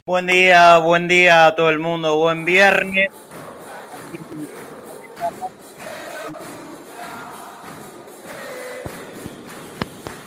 Buen 0.07 0.25
día, 0.25 0.79
buen 0.79 1.07
día 1.07 1.45
a 1.45 1.55
todo 1.55 1.69
el 1.69 1.77
mundo, 1.77 2.17
buen 2.17 2.45
viernes. 2.45 3.11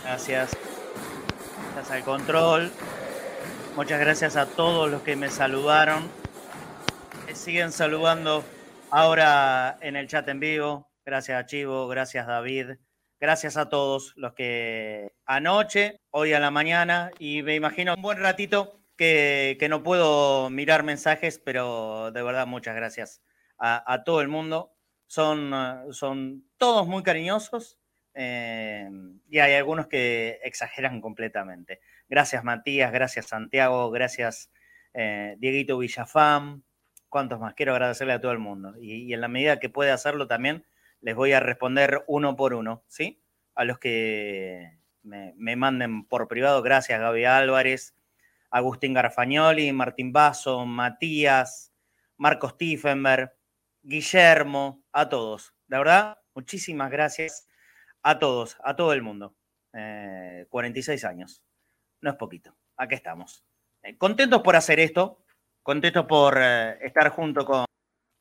Gracias. 0.05 0.57
Gracias 1.75 1.97
al 1.97 2.05
control. 2.05 2.71
Muchas 3.75 3.99
gracias 3.99 4.37
a 4.37 4.47
todos 4.47 4.89
los 4.89 5.03
que 5.03 5.17
me 5.17 5.31
saludaron. 5.31 6.22
Me 7.33 7.37
siguen 7.37 7.73
saludando 7.73 8.45
ahora 8.91 9.79
en 9.81 9.97
el 9.97 10.07
chat 10.07 10.29
en 10.29 10.39
vivo. 10.39 10.93
Gracias 11.03 11.41
a 11.41 11.47
Chivo, 11.47 11.89
gracias 11.89 12.27
David. 12.27 12.73
Gracias 13.19 13.57
a 13.57 13.71
todos 13.71 14.13
los 14.17 14.35
que 14.35 15.15
anoche, 15.25 16.03
hoy 16.11 16.35
a 16.35 16.41
la 16.41 16.51
mañana, 16.51 17.11
y 17.19 17.43
me 17.43 17.55
imagino 17.55 17.95
un 17.95 18.03
buen 18.03 18.19
ratito 18.19 18.83
que, 18.99 19.57
no 19.71 19.83
puedo 19.83 20.51
mirar 20.51 20.83
mensajes, 20.83 21.39
pero 21.39 22.13
de 22.13 22.23
verdad 22.23 22.47
muchas 22.47 22.77
gracias 22.77 23.23
a, 23.57 24.03
todo 24.05 24.21
el 24.21 24.29
mundo. 24.29 24.75
Son, 25.07 25.55
son 25.91 26.45
todos 26.59 26.87
muy 26.87 27.03
cariñosos 27.03 27.79
eh, 28.13 28.91
y 29.31 29.39
hay 29.39 29.55
algunos 29.55 29.87
que 29.87 30.39
exageran 30.45 31.01
completamente. 31.01 31.81
Gracias 32.11 32.45
Matías, 32.45 32.93
gracias 32.93 33.29
Santiago, 33.29 33.91
gracias 33.91 34.53
eh, 34.93 35.37
Dieguito 35.39 35.79
Villafam. 35.79 36.63
¿Cuántos 37.13 37.41
más? 37.41 37.53
Quiero 37.53 37.73
agradecerle 37.73 38.15
a 38.15 38.23
todo 38.23 38.33
el 38.33 38.39
mundo. 38.39 38.73
Y, 38.81 39.13
en 39.13 39.21
la 39.21 39.29
medida 39.29 39.61
que 39.61 39.69
pueda 39.69 39.93
hacerlo 39.93 40.27
también, 40.27 40.65
les 41.03 41.15
voy 41.15 41.35
a 41.35 41.41
responder 41.41 42.05
uno 42.07 42.37
por 42.37 42.55
uno, 42.55 42.85
¿sí? 42.89 43.23
A 43.55 43.65
los 43.65 43.79
que 43.79 44.79
me, 45.03 45.35
manden 45.37 46.07
por 46.07 46.27
privado. 46.27 46.63
Gracias 46.63 46.99
Gaby 46.99 47.27
Álvarez, 47.27 47.95
Agustín 48.51 48.95
Garfagnoli, 48.95 49.73
Martín 49.73 50.11
Basso, 50.11 50.65
Matías, 50.65 51.75
Marcos 52.17 52.57
Tiefenberg, 52.57 53.37
Guillermo, 53.83 54.83
a 54.91 55.11
todos. 55.11 55.53
De 55.67 55.77
verdad, 55.77 56.17
muchísimas 56.35 56.91
gracias 56.91 57.47
a 58.03 58.19
todos, 58.19 58.57
a 58.65 58.75
todo 58.75 58.95
el 58.95 59.03
mundo. 59.03 59.37
46 60.49 61.05
eh, 61.05 61.07
años, 61.07 61.43
no 62.01 62.09
es 62.09 62.17
poquito. 62.17 62.57
Aquí 62.79 62.95
estamos. 62.95 63.45
Eh, 63.83 63.99
contentos 63.99 64.41
por 64.41 64.57
hacer 64.57 64.81
esto, 64.81 65.22
contentos 65.63 66.07
por 66.07 66.39
eh, 66.41 66.79
estar 66.83 67.11
junto 67.11 67.45
con, 67.45 67.65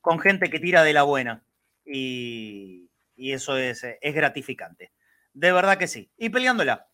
con, 0.01 0.19
gente 0.19 0.49
que 0.49 0.59
tira 0.59 0.83
de 0.83 0.93
la 0.93 1.03
buena. 1.03 1.43
Y, 1.85 2.89
y 3.15 3.33
eso 3.33 3.57
es, 3.57 3.83
es 3.83 4.15
gratificante. 4.15 4.91
De 5.33 5.51
verdad 5.51 5.77
que 5.77 5.87
sí. 5.87 6.11
Y 6.17 6.29
peleándola, 6.29 6.87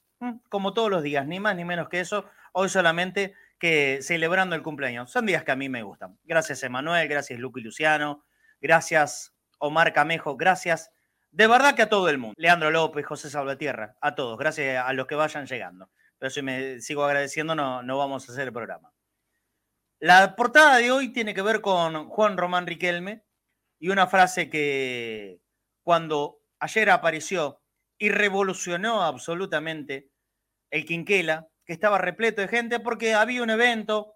como 0.49 0.73
todos 0.73 0.89
los 0.89 1.03
días, 1.03 1.27
ni 1.27 1.39
más 1.39 1.55
ni 1.55 1.65
menos 1.65 1.89
que 1.89 1.99
eso 1.99 2.25
hoy 2.53 2.69
solamente 2.69 3.35
que 3.59 3.99
celebrando 4.01 4.55
el 4.55 4.63
cumpleaños. 4.63 5.11
Son 5.11 5.25
días 5.25 5.43
que 5.43 5.51
a 5.51 5.55
mí 5.55 5.69
me 5.69 5.83
gustan. 5.83 6.17
Gracias 6.23 6.63
Emanuel, 6.63 7.07
gracias 7.07 7.39
y 7.39 7.41
Luciano, 7.41 8.23
gracias 8.61 9.33
Omar 9.59 9.93
Camejo, 9.93 10.37
gracias 10.37 10.91
de 11.31 11.45
verdad 11.45 11.75
que 11.75 11.83
a 11.83 11.89
todo 11.89 12.09
el 12.09 12.17
mundo. 12.17 12.33
Leandro 12.37 12.71
López, 12.71 13.05
José 13.05 13.29
Salvatierra, 13.29 13.95
a 14.01 14.15
todos, 14.15 14.37
gracias 14.37 14.83
a 14.83 14.93
los 14.93 15.07
que 15.07 15.15
vayan 15.15 15.45
llegando. 15.45 15.89
Pero 16.17 16.29
si 16.31 16.41
me 16.41 16.81
sigo 16.81 17.03
agradeciendo, 17.03 17.53
no, 17.53 17.83
no 17.83 17.97
vamos 17.97 18.27
a 18.27 18.31
hacer 18.31 18.47
el 18.47 18.53
programa. 18.53 18.91
La 19.99 20.35
portada 20.35 20.77
de 20.77 20.91
hoy 20.91 21.11
tiene 21.11 21.33
que 21.33 21.41
ver 21.41 21.59
con 21.59 22.07
Juan 22.09 22.37
Román 22.37 22.67
Riquelme 22.67 23.23
y 23.79 23.89
una 23.89 24.05
frase 24.05 24.47
que 24.47 25.41
cuando 25.81 26.41
ayer 26.59 26.91
apareció 26.91 27.61
y 27.97 28.09
revolucionó 28.09 29.01
absolutamente 29.01 30.11
el 30.69 30.85
Quinquela, 30.85 31.47
que 31.65 31.73
estaba 31.73 31.97
repleto 31.97 32.41
de 32.41 32.47
gente 32.47 32.79
porque 32.79 33.15
había 33.15 33.41
un 33.41 33.49
evento, 33.49 34.13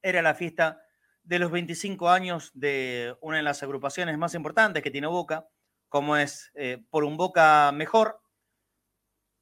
era 0.00 0.22
la 0.22 0.34
fiesta 0.34 0.80
de 1.22 1.38
los 1.38 1.50
25 1.50 2.08
años 2.08 2.50
de 2.54 3.14
una 3.20 3.36
de 3.36 3.42
las 3.42 3.62
agrupaciones 3.62 4.16
más 4.16 4.34
importantes 4.34 4.82
que 4.82 4.90
tiene 4.90 5.06
Boca, 5.06 5.46
como 5.90 6.16
es 6.16 6.50
eh, 6.54 6.82
Por 6.88 7.04
un 7.04 7.18
Boca 7.18 7.72
Mejor, 7.72 8.22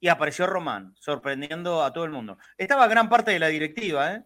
y 0.00 0.08
apareció 0.08 0.48
Román, 0.48 0.96
sorprendiendo 0.98 1.84
a 1.84 1.92
todo 1.92 2.04
el 2.04 2.10
mundo. 2.10 2.36
Estaba 2.58 2.88
gran 2.88 3.08
parte 3.08 3.30
de 3.30 3.38
la 3.38 3.46
directiva, 3.46 4.14
¿eh? 4.14 4.24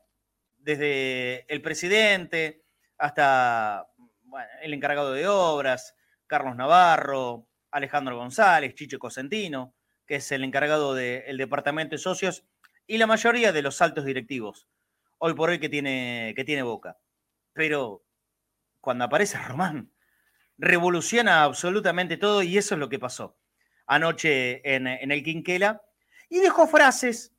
Desde 0.67 1.47
el 1.47 1.63
presidente 1.63 2.65
hasta 2.99 3.87
el 4.63 4.75
encargado 4.75 5.13
de 5.13 5.29
obras, 5.29 5.95
Carlos 6.27 6.57
Navarro, 6.57 7.47
Alejandro 7.71 8.17
González, 8.17 8.75
Chicho 8.75 8.99
Cosentino, 8.99 9.77
que 10.07 10.17
es 10.17 10.33
el 10.33 10.43
encargado 10.43 10.93
del 10.93 11.37
departamento 11.37 11.95
de 11.95 11.99
socios, 11.99 12.45
y 12.85 12.99
la 12.99 13.07
mayoría 13.07 13.53
de 13.53 13.63
los 13.63 13.81
altos 13.81 14.05
directivos, 14.05 14.67
hoy 15.19 15.35
por 15.35 15.51
hoy 15.51 15.61
que 15.61 15.69
tiene, 15.69 16.33
que 16.35 16.45
tiene 16.45 16.65
Boca. 16.65 16.99
Pero 17.53 18.05
cuando 18.81 19.05
aparece 19.05 19.39
Román, 19.39 19.93
revoluciona 20.59 21.45
absolutamente 21.45 22.17
todo 22.17 22.43
y 22.43 22.59
eso 22.59 22.75
es 22.75 22.81
lo 22.81 22.89
que 22.89 22.99
pasó 22.99 23.39
anoche 23.87 24.75
en, 24.75 24.89
en 24.89 25.13
el 25.13 25.23
Quinquela 25.23 25.81
y 26.29 26.41
dejó 26.41 26.67
frases 26.67 27.33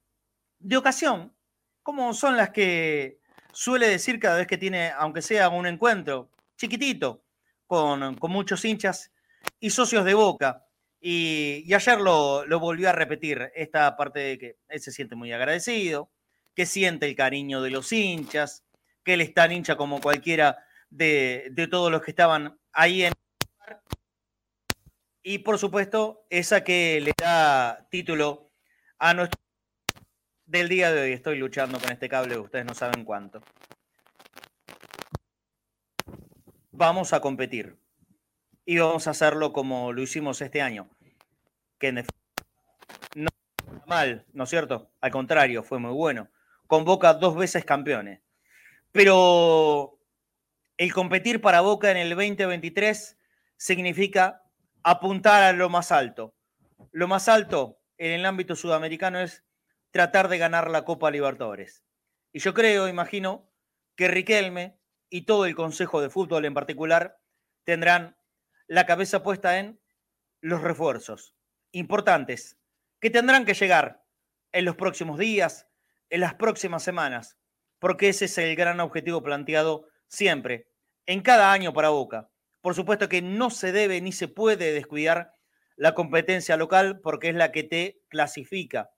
de 0.60 0.78
ocasión, 0.78 1.36
como 1.84 2.14
son 2.14 2.38
las 2.38 2.52
que 2.52 3.17
suele 3.58 3.88
decir 3.88 4.20
cada 4.20 4.38
vez 4.38 4.46
que 4.46 4.60
tiene, 4.60 4.92
aunque 4.92 5.24
sea 5.24 5.50
un 5.50 5.66
encuentro 5.66 6.30
chiquitito, 6.58 7.24
con, 7.66 8.16
con 8.18 8.32
muchos 8.32 8.64
hinchas 8.64 9.12
y 9.60 9.72
socios 9.72 10.06
de 10.06 10.14
Boca. 10.14 10.68
Y, 11.02 11.74
ayer 11.74 12.00
lo, 12.00 12.46
volvió 12.60 12.88
a 12.88 12.92
repetir, 12.92 13.52
esta 13.56 13.98
parte 13.98 14.20
de 14.20 14.38
que 14.38 14.58
él 14.70 14.80
se 14.80 14.92
siente 14.92 15.16
muy 15.16 15.34
agradecido, 15.34 16.12
que 16.54 16.68
siente 16.68 17.08
el 17.08 17.16
cariño 17.16 17.64
de 17.64 17.72
los 17.72 17.92
hinchas, 17.92 18.64
que 19.04 19.16
él 19.16 19.22
es 19.22 19.34
tan 19.34 19.52
hincha 19.52 19.76
como 19.76 20.02
cualquiera 20.02 20.64
de, 20.92 21.52
todos 21.72 21.92
los 21.92 22.04
que 22.04 22.12
estaban 22.12 22.60
ahí 22.74 23.06
en 23.06 23.14
y 25.24 25.40
por 25.40 25.58
supuesto 25.58 26.26
esa 26.30 26.64
que 26.64 27.02
le 27.02 27.12
da 27.18 27.88
título 27.90 28.52
a 29.00 29.14
nuestro 29.14 29.47
del 30.48 30.70
día 30.70 30.92
de 30.92 31.02
hoy. 31.02 31.12
Estoy 31.12 31.38
luchando 31.38 31.80
con 31.80 31.92
este 31.92 32.10
cable, 32.10 32.38
ustedes 32.40 32.66
no 32.66 32.74
saben 32.74 33.04
cuánto. 33.06 33.42
Vamos 36.72 37.14
a 37.14 37.20
competir 37.20 37.78
y 38.66 38.78
vamos 38.78 39.08
a 39.08 39.12
hacerlo 39.12 39.54
como 39.54 39.94
lo 39.94 40.02
hicimos 40.02 40.42
este 40.42 40.62
año, 40.62 40.90
que 41.80 41.90
en 41.90 42.06
no 43.16 43.30
mal, 43.86 44.26
¿no 44.34 44.46
es 44.46 44.50
cierto? 44.50 44.92
Al 45.02 45.12
contrario, 45.12 45.64
fue 45.64 45.80
muy 45.80 45.92
bueno. 45.92 46.30
Con 46.66 46.86
Boca 46.86 47.14
dos 47.14 47.36
veces 47.36 47.66
campeones. 47.66 48.22
Pero 48.92 50.00
el 50.78 50.94
competir 50.94 51.42
para 51.42 51.62
Boca 51.62 51.92
en 51.92 51.98
el 51.98 52.10
2023 52.10 53.18
significa 53.58 54.44
apuntar 54.84 55.44
a 55.44 55.54
lo 55.54 55.70
más 55.70 55.92
alto. 55.92 56.36
Lo 56.92 57.08
más 57.08 57.28
alto 57.28 57.82
en 57.98 58.12
el 58.12 58.26
ámbito 58.26 58.56
sudamericano 58.56 59.20
es 59.20 59.47
tratar 59.98 60.28
de 60.28 60.38
ganar 60.38 60.70
la 60.70 60.86
Copa 60.86 61.10
Libertadores. 61.10 61.84
Y 62.32 62.38
yo 62.38 62.54
creo, 62.54 62.88
imagino, 62.88 63.52
que 63.96 64.08
Riquelme 64.08 64.80
y 65.10 65.24
todo 65.24 65.48
el 65.48 65.56
Consejo 65.56 66.02
de 66.02 66.12
Fútbol 66.12 66.46
en 66.46 66.54
particular 66.54 67.18
tendrán 67.64 68.16
la 68.68 68.86
cabeza 68.86 69.24
puesta 69.24 69.58
en 69.58 69.82
los 70.40 70.62
refuerzos 70.62 71.36
importantes 71.72 72.60
que 73.00 73.10
tendrán 73.10 73.44
que 73.44 73.56
llegar 73.56 74.06
en 74.52 74.66
los 74.66 74.76
próximos 74.76 75.18
días, 75.18 75.68
en 76.12 76.22
las 76.22 76.36
próximas 76.36 76.84
semanas, 76.84 77.40
porque 77.80 78.10
ese 78.10 78.26
es 78.26 78.38
el 78.38 78.56
gran 78.56 78.80
objetivo 78.80 79.24
planteado 79.24 79.88
siempre, 80.08 80.70
en 81.08 81.22
cada 81.22 81.52
año 81.52 81.74
para 81.74 81.90
Boca. 81.90 82.30
Por 82.62 82.76
supuesto 82.76 83.10
que 83.10 83.24
no 83.24 83.50
se 83.50 83.72
debe 83.72 84.00
ni 84.02 84.12
se 84.12 84.28
puede 84.28 84.74
descuidar 84.74 85.34
la 85.76 85.96
competencia 85.96 86.56
local 86.56 87.00
porque 87.02 87.30
es 87.30 87.36
la 87.36 87.52
que 87.52 87.64
te 87.64 88.04
clasifica 88.10 88.92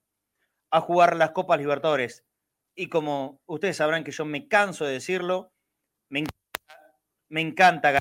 a 0.71 0.81
jugar 0.81 1.15
las 1.15 1.31
Copas 1.31 1.59
Libertadores. 1.59 2.25
Y 2.75 2.87
como 2.87 3.41
ustedes 3.45 3.77
sabrán 3.77 4.03
que 4.03 4.11
yo 4.11 4.25
me 4.25 4.47
canso 4.47 4.85
de 4.85 4.93
decirlo, 4.93 5.51
me 6.09 6.19
encanta, 6.19 6.97
me 7.29 7.41
encanta 7.41 7.99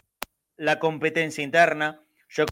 la 0.56 0.78
competencia 0.78 1.42
interna. 1.42 2.02
Yo 2.28 2.44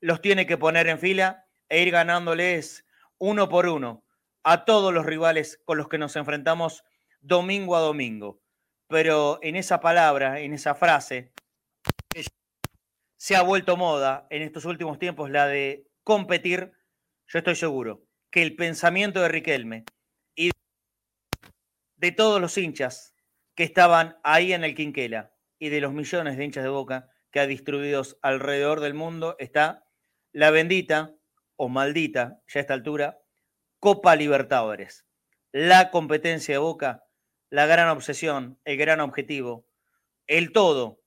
los 0.00 0.20
tiene 0.20 0.46
que 0.46 0.56
poner 0.58 0.88
en 0.88 0.98
fila 0.98 1.46
e 1.68 1.82
ir 1.82 1.90
ganándoles 1.90 2.86
uno 3.18 3.48
por 3.48 3.66
uno 3.68 4.04
a 4.42 4.64
todos 4.64 4.92
los 4.92 5.04
rivales 5.04 5.60
con 5.64 5.76
los 5.76 5.88
que 5.88 5.98
nos 5.98 6.16
enfrentamos 6.16 6.84
domingo 7.20 7.76
a 7.76 7.80
domingo. 7.80 8.40
Pero 8.88 9.38
en 9.42 9.56
esa 9.56 9.80
palabra, 9.80 10.40
en 10.40 10.54
esa 10.54 10.74
frase, 10.74 11.32
se 13.16 13.36
ha 13.36 13.42
vuelto 13.42 13.76
moda 13.76 14.26
en 14.30 14.42
estos 14.42 14.64
últimos 14.64 14.98
tiempos 14.98 15.30
la 15.30 15.46
de 15.46 15.86
competir, 16.02 16.72
yo 17.26 17.38
estoy 17.38 17.54
seguro 17.54 18.09
que 18.30 18.42
el 18.42 18.56
pensamiento 18.56 19.20
de 19.20 19.28
Riquelme 19.28 19.84
y 20.34 20.50
de 21.96 22.12
todos 22.12 22.40
los 22.40 22.56
hinchas 22.56 23.14
que 23.54 23.64
estaban 23.64 24.18
ahí 24.22 24.52
en 24.52 24.64
el 24.64 24.74
Quinquela 24.74 25.34
y 25.58 25.68
de 25.68 25.80
los 25.80 25.92
millones 25.92 26.36
de 26.36 26.44
hinchas 26.44 26.64
de 26.64 26.70
boca 26.70 27.10
que 27.30 27.40
ha 27.40 27.46
distribuido 27.46 28.02
alrededor 28.22 28.80
del 28.80 28.94
mundo 28.94 29.36
está 29.38 29.84
la 30.32 30.50
bendita 30.50 31.14
o 31.56 31.68
maldita, 31.68 32.40
ya 32.46 32.60
a 32.60 32.62
esta 32.62 32.74
altura, 32.74 33.20
Copa 33.78 34.16
Libertadores. 34.16 35.06
La 35.52 35.90
competencia 35.90 36.54
de 36.54 36.58
Boca, 36.58 37.04
la 37.50 37.66
gran 37.66 37.88
obsesión, 37.88 38.58
el 38.64 38.76
gran 38.76 39.00
objetivo, 39.00 39.66
el 40.26 40.52
todo 40.52 41.02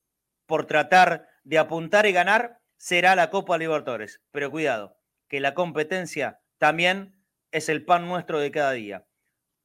por 0.46 0.66
tratar 0.66 1.28
de 1.44 1.58
apuntar 1.58 2.06
y 2.06 2.12
ganar 2.12 2.60
será 2.78 3.16
la 3.16 3.30
Copa 3.30 3.58
Libertadores. 3.58 4.22
Pero 4.32 4.52
cuidado, 4.52 4.98
que 5.28 5.40
la 5.40 5.54
competencia 5.54 6.43
también 6.64 7.14
es 7.52 7.68
el 7.68 7.84
pan 7.84 8.08
nuestro 8.08 8.40
de 8.40 8.50
cada 8.50 8.72
día. 8.72 9.06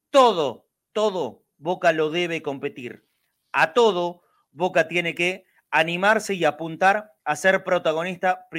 Todo, 0.09 0.69
todo 0.91 1.45
Boca 1.55 1.93
lo 1.93 2.09
debe 2.09 2.41
competir. 2.41 3.07
A 3.53 3.71
todo 3.71 4.23
Boca 4.51 4.89
tiene 4.89 5.15
que 5.15 5.45
animarse 5.71 6.33
y 6.33 6.43
apuntar 6.43 7.13
a 7.23 7.37
ser 7.37 7.63
protagonista 7.63 8.49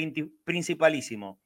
principalísimo. 0.46 1.38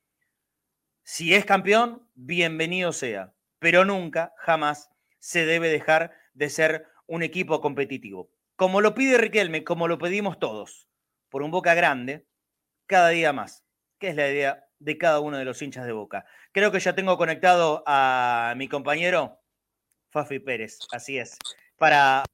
Si 1.02 1.34
es 1.34 1.44
campeón, 1.44 2.08
bienvenido 2.14 2.92
sea, 2.92 3.34
pero 3.58 3.84
nunca, 3.84 4.32
jamás 4.38 4.88
se 5.18 5.46
debe 5.46 5.70
dejar 5.70 6.12
de 6.32 6.48
ser 6.48 6.86
un 7.08 7.24
equipo 7.24 7.60
competitivo. 7.60 8.30
Como 8.54 8.80
lo 8.80 8.94
pide 8.94 9.18
Riquelme, 9.18 9.64
como 9.64 9.88
lo 9.88 9.98
pedimos 9.98 10.38
todos, 10.38 10.88
por 11.28 11.42
un 11.42 11.50
Boca 11.50 11.74
grande, 11.74 12.28
cada 12.86 13.08
día 13.08 13.32
más, 13.32 13.64
que 13.98 14.10
es 14.10 14.14
la 14.14 14.30
idea 14.30 14.64
de 14.84 14.98
cada 14.98 15.20
uno 15.20 15.38
de 15.38 15.44
los 15.44 15.60
hinchas 15.62 15.86
de 15.86 15.92
Boca. 15.92 16.26
Creo 16.52 16.70
que 16.70 16.80
ya 16.80 16.94
tengo 16.94 17.16
conectado 17.16 17.82
a 17.86 18.54
mi 18.56 18.68
compañero 18.68 19.40
Fafi 20.10 20.38
Pérez, 20.38 20.78
así 20.92 21.18
es, 21.18 21.38
para 21.76 22.24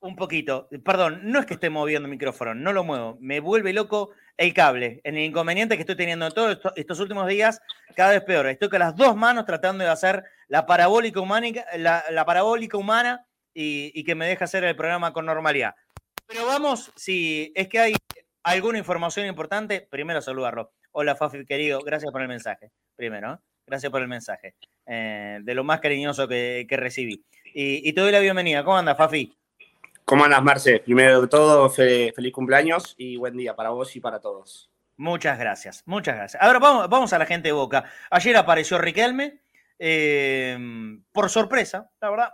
un 0.00 0.14
poquito, 0.14 0.68
perdón, 0.84 1.20
no 1.24 1.40
es 1.40 1.46
que 1.46 1.54
esté 1.54 1.70
moviendo 1.70 2.06
el 2.06 2.10
micrófono, 2.10 2.54
no 2.54 2.72
lo 2.72 2.84
muevo, 2.84 3.16
me 3.20 3.40
vuelve 3.40 3.72
loco 3.72 4.10
el 4.36 4.54
cable, 4.54 5.00
en 5.04 5.16
el 5.16 5.24
inconveniente 5.24 5.76
que 5.76 5.82
estoy 5.82 5.96
teniendo 5.96 6.26
en 6.26 6.32
todos 6.32 6.58
estos 6.76 7.00
últimos 7.00 7.26
días, 7.26 7.60
cada 7.96 8.10
vez 8.10 8.22
peor. 8.22 8.46
Estoy 8.46 8.68
con 8.68 8.78
las 8.78 8.94
dos 8.94 9.16
manos 9.16 9.44
tratando 9.44 9.82
de 9.82 9.90
hacer 9.90 10.24
la 10.46 10.66
parabólica, 10.66 11.20
humana, 11.20 11.48
la, 11.76 12.04
humana 12.74 13.26
y, 13.52 14.04
que 14.04 14.14
me 14.14 14.26
deje 14.26 14.44
hacer 14.44 14.62
el 14.62 14.76
programa 14.76 15.12
con 15.12 15.26
normalidad. 15.26 15.74
Pero 16.26 16.46
vamos, 16.46 16.92
si 16.94 17.52
es 17.56 17.68
que 17.68 17.78
hay 17.80 17.94
alguna 18.42 18.78
información 18.78 19.26
importante, 19.26 19.86
primero 19.90 20.20
saludarlo. 20.20 20.72
Hola 20.92 21.16
Fafi, 21.16 21.44
querido, 21.44 21.80
gracias 21.80 22.12
por 22.12 22.22
el 22.22 22.28
mensaje. 22.28 22.70
Primero, 22.96 23.34
¿eh? 23.34 23.38
gracias 23.66 23.90
por 23.92 24.02
el 24.02 24.08
mensaje. 24.08 24.54
Eh, 24.86 25.38
de 25.42 25.54
lo 25.54 25.64
más 25.64 25.80
cariñoso 25.80 26.26
que, 26.26 26.66
recibí. 26.70 27.24
Y, 27.54 27.88
y, 27.88 27.92
te 27.92 28.00
doy 28.00 28.12
la 28.12 28.20
bienvenida. 28.20 28.64
¿Cómo 28.64 28.78
andas, 28.78 28.96
Fafi? 28.96 29.36
¿Cómo 30.04 30.24
andas, 30.24 30.42
Marce? 30.42 30.80
Primero 30.80 31.20
de 31.20 31.28
todo, 31.28 31.68
feliz 31.68 32.32
cumpleaños 32.32 32.94
y 32.96 33.16
buen 33.16 33.36
día 33.36 33.54
para 33.54 33.70
vos 33.70 33.94
y 33.94 34.00
para 34.00 34.18
todos. 34.20 34.70
Muchas 34.96 35.38
gracias, 35.38 35.82
muchas 35.86 36.16
gracias. 36.16 36.42
Ahora 36.42 36.58
vamos, 36.58 36.88
vamos 36.88 37.12
a 37.12 37.18
la 37.18 37.26
gente 37.26 37.48
de 37.48 37.52
Boca. 37.52 37.84
Ayer 38.10 38.36
apareció 38.36 38.78
Riquelme, 38.78 39.42
em, 39.78 41.04
por 41.12 41.28
sorpresa, 41.30 41.90
la 42.00 42.10
verdad, 42.10 42.30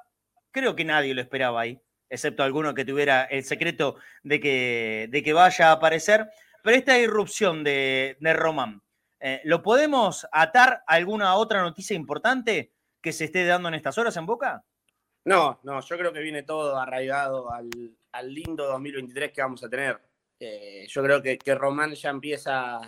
creo 0.50 0.76
que 0.76 0.84
nadie 0.84 1.14
lo 1.14 1.20
esperaba 1.20 1.60
ahí, 1.60 1.78
excepto 2.14 2.42
alguno 2.42 2.74
que 2.74 2.84
tuviera 2.84 3.24
el 3.24 3.44
secreto 3.44 3.96
de 4.22 4.40
que, 4.40 5.08
de 5.10 5.22
que 5.22 5.32
vaya 5.32 5.68
a 5.68 5.72
aparecer. 5.72 6.28
Pero 6.62 6.76
esta 6.76 6.98
irrupción 6.98 7.62
de, 7.62 8.16
de 8.20 8.32
Román, 8.32 8.82
eh, 9.20 9.40
¿lo 9.44 9.62
podemos 9.62 10.26
atar 10.32 10.82
a 10.86 10.94
alguna 10.94 11.34
otra 11.36 11.62
noticia 11.62 11.96
importante 11.96 12.72
que 13.00 13.12
se 13.12 13.24
esté 13.24 13.44
dando 13.44 13.68
en 13.68 13.74
estas 13.74 13.98
horas 13.98 14.16
en 14.16 14.26
Boca? 14.26 14.64
No, 15.24 15.60
no, 15.62 15.80
yo 15.80 15.96
creo 15.96 16.12
que 16.12 16.20
viene 16.20 16.42
todo 16.42 16.76
arraigado 16.78 17.50
al, 17.50 17.70
lindo 18.24 18.66
2023 18.66 19.32
que 19.32 19.40
vamos 19.40 19.64
a 19.64 19.70
tener. 19.70 19.98
Eh, 20.38 20.86
yo 20.88 21.02
creo 21.02 21.22
que, 21.22 21.54
Román 21.54 21.94
ya 21.94 22.10
empieza 22.10 22.78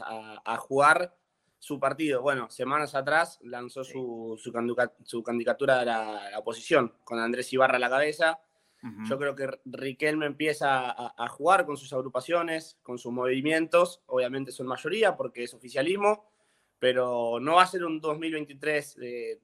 a, 0.44 0.56
jugar 0.58 1.16
su 1.58 1.80
partido. 1.80 2.20
Bueno, 2.20 2.50
semanas 2.50 2.94
atrás 2.94 3.38
lanzó 3.42 3.84
su, 3.84 4.38
su, 4.38 5.22
candidatura 5.22 5.80
a 5.80 5.84
la, 5.84 6.38
oposición 6.38 6.94
con 7.02 7.18
Andrés 7.18 7.50
Ibarra 7.52 7.76
a 7.76 7.80
la 7.80 7.88
cabeza. 7.88 8.38
Yo 9.08 9.18
creo 9.18 9.34
que 9.34 9.48
Riquelme 9.64 10.26
empieza 10.26 10.90
a, 10.90 11.28
jugar 11.28 11.66
con 11.66 11.76
sus 11.76 11.92
agrupaciones, 11.92 12.78
con 12.82 12.98
sus 12.98 13.12
movimientos. 13.12 14.02
Obviamente 14.06 14.52
son 14.52 14.66
mayoría 14.66 15.16
porque 15.16 15.44
es 15.44 15.54
oficialismo, 15.54 16.28
pero 16.78 17.38
no 17.40 17.56
va 17.56 17.62
a 17.62 17.66
ser 17.66 17.84
un 17.84 18.00
2023 18.00 18.98
eh, 19.02 19.40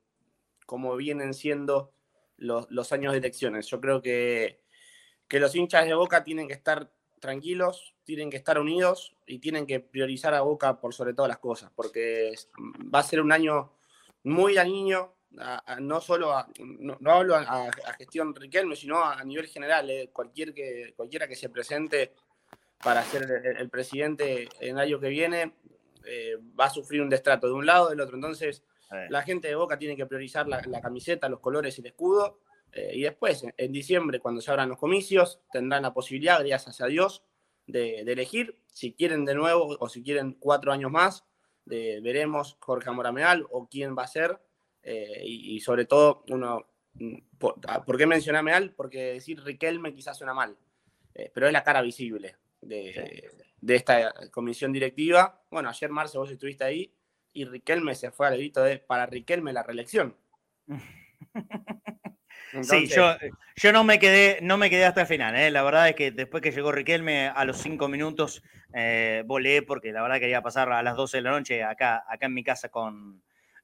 como 0.67 0.97
vienen 0.97 1.35
siendo 1.35 1.93
los, 2.37 2.93
años 2.93 3.13
de 3.13 3.19
elecciones. 3.19 3.67
Yo 3.67 3.81
creo 3.81 4.03
que, 4.03 4.61
que 5.29 5.41
los 5.41 5.55
hinchas 5.55 5.87
de 5.87 5.95
Boca 5.95 6.25
tienen 6.25 6.49
que 6.49 6.55
estar 6.55 6.93
tranquilos, 7.21 7.95
tienen 8.05 8.31
que 8.31 8.37
estar 8.37 8.59
unidos 8.59 9.17
y 9.27 9.39
tienen 9.39 9.67
que 9.67 9.81
priorizar 9.81 10.35
a 10.35 10.43
Boca 10.43 10.81
por 10.81 10.93
sobre 10.93 11.15
todas 11.15 11.29
las 11.29 11.39
cosas, 11.39 11.71
porque 11.75 12.35
va 12.93 12.99
a 12.99 13.05
ser 13.05 13.21
un 13.21 13.33
año 13.33 13.73
muy 14.25 14.59
al 14.59 14.69
niño, 14.69 15.15
no 15.81 16.01
solo 16.01 16.33
a, 16.33 16.49
no, 16.59 16.99
hablo 17.11 17.37
a, 17.37 17.71
gestión 17.97 18.35
Riquelme, 18.35 18.77
sino 18.77 19.03
a, 19.03 19.23
nivel 19.25 19.47
general, 19.47 19.91
eh, 19.91 20.11
cualquier 20.13 20.53
que, 20.53 20.93
cualquiera 20.97 21.27
que 21.27 21.37
se 21.37 21.49
presente 21.49 22.13
para 22.83 23.03
ser 23.05 23.43
el, 23.59 23.71
presidente 23.71 24.49
en 24.61 24.77
el 24.77 24.79
año 24.79 25.01
que 25.01 25.09
viene 25.09 25.55
eh, 26.05 26.37
va 26.59 26.67
a 26.67 26.71
sufrir 26.71 27.01
un 27.01 27.09
destrato 27.09 27.47
de 27.47 27.53
un 27.53 27.65
lado, 27.65 27.91
del 27.91 28.01
otro. 28.01 28.17
Entonces, 28.17 28.65
la 29.09 29.23
gente 29.23 29.49
de 29.49 29.55
Boca 29.55 29.79
tiene 29.79 29.97
que 29.97 30.05
priorizar 30.05 30.47
la, 30.47 30.61
camiseta, 30.83 31.29
los 31.29 31.41
colores 31.41 31.79
y 31.79 31.81
el 31.81 31.87
escudo. 31.87 32.41
Eh, 32.73 32.91
y 32.95 33.03
después, 33.03 33.45
en 33.57 33.73
diciembre, 33.73 34.21
cuando 34.21 34.43
se 34.43 34.51
abran 34.51 34.69
los 34.69 34.79
comicios, 34.79 35.41
tendrán 35.51 35.83
la 35.83 35.95
posibilidad, 35.95 36.45
gracias 36.45 36.81
a 36.83 36.87
Dios, 36.87 37.23
de, 37.67 38.01
elegir 38.01 38.59
si 38.67 38.93
quieren 38.93 39.25
de 39.25 39.35
nuevo 39.35 39.77
o 39.81 39.89
si 39.89 40.03
quieren 40.03 40.35
cuatro 40.35 40.73
años 40.73 40.91
más. 40.91 41.25
veremos 41.65 42.59
Jorge 42.61 42.91
Amorameal 42.91 43.47
o 43.51 43.67
quién 43.69 43.97
va 43.97 44.03
a 44.03 44.09
ser. 44.09 44.39
Eh, 44.83 45.23
y, 45.25 45.61
sobre 45.61 45.85
todo, 45.85 46.25
uno. 46.29 46.67
Mm, 46.95 47.17
ah, 47.69 47.85
por, 47.85 47.97
qué 47.97 48.07
mencioné 48.07 48.39
a 48.39 48.43
Meal? 48.43 48.75
Porque 48.77 49.15
decir 49.15 49.43
Riquelme 49.43 49.95
quizás 49.95 50.19
suena 50.19 50.35
mal, 50.35 50.57
eh, 51.15 51.31
pero 51.33 51.47
es 51.47 51.53
la 51.53 51.65
cara 51.65 51.81
visible 51.81 52.37
de, 52.61 53.31
de 53.61 53.75
esta 53.75 54.13
comisión 54.31 54.73
directiva. 54.73 55.41
Bueno, 55.51 55.69
ayer, 55.69 55.91
Marce, 55.91 56.19
vos 56.19 56.31
estuviste 56.31 56.65
ahí 56.65 56.93
y 57.33 57.45
Riquelme 57.45 57.95
se 57.95 58.11
fue 58.11 58.27
al 58.27 58.37
grito 58.37 58.63
de 58.63 58.79
para 58.79 59.07
Riquelme 59.07 59.53
la 59.53 59.63
reelección. 59.63 60.17
sí, 62.63 62.87
yo, 62.87 63.17
yo, 63.57 63.73
no, 63.73 63.85
me 63.85 63.99
quedé, 63.99 64.39
no 64.43 64.59
me 64.59 64.69
quedé 64.69 64.85
hasta 64.85 65.03
el 65.03 65.07
final. 65.07 65.37
¿eh? 65.37 65.51
La 65.51 65.63
verdad 65.63 65.89
es 65.89 65.95
que 65.95 66.11
después 66.11 66.43
que 66.43 66.53
llegó 66.53 66.73
Riquelme 66.73 67.29
a 67.29 67.45
los 67.45 67.59
cinco 67.59 67.89
minutos 67.89 68.43
eh, 68.75 69.23
volé 69.27 69.63
porque 69.63 69.93
la 69.93 70.03
verdad 70.03 70.19
quería 70.19 70.43
pasar 70.43 70.73
a 70.73 70.83
las 70.83 70.97
12 70.97 71.19
de 71.19 71.23
la 71.23 71.31
noche 71.31 71.63
acá, 71.63 72.05
acá 72.09 72.27
en 72.27 72.35
mi 72.35 72.45
casa 72.45 72.69
con, 72.69 73.23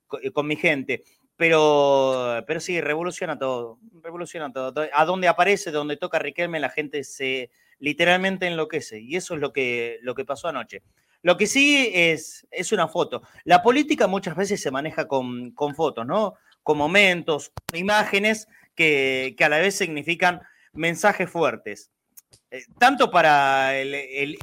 con, 0.08 0.46
mi 0.46 0.56
gente. 0.56 1.04
Pero, 1.36 2.42
pero 2.46 2.58
sí, 2.58 2.80
revoluciona 2.80 3.38
todo, 3.38 3.78
revoluciona 4.02 4.52
todo. 4.52 4.88
A 4.92 5.04
donde 5.04 5.28
aparece, 5.28 5.70
donde 5.70 5.96
toca 5.96 6.18
Riquelme, 6.18 6.58
la 6.58 6.70
gente 6.70 7.04
se 7.04 7.50
literalmente 7.78 8.46
enloquece. 8.46 9.00
Y 9.00 9.16
eso 9.16 9.34
es 9.34 9.40
lo 9.40 9.52
que, 9.52 9.98
lo 10.02 10.14
que 10.14 10.24
pasó 10.24 10.48
anoche. 10.48 10.82
Lo 11.22 11.36
que 11.36 11.46
sí 11.46 11.90
es, 11.94 12.46
es 12.50 12.72
una 12.72 12.88
foto. 12.88 13.22
La 13.44 13.62
política 13.62 14.06
muchas 14.06 14.36
veces 14.36 14.60
se 14.60 14.70
maneja 14.70 15.08
con, 15.08 15.54
fotos, 15.76 16.06
¿no? 16.06 16.34
Con 16.62 16.78
momentos, 16.78 17.52
imágenes 17.72 18.48
que, 18.74 19.34
a 19.40 19.48
la 19.48 19.58
vez 19.58 19.76
significan 19.76 20.40
mensajes 20.72 21.28
fuertes. 21.30 21.90
Eh, 22.50 22.62
tanto 22.78 23.10
para 23.10 23.76
el, 23.76 23.94
el 23.94 24.38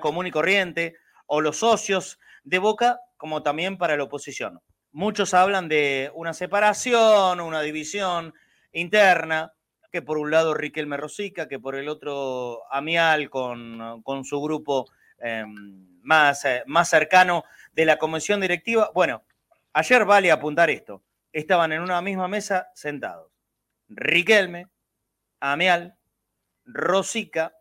común 0.00 0.26
y 0.26 0.30
corriente 0.30 0.96
o 1.26 1.40
los 1.40 1.58
socios 1.58 2.18
de 2.44 2.58
Boca, 2.58 3.00
como 3.16 3.42
también 3.42 3.78
para 3.78 3.96
la 3.96 4.04
oposición. 4.04 4.60
Muchos 4.92 5.32
hablan 5.32 5.68
de 5.68 6.10
una 6.14 6.34
separación, 6.34 7.40
una 7.40 7.62
división 7.62 8.34
interna, 8.72 9.54
que 9.90 10.02
por 10.02 10.18
un 10.18 10.30
lado 10.30 10.52
Riquelme 10.52 10.98
Rosica, 10.98 11.48
que 11.48 11.58
por 11.58 11.76
el 11.76 11.88
otro 11.88 12.62
Amial 12.70 13.30
con, 13.30 14.02
con 14.02 14.24
su 14.26 14.40
grupo 14.42 14.90
em, 15.18 15.98
más, 16.02 16.44
eh, 16.44 16.62
más 16.66 16.90
cercano 16.90 17.44
de 17.72 17.86
la 17.86 17.96
comisión 17.96 18.40
directiva. 18.40 18.90
Bueno, 18.94 19.22
ayer 19.72 20.04
vale 20.04 20.30
apuntar 20.30 20.68
esto. 20.68 21.02
Estaban 21.32 21.72
en 21.72 21.80
una 21.80 22.02
misma 22.02 22.28
mesa 22.28 22.68
sentados. 22.74 23.32
Riquelme, 23.88 24.68
Ameal, 25.40 25.96
Rosica, 26.66 27.54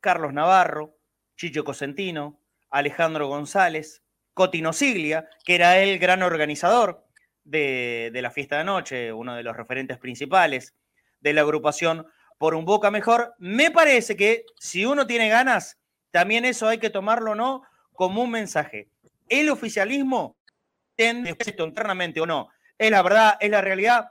Carlos 0.00 0.34
Navarro, 0.34 0.98
Chicho 1.34 1.64
Cosentino, 1.64 2.38
Alejandro 2.68 3.28
González, 3.28 4.03
Cotino 4.34 4.72
Siglia, 4.72 5.28
que 5.44 5.54
era 5.54 5.78
el 5.78 5.98
gran 5.98 6.22
organizador 6.22 7.04
de, 7.44 8.10
la 8.12 8.30
fiesta 8.30 8.58
de 8.58 8.64
noche, 8.64 9.12
uno 9.12 9.34
de 9.36 9.42
los 9.42 9.56
referentes 9.56 9.98
principales 9.98 10.74
de 11.20 11.32
la 11.32 11.42
agrupación 11.42 12.06
por 12.38 12.54
un 12.54 12.64
Boca 12.64 12.90
Mejor. 12.90 13.34
Me 13.38 13.70
parece 13.70 14.16
que 14.16 14.44
si 14.58 14.84
uno 14.84 15.06
tiene 15.06 15.28
ganas, 15.28 15.78
también 16.10 16.44
eso 16.44 16.68
hay 16.68 16.78
que 16.78 16.90
tomarlo, 16.90 17.34
¿no? 17.34 17.62
como 17.94 18.22
un 18.22 18.30
mensaje. 18.30 18.88
El 19.28 19.48
oficialismo 19.50 20.36
tiene 20.96 21.34
esto 21.38 21.64
internamente 21.64 22.20
o 22.20 22.26
no. 22.26 22.50
Es 22.76 22.90
la 22.90 23.02
verdad, 23.02 23.36
es 23.40 23.50
la 23.50 23.60
realidad 23.60 24.10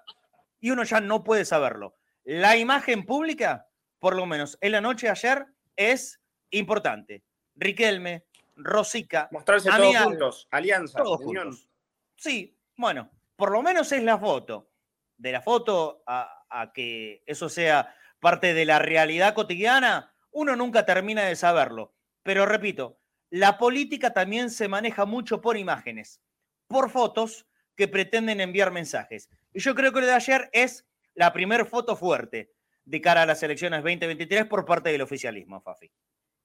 y 0.59 0.71
uno 0.71 0.83
ya 0.83 1.01
no 1.01 1.23
puede 1.23 1.45
saberlo. 1.45 1.95
La 2.23 2.55
imagen 2.55 3.05
pública, 3.05 3.67
por 3.99 4.15
lo 4.15 4.25
menos 4.25 4.57
en 4.61 4.71
la 4.71 4.81
noche 4.81 5.07
de 5.07 5.11
ayer, 5.11 5.45
es 5.75 6.21
importante. 6.49 7.23
Riquelme, 7.55 8.23
Rosica. 8.55 9.29
Mostrarse 9.31 9.69
todos 9.69 9.97
juntos, 9.97 10.47
alianza, 10.51 10.97
todos 11.01 11.21
juntos. 11.21 11.69
Sí, 12.15 12.57
bueno, 12.77 13.09
por 13.35 13.51
lo 13.51 13.61
menos 13.61 13.91
es 13.91 14.03
la 14.03 14.17
foto. 14.17 14.69
De 15.17 15.31
la 15.31 15.41
foto 15.41 16.03
a, 16.07 16.45
a 16.49 16.73
que 16.73 17.23
eso 17.25 17.49
sea 17.49 17.95
parte 18.19 18.53
de 18.53 18.65
la 18.65 18.79
realidad 18.79 19.33
cotidiana, 19.33 20.13
uno 20.31 20.55
nunca 20.55 20.85
termina 20.85 21.23
de 21.23 21.35
saberlo. 21.35 21.93
Pero 22.23 22.45
repito, 22.45 22.99
la 23.29 23.57
política 23.57 24.13
también 24.13 24.49
se 24.49 24.67
maneja 24.67 25.05
mucho 25.05 25.41
por 25.41 25.57
imágenes, 25.57 26.21
por 26.67 26.89
fotos 26.89 27.47
que 27.75 27.87
pretenden 27.87 28.41
enviar 28.41 28.71
mensajes. 28.71 29.29
Y 29.53 29.59
yo 29.59 29.75
creo 29.75 29.91
que 29.91 30.01
lo 30.01 30.07
de 30.07 30.13
ayer 30.13 30.49
es 30.53 30.87
la 31.15 31.33
primera 31.33 31.65
foto 31.65 31.95
fuerte 31.95 32.53
de 32.85 33.01
cara 33.01 33.23
a 33.23 33.25
las 33.25 33.41
elecciones 33.43 33.81
2023 33.83 34.45
por 34.45 34.65
parte 34.65 34.91
del 34.91 35.01
oficialismo, 35.01 35.61
Fafi. 35.61 35.91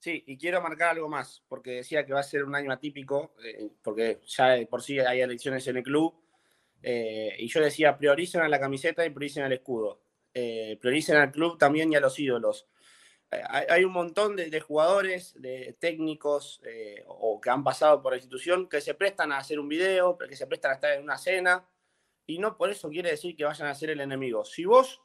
Sí, 0.01 0.23
y 0.27 0.39
quiero 0.39 0.63
marcar 0.63 0.91
algo 0.91 1.09
más, 1.09 1.43
porque 1.49 1.73
decía 1.73 2.07
que 2.07 2.13
va 2.13 2.21
a 2.21 2.23
ser 2.25 2.45
un 2.45 2.55
año 2.55 2.71
atípico, 2.71 3.35
eh, 3.43 3.69
porque 3.83 4.21
ya 4.27 4.57
por 4.71 4.81
sí 4.81 5.01
hay 5.01 5.21
elecciones 5.21 5.67
en 5.67 5.79
el 5.79 5.83
club, 5.83 6.15
eh, 6.83 7.35
y 7.39 7.49
yo 7.49 7.61
decía, 7.61 7.99
prioricen 7.99 8.41
a 8.43 8.49
la 8.49 8.61
camiseta 8.61 9.05
y 9.05 9.11
prioricen 9.11 9.43
al 9.43 9.53
escudo, 9.53 10.01
eh, 10.33 10.79
prioricen 10.81 11.17
al 11.17 11.33
club 11.33 11.59
también 11.59 11.93
y 11.93 11.97
a 11.97 12.01
los 12.01 12.19
ídolos. 12.19 12.69
hay 13.31 13.85
un 13.85 13.93
montón 13.93 14.37
de, 14.37 14.61
jugadores, 14.61 15.35
de 15.39 15.77
técnicos 15.79 16.63
o 17.09 17.39
que 17.41 17.51
han 17.51 17.63
pasado 17.63 18.01
por 18.01 18.13
la 18.13 18.17
institución 18.17 18.69
que 18.71 18.81
se 18.81 18.95
prestan 18.95 19.33
a 19.33 19.39
hacer 19.39 19.61
un 19.61 19.69
video, 19.69 20.17
que 20.17 20.35
se 20.35 20.47
prestan 20.47 20.71
a 20.71 20.75
estar 20.77 20.93
en 20.93 21.03
una 21.03 21.19
cena, 21.19 21.69
y 22.27 22.39
no 22.39 22.57
por 22.57 22.71
eso 22.71 22.89
quiere 22.89 23.11
decir 23.11 23.37
que 23.37 23.45
vayan 23.45 23.69
a 23.69 23.75
ser 23.75 23.91
el 23.91 24.01
enemigo. 24.01 24.45
Si 24.47 24.65
vos 24.65 25.03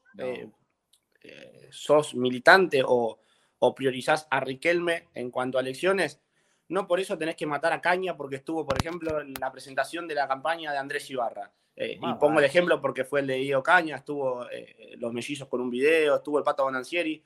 sos 1.71 2.15
militante 2.15 2.81
o 2.85 3.19
o 3.59 3.75
priorizás 3.75 4.27
a 4.29 4.39
Riquelme 4.39 5.07
en 5.13 5.31
cuanto 5.31 5.57
a 5.57 5.61
elecciones, 5.61 6.21
no 6.69 6.87
por 6.87 6.99
eso 6.99 7.17
tenés 7.17 7.35
que 7.35 7.45
matar 7.45 7.73
a 7.73 7.81
Caña 7.81 8.15
porque 8.17 8.37
estuvo, 8.37 8.65
por 8.65 8.77
ejemplo, 8.79 9.21
en 9.21 9.33
la 9.39 9.51
presentación 9.51 10.07
de 10.07 10.15
la 10.15 10.27
campaña 10.27 10.71
de 10.71 10.77
Andrés 10.77 11.09
Ibarra. 11.09 11.51
Eh, 11.75 11.99
y 12.01 12.13
pongo 12.15 12.39
el 12.39 12.45
ejemplo 12.45 12.79
porque 12.79 13.03
fue 13.03 13.21
el 13.21 13.27
de 13.27 13.35
Diego 13.35 13.63
Caña, 13.63 13.97
estuvo 13.97 14.47
eh, 14.49 14.95
los 14.97 15.11
mellizos 15.11 15.47
con 15.47 15.61
un 15.61 15.69
video, 15.69 16.15
estuvo 16.15 16.37
el 16.37 16.43
Pato 16.43 16.63
Bonancieri. 16.63 17.23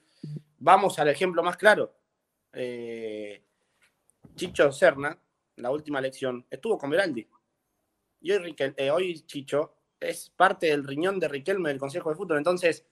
Vamos 0.60 0.98
al 1.00 1.10
ejemplo 1.10 1.44
más 1.44 1.58
claro. 1.58 1.94
Eh, 2.54 3.44
Chicho 4.36 4.72
Serna, 4.72 5.18
la 5.58 5.72
última 5.72 6.00
elección, 6.00 6.46
estuvo 6.50 6.78
con 6.78 6.90
Veraldi. 6.90 7.28
Y 8.22 8.32
hoy, 8.32 8.56
hoy 8.92 9.22
Chicho 9.22 9.74
es 10.00 10.30
parte 10.30 10.68
del 10.68 10.86
riñón 10.86 11.20
de 11.20 11.28
Riquelme 11.28 11.70
del 11.70 11.80
Consejo 11.80 12.10
de 12.10 12.16
Fútbol. 12.16 12.38
Entonces, 12.38 12.86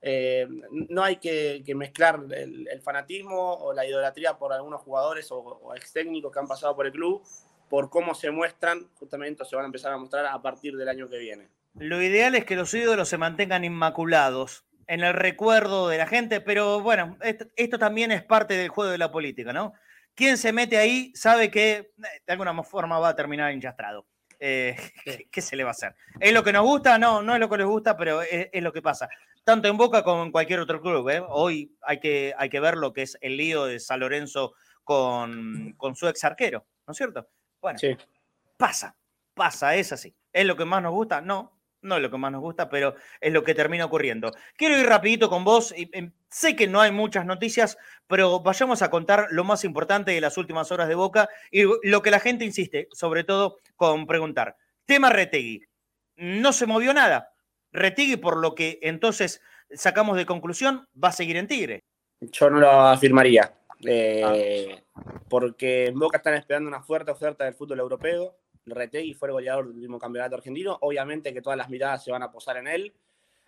eh, 0.00 0.46
no 0.70 1.02
hay 1.02 1.16
que, 1.16 1.62
mezclar 1.74 2.20
el, 2.30 2.80
fanatismo 2.82 3.54
o 3.54 3.72
la 3.72 3.84
idolatría 3.84 4.38
por 4.38 4.52
algunos 4.52 4.80
jugadores 4.82 5.28
o, 5.30 5.74
ex 5.76 5.92
técnicos 5.92 6.32
que 6.32 6.38
han 6.38 6.46
pasado 6.46 6.74
por 6.76 6.86
el 6.86 6.92
club 6.92 7.22
por 7.68 7.90
cómo 7.90 8.14
se 8.14 8.30
muestran, 8.30 8.88
justamente 8.94 9.44
se 9.44 9.54
van 9.54 9.64
a 9.64 9.66
empezar 9.66 9.92
a 9.92 9.98
mostrar 9.98 10.24
a 10.24 10.40
partir 10.40 10.74
del 10.76 10.88
año 10.88 11.08
que 11.08 11.18
viene. 11.18 11.48
Lo 11.74 12.00
ideal 12.00 12.34
es 12.34 12.46
que 12.46 12.56
los 12.56 12.72
ídolos 12.72 13.10
se 13.10 13.18
mantengan 13.18 13.62
inmaculados 13.62 14.64
en 14.86 15.04
el 15.04 15.12
recuerdo 15.12 15.88
de 15.88 15.98
la 15.98 16.06
gente, 16.06 16.40
pero 16.40 16.80
bueno, 16.80 17.18
esto, 17.20 17.78
también 17.78 18.10
es 18.10 18.22
parte 18.22 18.54
del 18.54 18.70
juego 18.70 18.90
de 18.90 18.96
la 18.96 19.12
política, 19.12 19.52
¿no? 19.52 19.74
Quien 20.14 20.38
se 20.38 20.52
mete 20.52 20.78
ahí 20.78 21.12
sabe 21.14 21.50
que 21.50 21.72
eh, 21.72 21.90
de 22.26 22.32
alguna 22.32 22.62
forma 22.62 22.98
va 22.98 23.10
a 23.10 23.16
terminar 23.16 23.52
enchastrado. 23.52 24.06
Eh, 24.40 24.74
¿qué, 25.30 25.42
se 25.42 25.54
le 25.54 25.64
va 25.64 25.70
a 25.70 25.72
hacer? 25.72 25.94
¿Es 26.18 26.32
lo 26.32 26.42
que 26.42 26.54
nos 26.54 26.64
gusta? 26.64 26.96
No, 26.98 27.20
no 27.20 27.34
es 27.34 27.40
lo 27.40 27.50
que 27.50 27.58
les 27.58 27.66
gusta, 27.66 27.98
pero 27.98 28.22
es, 28.22 28.48
es 28.50 28.62
lo 28.62 28.72
que 28.72 28.80
pasa 28.80 29.10
tanto 29.48 29.66
en 29.68 29.78
Boca 29.78 30.04
como 30.04 30.24
en 30.24 30.30
cualquier 30.30 30.60
otro 30.60 30.82
club. 30.82 31.08
¿eh? 31.08 31.22
Hoy 31.26 31.74
hay 31.80 32.00
que, 32.00 32.34
hay 32.36 32.50
que 32.50 32.60
ver 32.60 32.76
lo 32.76 32.92
que 32.92 33.00
es 33.00 33.16
el 33.22 33.38
lío 33.38 33.64
de 33.64 33.80
San 33.80 34.00
Lorenzo 34.00 34.52
con, 34.84 35.72
con 35.78 35.96
su 35.96 36.06
ex 36.06 36.22
arquero, 36.22 36.66
¿no 36.86 36.92
es 36.92 36.98
cierto? 36.98 37.26
Bueno, 37.58 37.78
pasa, 38.58 38.94
pasa, 39.32 39.74
es 39.74 39.90
así. 39.90 40.14
¿Es 40.34 40.44
lo 40.44 40.54
que 40.54 40.66
más 40.66 40.82
nos 40.82 40.92
gusta? 40.92 41.22
No, 41.22 41.58
no 41.80 41.96
es 41.96 42.02
lo 42.02 42.10
que 42.10 42.18
más 42.18 42.30
nos 42.30 42.42
gusta, 42.42 42.68
pero 42.68 42.94
es 43.22 43.32
lo 43.32 43.42
que 43.42 43.54
termina 43.54 43.86
ocurriendo. 43.86 44.32
Quiero 44.54 44.78
ir 44.78 44.84
rapidito 44.84 45.30
con 45.30 45.44
vos. 45.44 45.72
Y, 45.74 45.88
em, 45.96 46.12
sé 46.28 46.54
que 46.54 46.66
no 46.66 46.82
hay 46.82 46.92
muchas 46.92 47.24
noticias, 47.24 47.78
pero 48.06 48.40
vayamos 48.40 48.82
a 48.82 48.90
contar 48.90 49.28
lo 49.30 49.44
más 49.44 49.64
importante 49.64 50.10
de 50.10 50.20
las 50.20 50.36
últimas 50.36 50.70
horas 50.72 50.88
de 50.88 50.94
Boca 50.94 51.26
y 51.50 51.62
lo 51.84 52.02
que 52.02 52.10
la 52.10 52.20
gente 52.20 52.44
insiste, 52.44 52.86
sobre 52.92 53.24
todo 53.24 53.56
con 53.76 54.06
preguntar. 54.06 54.56
Tema 54.84 55.08
Retegui. 55.08 55.62
No 56.16 56.52
se 56.52 56.66
movió 56.66 56.92
nada. 56.92 57.32
Retigui, 57.78 58.16
por 58.16 58.36
lo 58.36 58.54
que 58.54 58.78
entonces 58.82 59.40
sacamos 59.70 60.16
de 60.16 60.26
conclusión, 60.26 60.86
va 61.02 61.08
a 61.08 61.12
seguir 61.12 61.36
en 61.36 61.46
Tigre. 61.46 61.84
Yo 62.20 62.50
no 62.50 62.58
lo 62.58 62.70
afirmaría. 62.70 63.54
Eh, 63.84 64.82
porque 65.28 65.86
en 65.86 65.98
Boca 65.98 66.16
están 66.18 66.34
esperando 66.34 66.68
una 66.68 66.82
fuerte 66.82 67.10
oferta 67.10 67.44
del 67.44 67.54
fútbol 67.54 67.78
europeo. 67.78 68.36
Retegui 68.66 69.14
fue 69.14 69.28
el 69.28 69.32
goleador 69.32 69.68
del 69.68 69.76
último 69.76 69.98
campeonato 69.98 70.36
argentino. 70.36 70.78
Obviamente 70.80 71.32
que 71.32 71.42
todas 71.42 71.56
las 71.56 71.70
miradas 71.70 72.04
se 72.04 72.10
van 72.10 72.22
a 72.22 72.30
posar 72.30 72.56
en 72.56 72.66
él. 72.66 72.92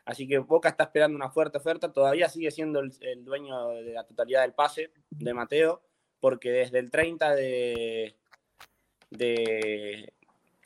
Así 0.05 0.27
que 0.27 0.39
Boca 0.39 0.69
está 0.69 0.85
esperando 0.85 1.17
una 1.17 1.31
fuerte 1.31 1.59
oferta. 1.59 1.93
Todavía 1.93 2.29
sigue 2.29 2.51
siendo 2.51 2.81
el, 2.81 3.25
dueño 3.25 3.71
de 3.71 3.93
la 3.93 4.05
totalidad 4.05 4.43
del 4.43 4.55
pase 4.55 4.91
de 5.11 5.35
Mateo, 5.35 5.83
porque 6.21 6.51
desde 6.51 6.79
el 6.79 6.91
30 6.91 7.35
de, 7.35 8.15
de 9.11 10.13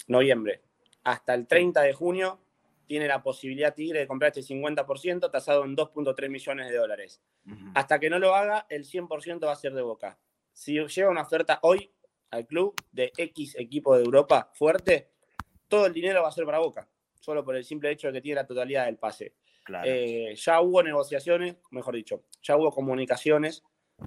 noviembre 0.07 0.63
hasta 1.05 1.35
el 1.35 1.47
30 1.47 1.83
de 1.83 1.93
junio 1.93 2.39
tiene 2.87 3.09
la 3.09 3.23
posibilidad 3.23 3.75
Tigre 3.75 4.01
de 4.01 4.07
comprar 4.07 4.33
este 4.35 4.55
50% 4.55 5.31
tasado 5.31 5.65
en 5.65 5.77
2.3 5.77 6.29
millones 6.29 6.69
de 6.71 6.77
dólares. 6.77 7.21
Hasta 7.75 7.99
que 7.99 8.11
no 8.11 8.19
lo 8.19 8.35
haga, 8.35 8.67
el 8.69 8.85
100% 8.85 9.45
va 9.45 9.53
a 9.53 9.57
ser 9.57 9.75
de 9.75 9.83
Boca. 9.83 10.19
Si 10.53 10.79
llega 10.79 11.11
una 11.11 11.23
oferta 11.23 11.59
hoy 11.63 11.91
al 12.31 12.47
club 12.47 12.75
de 12.93 13.13
X 13.17 13.57
equipo 13.59 13.97
de 13.97 14.05
Europa 14.05 14.51
fuerte, 14.55 15.11
todo 15.69 15.87
el 15.87 15.93
dinero 15.93 16.23
va 16.23 16.29
a 16.29 16.33
ser 16.33 16.45
para 16.45 16.59
Boca, 16.59 16.89
solo 17.21 17.45
por 17.45 17.57
el 17.57 17.65
simple 17.65 17.91
hecho 17.91 18.09
de 18.09 18.15
que 18.15 18.21
tiene 18.21 18.37
la 18.37 18.47
totalidad 18.47 18.87
del 18.87 18.97
pase. 18.97 19.35
Eh, 19.85 20.35
ya 20.37 20.61
hubo 20.61 20.83
negociaciones, 20.83 21.57
mejor 21.71 21.95
dicho, 21.95 22.25
ya 22.43 22.57
hubo 22.57 22.71
comunicaciones 22.71 23.65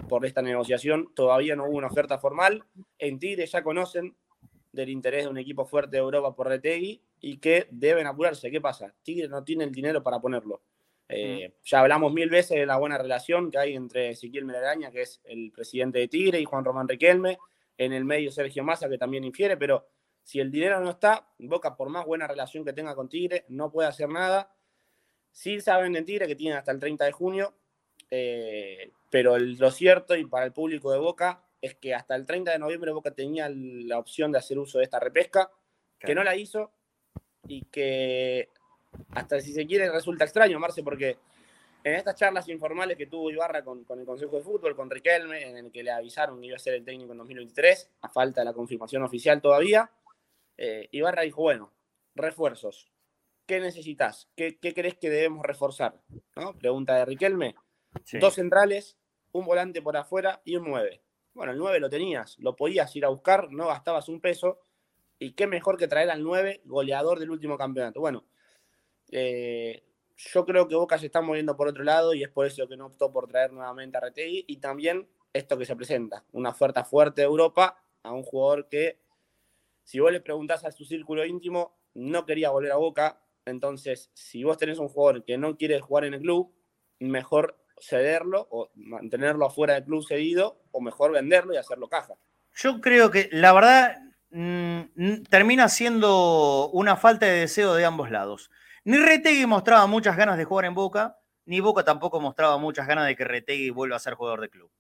por 0.08 0.26
esta 0.26 0.42
negociación, 0.42 1.14
todavía 1.16 1.56
no 1.56 1.66
hubo 1.66 1.78
una 1.78 1.88
oferta 1.88 2.20
formal. 2.20 2.64
En 3.00 3.20
Tigre 3.20 3.46
ya 3.46 3.64
conocen 3.64 4.16
del 4.72 4.90
interés 4.90 5.24
de 5.24 5.30
un 5.30 5.38
equipo 5.38 5.66
fuerte 5.66 5.98
de 5.98 6.00
Europa 6.00 6.36
por 6.36 6.48
Retegui 6.48 7.02
y 7.20 7.38
que 7.38 7.68
deben 7.72 8.08
apurarse. 8.08 8.52
¿Qué 8.52 8.62
pasa? 8.62 8.94
Tigre 9.04 9.28
no 9.28 9.44
tiene 9.44 9.64
el 9.64 9.72
dinero 9.72 10.04
para 10.04 10.20
ponerlo. 10.20 10.62
Eh, 11.10 11.54
ya 11.64 11.80
hablamos 11.80 12.12
mil 12.14 12.30
veces 12.30 12.60
de 12.60 12.66
la 12.66 12.78
buena 12.78 12.98
relación 12.98 13.50
que 13.50 13.58
hay 13.58 13.76
entre 13.76 14.10
Ezequiel 14.10 14.46
Melaraña, 14.46 14.92
que 14.92 15.04
es 15.04 15.22
el 15.24 15.52
presidente 15.52 16.00
de 16.00 16.08
Tigre, 16.08 16.40
y 16.40 16.46
Juan 16.46 16.66
Román 16.66 16.88
Riquelme. 16.88 17.38
En 17.78 17.94
el 17.94 18.06
medio 18.06 18.32
Sergio 18.32 18.64
Massa, 18.64 18.90
que 18.90 18.98
también 18.98 19.24
infiere, 19.24 19.56
pero 19.56 19.88
si 20.24 20.40
el 20.40 20.52
dinero 20.52 20.82
no 20.82 20.90
está, 20.90 21.28
Boca, 21.38 21.78
por 21.78 21.90
más 21.90 22.06
buena 22.06 22.28
relación 22.28 22.66
que 22.66 22.74
tenga 22.74 22.96
con 22.96 23.08
Tigre, 23.08 23.46
no 23.50 23.72
puede 23.72 23.88
hacer 23.88 24.10
nada. 24.10 24.52
Sí 25.32 25.62
saben 25.62 25.96
en 25.96 26.04
Tigre 26.04 26.28
que 26.28 26.36
tienen 26.36 26.58
hasta 26.58 26.72
el 26.72 26.80
30 26.80 27.06
de 27.06 27.12
junio, 27.12 27.54
eh, 28.10 28.92
pero 29.10 29.38
lo 29.38 29.72
cierto 29.72 30.16
y 30.16 30.26
para 30.26 30.46
el 30.46 30.54
público 30.54 30.92
de 30.92 30.98
Boca 30.98 31.47
es 31.62 31.76
que 31.76 31.94
hasta 31.94 32.16
el 32.16 32.26
30 32.26 32.52
de 32.52 32.60
noviembre 32.60 32.92
Boca 32.92 33.12
tenía 33.12 33.50
la 33.50 34.00
opción 34.00 34.32
de 34.32 34.40
hacer 34.40 34.60
uso 34.60 34.78
de 34.78 34.84
esta 34.84 35.00
repesca, 35.00 35.52
que 36.00 36.14
no 36.14 36.24
la 36.24 36.36
hizo 36.36 36.72
y 37.48 37.64
que 37.66 38.50
hasta 39.12 39.40
si 39.40 39.54
se 39.54 39.66
quiere 39.66 39.90
resulta 39.90 40.24
extraño, 40.24 40.60
Marce, 40.60 40.84
porque 40.84 41.18
en 41.84 41.96
estas 41.96 42.16
charlas 42.16 42.48
informales 42.50 42.98
que 42.98 43.08
tuvo 43.08 43.32
Ibarra 43.32 43.64
con, 43.64 43.86
el 43.90 44.06
Consejo 44.06 44.38
de 44.38 44.44
Fútbol, 44.44 44.76
con 44.76 44.90
Riquelme, 44.90 45.50
en 45.50 45.58
el 45.58 45.72
que 45.72 45.84
le 45.84 45.92
avisaron 45.92 46.40
que 46.40 46.48
iba 46.48 46.56
a 46.56 46.60
ser 46.60 46.74
el 46.76 46.84
técnico 46.84 47.12
en 47.14 47.20
2023, 47.20 47.92
a 48.02 48.10
falta 48.10 48.42
de 48.42 48.46
la 48.46 48.54
confirmación 48.54 49.04
oficial 49.04 49.42
todavía, 49.42 49.90
eh, 50.58 50.90
Ibarra 50.92 51.22
dijo, 51.22 51.44
bueno, 51.44 51.74
refuerzos, 52.16 52.92
¿qué 53.46 53.60
necesitas? 53.60 54.30
¿Qué, 54.36 54.58
crees 54.60 54.96
que 54.96 55.10
debemos 55.10 55.46
reforzar? 55.46 56.02
Pregunta 56.60 56.96
de 56.96 57.06
Riquelme. 57.06 57.56
Dos 58.20 58.36
centrales, 58.36 58.98
un 59.32 59.46
volante 59.46 59.82
por 59.82 59.98
afuera 59.98 60.42
y 60.44 60.56
un 60.58 60.66
9. 60.66 61.02
Bueno, 61.38 61.51
el 61.51 61.60
9 61.60 61.79
lo 61.79 61.88
tenías, 61.88 62.36
lo 62.39 62.56
podías 62.56 62.96
ir 62.96 63.06
a 63.06 63.10
buscar, 63.10 63.51
no 63.51 63.67
gastabas 63.67 64.10
un 64.10 64.20
peso. 64.20 64.60
Y 65.20 65.34
qué 65.34 65.46
mejor 65.46 65.77
que 65.77 65.88
traer 65.88 66.10
al 66.10 66.24
9 66.24 66.62
goleador 66.65 67.20
del 67.20 67.29
último 67.29 67.60
campeonato. 67.60 68.00
Bueno, 68.00 68.25
eh, 69.12 69.84
yo 70.17 70.46
creo 70.46 70.67
que 70.67 70.74
Boca 70.74 70.98
se 70.98 71.06
está 71.06 71.22
moviendo 71.22 71.56
por 71.56 71.67
otro 71.67 71.84
lado 71.84 72.15
y 72.15 72.24
es 72.24 72.29
por 72.29 72.48
eso 72.48 72.67
que 72.67 72.75
no 72.75 72.88
optó 72.88 73.12
por 73.13 73.27
traer 73.27 73.53
nuevamente 73.53 73.98
a 73.98 74.01
Retegui. 74.01 74.46
Y 74.48 74.58
también 74.58 75.08
esto 75.32 75.60
que 75.60 75.67
se 75.67 75.75
presenta, 75.75 76.25
una 76.32 76.50
oferta 76.50 76.84
fuerte 76.84 77.22
de 77.22 77.27
Europa 77.27 77.79
a 78.01 78.13
un 78.13 78.24
jugador 78.24 78.67
que, 78.67 79.00
si 79.84 80.00
vos 80.00 80.12
le 80.12 80.22
preguntás 80.22 80.65
a 80.65 80.72
su 80.72 80.86
círculo 80.86 81.24
íntimo, 81.24 81.77
no 81.94 82.25
quería 82.25 82.50
volver 82.50 82.72
a 82.72 82.77
Boca. 82.77 83.22
Entonces, 83.46 84.10
si 84.15 84.44
vos 84.44 84.58
tenés 84.58 84.79
un 84.79 84.89
jugador 84.89 85.24
que 85.24 85.38
no 85.38 85.56
quiere 85.56 85.79
jugar 85.82 86.06
en 86.06 86.15
el 86.15 86.22
club, 86.22 86.51
mejor 86.98 87.63
cederlo 87.82 88.48
o 88.50 88.70
mantenerlo 88.76 89.46
afuera 89.46 89.76
del 89.76 89.86
club 89.86 90.06
cedido 90.08 90.60
o 90.72 90.82
mejor 90.82 91.12
venderlo 91.12 91.54
y 91.54 91.58
hacerlo 91.58 91.88
caja. 91.88 92.16
Yo 92.56 92.82
creo 92.82 93.12
que 93.12 93.30
la 93.32 93.54
verdad 93.54 93.98
mm, 94.32 95.24
termina 95.30 95.70
siendo 95.70 96.70
una 96.70 96.96
falta 96.96 97.26
de 97.26 97.42
deseo 97.42 97.76
de 97.76 97.86
ambos 97.86 98.10
lados. 98.12 98.50
Ni 98.84 98.98
Retegui 98.98 99.46
mostraba 99.46 99.86
muchas 99.86 100.18
ganas 100.18 100.38
de 100.38 100.46
jugar 100.46 100.66
en 100.66 100.74
Boca, 100.74 101.18
ni 101.46 101.60
Boca 101.60 101.84
tampoco 101.84 102.20
mostraba 102.20 102.58
muchas 102.58 102.88
ganas 102.88 103.06
de 103.06 103.16
que 103.16 103.26
Retegui 103.26 103.70
vuelva 103.70 103.98
a 103.98 104.00
ser 104.00 104.16
jugador 104.16 104.42
de 104.42 104.50
club. 104.50 104.72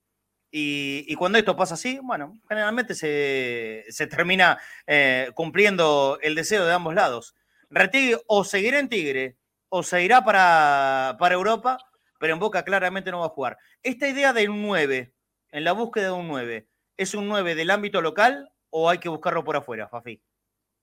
Y, 0.49 1.13
cuando 1.15 1.37
esto 1.37 1.55
pasa 1.55 1.73
así, 1.73 1.99
bueno, 2.01 2.33
generalmente 2.47 2.95
se, 2.95 4.07
termina 4.07 4.57
eh, 4.85 5.29
cumpliendo 5.35 6.17
el 6.21 6.35
deseo 6.35 6.65
de 6.65 6.73
ambos 6.73 6.95
lados. 6.95 7.35
Retigre 7.69 8.21
o 8.27 8.43
seguirá 8.43 8.79
en 8.79 8.89
Tigre 8.89 9.37
o 9.69 9.83
se 9.83 10.03
irá 10.03 10.23
para, 10.23 11.17
para 11.19 11.35
Europa, 11.35 11.77
pero 12.19 12.33
en 12.33 12.39
Boca 12.39 12.63
claramente 12.63 13.11
no 13.11 13.19
va 13.19 13.27
a 13.27 13.29
jugar. 13.29 13.57
Esta 13.83 14.07
idea 14.07 14.33
de 14.33 14.49
un 14.49 14.61
9, 14.61 15.13
en 15.51 15.63
la 15.63 15.71
búsqueda 15.71 16.07
de 16.07 16.11
un 16.11 16.27
9, 16.27 16.67
¿es 16.97 17.13
un 17.13 17.27
9 17.27 17.55
del 17.55 17.69
ámbito 17.69 18.01
local 18.01 18.51
o 18.69 18.89
hay 18.89 18.97
que 18.97 19.09
buscarlo 19.09 19.43
por 19.43 19.55
afuera, 19.55 19.87
Fafi? 19.87 20.21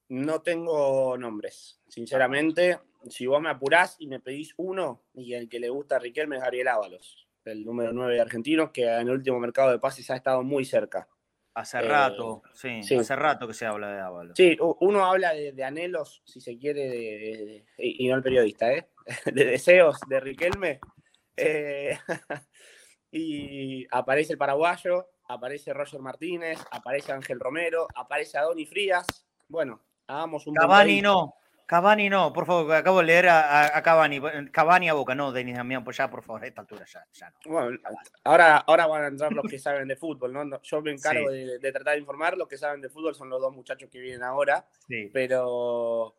No 0.08 0.42
tengo 0.42 1.16
nombres, 1.16 1.80
sinceramente. 1.88 2.78
Si 3.08 3.26
vos 3.26 3.40
me 3.40 3.50
apurás 3.50 3.96
y 3.98 4.06
me 4.06 4.20
pedís 4.20 4.54
uno, 4.56 5.04
y 5.14 5.34
el 5.34 5.48
que 5.48 5.60
le 5.60 5.68
gusta 5.68 5.96
a 5.96 5.98
Riquelme 5.98 6.36
es 6.36 6.42
Gabriel 6.42 6.68
Ábalos 6.68 7.24
el 7.44 7.64
número 7.64 7.92
9 7.92 8.14
de 8.14 8.20
argentinos, 8.20 8.70
que 8.70 8.84
en 8.84 9.08
el 9.08 9.10
último 9.10 9.38
mercado 9.38 9.70
de 9.70 9.78
pases 9.78 10.10
ha 10.10 10.16
estado 10.16 10.42
muy 10.42 10.64
cerca. 10.64 11.08
Hace 11.54 11.80
rato, 11.82 12.42
eh, 12.64 12.80
sí, 12.82 12.96
hace 12.96 13.14
rato 13.14 13.46
que 13.46 13.54
se 13.54 13.64
habla 13.64 13.92
de 13.92 14.00
Ábalos. 14.00 14.32
Sí, 14.36 14.56
uno 14.80 15.04
habla 15.04 15.32
de, 15.32 15.62
anhelos, 15.62 16.20
si 16.24 16.40
se 16.40 16.58
quiere, 16.58 17.64
y 17.78 18.08
no 18.08 18.16
el 18.16 18.22
periodista, 18.22 18.72
¿eh? 18.72 18.88
de 19.32 19.44
deseos 19.44 20.00
de 20.08 20.18
Riquelme. 20.18 20.80
Eh, 21.36 21.98
y 23.12 23.86
aparece 23.90 24.32
el 24.32 24.38
paraguayo, 24.38 25.08
aparece 25.28 25.72
Roger 25.72 26.00
Martínez, 26.00 26.58
aparece 26.70 27.12
Ángel 27.12 27.40
Romero, 27.40 27.86
aparece 27.94 28.38
Adoni 28.38 28.66
Frías. 28.66 29.06
Bueno, 29.48 29.80
hagamos 30.06 30.46
un. 30.46 30.54
Cavani 30.54 31.02
no, 31.02 31.34
Cavani 31.66 32.10
no, 32.10 32.32
por 32.32 32.44
favor, 32.44 32.74
acabo 32.74 32.98
de 32.98 33.06
leer 33.06 33.28
a, 33.28 33.82
Cavani. 33.82 34.20
Cavani 34.50 34.88
a 34.90 34.94
Boca, 34.94 35.14
no, 35.14 35.32
Denis 35.32 35.56
Damián, 35.56 35.82
pues 35.82 35.96
ya, 35.96 36.10
por 36.10 36.22
favor, 36.22 36.44
a 36.44 36.46
esta 36.46 36.60
altura 36.60 36.84
ya, 36.84 37.06
ya 37.12 37.30
no. 37.30 37.36
Bueno, 37.46 37.78
ahora, 38.24 38.58
ahora 38.58 38.86
van 38.86 39.04
a 39.04 39.06
entrar 39.08 39.32
los 39.32 39.46
que 39.46 39.58
saben 39.58 39.88
de 39.88 39.96
fútbol, 39.96 40.32
¿no? 40.32 40.60
Yo 40.62 40.82
me 40.82 40.92
encargo 40.92 41.30
de, 41.30 41.58
tratar 41.72 41.94
de 41.94 42.00
informar, 42.00 42.36
los 42.36 42.48
que 42.48 42.58
saben 42.58 42.82
de 42.82 42.90
fútbol 42.90 43.14
son 43.14 43.30
los 43.30 43.40
dos 43.40 43.54
muchachos 43.54 43.88
que 43.90 43.98
vienen 43.98 44.22
ahora, 44.22 44.66
pero 45.12 46.14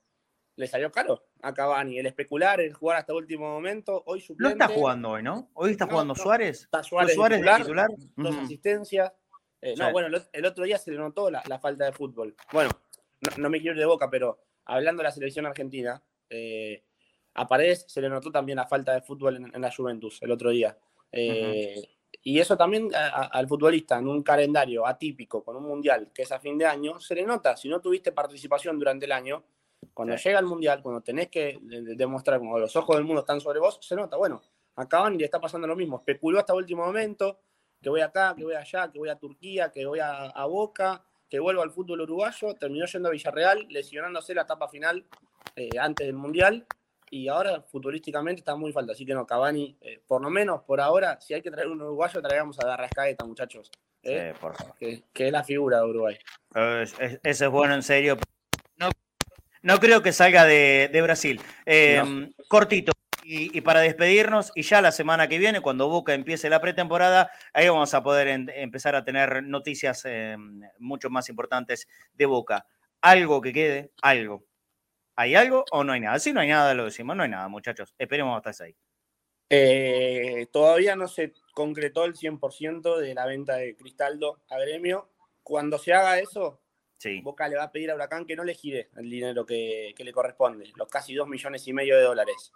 le 0.55 0.67
salió 0.67 0.91
caro 0.91 1.25
a 1.41 1.53
Cavani, 1.53 1.99
el 1.99 2.05
especular, 2.05 2.61
el 2.61 2.73
jugar 2.73 2.97
hasta 2.97 3.11
el 3.11 3.17
último 3.17 3.49
momento, 3.49 4.03
hoy 4.05 4.21
suplente. 4.21 4.57
No 4.57 4.63
está 4.63 4.73
jugando 4.73 5.09
hoy, 5.11 5.23
¿no? 5.23 5.49
Hoy 5.53 5.71
está 5.71 5.85
jugando 5.85 6.15
Suárez. 6.15 6.61
Está 6.61 6.83
Suárez, 6.83 7.15
Suárez 7.15 7.39
titular, 7.39 7.89
dos 8.15 8.35
asistencias. 8.37 9.11
Eh, 9.61 9.75
no, 9.77 9.91
bueno, 9.91 10.15
el 10.31 10.45
otro 10.45 10.63
día 10.63 10.77
se 10.77 10.91
le 10.91 10.97
notó 10.97 11.29
la, 11.29 11.41
falta 11.59 11.85
de 11.85 11.91
fútbol. 11.91 12.35
Bueno, 12.51 12.69
no, 13.21 13.43
no 13.43 13.49
me 13.49 13.59
quiero 13.59 13.75
ir 13.75 13.79
de 13.79 13.85
boca, 13.85 14.09
pero 14.09 14.39
hablando 14.65 15.01
de 15.01 15.05
la 15.05 15.11
selección 15.11 15.45
argentina, 15.45 16.01
eh, 16.29 16.83
a 17.33 17.47
Paredes 17.47 17.85
se 17.87 18.01
le 18.01 18.09
notó 18.09 18.31
también 18.31 18.57
la 18.57 18.67
falta 18.67 18.93
de 18.93 19.01
fútbol 19.01 19.35
en, 19.53 19.61
la 19.61 19.71
Juventus 19.71 20.19
el 20.21 20.31
otro 20.31 20.51
día. 20.51 20.77
Eh, 21.11 21.83
y 22.21 22.39
eso 22.39 22.57
también 22.57 22.89
al 22.93 23.47
futbolista 23.47 23.97
en 23.97 24.07
un 24.07 24.23
calendario 24.23 24.87
atípico 24.87 25.43
con 25.43 25.55
un 25.57 25.63
mundial 25.63 26.11
que 26.13 26.23
es 26.23 26.31
a 26.31 26.39
fin 26.39 26.57
de 26.57 26.65
año, 26.65 26.99
se 26.99 27.13
le 27.13 27.23
nota. 27.23 27.57
Si 27.57 27.67
no 27.67 27.81
tuviste 27.81 28.11
participación 28.11 28.79
durante 28.79 29.05
el 29.05 29.11
año, 29.11 29.43
cuando 29.93 30.15
llega 30.15 30.39
el 30.39 30.45
mundial, 30.45 30.81
cuando 30.81 31.01
tenés 31.01 31.29
que 31.29 31.57
demostrar, 31.61 32.39
como 32.39 32.59
los 32.59 32.75
ojos 32.75 32.95
del 32.95 33.05
mundo 33.05 33.21
están 33.21 33.39
sobre 33.39 33.59
vos, 33.59 33.79
se 33.81 33.95
nota. 33.95 34.17
Bueno, 34.17 34.41
acaban 34.75 35.15
y 35.15 35.17
le 35.17 35.25
está 35.25 35.39
pasando 35.39 35.67
lo 35.67 35.75
mismo. 35.75 35.97
Especuló 35.97 36.39
hasta 36.39 36.53
el 36.53 36.59
último 36.59 36.85
momento 36.85 37.39
que 37.81 37.89
voy 37.89 38.01
acá, 38.01 38.33
que 38.35 38.43
voy 38.43 38.55
allá, 38.55 38.91
que 38.91 38.99
voy 38.99 39.09
a 39.09 39.15
Turquía, 39.15 39.71
que 39.71 39.85
voy 39.85 39.99
a 39.99 40.45
Boca 40.45 41.03
que 41.29 41.39
vuelva 41.39 41.63
al 41.63 41.71
fútbol 41.71 42.01
uruguayo, 42.01 42.53
terminó 42.55 42.85
yendo 42.85 43.09
a 43.09 43.11
Villarreal, 43.11 43.67
lesionándose 43.69 44.33
la 44.33 44.43
etapa 44.43 44.67
final 44.67 45.05
eh, 45.55 45.69
antes 45.79 46.05
del 46.05 46.15
Mundial, 46.15 46.65
y 47.09 47.27
ahora 47.27 47.61
futbolísticamente 47.61 48.39
está 48.39 48.55
muy 48.55 48.71
falta. 48.71 48.93
Así 48.93 49.05
que 49.05 49.13
no, 49.13 49.25
Cavani, 49.25 49.77
eh, 49.81 50.01
por 50.05 50.21
lo 50.21 50.29
menos 50.29 50.61
por 50.63 50.81
ahora, 50.81 51.19
si 51.21 51.33
hay 51.33 51.41
que 51.41 51.51
traer 51.51 51.67
un 51.67 51.81
uruguayo, 51.81 52.21
traigamos 52.21 52.59
a 52.59 52.67
Darrascaeta, 52.67 53.25
muchachos. 53.25 53.71
¿eh? 54.03 54.33
Sí, 54.33 54.39
por 54.39 54.55
favor. 54.55 54.75
Que, 54.77 55.03
es 55.13 55.31
la 55.31 55.43
figura 55.43 55.79
de 55.79 55.85
Uruguay. 55.85 56.17
Ese 56.53 57.19
es 57.23 57.49
bueno, 57.49 57.75
en 57.75 57.83
serio. 57.83 58.17
No, 59.65 59.79
creo 59.79 60.03
que 60.03 60.13
salga 60.13 60.45
de, 60.45 61.01
Brasil. 61.01 61.41
Cortito. 62.47 62.91
Y, 63.23 63.59
para 63.61 63.79
despedirnos, 63.79 64.51
y 64.53 64.61
ya 64.61 64.79
la 64.79 64.91
semana 64.91 65.27
que 65.27 65.39
viene, 65.39 65.59
cuando 65.59 65.89
Boca 65.89 66.13
empiece 66.13 66.47
la 66.47 66.61
pretemporada, 66.61 67.31
ahí 67.51 67.67
vamos 67.67 67.91
a 67.95 68.03
poder 68.03 68.27
empezar 68.27 68.95
a 68.95 69.03
tener 69.03 69.41
noticias 69.41 70.03
eh, 70.05 70.37
mucho 70.77 71.09
más 71.09 71.29
importantes 71.29 71.87
de 72.13 72.27
Boca. 72.27 72.67
Algo 73.01 73.41
que 73.41 73.53
quede, 73.53 73.91
algo. 74.03 74.45
¿Hay 75.15 75.33
algo 75.33 75.65
o 75.71 75.83
no 75.83 75.93
hay 75.93 76.01
nada? 76.01 76.19
Si 76.19 76.31
no 76.31 76.41
hay 76.41 76.49
nada, 76.49 76.75
lo 76.75 76.85
decimos, 76.85 77.15
no 77.15 77.23
hay 77.23 77.29
nada, 77.29 77.47
muchachos. 77.47 77.95
Esperemos 77.97 78.37
hasta 78.45 78.65
ahí. 78.65 78.75
Eh, 79.49 80.47
todavía 80.51 80.95
no 80.95 81.07
se 81.07 81.33
concretó 81.55 82.05
el 82.05 82.13
100% 82.13 82.99
de 82.99 83.15
la 83.15 83.25
venta 83.25 83.55
de 83.55 83.75
Cristaldo 83.75 84.43
a 84.47 84.59
Gremio. 84.59 85.09
Cuando 85.41 85.79
se 85.79 85.91
haga 85.91 86.19
eso, 86.19 86.61
Boca 87.21 87.47
le 87.47 87.57
va 87.57 87.63
a 87.63 87.71
pedir 87.71 87.91
a 87.91 87.95
Huracán 87.95 88.25
que 88.25 88.35
no 88.35 88.43
le 88.43 88.53
gire 88.53 88.89
el 88.95 89.09
dinero 89.09 89.45
que, 89.45 89.93
que 89.95 90.03
le 90.03 90.11
corresponde, 90.11 90.71
los 90.75 90.87
casi 90.87 91.13
2 91.13 91.27
millones 91.27 91.67
y 91.67 91.73
medio 91.73 91.95
de 91.97 92.03
dólares. 92.03 92.51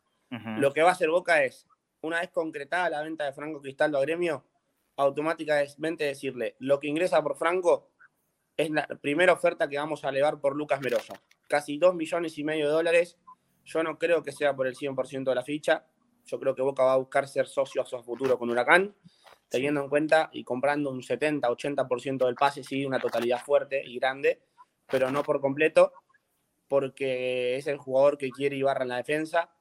Lo 0.57 0.71
que 0.73 0.83
va 0.83 0.89
a 0.89 0.91
hacer 0.91 1.09
Boca 1.09 1.43
es, 1.43 1.67
una 2.01 2.19
vez 2.19 2.29
concretada 2.29 2.89
la 2.89 3.01
venta 3.01 3.25
de 3.25 3.33
Franco 3.33 3.61
Cristaldo 3.61 3.97
a 3.97 4.01
Gremio, 4.01 4.45
automáticamente 4.95 6.03
decirle, 6.03 6.55
lo 6.59 6.79
que 6.79 6.87
ingresa 6.87 7.23
por 7.23 7.37
Franco 7.37 7.89
es 8.57 8.69
la 8.69 8.85
primera 8.85 9.33
oferta 9.33 9.69
que 9.69 9.77
vamos 9.77 10.03
a 10.03 10.09
elevar 10.09 10.39
por 10.39 10.55
Lucas 10.55 10.81
Merosa. 10.81 11.13
Casi 11.47 11.77
2 11.77 11.95
millones 11.95 12.37
y 12.37 12.43
medio 12.43 12.67
de 12.67 12.73
dólares. 12.73 13.17
Yo 13.63 13.81
no 13.81 13.97
creo 13.97 14.21
que 14.21 14.33
sea 14.33 14.55
por 14.55 14.67
el 14.67 14.75
100% 14.75 15.23
de 15.23 15.35
la 15.35 15.43
ficha. 15.43 15.85
Yo 16.25 16.39
creo 16.39 16.53
que 16.53 16.61
Boca 16.61 16.83
va 16.83 16.93
a 16.93 16.97
buscar 16.97 17.27
ser 17.27 17.47
socio 17.47 17.81
a 17.81 17.85
su 17.85 18.03
futuro 18.03 18.37
con 18.37 18.49
Huracán, 18.49 18.93
teniendo 19.49 19.81
en 19.81 19.89
cuenta 19.89 20.29
y 20.31 20.43
comprando 20.43 20.91
un 20.91 21.01
70-80% 21.01 22.25
del 22.25 22.35
pase, 22.35 22.63
sí, 22.63 22.85
una 22.85 22.99
totalidad 22.99 23.43
fuerte 23.43 23.83
y 23.83 23.99
grande, 23.99 24.41
pero 24.87 25.11
no 25.11 25.23
por 25.23 25.41
completo, 25.41 25.91
porque 26.67 27.57
es 27.57 27.67
el 27.67 27.77
jugador 27.77 28.17
que 28.17 28.29
quiere 28.29 28.55
Ibarra 28.55 28.83
en 28.83 28.89
la 28.89 28.97
defensa, 28.97 29.51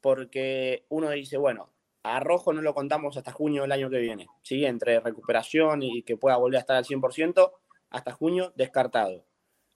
porque 0.00 0.84
uno 0.88 1.10
dice, 1.10 1.36
bueno, 1.36 1.70
a 2.02 2.20
Rojo 2.20 2.52
no 2.52 2.60
lo 2.60 2.74
contamos 2.74 3.16
hasta 3.16 3.32
junio 3.32 3.62
del 3.62 3.72
año 3.72 3.88
que 3.88 3.98
viene, 3.98 4.26
¿sí? 4.42 4.66
Entre 4.66 5.00
recuperación 5.00 5.82
y 5.82 6.02
que 6.02 6.18
pueda 6.18 6.36
volver 6.36 6.58
a 6.58 6.60
estar 6.60 6.76
al 6.76 6.84
100%, 6.84 7.52
hasta 7.90 8.12
junio 8.12 8.52
descartado. 8.56 9.24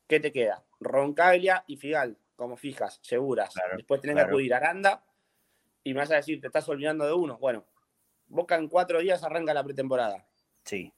¿Qué 0.06 0.20
te 0.20 0.32
queda? 0.32 0.64
Roncaglia 0.80 1.64
y 1.66 1.76
Figal, 1.76 2.18
como 2.36 2.56
fijas, 2.56 2.98
seguras. 3.02 3.54
Después 3.76 4.00
tenés 4.00 4.16
que 4.16 4.22
acudir 4.22 4.52
a 4.52 4.58
Aranda 4.58 5.04
y 5.84 5.94
me 5.94 6.00
vas 6.00 6.10
a 6.10 6.16
decir, 6.16 6.40
te 6.40 6.48
estás 6.48 6.68
olvidando 6.68 7.06
de 7.06 7.12
uno. 7.12 7.38
Bueno, 7.38 7.64
Boca 8.28 8.56
en 8.56 8.68
cuatro 8.68 9.00
días 9.00 9.24
arranca 9.24 9.54
la 9.54 9.64
pretemporada. 9.64 10.26
Sí. 10.64 10.92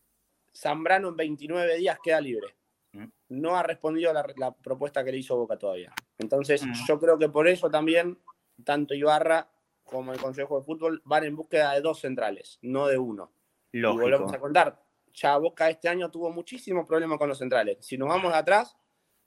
Zambrano 0.54 1.08
en 1.08 1.16
29 1.16 1.76
días 1.76 1.98
queda 2.02 2.20
libre. 2.20 2.56
Mm. 2.92 3.06
No 3.28 3.56
ha 3.56 3.62
respondido 3.62 4.10
a 4.10 4.14
la, 4.36 4.52
propuesta 4.52 5.04
que 5.04 5.12
le 5.12 5.18
hizo 5.18 5.36
Boca 5.36 5.56
todavía. 5.56 5.92
Entonces, 6.18 6.64
mm. 6.64 6.72
yo 6.86 6.98
creo 6.98 7.18
que 7.18 7.28
por 7.28 7.48
eso 7.48 7.70
también 7.70 8.18
tanto 8.64 8.94
Ibarra 8.94 9.48
como 9.84 10.12
el 10.12 10.20
Consejo 10.20 10.58
de 10.58 10.64
Fútbol 10.64 11.02
van 11.04 11.24
en 11.24 11.36
búsqueda 11.36 11.72
de 11.74 11.80
dos 11.80 12.00
centrales, 12.00 12.58
no 12.62 12.86
de 12.86 12.98
uno. 12.98 13.32
Y 13.72 13.82
volvemos 13.82 14.32
a 14.32 14.38
contar, 14.38 14.82
ya 15.12 15.36
Boca 15.36 15.68
este 15.70 15.88
año 15.88 16.10
tuvo 16.10 16.30
muchísimos 16.30 16.86
problemas 16.86 17.18
con 17.18 17.28
los 17.28 17.38
centrales. 17.38 17.78
Si 17.80 17.96
nos 17.96 18.08
vamos 18.08 18.34
atrás, 18.34 18.76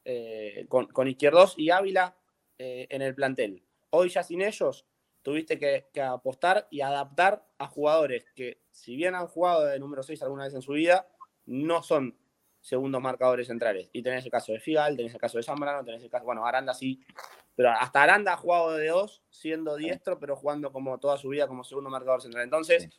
eh, 0.06 0.66
con, 0.68 0.88
con, 0.88 1.08
Izquierdos 1.08 1.56
y 1.58 1.70
Ávila 1.70 2.16
eh, 2.58 2.88
en 2.90 3.02
el 3.02 3.16
plantel. 3.16 3.64
Hoy 3.90 4.10
ya 4.10 4.24
sin 4.24 4.42
ellos, 4.42 4.86
tuviste 5.24 5.58
que, 5.58 6.02
apostar 6.02 6.68
y 6.70 6.82
adaptar 6.82 7.46
a 7.58 7.68
jugadores 7.68 8.26
que, 8.36 8.62
si 8.72 8.96
bien 8.96 9.16
han 9.16 9.28
jugado 9.28 9.66
de 9.66 9.80
número 9.80 10.04
6 10.04 10.22
alguna 10.22 10.46
vez 10.46 10.54
en 10.54 10.62
su 10.62 10.74
vida, 10.74 11.08
no 11.46 11.82
son 11.82 12.18
segundos 12.62 13.02
marcadores 13.02 13.48
centrales. 13.48 13.90
Y 13.92 14.04
tenés 14.04 14.24
el 14.24 14.32
caso 14.32 14.52
de 14.52 14.60
Figal, 14.60 14.96
tenés 14.96 15.14
el 15.14 15.20
caso 15.20 15.38
de 15.38 15.44
Zambrano, 15.44 15.84
tenés 15.84 16.04
el 16.04 16.10
caso, 16.10 16.26
bueno, 16.26 16.46
Aranda 16.46 16.74
sí 16.74 17.04
pero 17.56 17.72
hasta 17.72 18.02
Aranda 18.02 18.34
ha 18.34 18.38
jugado 18.38 18.72
de 18.72 18.88
dos, 18.88 19.22
siendo 19.30 19.76
diestro, 19.76 20.20
pero 20.20 20.36
jugando 20.36 20.72
como 20.72 21.00
toda 21.00 21.18
su 21.18 21.30
vida 21.30 21.48
como 21.48 21.64
segundo 21.64 21.90
marcador 21.90 22.22
central. 22.22 22.44
Entonces, 22.44 22.90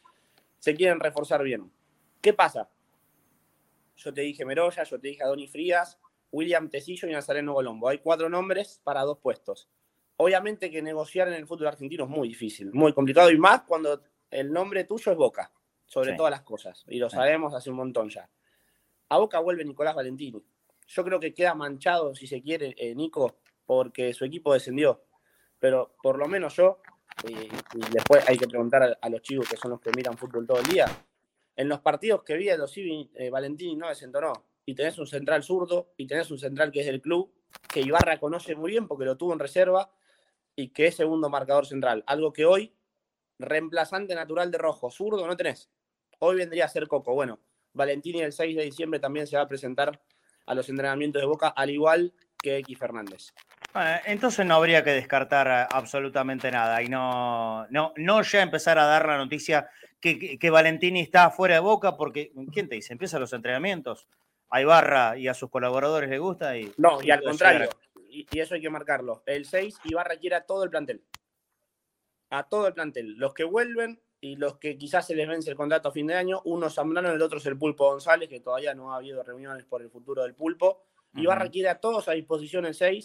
se 0.58 0.74
quieren 0.74 1.00
reforzar 1.00 1.42
bien. 1.42 1.72
¿Qué 2.20 2.32
pasa? 2.32 2.70
Yo 3.96 4.14
te 4.14 4.22
dije 4.22 4.44
Meroya, 4.44 4.84
yo 4.84 5.00
te 5.00 5.08
dije 5.08 5.22
Adoni 5.22 5.48
Frías, 5.48 5.98
William 6.30 6.68
Tecillo 6.68 7.08
y 7.08 7.12
Nazareno 7.12 7.54
Colombo. 7.54 7.88
Hay 7.88 7.98
cuatro 7.98 8.28
nombres 8.28 8.80
para 8.84 9.02
dos 9.02 9.18
puestos. 9.18 9.68
Obviamente 10.16 10.70
que 10.70 10.80
negociar 10.80 11.28
en 11.28 11.34
el 11.34 11.46
fútbol 11.46 11.68
argentino 11.68 12.04
es 12.04 12.10
muy 12.10 12.28
difícil, 12.28 12.72
muy 12.72 12.92
complicado 12.92 13.30
y 13.30 13.38
más 13.38 13.62
cuando 13.62 14.02
el 14.30 14.52
nombre 14.52 14.84
tuyo 14.84 15.12
es 15.12 15.18
Boca, 15.18 15.52
sobre 15.86 16.14
todas 16.14 16.30
las 16.30 16.42
cosas. 16.42 16.84
Y 16.88 16.98
lo 16.98 17.10
sabemos 17.10 17.54
hace 17.54 17.70
un 17.70 17.76
montón 17.76 18.08
ya. 18.10 18.28
A 19.08 19.18
Boca 19.18 19.40
vuelve 19.40 19.64
Nicolás 19.64 19.94
Valentini. 19.94 20.42
Yo 20.86 21.04
creo 21.04 21.18
que 21.18 21.34
queda 21.34 21.54
manchado, 21.54 22.14
si 22.14 22.26
se 22.26 22.42
quiere, 22.42 22.74
eh, 22.78 22.94
Nico, 22.94 23.38
porque 23.66 24.12
su 24.12 24.24
equipo 24.24 24.52
descendió. 24.52 25.04
Pero 25.58 25.96
por 26.02 26.18
lo 26.18 26.28
menos 26.28 26.54
yo, 26.56 26.80
y, 27.28 27.48
después 27.90 28.28
hay 28.28 28.36
que 28.36 28.46
preguntar 28.46 28.98
a, 29.00 29.08
los 29.08 29.22
chicos 29.22 29.48
que 29.48 29.56
son 29.56 29.70
los 29.70 29.80
que 29.80 29.90
miran 29.96 30.16
fútbol 30.16 30.46
todo 30.46 30.60
el 30.60 30.66
día, 30.66 30.86
en 31.56 31.68
los 31.68 31.80
partidos 31.80 32.22
que 32.22 32.36
vi 32.36 32.50
a 32.50 32.56
los 32.56 32.76
eh, 32.76 33.30
Valentini 33.30 33.76
no 33.76 33.88
desentonó. 33.88 34.32
Y 34.66 34.74
tenés 34.74 34.98
un 34.98 35.06
central 35.06 35.42
zurdo, 35.42 35.92
y 35.96 36.06
tenés 36.06 36.30
un 36.30 36.38
central 36.38 36.70
que 36.70 36.80
es 36.80 36.86
del 36.86 37.00
club, 37.00 37.32
que 37.72 37.80
Ibarra 37.80 38.18
conoce 38.18 38.54
muy 38.54 38.70
bien 38.70 38.88
porque 38.88 39.04
lo 39.04 39.16
tuvo 39.16 39.32
en 39.32 39.38
reserva, 39.38 39.90
y 40.56 40.68
que 40.68 40.86
es 40.86 40.96
segundo 40.96 41.28
marcador 41.28 41.66
central. 41.66 42.04
Algo 42.06 42.32
que 42.32 42.44
hoy, 42.44 42.74
reemplazante 43.38 44.14
natural 44.14 44.50
de 44.50 44.58
rojo, 44.58 44.90
zurdo, 44.90 45.26
no 45.26 45.36
tenés. 45.36 45.70
Hoy 46.20 46.36
vendría 46.36 46.66
a 46.66 46.68
ser 46.68 46.86
Coco. 46.88 47.14
Bueno, 47.14 47.40
Valentini 47.72 48.20
el 48.20 48.32
6 48.32 48.56
de 48.56 48.64
diciembre 48.64 49.00
también 49.00 49.26
se 49.26 49.36
va 49.36 49.42
a 49.42 49.48
presentar 49.48 50.00
a 50.46 50.54
los 50.54 50.68
entrenamientos 50.68 51.20
de 51.20 51.26
Boca, 51.26 51.48
al 51.48 51.70
igual 51.70 52.12
que 52.40 52.58
X 52.58 52.78
Fernández. 52.78 53.32
entonces 54.04 54.44
no 54.44 54.54
habría 54.54 54.84
que 54.84 54.90
descartar 54.90 55.46
eh, 55.46 55.66
absolutamente 55.72 56.50
nada 56.50 56.82
y 56.82 56.88
no, 56.88 57.66
no, 57.70 57.92
no 57.96 58.22
ya 58.22 58.42
empezar 58.42 58.78
a 58.78 58.84
dar 58.84 59.06
la 59.06 59.16
noticia 59.16 59.68
que, 60.00 60.38
que, 60.38 60.50
Valentini 60.50 61.00
está 61.00 61.30
fuera 61.30 61.54
de 61.54 61.60
Boca, 61.60 61.96
porque 61.96 62.30
¿quién 62.52 62.68
te 62.68 62.74
dice? 62.74 62.92
Empiezan 62.92 63.22
los 63.22 63.32
entrenamientos, 63.32 64.06
a 64.50 64.60
Ibarra 64.60 65.16
y 65.16 65.28
a 65.28 65.34
sus 65.34 65.48
colaboradores 65.48 66.10
le 66.10 66.18
gusta 66.18 66.58
y... 66.58 66.70
No, 66.76 67.02
y, 67.02 67.10
al 67.10 67.22
contrario, 67.22 67.70
y, 68.14 68.26
y, 68.30 68.40
eso 68.40 68.54
hay 68.54 68.60
que 68.60 68.70
marcarlo. 68.70 69.22
El 69.26 69.44
6 69.44 69.80
Ibarra 69.84 70.16
quiere 70.16 70.36
a 70.36 70.46
todo 70.46 70.64
el 70.64 70.70
plantel. 70.70 71.04
A 72.30 72.48
todo 72.48 72.66
el 72.66 72.74
plantel. 72.74 73.14
Los 73.16 73.34
que 73.34 73.44
vuelven 73.44 74.00
y 74.20 74.36
los 74.36 74.56
que 74.58 74.78
quizás 74.78 75.06
se 75.06 75.14
les 75.14 75.28
vence 75.28 75.50
el 75.50 75.56
contrato 75.56 75.88
a 75.88 75.92
fin 75.92 76.06
de 76.06 76.14
año, 76.14 76.40
uno 76.44 76.70
Zambrano, 76.70 77.10
el 77.10 77.20
otro 77.20 77.38
es 77.38 77.46
el 77.46 77.58
Pulpo 77.58 77.90
González, 77.90 78.28
que 78.28 78.40
todavía 78.40 78.74
no 78.74 78.92
ha 78.92 78.96
habido 78.96 79.22
reuniones 79.22 79.64
por 79.66 79.82
el 79.82 79.90
futuro 79.90 80.22
del 80.22 80.34
Pulpo. 80.34 80.82
Y 81.16 81.26
va 81.26 81.34
a 81.34 81.38
requiere 81.38 81.68
a 81.68 81.78
todos 81.78 82.08
a 82.08 82.12
disposición 82.12 82.64
el 82.64 82.74
6. 82.74 83.04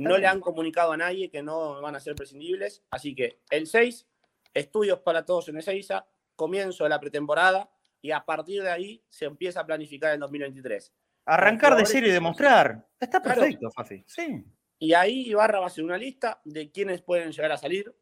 no 0.00 0.18
le 0.18 0.26
han 0.26 0.40
comunicado 0.40 0.92
a 0.92 0.96
nadie 0.96 1.30
que 1.30 1.42
no 1.42 1.80
van 1.80 1.96
a 1.96 2.00
ser 2.00 2.14
prescindibles. 2.14 2.82
Así 2.90 3.14
que 3.14 3.40
el 3.50 3.66
6, 3.66 4.06
estudios 4.52 4.98
para 5.00 5.24
todos 5.24 5.48
en 5.48 5.56
Ezeiza, 5.56 6.06
comienzo 6.36 6.84
de 6.84 6.90
la 6.90 7.00
pretemporada 7.00 7.70
y 8.02 8.10
a 8.10 8.24
partir 8.24 8.62
de 8.62 8.70
ahí 8.70 9.04
se 9.08 9.24
empieza 9.24 9.60
a 9.60 9.66
planificar 9.66 10.12
el 10.12 10.20
2023. 10.20 10.92
Arrancar, 11.28 11.76
decir 11.76 12.04
y 12.04 12.10
demostrar. 12.10 12.86
Está 12.98 13.22
perfecto, 13.22 13.70
Fafi. 13.70 14.02
Sí. 14.06 14.44
Y 14.78 14.94
ahí 14.94 15.28
Ibarra 15.28 15.58
va 15.58 15.66
a 15.66 15.68
hacer 15.68 15.84
una 15.84 15.98
lista 15.98 16.40
de 16.44 16.70
quiénes 16.70 17.02
pueden 17.02 17.32
llegar 17.32 17.52
a 17.52 17.58
salir, 17.58 17.94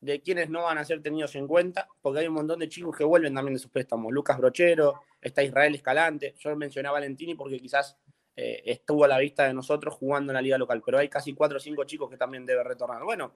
de 0.00 0.22
quienes 0.22 0.48
no 0.48 0.62
van 0.62 0.78
a 0.78 0.84
ser 0.84 1.02
tenidos 1.02 1.34
en 1.34 1.48
cuenta, 1.48 1.88
porque 2.00 2.20
hay 2.20 2.28
un 2.28 2.34
montón 2.34 2.60
de 2.60 2.68
chicos 2.68 2.96
que 2.96 3.02
vuelven 3.02 3.34
también 3.34 3.54
de 3.54 3.58
sus 3.58 3.70
préstamos. 3.70 4.12
Lucas 4.12 4.38
Brochero, 4.38 5.00
está 5.20 5.42
Israel 5.42 5.74
Escalante, 5.74 6.34
yo 6.38 6.54
mencioné 6.54 6.88
a 6.88 6.92
Valentini 6.92 7.34
porque 7.34 7.58
quizás 7.58 7.98
eh, 8.36 8.62
estuvo 8.64 9.04
a 9.04 9.08
la 9.08 9.18
vista 9.18 9.44
de 9.44 9.54
nosotros 9.54 9.94
jugando 9.94 10.30
en 10.32 10.34
la 10.34 10.42
liga 10.42 10.56
local, 10.56 10.82
pero 10.84 10.98
hay 10.98 11.08
casi 11.08 11.34
cuatro 11.34 11.56
o 11.56 11.60
cinco 11.60 11.82
chicos 11.84 12.08
que 12.08 12.16
también 12.16 12.46
deben 12.46 12.64
retornar. 12.64 13.02
Bueno, 13.02 13.34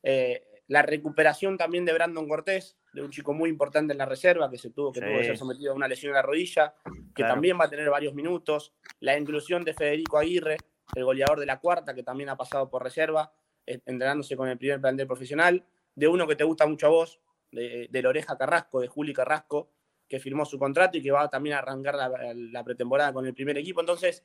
eh, 0.00 0.53
la 0.66 0.82
recuperación 0.82 1.58
también 1.58 1.84
de 1.84 1.92
Brandon 1.92 2.28
Cortés, 2.28 2.76
de 2.92 3.02
un 3.02 3.10
chico 3.10 3.34
muy 3.34 3.50
importante 3.50 3.92
en 3.92 3.98
la 3.98 4.06
reserva, 4.06 4.50
que 4.50 4.58
se 4.58 4.70
tuvo 4.70 4.92
que, 4.92 5.00
tuvo 5.00 5.18
que 5.18 5.24
ser 5.24 5.36
sometido 5.36 5.72
a 5.72 5.74
una 5.74 5.88
lesión 5.88 6.10
en 6.10 6.16
la 6.16 6.22
rodilla, 6.22 6.74
que 7.14 7.22
también 7.22 7.58
va 7.58 7.64
a 7.64 7.70
tener 7.70 7.90
varios 7.90 8.14
minutos. 8.14 8.72
La 9.00 9.18
inclusión 9.18 9.64
de 9.64 9.74
Federico 9.74 10.18
Aguirre, 10.18 10.56
el 10.94 11.04
goleador 11.04 11.40
de 11.40 11.46
la 11.46 11.60
cuarta, 11.60 11.94
que 11.94 12.02
también 12.02 12.30
ha 12.30 12.36
pasado 12.36 12.70
por 12.70 12.82
reserva, 12.82 13.32
eh, 13.66 13.80
entrenándose 13.86 14.36
con 14.36 14.48
el 14.48 14.58
primer 14.58 14.80
plantel 14.80 15.06
profesional 15.06 15.64
de 15.94 16.08
uno 16.08 16.26
que 16.26 16.36
te 16.36 16.44
gusta 16.44 16.66
mucho 16.66 16.86
a 16.86 16.90
vos, 16.90 17.20
de, 17.50 17.88
de 17.90 18.02
Loreja 18.02 18.36
Carrasco, 18.36 18.80
de 18.80 18.88
Juli 18.88 19.12
Carrasco, 19.12 19.70
que 20.08 20.20
firmó 20.20 20.44
su 20.44 20.58
contrato 20.58 20.98
y 20.98 21.02
que 21.02 21.10
va 21.10 21.28
también 21.28 21.56
a 21.56 21.58
arrancar 21.58 21.94
la, 21.94 22.64
pretemporada 22.64 23.12
con 23.12 23.26
el 23.26 23.34
primer 23.34 23.56
equipo. 23.58 23.80
Entonces, 23.80 24.24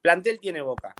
plantel 0.00 0.40
tiene 0.40 0.60
boca. 0.60 0.94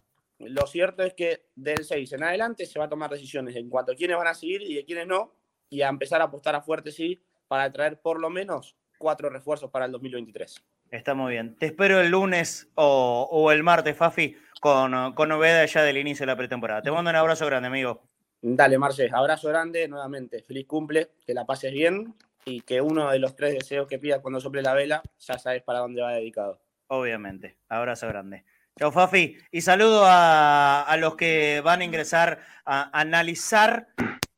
Lo 0.49 0.67
cierto 0.67 1.03
es 1.03 1.15
que 1.15 1.47
del 1.55 1.85
6 1.85 2.13
en 2.13 2.25
adelante 2.25 2.67
se 2.67 2.79
va 2.79 2.87
a 2.87 2.89
tomar 2.89 3.11
decisiones 3.11 3.57
en 3.57 3.69
cuanto 3.69 3.93
a 3.93 3.95
quiénes 3.95 4.17
van 4.17 4.29
a 4.29 4.35
seguir 4.35 4.63
y 4.63 4.75
de 4.75 4.85
quiénes 4.85 5.07
no, 5.07 5.35
y 5.71 5.83
a 5.83 5.89
empezar 5.89 6.21
a 6.21 6.25
apostar 6.25 6.55
a 6.55 6.63
fuerte 6.63 6.93
sí 6.93 7.23
para 7.49 7.71
traer 7.71 8.01
por 8.01 8.21
lo 8.21 8.31
menos 8.31 8.77
cuatro 8.99 9.29
refuerzos 9.29 9.71
para 9.71 9.87
el 9.87 9.93
2023. 9.93 10.65
Está 10.91 11.15
muy 11.15 11.33
bien. 11.33 11.57
Te 11.57 11.67
espero 11.67 12.01
el 12.01 12.11
lunes 12.11 12.71
o, 12.75 13.29
o 13.31 13.51
el 13.51 13.63
martes, 13.63 13.97
Fafi, 13.97 14.37
con, 14.61 15.13
con 15.15 15.29
novedades 15.29 15.73
ya 15.73 15.83
del 15.83 15.97
inicio 15.97 16.25
de 16.25 16.33
la 16.33 16.37
pretemporada. 16.37 16.83
Te 16.83 16.91
mando 16.91 17.11
un 17.11 17.17
abrazo 17.17 17.47
grande, 17.47 17.67
amigo. 17.67 18.03
Dale, 18.41 18.79
Marce, 18.79 19.09
abrazo 19.13 19.49
grande 19.49 19.89
nuevamente. 19.89 20.43
Feliz 20.43 20.67
cumple, 20.67 21.13
que 21.27 21.35
la 21.35 21.47
pases 21.47 21.73
bien 21.73 22.15
y 22.45 22.61
que 22.61 22.81
uno 22.81 23.11
de 23.11 23.19
los 23.19 23.35
tres 23.35 23.55
deseos 23.55 23.87
que 23.89 23.99
pidas 23.99 24.21
cuando 24.21 24.41
sople 24.41 24.63
la 24.63 24.75
vela, 24.75 25.03
ya 25.19 25.39
sabes 25.39 25.63
para 25.63 25.79
dónde 25.79 26.03
va 26.03 26.13
dedicado. 26.13 26.61
Obviamente. 26.89 27.57
Abrazo 27.69 28.07
grande. 28.07 28.45
Chau, 28.77 28.91
Fafi. 28.91 29.39
Y 29.53 29.61
saludo 29.61 30.03
a, 30.05 30.97
los 30.99 31.15
que 31.15 31.61
van 31.65 31.81
a 31.81 31.85
ingresar 31.85 32.41
a 32.65 32.91
analizar 32.99 33.89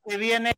qué 0.07 0.17
viene, 0.17 0.51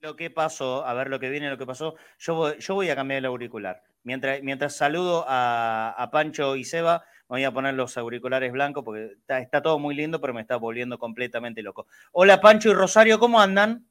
lo 0.00 0.16
que 0.16 0.30
pasó. 0.30 0.84
A 0.84 0.94
ver 0.94 1.08
lo 1.08 1.20
que 1.20 1.30
viene, 1.30 1.48
lo 1.48 1.56
que 1.56 1.66
pasó. 1.66 1.94
Yo 2.18 2.34
voy, 2.68 2.90
a 2.90 2.96
cambiar 2.96 3.18
el 3.18 3.26
auricular. 3.26 3.82
Mientras, 4.02 4.42
mientras 4.42 4.76
saludo 4.76 5.24
a, 5.28 5.94
a 5.96 6.10
Pancho 6.10 6.56
y 6.56 6.64
Seba, 6.64 7.04
me 7.28 7.36
voy 7.36 7.44
a 7.44 7.52
poner 7.52 7.74
los 7.74 7.96
auriculares 7.96 8.52
blancos 8.52 8.84
porque 8.84 9.16
está, 9.26 9.62
todo 9.62 9.78
muy 9.78 9.94
lindo, 9.94 10.20
pero 10.20 10.34
me 10.34 10.40
está 10.40 10.56
volviendo 10.56 10.98
completamente 10.98 11.62
loco. 11.62 11.86
Hola 12.12 12.40
Pancho 12.40 12.70
y 12.70 12.74
Rosario, 12.74 13.18
¿cómo 13.18 13.40
andan? 13.40 13.86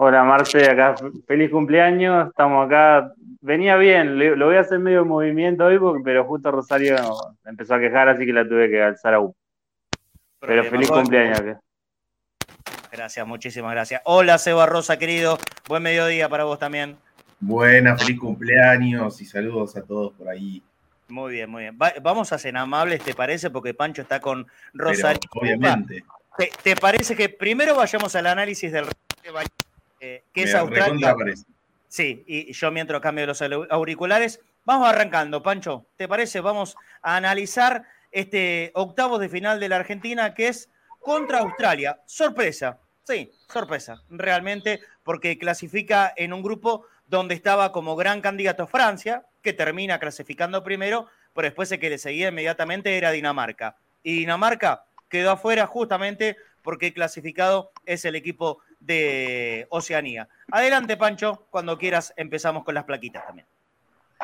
Hola 0.00 0.22
Marce, 0.22 0.70
acá 0.70 0.94
feliz 1.26 1.50
cumpleaños, 1.50 2.28
estamos 2.28 2.64
acá, 2.64 3.12
venía 3.40 3.76
bien, 3.76 4.16
lo 4.38 4.46
voy 4.46 4.54
a 4.54 4.60
hacer 4.60 4.78
medio 4.78 5.04
movimiento 5.04 5.64
hoy, 5.64 5.76
pero 6.04 6.24
justo 6.24 6.52
Rosario 6.52 6.94
empezó 7.44 7.74
a 7.74 7.80
quejar, 7.80 8.08
así 8.08 8.24
que 8.24 8.32
la 8.32 8.44
tuve 8.46 8.70
que 8.70 8.80
alzar 8.80 9.14
a 9.14 9.20
U. 9.20 9.34
Pero 10.38 10.62
feliz 10.62 10.88
cumpleaños. 10.88 11.56
Gracias, 12.92 13.26
muchísimas 13.26 13.72
gracias. 13.72 14.00
Hola 14.04 14.38
Seba 14.38 14.66
Rosa, 14.66 15.00
querido, 15.00 15.36
buen 15.66 15.82
mediodía 15.82 16.28
para 16.28 16.44
vos 16.44 16.60
también. 16.60 16.96
Buena, 17.40 17.96
feliz 17.96 18.20
cumpleaños 18.20 19.20
y 19.20 19.24
saludos 19.24 19.76
a 19.76 19.82
todos 19.82 20.12
por 20.12 20.28
ahí. 20.28 20.62
Muy 21.08 21.32
bien, 21.32 21.50
muy 21.50 21.62
bien. 21.62 21.76
vamos 22.02 22.32
a 22.32 22.38
ser 22.38 22.56
amables, 22.56 23.02
¿te 23.02 23.14
parece? 23.14 23.50
Porque 23.50 23.74
Pancho 23.74 24.02
está 24.02 24.20
con 24.20 24.46
Rosario. 24.74 25.28
obviamente. 25.32 26.04
¿Te, 26.62 26.76
parece 26.76 27.16
que 27.16 27.28
primero 27.28 27.74
vayamos 27.74 28.14
al 28.14 28.28
análisis 28.28 28.70
del 28.70 28.84
eh, 30.00 30.24
que 30.32 30.42
es 30.44 30.54
Australia? 30.54 31.14
Sí, 31.88 32.24
y 32.26 32.52
yo 32.52 32.70
mientras 32.70 33.00
cambio 33.00 33.26
los 33.26 33.42
auriculares, 33.70 34.40
vamos 34.64 34.88
arrancando, 34.88 35.42
Pancho. 35.42 35.86
¿Te 35.96 36.06
parece? 36.06 36.40
Vamos 36.40 36.76
a 37.00 37.16
analizar 37.16 37.84
este 38.10 38.70
octavos 38.74 39.20
de 39.20 39.28
final 39.28 39.58
de 39.60 39.68
la 39.68 39.76
Argentina 39.76 40.34
que 40.34 40.48
es 40.48 40.68
contra 41.00 41.38
Australia. 41.38 42.00
Sorpresa, 42.06 42.78
sí, 43.04 43.32
sorpresa, 43.48 44.02
realmente, 44.10 44.80
porque 45.02 45.38
clasifica 45.38 46.12
en 46.16 46.32
un 46.32 46.42
grupo 46.42 46.86
donde 47.06 47.34
estaba 47.34 47.72
como 47.72 47.96
gran 47.96 48.20
candidato 48.20 48.66
Francia, 48.66 49.24
que 49.42 49.54
termina 49.54 49.98
clasificando 49.98 50.62
primero, 50.62 51.06
pero 51.32 51.46
después 51.46 51.72
el 51.72 51.80
que 51.80 51.90
le 51.90 51.98
seguía 51.98 52.28
inmediatamente 52.28 52.98
era 52.98 53.12
Dinamarca. 53.12 53.76
Y 54.02 54.18
Dinamarca 54.18 54.84
quedó 55.08 55.30
afuera 55.30 55.66
justamente 55.66 56.36
porque 56.62 56.92
clasificado 56.92 57.72
es 57.86 58.04
el 58.04 58.14
equipo 58.14 58.60
de 58.80 59.66
Oceanía. 59.70 60.28
Adelante, 60.50 60.96
Pancho, 60.96 61.46
cuando 61.50 61.78
quieras 61.78 62.12
empezamos 62.16 62.64
con 62.64 62.74
las 62.74 62.84
plaquitas 62.84 63.26
también. 63.26 63.46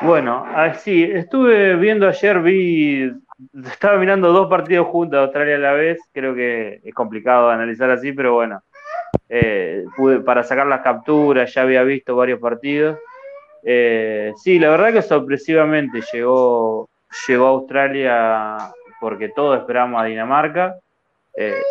Bueno, 0.01 0.45
así, 0.53 1.03
estuve 1.03 1.75
viendo 1.77 2.07
ayer, 2.07 2.41
vi, 2.41 3.13
estaba 3.65 3.97
mirando 3.97 4.33
dos 4.33 4.49
partidos 4.49 4.87
juntos, 4.87 5.19
Australia 5.19 5.55
a 5.55 5.59
la 5.59 5.73
vez, 5.73 5.99
creo 6.11 6.35
que 6.35 6.81
es 6.83 6.93
complicado 6.93 7.49
analizar 7.49 7.89
así, 7.89 8.11
pero 8.11 8.33
bueno, 8.33 8.61
eh, 9.29 9.85
pude, 9.95 10.19
para 10.19 10.43
sacar 10.43 10.67
las 10.67 10.81
capturas, 10.81 11.53
ya 11.53 11.61
había 11.61 11.83
visto 11.83 12.15
varios 12.15 12.39
partidos. 12.39 12.99
Eh, 13.63 14.33
sí, 14.35 14.59
la 14.59 14.69
verdad 14.69 14.93
que 14.93 15.01
sorpresivamente 15.01 16.01
llegó, 16.13 16.89
llegó 17.27 17.45
a 17.45 17.49
Australia 17.49 18.57
porque 18.99 19.29
todos 19.29 19.59
esperamos 19.59 20.01
a 20.01 20.05
Dinamarca. 20.05 20.75
Eh, 21.35 21.61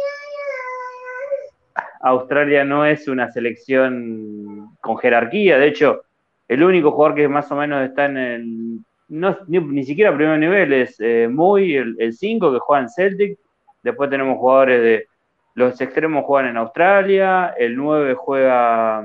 Australia 2.04 2.64
no 2.64 2.84
es 2.84 3.08
una 3.08 3.30
selección 3.30 4.76
con 4.80 4.96
jerarquía, 4.98 5.58
de 5.58 5.68
hecho, 5.68 6.02
el 6.48 6.62
único 6.62 6.92
jugador 6.92 7.16
que 7.16 7.28
más 7.28 7.50
o 7.50 7.56
menos 7.56 7.82
está 7.88 8.06
en 8.06 8.16
el, 8.16 8.78
no, 9.08 9.36
ni, 9.46 9.84
siquiera 9.84 10.14
primer 10.14 10.38
nivel, 10.38 10.72
es 10.72 10.98
muy 11.30 11.74
el 11.74 12.12
5 12.12 12.52
que 12.52 12.58
juega 12.58 12.82
en 12.82 12.88
Celtic. 12.90 13.38
Después 13.82 14.10
tenemos 14.10 14.38
jugadores 14.38 14.82
de, 14.82 15.06
los 15.54 15.80
extremos 15.80 16.24
juegan 16.24 16.50
en 16.50 16.56
Australia, 16.56 17.54
el 17.56 17.76
9 17.76 18.14
juega 18.14 19.04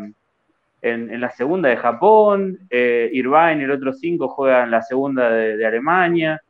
en, 0.81 1.21
la 1.21 1.29
segunda 1.29 1.69
de 1.69 1.77
Japón, 1.77 2.59
eh, 2.69 3.09
Irvine, 3.13 3.63
el 3.63 3.71
otro 3.71 3.93
5 3.93 4.27
juega 4.29 4.63
en 4.63 4.71
la 4.71 4.81
segunda 4.81 5.29
de, 5.29 5.65
Alemania. 5.65 6.41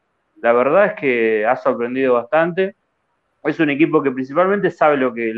La 0.41 0.53
verdad 0.53 0.85
es 0.87 0.93
que 0.93 1.45
ha 1.45 1.57
sorprendido 1.57 2.13
bastante. 2.13 2.75
Es 3.43 3.59
un 3.59 3.69
equipo 3.69 4.01
que 4.03 4.11
principalmente 4.11 4.71
sabe 4.71 4.97
lo 4.97 5.13
que, 5.13 5.33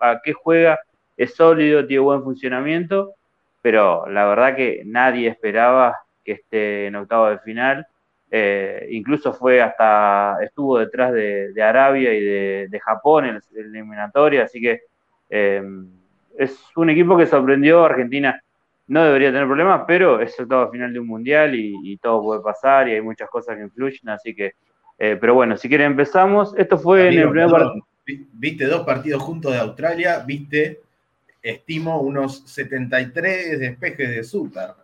a 0.00 0.20
qué 0.22 0.32
juega, 0.32 0.78
es 1.16 1.34
sólido, 1.34 1.86
tiene 1.86 2.00
buen 2.00 2.22
funcionamiento, 2.22 3.14
pero 3.62 4.06
la 4.08 4.26
verdad 4.26 4.56
que 4.56 4.82
nadie 4.84 5.28
esperaba 5.28 5.96
que 6.24 6.32
esté 6.32 6.86
en 6.86 6.96
octavo 6.96 7.28
de 7.28 7.38
final 7.40 7.86
eh, 8.30 8.86
incluso 8.90 9.32
fue 9.32 9.62
hasta, 9.62 10.36
estuvo 10.42 10.78
detrás 10.78 11.12
de, 11.12 11.62
Arabia 11.62 12.12
y 12.12 12.20
de, 12.68 12.80
Japón 12.80 13.24
en 13.24 13.34
la 13.34 13.40
eliminatoria, 13.60 14.44
así 14.44 14.60
que 14.60 14.82
eh, 15.30 15.62
es 16.36 16.58
un 16.76 16.90
equipo 16.90 17.16
que 17.16 17.26
sorprendió. 17.26 17.84
Argentina 17.84 18.40
no 18.88 19.04
debería 19.04 19.32
tener 19.32 19.46
problemas, 19.46 19.82
pero 19.86 20.20
es 20.20 20.38
el 20.38 20.46
final 20.70 20.92
de 20.92 21.00
un 21.00 21.06
mundial 21.06 21.54
y, 21.54 21.96
todo 21.98 22.22
puede 22.22 22.42
pasar 22.42 22.88
y 22.88 22.94
hay 22.94 23.00
muchas 23.00 23.28
cosas 23.30 23.56
que 23.56 23.62
influyen, 23.62 24.10
así 24.10 24.34
que, 24.34 24.52
eh, 24.98 25.16
pero 25.20 25.34
bueno, 25.34 25.56
si 25.56 25.68
quieren 25.68 25.92
empezamos. 25.92 26.54
Esto 26.56 26.76
fue 26.78 27.08
en 27.08 27.18
el 27.20 27.30
primer 27.30 27.50
partido. 27.50 27.86
Viste 28.32 28.64
dos 28.66 28.84
partidos 28.86 29.22
juntos 29.22 29.52
de 29.52 29.58
Australia, 29.58 30.22
viste, 30.26 30.80
estimo, 31.42 32.00
unos 32.00 32.40
73 32.48 33.58
despejes 33.60 34.08
de 34.10 34.24
Sutar. 34.24 34.74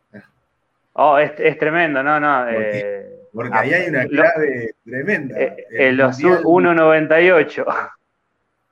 Oh, 0.92 1.18
es, 1.18 1.32
es 1.38 1.58
tremendo, 1.58 2.02
no, 2.02 2.20
no. 2.20 2.44
Porque- 2.44 2.70
eh, 2.84 3.10
Porque 3.32 3.50
Ah, 3.52 3.60
ahí 3.60 3.72
hay 3.72 3.88
una 3.88 4.04
lo- 4.04 4.10
clave 4.10 4.74
tremenda. 4.84 5.40
Eh, 5.40 5.56
El 5.72 5.80
en 5.80 5.96
los 5.96 6.20
Mundial- 6.20 6.42
1.98. 6.44 7.64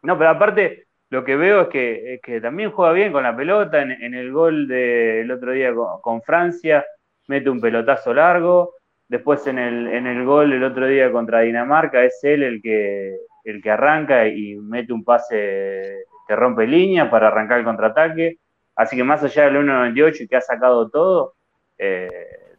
No, 0.05 0.18
pero 0.18 0.31
aparte, 0.31 0.87
lo 1.11 1.24
que 1.24 1.37
veo 1.37 1.62
es 1.62 1.68
que, 1.68 2.14
es 2.14 2.20
que 2.20 2.40
también 2.40 2.70
juega 2.72 2.92
bien 2.92 3.12
con 3.12 3.22
la 3.22 3.37
pelota. 3.37 3.83
En, 3.83 3.90
en 3.92 4.14
el 4.14 4.33
gol 4.33 4.66
del 4.68 5.31
otro 5.31 5.52
día 5.52 5.72
con, 5.74 6.00
con 6.00 6.22
Francia, 6.22 6.85
mete 7.28 7.48
un 7.50 7.61
pelotazo 7.61 8.12
largo. 8.14 8.74
Después 9.12 9.46
en 9.46 9.59
el, 9.59 9.88
en 9.88 10.07
el 10.07 10.25
gol 10.25 10.55
el 10.55 10.64
otro 10.64 10.87
día 10.87 11.12
contra 11.12 11.40
Dinamarca, 11.40 12.03
es 12.03 12.18
él 12.22 12.42
el 12.42 12.62
que, 12.62 13.14
el 13.44 13.61
que 13.62 13.70
arranca 13.70 14.27
y 14.27 14.55
mete 14.57 14.90
un 14.94 15.05
pase 15.05 16.05
que 16.27 16.35
rompe 16.35 16.66
línea 16.66 17.11
para 17.11 17.29
arrancar 17.29 17.59
el 17.59 17.64
contraataque. 17.66 18.38
Así 18.75 18.96
que 18.96 19.05
más 19.05 19.22
allá 19.22 19.44
del 19.44 19.57
1.98 19.57 20.20
y 20.22 20.29
que 20.29 20.37
ha 20.37 20.40
sacado 20.40 20.88
todo, 20.88 21.35
eh, 21.77 22.09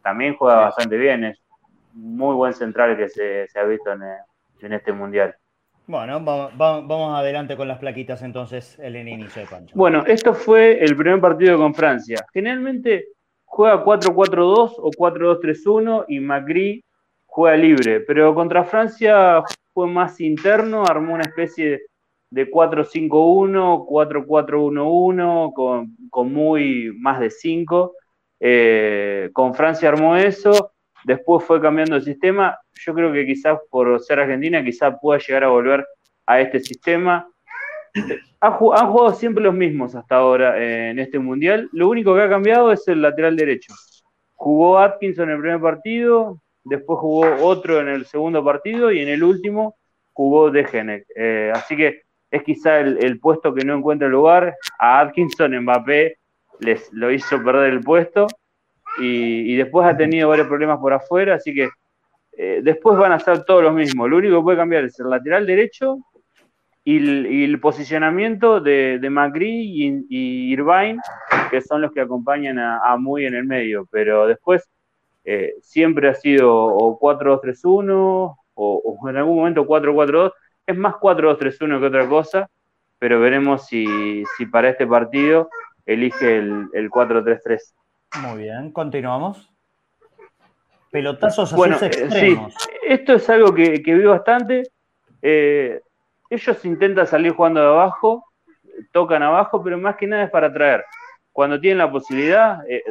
también 0.00 0.36
juega 0.36 0.60
bastante 0.60 0.96
bien. 0.96 1.24
Es 1.24 1.42
muy 1.92 2.36
buen 2.36 2.52
central 2.52 2.96
que 2.96 3.08
se, 3.08 3.48
se 3.48 3.58
ha 3.58 3.64
visto 3.64 3.90
en, 3.92 4.02
en 4.60 4.72
este 4.72 4.92
mundial. 4.92 5.34
Bueno, 5.88 6.24
va- 6.24 6.50
va- 6.50 6.80
vamos 6.82 7.18
adelante 7.18 7.56
con 7.56 7.66
las 7.66 7.78
plaquitas 7.78 8.22
entonces, 8.22 8.78
el 8.78 8.94
inicio 8.94 9.42
de 9.42 9.48
Pancho. 9.48 9.74
Bueno, 9.76 10.04
esto 10.06 10.32
fue 10.34 10.78
el 10.84 10.96
primer 10.96 11.20
partido 11.20 11.58
con 11.58 11.74
Francia. 11.74 12.24
Generalmente 12.32 13.06
juega 13.54 13.84
4-4-2 13.84 14.74
o 14.78 14.90
4-2-3-1 14.90 16.06
y 16.08 16.18
Macri 16.18 16.84
juega 17.24 17.56
libre, 17.56 18.00
pero 18.00 18.34
contra 18.34 18.64
Francia 18.64 19.42
fue 19.72 19.86
más 19.86 20.20
interno, 20.20 20.84
armó 20.84 21.14
una 21.14 21.22
especie 21.22 21.82
de 22.30 22.50
4-5-1, 22.50 23.86
4-4-1-1 23.86 25.52
con, 25.52 25.96
con 26.10 26.32
muy 26.32 26.92
más 26.98 27.20
de 27.20 27.30
5. 27.30 27.94
Eh, 28.40 29.30
con 29.32 29.54
Francia 29.54 29.88
armó 29.88 30.16
eso, 30.16 30.72
después 31.04 31.44
fue 31.44 31.60
cambiando 31.60 31.94
el 31.94 32.02
sistema. 32.02 32.58
Yo 32.74 32.92
creo 32.92 33.12
que 33.12 33.24
quizás 33.24 33.60
por 33.70 34.00
ser 34.00 34.18
Argentina, 34.18 34.64
quizás 34.64 34.96
pueda 35.00 35.20
llegar 35.20 35.44
a 35.44 35.48
volver 35.48 35.86
a 36.26 36.40
este 36.40 36.58
sistema. 36.58 37.28
Han 38.44 38.90
jugado 38.90 39.12
siempre 39.12 39.42
los 39.42 39.54
mismos 39.54 39.94
hasta 39.94 40.16
ahora 40.16 40.60
eh, 40.60 40.90
en 40.90 40.98
este 40.98 41.18
mundial. 41.18 41.68
Lo 41.72 41.88
único 41.88 42.14
que 42.14 42.22
ha 42.22 42.28
cambiado 42.28 42.72
es 42.72 42.86
el 42.88 43.00
lateral 43.00 43.36
derecho. 43.36 43.72
Jugó 44.34 44.78
Atkinson 44.78 45.30
en 45.30 45.36
el 45.36 45.40
primer 45.40 45.60
partido, 45.60 46.40
después 46.62 46.98
jugó 46.98 47.24
otro 47.42 47.80
en 47.80 47.88
el 47.88 48.04
segundo 48.04 48.44
partido 48.44 48.92
y 48.92 49.00
en 49.00 49.08
el 49.08 49.22
último 49.22 49.76
jugó 50.12 50.50
Degenek. 50.50 51.06
Eh, 51.16 51.52
así 51.54 51.74
que 51.76 52.02
es 52.30 52.42
quizá 52.42 52.80
el, 52.80 53.18
puesto 53.20 53.54
que 53.54 53.64
no 53.64 53.76
encuentra 53.76 54.08
lugar. 54.08 54.54
A 54.78 55.00
Atkinson, 55.00 55.58
Mbappé 55.60 56.18
les 56.60 56.92
lo 56.92 57.10
hizo 57.10 57.42
perder 57.42 57.72
el 57.72 57.80
puesto 57.80 58.26
y, 58.98 59.52
y 59.52 59.56
después 59.56 59.86
ha 59.86 59.96
tenido 59.96 60.28
varios 60.28 60.48
problemas 60.48 60.78
por 60.78 60.92
afuera, 60.92 61.36
así 61.36 61.54
que 61.54 61.70
eh, 62.36 62.60
después 62.62 62.98
van 62.98 63.12
a 63.12 63.20
ser 63.20 63.44
todos 63.44 63.62
los 63.62 63.72
mismos. 63.72 64.10
Lo 64.10 64.16
único 64.16 64.36
que 64.36 64.42
puede 64.42 64.58
cambiar 64.58 64.84
es 64.84 64.98
el 65.00 65.08
lateral 65.08 65.46
derecho 65.46 65.98
y 66.84 66.98
el, 66.98 67.26
y 67.26 67.44
el 67.44 67.60
posicionamiento 67.60 68.60
de, 68.60 68.98
de 69.00 69.10
Macri 69.10 69.48
y, 69.48 70.06
y 70.08 70.52
Irvine, 70.52 70.98
que 71.50 71.60
son 71.62 71.80
los 71.80 71.92
que 71.92 72.02
acompañan 72.02 72.58
a, 72.58 72.78
a 72.78 72.96
Muy 72.98 73.24
en 73.24 73.34
el 73.34 73.44
medio. 73.44 73.88
Pero 73.90 74.26
después 74.26 74.68
eh, 75.24 75.54
siempre 75.62 76.08
ha 76.08 76.14
sido 76.14 76.52
o 76.54 76.98
4-2-3-1 77.00 77.90
o, 77.90 78.36
o 78.54 79.08
en 79.08 79.16
algún 79.16 79.36
momento 79.36 79.66
4-4-2. 79.66 80.32
Es 80.66 80.76
más 80.76 80.94
4-2-3-1 80.96 81.80
que 81.80 81.86
otra 81.86 82.08
cosa, 82.08 82.48
pero 82.98 83.18
veremos 83.20 83.66
si, 83.66 84.22
si 84.36 84.46
para 84.46 84.68
este 84.70 84.86
partido 84.86 85.48
elige 85.86 86.38
el, 86.38 86.68
el 86.74 86.90
4-3-3. 86.90 87.60
Muy 88.22 88.42
bien, 88.44 88.70
continuamos. 88.72 89.50
Pelotazos 90.90 91.48
así 91.48 91.56
Bueno, 91.56 91.76
eh, 91.80 91.86
extremos. 91.86 92.54
sí, 92.54 92.70
esto 92.86 93.14
es 93.14 93.28
algo 93.28 93.52
que, 93.54 93.82
que 93.82 93.94
vi 93.94 94.04
bastante. 94.04 94.62
Eh, 95.22 95.80
ellos 96.34 96.64
intentan 96.64 97.06
salir 97.06 97.32
jugando 97.32 97.60
de 97.60 97.66
abajo, 97.66 98.24
tocan 98.92 99.22
abajo, 99.22 99.62
pero 99.62 99.78
más 99.78 99.96
que 99.96 100.06
nada 100.06 100.24
es 100.24 100.30
para 100.30 100.52
traer. 100.52 100.84
Cuando 101.32 101.60
tienen 101.60 101.78
la 101.78 101.90
posibilidad, 101.90 102.58
eh, 102.68 102.82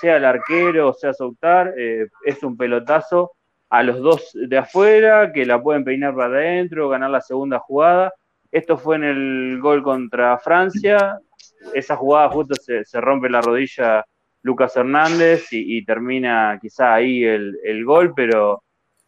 sea 0.00 0.16
el 0.16 0.24
arquero 0.24 0.92
sea 0.92 1.14
Soutar, 1.14 1.72
eh, 1.76 2.08
es 2.24 2.42
un 2.42 2.56
pelotazo 2.56 3.32
a 3.70 3.82
los 3.82 4.00
dos 4.00 4.30
de 4.34 4.58
afuera, 4.58 5.32
que 5.32 5.46
la 5.46 5.62
pueden 5.62 5.84
peinar 5.84 6.14
para 6.14 6.38
adentro, 6.38 6.88
ganar 6.88 7.10
la 7.10 7.20
segunda 7.20 7.58
jugada. 7.58 8.12
Esto 8.50 8.76
fue 8.76 8.96
en 8.96 9.04
el 9.04 9.60
gol 9.60 9.82
contra 9.82 10.36
Francia. 10.38 11.18
Esa 11.72 11.96
jugada 11.96 12.28
justo 12.28 12.54
se, 12.54 13.00
rompe 13.00 13.30
la 13.30 13.40
rodilla 13.40 14.04
Lucas 14.42 14.76
Hernández 14.76 15.52
y, 15.52 15.78
y 15.78 15.84
termina 15.84 16.58
quizá 16.60 16.92
ahí 16.94 17.24
el, 17.24 17.58
el 17.64 17.84
gol, 17.84 18.12
pero, 18.14 18.62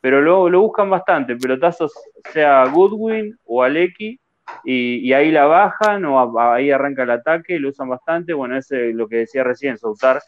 pero 0.04 0.20
luego 0.20 0.50
lo 0.50 0.60
buscan 0.60 0.90
bastante. 0.90 1.34
Pelotazos 1.34 1.90
sea 2.30 2.66
Goodwin 2.66 3.38
o 3.46 3.62
Aleki, 3.62 4.20
y, 4.62 4.96
y 4.98 5.12
ahí 5.14 5.30
la 5.30 5.46
bajan 5.46 6.04
o 6.04 6.38
ahí 6.38 6.70
arranca 6.70 7.04
el 7.04 7.10
ataque, 7.10 7.58
lo 7.58 7.70
usan 7.70 7.88
bastante. 7.88 8.34
Bueno, 8.34 8.58
es 8.58 8.68
lo 8.70 9.08
que 9.08 9.16
decía 9.16 9.42
recién, 9.44 9.78
Soutar 9.78 10.20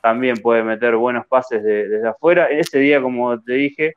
también 0.00 0.36
puede 0.36 0.62
meter 0.62 0.94
buenos 0.94 1.26
pases 1.26 1.64
de- 1.64 1.88
desde 1.88 2.06
afuera. 2.06 2.46
Ese 2.46 2.78
día, 2.78 3.02
como 3.02 3.42
te 3.42 3.54
dije, 3.54 3.94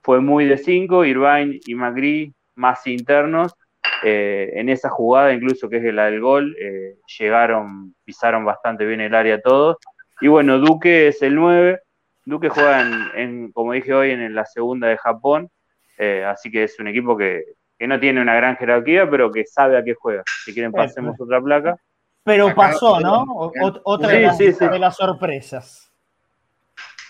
fue 0.00 0.20
muy 0.20 0.44
de 0.44 0.58
5, 0.58 1.04
Irvine 1.04 1.58
y 1.66 1.74
Magri 1.74 2.32
más 2.54 2.86
internos. 2.86 3.56
Eh, 4.04 4.52
en 4.54 4.68
esa 4.68 4.90
jugada, 4.90 5.32
incluso 5.32 5.68
que 5.68 5.78
es 5.78 5.92
la 5.92 6.04
del 6.04 6.20
gol, 6.20 6.54
eh, 6.60 6.98
llegaron, 7.18 7.96
pisaron 8.04 8.44
bastante 8.44 8.86
bien 8.86 9.00
el 9.00 9.12
área 9.16 9.40
todos. 9.40 9.78
Y 10.20 10.28
bueno, 10.28 10.60
Duque 10.60 11.08
es 11.08 11.20
el 11.20 11.34
9. 11.34 11.80
Duque 12.24 12.48
juega, 12.48 12.82
en, 12.82 13.02
en, 13.16 13.52
como 13.52 13.72
dije 13.72 13.92
hoy, 13.92 14.10
en 14.12 14.34
la 14.34 14.44
segunda 14.46 14.88
de 14.88 14.96
Japón. 14.98 15.50
Eh, 15.98 16.24
así 16.24 16.50
que 16.50 16.64
es 16.64 16.78
un 16.78 16.88
equipo 16.88 17.16
que, 17.16 17.44
que 17.78 17.86
no 17.86 17.98
tiene 18.00 18.20
una 18.22 18.34
gran 18.34 18.56
jerarquía, 18.56 19.08
pero 19.10 19.30
que 19.30 19.44
sabe 19.44 19.76
a 19.76 19.84
qué 19.84 19.94
juega. 19.94 20.22
Si 20.44 20.52
quieren, 20.54 20.72
pasemos 20.72 21.20
otra 21.20 21.40
placa. 21.40 21.76
Pero 22.24 22.46
Acá, 22.46 22.54
pasó, 22.56 23.00
¿no? 23.00 23.22
O- 23.22 23.52
otra 23.84 24.08
Sí, 24.10 24.14
de, 24.16 24.20
las, 24.22 24.36
sí, 24.38 24.52
sí. 24.52 24.66
de 24.68 24.78
las 24.78 24.96
sorpresas. 24.96 25.92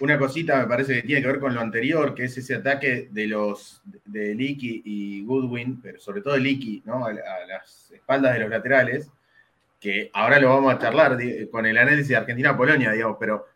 Una 0.00 0.18
cosita 0.18 0.58
me 0.58 0.66
parece 0.66 0.94
que 0.94 1.02
tiene 1.02 1.20
que 1.22 1.28
ver 1.28 1.38
con 1.38 1.54
lo 1.54 1.60
anterior, 1.60 2.14
que 2.14 2.24
es 2.24 2.36
ese 2.36 2.56
ataque 2.56 3.08
de 3.10 3.26
los 3.26 3.82
de 4.06 4.34
Leaky 4.34 4.82
y 4.84 5.24
Goodwin, 5.24 5.80
pero 5.80 6.00
sobre 6.00 6.22
todo 6.22 6.36
Leaky, 6.36 6.82
¿no? 6.86 7.04
A, 7.06 7.10
a 7.10 7.46
las 7.46 7.90
espaldas 7.92 8.32
de 8.32 8.40
los 8.40 8.50
laterales, 8.50 9.10
que 9.78 10.10
ahora 10.14 10.40
lo 10.40 10.48
vamos 10.48 10.74
a 10.74 10.78
charlar 10.78 11.16
con 11.50 11.66
el 11.66 11.76
análisis 11.76 12.08
de 12.08 12.16
Argentina-Polonia, 12.16 12.90
digamos, 12.92 13.16
pero 13.20 13.46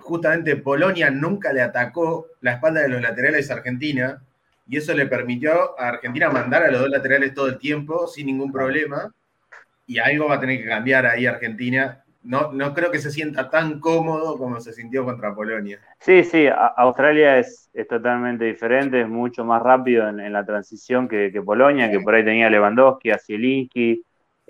justamente 0.00 0.56
Polonia 0.56 1.10
nunca 1.10 1.52
le 1.52 1.62
atacó 1.62 2.26
la 2.40 2.52
espalda 2.52 2.82
de 2.82 2.88
los 2.88 3.00
laterales 3.02 3.50
a 3.50 3.54
Argentina, 3.54 4.22
y 4.68 4.76
eso 4.76 4.94
le 4.94 5.06
permitió 5.06 5.78
a 5.78 5.88
Argentina 5.88 6.30
mandar 6.30 6.62
a 6.62 6.70
los 6.70 6.82
dos 6.82 6.90
laterales 6.90 7.34
todo 7.34 7.48
el 7.48 7.58
tiempo 7.58 8.06
sin 8.06 8.26
ningún 8.26 8.52
problema, 8.52 9.12
y 9.86 9.98
algo 9.98 10.28
va 10.28 10.36
a 10.36 10.40
tener 10.40 10.58
que 10.62 10.68
cambiar 10.68 11.06
ahí 11.06 11.26
Argentina. 11.26 12.04
No, 12.22 12.52
no 12.52 12.74
creo 12.74 12.90
que 12.90 12.98
se 12.98 13.10
sienta 13.10 13.48
tan 13.50 13.80
cómodo 13.80 14.36
como 14.36 14.60
se 14.60 14.72
sintió 14.72 15.04
contra 15.04 15.34
Polonia. 15.34 15.80
Sí, 15.98 16.22
sí, 16.22 16.46
Australia 16.76 17.38
es, 17.38 17.70
es 17.72 17.88
totalmente 17.88 18.44
diferente, 18.44 19.00
es 19.00 19.08
mucho 19.08 19.44
más 19.44 19.62
rápido 19.62 20.08
en, 20.08 20.32
la 20.32 20.44
transición 20.44 21.08
que, 21.08 21.32
que 21.32 21.42
Polonia, 21.42 21.90
que 21.90 21.98
por 21.98 22.14
ahí 22.14 22.24
tenía 22.24 22.50
Lewandowski, 22.50 23.10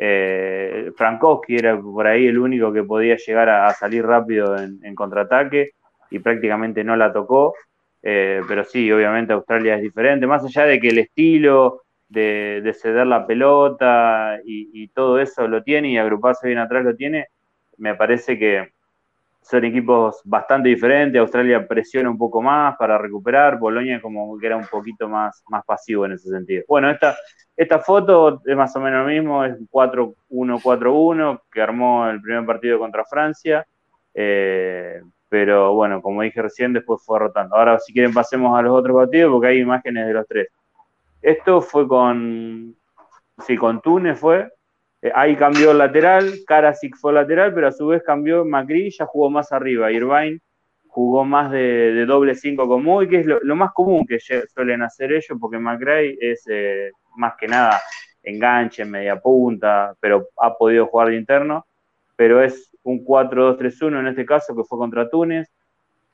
eh, 0.02 0.92
Frankowski 0.96 1.56
era 1.56 1.78
por 1.78 2.06
ahí 2.06 2.26
el 2.26 2.38
único 2.38 2.72
que 2.72 2.82
podía 2.82 3.16
llegar 3.16 3.50
a, 3.50 3.70
salir 3.74 4.06
rápido 4.06 4.56
en, 4.56 4.94
contraataque 4.94 5.72
y 6.10 6.20
prácticamente 6.20 6.82
no 6.82 6.96
la 6.96 7.12
tocó. 7.12 7.54
Eh, 8.02 8.40
pero 8.48 8.64
sí, 8.64 8.90
obviamente 8.90 9.34
Australia 9.34 9.76
es 9.76 9.82
diferente, 9.82 10.26
más 10.26 10.42
allá 10.42 10.64
de 10.64 10.80
que 10.80 10.88
el 10.88 10.98
estilo 11.00 11.82
de, 12.08 12.62
de 12.64 12.72
ceder 12.72 13.06
la 13.06 13.26
pelota 13.26 14.40
y 14.42 14.88
todo 14.88 15.20
eso 15.20 15.46
lo 15.46 15.62
tiene 15.62 15.90
y 15.90 15.98
agruparse 15.98 16.46
bien 16.46 16.60
atrás 16.60 16.82
lo 16.82 16.96
tiene, 16.96 17.26
me 17.76 17.94
parece 17.94 18.38
que 18.38 18.70
son 19.50 19.64
equipos 19.64 20.20
bastante 20.24 20.68
diferentes. 20.68 21.20
Australia 21.20 21.66
presiona 21.66 22.08
un 22.08 22.16
poco 22.16 22.40
más 22.40 22.76
para 22.76 22.96
recuperar. 22.96 23.58
Polonia 23.58 24.00
como 24.00 24.38
que 24.38 24.46
era 24.46 24.56
un 24.56 24.66
poquito 24.66 25.08
más, 25.08 25.42
más 25.48 25.64
pasivo 25.64 26.06
en 26.06 26.12
ese 26.12 26.28
sentido. 26.28 26.62
Bueno, 26.68 26.88
esta, 26.90 27.16
esta 27.56 27.80
foto 27.80 28.40
es 28.46 28.56
más 28.56 28.74
o 28.76 28.80
menos 28.80 29.04
lo 29.04 29.12
mismo, 29.12 29.44
es 29.44 29.56
4-1-4-1 29.70 31.42
que 31.50 31.60
armó 31.60 32.08
el 32.08 32.20
primer 32.20 32.46
partido 32.46 32.78
contra 32.78 33.04
Francia. 33.04 33.66
Eh, 34.14 35.02
pero 35.28 35.74
bueno, 35.74 36.00
como 36.00 36.22
dije 36.22 36.42
recién, 36.42 36.72
después 36.72 37.02
fue 37.04 37.18
rotando. 37.18 37.56
Ahora, 37.56 37.78
si 37.78 37.92
quieren, 37.92 38.12
pasemos 38.12 38.56
a 38.58 38.62
los 38.62 38.72
otros 38.72 38.96
partidos 38.96 39.32
porque 39.32 39.48
hay 39.48 39.58
imágenes 39.58 40.06
de 40.06 40.12
los 40.12 40.26
tres. 40.26 40.48
Esto 41.22 41.60
fue 41.60 41.86
con, 41.88 42.74
sí, 43.46 43.56
con 43.56 43.80
Túnez 43.80 44.18
fue, 44.18 44.48
eh, 45.02 45.12
ahí 45.14 45.36
cambió 45.36 45.70
el 45.72 45.78
lateral, 45.78 46.30
Karasic 46.46 46.96
fue 46.96 47.12
lateral, 47.12 47.54
pero 47.54 47.68
a 47.68 47.72
su 47.72 47.86
vez 47.86 48.02
cambió 48.02 48.44
Macri, 48.44 48.90
ya 48.90 49.06
jugó 49.06 49.30
más 49.30 49.52
arriba. 49.52 49.90
Irvine 49.90 50.40
jugó 50.88 51.24
más 51.24 51.50
de, 51.52 52.04
doble 52.06 52.34
5 52.34 52.66
con 52.68 52.82
Muy, 52.82 53.08
que 53.08 53.20
es 53.20 53.26
lo, 53.26 53.56
más 53.56 53.72
común 53.72 54.06
que 54.06 54.18
suelen 54.18 54.82
hacer 54.82 55.12
ellos, 55.12 55.38
porque 55.40 55.58
Macri 55.58 56.18
es 56.20 56.44
eh, 56.48 56.90
más 57.16 57.34
que 57.38 57.46
nada 57.48 57.80
enganche, 58.22 58.84
media 58.84 59.16
punta, 59.20 59.94
pero 60.00 60.28
ha 60.36 60.56
podido 60.56 60.86
jugar 60.86 61.08
de 61.08 61.16
interno. 61.16 61.66
Pero 62.16 62.42
es 62.42 62.70
un 62.82 63.04
4-2-3-1 63.04 64.00
en 64.00 64.06
este 64.08 64.26
caso, 64.26 64.54
que 64.54 64.64
fue 64.64 64.78
contra 64.78 65.08
Túnez. 65.08 65.48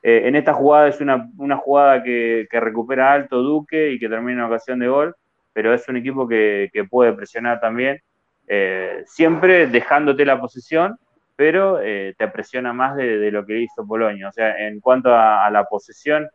Eh, 0.03 0.27
en 0.27 0.35
esta 0.35 0.53
jugada 0.53 0.87
es 0.87 1.01
una, 1.01 1.29
jugada 1.57 2.03
que, 2.03 2.47
recupera 2.51 3.11
alto 3.11 3.41
Duque 3.41 3.91
y 3.91 3.99
que 3.99 4.07
termina 4.07 4.41
en 4.41 4.47
ocasión 4.47 4.79
de 4.79 4.87
gol, 4.87 5.15
pero 5.53 5.73
es 5.73 5.87
un 5.89 5.97
equipo 5.97 6.27
que, 6.27 6.69
puede 6.89 7.13
presionar 7.13 7.59
también, 7.59 7.99
eh, 8.47 9.03
siempre 9.05 9.67
dejándote 9.67 10.25
la 10.25 10.39
posición, 10.39 10.97
pero 11.35 11.79
eh, 11.81 12.15
te 12.17 12.27
presiona 12.29 12.73
más 12.73 12.95
de, 12.95 13.31
lo 13.31 13.45
que 13.45 13.59
hizo 13.59 13.85
Polonia. 13.85 14.29
O 14.29 14.31
sea, 14.31 14.67
en 14.67 14.79
cuanto 14.79 15.13
a, 15.13 15.49
la 15.51 15.65
posesión, 15.65 16.27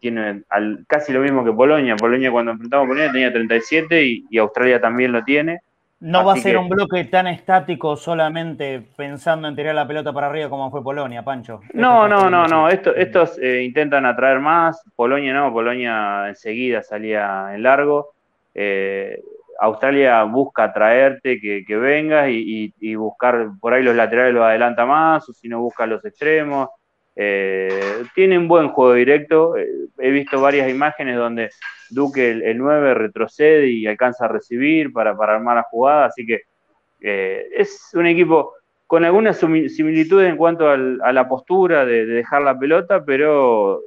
tiene 0.00 0.42
casi 0.86 1.12
lo 1.12 1.20
mismo 1.20 1.44
que 1.44 1.52
Polonia. 1.52 1.96
Polonia 1.96 2.30
cuando 2.30 2.52
enfrentamos 2.52 2.86
a 2.86 2.88
Polonia 2.88 3.12
tenía 3.12 3.32
37 3.32 4.02
y 4.30 4.38
Australia 4.38 4.80
también 4.80 5.12
lo 5.12 5.22
tiene. 5.22 5.60
No 6.04 6.22
va 6.22 6.34
a 6.34 6.36
ser 6.36 6.58
un 6.58 6.68
bloque 6.68 7.04
tan 7.04 7.26
estático 7.28 7.96
solamente 7.96 8.82
pensando 8.94 9.48
en 9.48 9.56
tirar 9.56 9.74
la 9.74 9.86
pelota 9.86 10.12
para 10.12 10.26
arriba 10.26 10.50
como 10.50 10.70
fue 10.70 10.84
Polonia, 10.84 11.22
Pancho. 11.22 11.60
No, 11.72 12.06
no, 12.06 12.28
no, 12.28 12.46
no. 12.46 12.68
estos 12.68 13.38
eh, 13.38 13.62
intentan 13.62 14.04
atraer 14.04 14.38
más. 14.38 14.82
Polonia 14.96 15.32
no, 15.32 15.50
Polonia 15.50 16.28
enseguida 16.28 16.82
salía 16.82 17.54
en 17.54 17.62
largo. 17.62 18.12
Eh, 18.54 19.18
Australia 19.60 20.22
busca 20.24 20.64
atraerte, 20.64 21.40
que, 21.40 21.76
vengas 21.76 22.28
y, 22.30 22.94
buscar 22.94 23.50
por 23.60 23.74
ahí 23.74 23.82
los 23.82 23.96
laterales 23.96 24.34
los 24.34 24.44
adelanta 24.44 24.86
más, 24.86 25.28
o 25.28 25.32
si 25.32 25.48
no 25.48 25.60
busca 25.60 25.86
los 25.86 26.04
extremos. 26.04 26.68
Eh, 27.16 28.02
tiene 28.14 28.38
un 28.38 28.48
buen 28.48 28.68
juego 28.70 28.94
directo. 28.94 29.54
he 29.56 30.10
visto 30.10 30.40
varias 30.40 30.68
imágenes 30.68 31.16
donde 31.16 31.50
Duque 31.90 32.30
el, 32.30 32.58
9 32.58 32.94
retrocede 32.94 33.68
y 33.68 33.86
alcanza 33.86 34.24
a 34.24 34.28
recibir 34.28 34.92
para, 34.92 35.10
armar 35.10 35.56
la 35.56 35.62
jugada, 35.62 36.06
así 36.06 36.26
que 36.26 36.42
eh, 37.00 37.46
es 37.56 37.90
un 37.94 38.06
equipo 38.06 38.54
con 38.86 39.04
algunas 39.04 39.38
similitudes 39.38 40.28
en 40.28 40.36
cuanto 40.36 40.68
a 40.68 40.76
la 40.76 41.28
postura 41.28 41.84
de, 41.84 42.06
dejar 42.06 42.42
la 42.42 42.58
pelota, 42.58 43.04
pero 43.04 43.80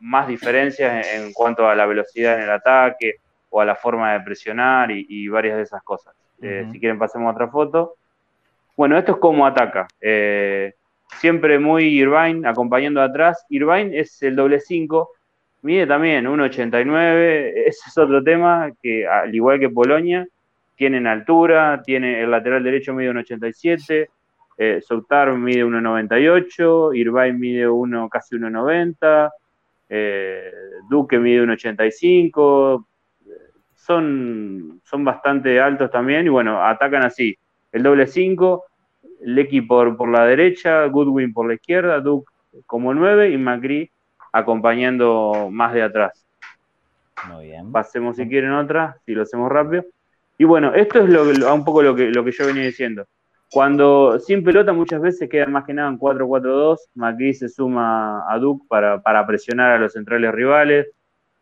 más 0.00 0.28
diferencias 0.28 1.06
en, 1.14 1.32
cuanto 1.32 1.68
a 1.68 1.74
la 1.74 1.86
velocidad 1.86 2.36
en 2.36 2.44
el 2.44 2.50
ataque 2.50 3.16
o 3.50 3.60
a 3.60 3.64
la 3.64 3.74
forma 3.74 4.12
de 4.12 4.20
presionar 4.20 4.90
y, 4.90 5.28
varias 5.28 5.56
de 5.56 5.62
esas 5.62 5.82
cosas. 5.82 6.14
Eh, 6.42 6.66
si 6.70 6.78
quieren 6.78 6.98
pasemos 6.98 7.28
a 7.28 7.32
otra 7.32 7.48
foto. 7.48 7.94
Bueno, 8.76 8.98
esto 8.98 9.12
es 9.12 9.18
como 9.18 9.46
ataca. 9.46 9.86
Eh, 10.00 10.74
siempre 11.18 11.58
muy 11.58 11.84
Irvine 11.84 12.46
acompañando 12.46 13.00
atrás. 13.00 13.46
Irvine 13.48 13.98
es 13.98 14.22
el 14.22 14.36
doble 14.36 14.60
5 14.60 15.10
Mide 15.66 15.84
también 15.84 16.26
1,89, 16.26 17.52
ese 17.66 17.88
es 17.88 17.98
otro 17.98 18.22
tema 18.22 18.70
que 18.80 19.04
al 19.04 19.34
igual 19.34 19.58
que 19.58 19.68
Polonia, 19.68 20.24
tienen 20.76 21.08
altura, 21.08 21.82
tiene 21.84 22.22
el 22.22 22.30
lateral 22.30 22.62
derecho 22.62 22.94
mide 22.94 23.10
1,87, 23.10 24.06
eh, 24.58 24.80
Soutar 24.80 25.32
mide 25.32 25.64
1,98, 25.64 26.94
Irvine 26.94 27.32
mide 27.32 27.68
1, 27.68 28.08
casi 28.08 28.36
1,90, 28.36 29.32
eh, 29.88 30.52
Duque 30.88 31.18
mide 31.18 31.42
1,85, 31.42 32.86
son, 33.86 34.80
son 34.84 35.04
bastante 35.04 35.60
altos 35.60 35.90
también 35.90 36.26
y 36.26 36.28
bueno, 36.28 36.62
atacan 36.64 37.04
así, 37.04 37.36
el 37.72 37.82
doble 37.82 38.06
5, 38.06 38.64
Lecky 39.22 39.62
por, 39.62 39.96
por 39.96 40.08
la 40.08 40.24
derecha, 40.24 40.84
Goodwin 40.86 41.32
por 41.32 41.46
la 41.46 41.54
izquierda, 41.54 42.00
Duke 42.00 42.30
como 42.66 42.94
9 42.94 43.30
y 43.30 43.38
Macri 43.38 43.90
acompañando 44.32 45.48
más 45.50 45.72
de 45.72 45.82
atrás. 45.82 46.26
Muy 47.28 47.46
bien. 47.46 47.72
Pasemos 47.72 48.16
si 48.16 48.28
quieren 48.28 48.52
otra, 48.52 48.98
si 49.04 49.12
lo 49.12 49.22
hacemos 49.22 49.50
rápido. 49.50 49.84
Y 50.38 50.44
bueno, 50.44 50.74
esto 50.74 51.00
es 51.00 51.08
lo, 51.08 51.54
un 51.54 51.64
poco 51.64 51.82
lo 51.82 51.94
que, 51.94 52.10
lo 52.10 52.24
que 52.24 52.32
yo 52.32 52.46
venía 52.46 52.64
diciendo. 52.64 53.06
Cuando 53.50 54.18
sin 54.18 54.42
pelota 54.42 54.72
muchas 54.72 55.00
veces 55.00 55.28
quedan 55.30 55.52
más 55.52 55.64
que 55.64 55.72
nada 55.72 55.88
en 55.88 55.98
4-4-2, 55.98 56.78
Macri 56.94 57.32
se 57.32 57.48
suma 57.48 58.30
a 58.30 58.38
Duke 58.38 58.66
para, 58.68 59.26
presionar 59.26 59.72
a 59.72 59.78
los 59.78 59.92
centrales 59.92 60.32
rivales. 60.32 60.88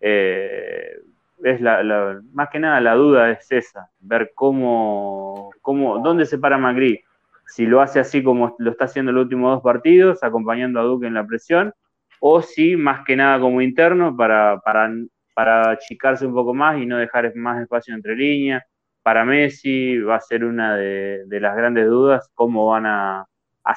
Eh, 0.00 1.00
es 1.42 1.60
la, 1.60 2.20
más 2.32 2.48
que 2.50 2.60
nada 2.60 2.80
la 2.80 2.94
duda 2.94 3.30
es 3.30 3.50
esa, 3.50 3.90
ver 4.00 4.32
cómo, 4.34 5.50
cómo 5.60 5.98
dónde 5.98 6.26
se 6.26 6.38
para 6.38 6.58
Macri. 6.58 7.02
Si 7.46 7.66
lo 7.66 7.80
hace 7.80 8.00
así 8.00 8.22
como 8.22 8.56
lo 8.58 8.70
está 8.70 8.86
haciendo 8.86 9.12
los 9.12 9.24
últimos 9.24 9.54
dos 9.54 9.62
partidos, 9.62 10.22
acompañando 10.22 10.80
a 10.80 10.84
Duque 10.84 11.06
en 11.06 11.14
la 11.14 11.26
presión, 11.26 11.74
o 12.20 12.40
si 12.40 12.76
más 12.76 13.04
que 13.04 13.16
nada 13.16 13.38
como 13.38 13.60
interno 13.60 14.16
para, 14.16 14.60
para, 14.64 14.90
para 15.34 15.72
achicarse 15.72 16.26
un 16.26 16.32
poco 16.32 16.54
más 16.54 16.78
y 16.78 16.86
no 16.86 16.96
dejar 16.96 17.34
más 17.36 17.60
espacio 17.60 17.94
entre 17.94 18.16
líneas. 18.16 18.62
Para 19.02 19.26
Messi 19.26 19.98
va 19.98 20.16
a 20.16 20.20
ser 20.20 20.44
una 20.44 20.76
de, 20.76 21.26
las 21.28 21.54
grandes 21.54 21.86
dudas 21.86 22.30
cómo 22.34 22.68
van 22.68 22.86
a, 22.86 23.26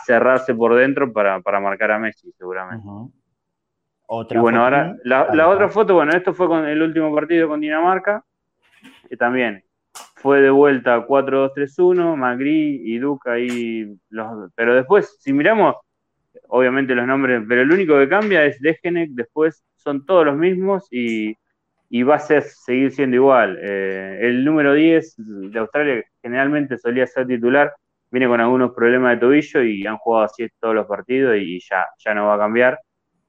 cerrarse 0.05 0.55
por 0.55 0.75
dentro 0.75 1.11
para, 1.11 1.41
marcar 1.59 1.91
a 1.91 1.99
Messi, 1.99 2.31
seguramente. 2.37 2.87
Y 4.09 4.37
bueno, 4.37 4.63
ahora 4.63 4.95
la, 5.03 5.49
otra 5.49 5.69
foto, 5.69 5.95
bueno, 5.95 6.13
esto 6.13 6.33
fue 6.33 6.47
con 6.47 6.65
el 6.65 6.81
último 6.81 7.13
partido 7.13 7.47
con 7.47 7.59
Dinamarca, 7.59 8.23
que 9.09 9.17
también 9.17 9.63
fue 10.15 10.41
de 10.41 10.49
vuelta 10.49 11.05
4-2-3-1, 11.05 12.15
Magri 12.15 12.81
y 12.85 12.97
Duca 12.99 13.33
ahí, 13.33 13.97
los, 14.09 14.51
pero 14.55 14.75
después, 14.75 15.17
si 15.19 15.33
miramos, 15.33 15.75
obviamente 16.47 16.95
los 16.95 17.05
nombres, 17.05 17.43
pero 17.47 17.61
el 17.61 17.71
único 17.71 17.97
que 17.97 18.07
cambia 18.07 18.45
es 18.45 18.59
Degenek, 18.61 19.09
después 19.11 19.63
son 19.75 20.05
todos 20.05 20.25
los 20.25 20.37
mismos 20.37 20.87
y, 20.91 21.35
va 22.03 22.15
a 22.15 22.19
ser, 22.19 22.43
seguir 22.43 22.91
siendo 22.91 23.15
igual. 23.15 23.57
Eh, 23.61 24.19
el 24.21 24.43
número 24.43 24.73
10 24.73 25.15
de 25.17 25.59
Australia 25.59 26.03
generalmente 26.21 26.77
solía 26.77 27.07
ser 27.07 27.27
titular, 27.27 27.73
viene 28.11 28.27
con 28.27 28.39
algunos 28.39 28.71
problemas 28.73 29.15
de 29.15 29.17
tobillo 29.21 29.63
y 29.63 29.85
han 29.85 29.97
jugado 29.97 30.25
así 30.25 30.47
todos 30.59 30.75
los 30.75 30.87
partidos 30.87 31.35
y, 31.37 31.59
ya, 31.59 31.85
ya 31.97 32.13
no 32.13 32.27
va 32.27 32.35
a 32.35 32.39
cambiar. 32.39 32.79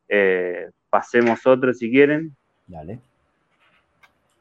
Eh, 0.08 0.70
pasemos 0.90 1.46
otro 1.46 1.72
si 1.72 1.90
quieren. 1.90 2.34
Dale. 2.66 3.00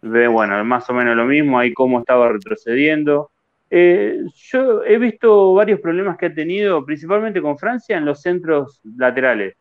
Ve, 0.01 0.27
bueno, 0.27 0.63
más 0.63 0.89
o 0.89 0.93
menos 0.93 1.15
lo 1.15 1.25
mismo, 1.25 1.59
ahí 1.59 1.73
cómo 1.73 1.99
estaba 1.99 2.29
retrocediendo. 2.29 3.31
Eh, 3.69 4.21
yo 4.33 4.83
he 4.83 4.97
visto 4.97 5.53
varios 5.53 5.79
problemas 5.81 6.17
que 6.17 6.27
ha 6.27 6.33
tenido, 6.33 6.85
principalmente 6.85 7.41
con 7.41 7.57
Francia, 7.57 7.97
en 7.97 8.05
los 8.05 8.21
centros 8.21 8.79
laterales. 8.97 9.55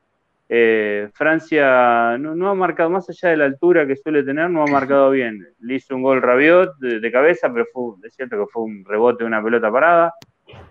Eh, 0.49 1.09
Francia 1.12 2.16
no, 2.19 2.49
ha 2.49 2.55
marcado, 2.55 2.88
más 2.88 3.09
allá 3.11 3.31
de 3.31 3.37
la 3.37 3.47
altura 3.47 3.87
que 3.87 3.97
suele 3.97 4.23
tener, 4.23 4.49
no 4.49 4.62
ha 4.62 4.66
marcado 4.66 5.11
bien. 5.11 5.45
Le 5.61 5.75
hizo 5.75 5.97
un 5.97 6.03
gol 6.03 6.23
Rabiot 6.23 6.77
de, 6.79 7.11
cabeza, 7.11 7.53
pero 7.53 7.66
fue, 7.73 7.95
es 8.05 8.14
cierto 8.14 8.37
que 8.38 8.53
fue 8.53 8.62
un 8.62 8.85
rebote 8.85 9.25
de 9.25 9.29
una 9.29 9.42
pelota 9.42 9.73
parada. 9.73 10.12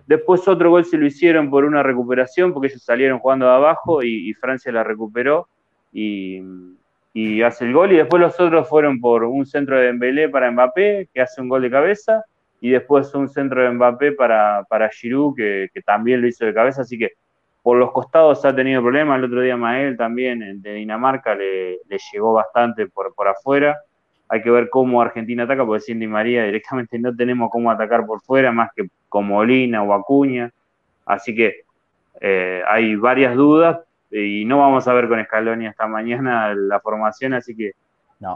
Después 0.07 0.47
otro 0.47 0.69
gol 0.69 0.85
se 0.85 0.97
lo 0.97 1.05
hicieron 1.05 1.49
por 1.49 1.65
una 1.65 1.83
recuperación, 1.83 2.53
porque 2.53 2.67
ellos 2.67 2.83
salieron 2.83 3.19
jugando 3.19 3.45
de 3.45 3.53
abajo 3.53 4.03
y, 4.03 4.33
Francia 4.33 4.71
la 4.71 4.83
recuperó 4.83 5.47
y, 5.91 6.41
hace 7.43 7.65
el 7.65 7.73
gol. 7.73 7.91
Y 7.91 7.97
después 7.97 8.21
los 8.21 8.39
otros 8.39 8.67
fueron 8.67 8.99
por 8.99 9.23
un 9.23 9.45
centro 9.45 9.77
de 9.77 9.88
Dembélé 9.88 10.29
para 10.29 10.51
Mbappé, 10.51 11.09
que 11.13 11.21
hace 11.21 11.41
un 11.41 11.49
gol 11.49 11.61
de 11.61 11.71
cabeza 11.71 12.23
y 12.61 12.69
después 12.69 13.13
un 13.15 13.29
centro 13.29 13.63
de 13.63 13.71
Mbappé 13.71 14.13
para, 14.13 14.63
para 14.69 14.89
Giroud, 14.89 15.35
que, 15.35 15.69
también 15.85 16.21
lo 16.21 16.27
hizo 16.27 16.45
de 16.45 16.53
cabeza, 16.53 16.81
así 16.81 16.97
que 16.97 17.11
por 17.61 17.77
los 17.77 17.91
costados 17.91 18.45
ha 18.45 18.55
tenido 18.55 18.81
problemas, 18.81 19.17
el 19.17 19.25
otro 19.25 19.41
día 19.41 19.57
Mael 19.57 19.97
también 19.97 20.61
de 20.61 20.73
Dinamarca 20.73 21.33
le, 21.33 21.79
llegó 22.13 22.33
bastante 22.33 22.88
por, 22.88 23.13
por 23.15 23.27
afuera, 23.27 23.75
hay 24.27 24.41
que 24.41 24.49
ver 24.49 24.69
cómo 24.69 25.01
Argentina 25.01 25.43
ataca, 25.43 25.65
porque 25.65 25.81
sin 25.81 25.99
Di 25.99 26.07
María 26.07 26.43
directamente 26.45 26.97
no 26.99 27.15
tenemos 27.15 27.49
cómo 27.51 27.71
atacar 27.71 28.05
por 28.05 28.21
fuera, 28.21 28.51
más 28.51 28.69
que 28.75 28.88
con 29.09 29.27
Molina 29.27 29.83
o 29.83 29.93
Acuña, 29.93 30.51
así 31.05 31.35
que 31.35 31.63
eh, 32.21 32.61
hay 32.67 32.95
varias 32.95 33.35
dudas 33.35 33.79
y 34.11 34.45
no 34.45 34.59
vamos 34.59 34.88
a 34.88 34.93
ver 34.93 35.07
con 35.07 35.23
Scaloni 35.23 35.67
hasta 35.67 35.88
mañana 35.88 36.53
la 36.53 36.79
formación, 36.79 37.33
así 37.33 37.55
que 37.55 37.71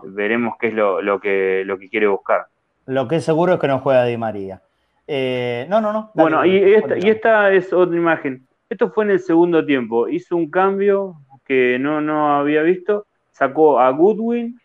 veremos 0.04 0.56
qué 0.60 0.68
es 0.68 0.74
lo, 0.74 1.02
lo, 1.02 1.20
que, 1.20 1.64
lo 1.66 1.78
que 1.78 1.90
quiere 1.90 2.08
buscar. 2.08 2.46
Lo 2.86 3.08
que 3.08 3.18
es 3.18 3.26
seguro 3.26 3.54
es 3.54 3.60
que 3.60 3.68
no 3.68 3.80
juega 3.80 4.06
Di 4.06 4.18
María. 4.18 4.62
Eh, 5.08 5.66
no, 5.70 5.82
no, 5.82 5.92
no. 5.92 6.12
bueno, 6.14 6.46
y, 6.46 6.74
esta, 6.74 7.52
es 7.52 7.74
otra 7.74 7.98
imagen. 7.98 8.46
Esto 8.70 8.92
fue 8.92 9.06
en 9.06 9.12
el 9.12 9.20
segundo 9.20 9.66
tiempo. 9.66 10.08
Hizo 10.08 10.36
un 10.36 10.52
cambio 10.52 11.16
que 11.46 11.78
no, 11.80 12.02
no 12.02 12.38
había 12.38 12.62
visto. 12.62 13.08
Sacó 13.32 13.80
a 13.80 13.90
Goodwin 13.90 14.60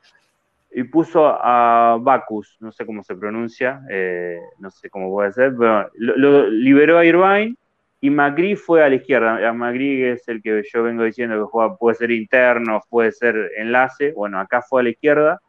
y 0.74 0.82
puso 0.84 1.26
a 1.26 1.96
Bacus, 2.00 2.56
no 2.60 2.72
sé 2.72 2.84
cómo 2.84 3.02
se 3.04 3.14
pronuncia, 3.14 3.80
eh, 3.88 4.38
no 4.58 4.70
sé 4.70 4.90
cómo 4.90 5.08
puede 5.10 5.32
ser, 5.32 5.54
pero 5.56 5.88
lo, 5.94 6.48
liberó 6.50 6.98
a 6.98 7.04
Irvine 7.04 7.54
y 8.00 8.10
Magri 8.10 8.56
fue 8.56 8.84
a 8.84 8.88
la 8.88 8.96
izquierda. 8.96 9.48
A 9.48 9.52
Magri 9.52 10.02
es 10.02 10.26
el 10.28 10.42
que 10.42 10.62
yo 10.72 10.82
vengo 10.82 11.04
diciendo 11.04 11.48
que 11.48 11.76
puede 11.78 11.94
ser 11.94 12.10
interno, 12.10 12.82
puede 12.90 13.12
ser 13.12 13.52
enlace. 13.56 14.12
Bueno, 14.12 14.40
acá 14.40 14.62
fue 14.62 14.80
a 14.80 14.84
la 14.84 14.90
izquierda 14.90 15.40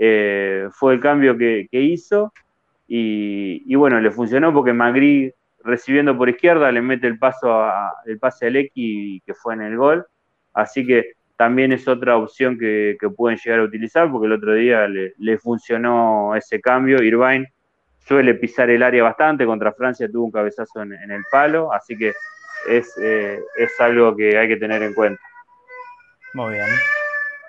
eh, 0.00 0.68
fue 0.70 0.94
el 0.94 1.00
cambio 1.00 1.36
que, 1.36 1.66
hizo 1.72 2.32
y, 2.86 3.74
bueno, 3.74 4.00
le 4.00 4.12
funcionó 4.12 4.54
porque 4.54 4.72
Magri 4.72 5.32
recibiendo 5.64 6.16
por 6.16 6.28
izquierda 6.28 6.70
le 6.70 6.80
mete 6.80 7.08
el 7.08 7.18
paso 7.18 7.52
a, 7.52 7.92
el 8.06 8.18
pase 8.18 8.46
al 8.46 8.56
X 8.56 9.22
que 9.26 9.34
fue 9.34 9.54
en 9.54 9.62
el 9.62 9.76
gol, 9.76 10.06
así 10.54 10.86
que 10.86 11.14
también 11.38 11.70
es 11.70 11.86
otra 11.86 12.16
opción 12.16 12.58
que, 12.58 12.98
pueden 13.16 13.38
llegar 13.38 13.60
a 13.60 13.62
utilizar 13.62 14.10
porque 14.10 14.26
el 14.26 14.32
otro 14.32 14.54
día 14.54 14.88
le, 14.88 15.38
funcionó 15.38 16.34
ese 16.34 16.60
cambio, 16.60 17.00
Irvine 17.00 17.46
suele 18.00 18.34
pisar 18.34 18.68
el 18.70 18.82
área 18.82 19.04
bastante, 19.04 19.46
contra 19.46 19.72
Francia 19.72 20.10
tuvo 20.10 20.24
un 20.24 20.32
cabezazo 20.32 20.82
en, 20.82 20.92
el 20.92 21.22
palo, 21.30 21.72
así 21.72 21.96
que 21.96 22.12
es, 22.68 22.92
eh, 23.00 23.38
es 23.56 23.80
algo 23.80 24.16
que 24.16 24.36
hay 24.36 24.48
que 24.48 24.56
tener 24.56 24.82
en 24.82 24.94
cuenta. 24.94 25.22
Muy 26.34 26.54
bien. 26.54 26.66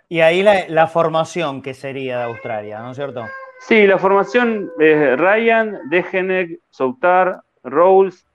Y 0.08 0.20
ahí 0.20 0.44
la, 0.44 0.68
la 0.68 0.86
formación 0.86 1.64
que 1.64 1.74
sería 1.74 2.20
de 2.20 2.24
Australia, 2.26 2.82
¿no 2.82 2.92
es 2.92 2.96
cierto? 2.98 3.26
Sí, 3.62 3.88
la 3.88 3.98
formación 3.98 4.70
es 4.80 5.18
Ryan, 5.18 5.90
Degenek, 5.90 6.60
Soutar, 6.70 7.42
Rolls, 7.64 8.29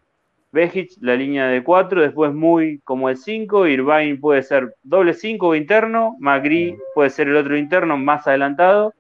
Bejic, 0.55 0.93
la 1.01 1.15
línea 1.17 1.49
de 1.49 1.63
4, 1.63 2.01
después 2.01 2.33
muy 2.33 2.81
como 2.85 3.09
el 3.11 3.17
5, 3.17 3.67
Irvine 3.67 4.17
puede 4.17 4.43
ser 4.43 4.75
doble 4.83 5.13
5 5.13 5.55
interno, 5.55 6.17
Magri 6.21 6.77
puede 6.95 7.11
ser 7.11 7.29
el 7.29 7.37
otro 7.37 7.57
interno 7.57 7.99
más 7.99 8.27
adelantado, 8.27 8.95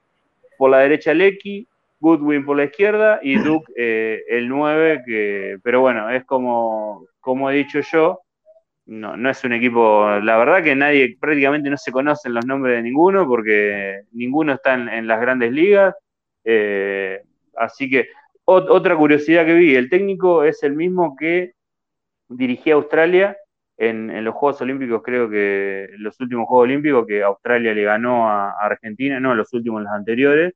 por 0.58 0.70
la 0.70 0.80
derecha 0.80 1.14
Lecky, 1.14 1.66
Goodwin 2.00 2.44
por 2.44 2.56
la 2.56 2.64
izquierda 2.64 3.20
y 3.22 3.38
Duke 3.42 3.72
eh, 3.76 4.22
el 4.28 4.48
9, 4.48 5.02
que, 5.06 5.58
pero 5.62 5.80
bueno, 5.80 6.10
es 6.10 6.24
como, 6.24 7.06
como 7.20 7.50
he 7.50 7.54
dicho 7.54 7.80
yo, 7.80 8.20
no, 8.86 9.16
no 9.16 9.30
es 9.30 9.42
un 9.44 9.54
equipo, 9.54 10.06
la 10.22 10.36
verdad 10.36 10.62
que 10.62 10.74
nadie, 10.74 11.16
prácticamente 11.18 11.70
no 11.70 11.78
se 11.78 11.90
conocen 11.90 12.34
los 12.34 12.44
nombres 12.44 12.76
de 12.76 12.82
ninguno 12.82 13.26
porque 13.26 14.02
ninguno 14.12 14.52
está 14.52 14.74
en 14.74 15.06
las 15.06 15.20
grandes 15.20 15.50
ligas 15.52 15.94
eh, 16.44 17.22
así 17.56 17.88
que 17.88 18.08
otra 18.46 18.96
curiosidad 18.96 19.46
que 19.46 19.54
vi, 19.54 19.74
el 19.74 19.88
técnico 19.88 20.44
es 20.44 20.62
el 20.62 20.74
mismo 20.74 21.16
que 21.16 21.52
dirigía 22.28 22.74
Australia 22.74 23.36
en, 23.76 24.24
los 24.24 24.34
Juegos 24.34 24.60
Olímpicos, 24.60 25.02
creo 25.02 25.28
que 25.28 25.88
los 25.98 26.20
últimos 26.20 26.46
Juegos 26.46 26.64
Olímpicos 26.64 27.06
que 27.06 27.22
Australia 27.22 27.74
le 27.74 27.82
ganó 27.84 28.28
a, 28.28 28.50
Argentina, 28.60 29.18
no 29.20 29.34
los 29.34 29.52
últimos, 29.52 29.82
los 29.82 29.92
anteriores. 29.92 30.54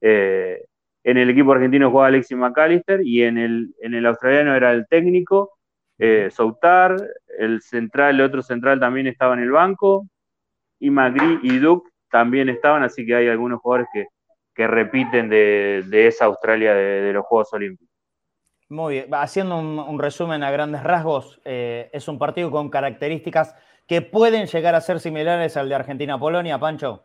Eh, 0.00 0.64
en 1.02 1.16
el 1.16 1.30
equipo 1.30 1.52
argentino 1.52 1.90
jugaba 1.90 2.08
Alexis 2.08 2.36
McAllister 2.36 3.00
y 3.04 3.22
en 3.22 3.38
el, 3.38 3.74
en 3.80 3.94
el 3.94 4.06
australiano 4.06 4.54
era 4.54 4.72
el 4.72 4.86
técnico, 4.86 5.52
eh, 5.98 6.28
Soutar, 6.30 6.96
el 7.38 7.60
central, 7.62 8.16
el 8.16 8.22
otro 8.22 8.42
central 8.42 8.78
también 8.80 9.06
estaba 9.06 9.34
en 9.34 9.40
el 9.40 9.50
banco, 9.50 10.06
y 10.78 10.90
Magri 10.90 11.40
y 11.42 11.58
Duke 11.58 11.90
también 12.10 12.48
estaban, 12.48 12.82
así 12.82 13.04
que 13.06 13.14
hay 13.14 13.28
algunos 13.28 13.60
jugadores 13.60 13.88
que, 13.92 14.06
que 14.54 14.66
repiten 14.66 15.28
de, 15.28 16.06
esa 16.06 16.26
Australia 16.26 16.74
de, 16.74 17.12
los 17.12 17.24
Juegos 17.24 17.52
Olímpicos. 17.52 17.88
Muy 18.68 18.94
bien, 18.94 19.14
haciendo 19.14 19.58
un, 19.58 19.98
resumen 19.98 20.42
a 20.42 20.50
grandes 20.50 20.82
rasgos, 20.82 21.40
eh, 21.44 21.90
es 21.92 22.06
un 22.06 22.18
partido 22.18 22.50
con 22.50 22.70
características 22.70 23.54
que 23.86 24.02
pueden 24.02 24.46
llegar 24.46 24.76
a 24.76 24.80
ser 24.80 25.00
similares 25.00 25.56
al 25.56 25.68
de 25.68 25.74
Argentina-Polonia, 25.74 26.58
Pancho. 26.58 27.04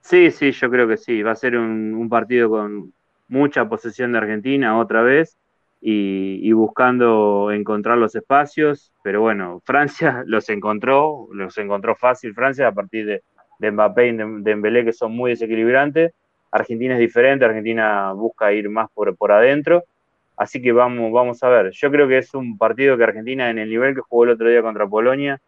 Sí, 0.00 0.30
sí, 0.30 0.52
yo 0.52 0.70
creo 0.70 0.88
que 0.88 0.96
sí, 0.96 1.22
va 1.22 1.32
a 1.32 1.36
ser 1.36 1.56
un, 1.56 2.08
partido 2.08 2.48
con 2.48 2.92
mucha 3.28 3.68
posesión 3.68 4.12
de 4.12 4.18
Argentina 4.18 4.78
otra 4.78 5.02
vez 5.02 5.36
y, 5.80 6.52
buscando 6.52 7.50
encontrar 7.50 7.98
los 7.98 8.14
espacios, 8.14 8.92
pero 9.02 9.20
bueno, 9.20 9.60
Francia 9.64 10.22
los 10.26 10.48
encontró, 10.48 11.28
los 11.32 11.56
encontró 11.58 11.96
fácil 11.96 12.34
Francia 12.34 12.68
a 12.68 12.72
partir 12.72 13.06
de, 13.06 13.22
de 13.58 13.70
Mbappé 13.70 14.08
y 14.08 14.16
de 14.16 14.26
Dembélé 14.40 14.84
que 14.84 14.92
son 14.92 15.12
muy 15.12 15.30
desequilibrantes 15.30 16.12
Argentina 16.50 16.94
es 16.94 17.00
diferente, 17.00 17.44
Argentina 17.44 18.12
busca 18.12 18.52
ir 18.52 18.68
más 18.68 18.90
por, 18.92 19.16
por 19.16 19.32
adentro, 19.32 19.84
así 20.36 20.60
que 20.60 20.72
vamos, 20.72 21.12
vamos 21.12 21.42
a 21.42 21.48
ver. 21.48 21.70
Yo 21.72 21.90
creo 21.90 22.08
que 22.08 22.18
es 22.18 22.34
un 22.34 22.58
partido 22.58 22.96
que 22.96 23.04
Argentina 23.04 23.50
en 23.50 23.58
el 23.58 23.68
nivel 23.68 23.94
que 23.94 24.00
jugó 24.00 24.24
el 24.24 24.30
otro 24.30 24.48
día 24.48 24.62
contra 24.62 24.86
Polonia 24.86 25.40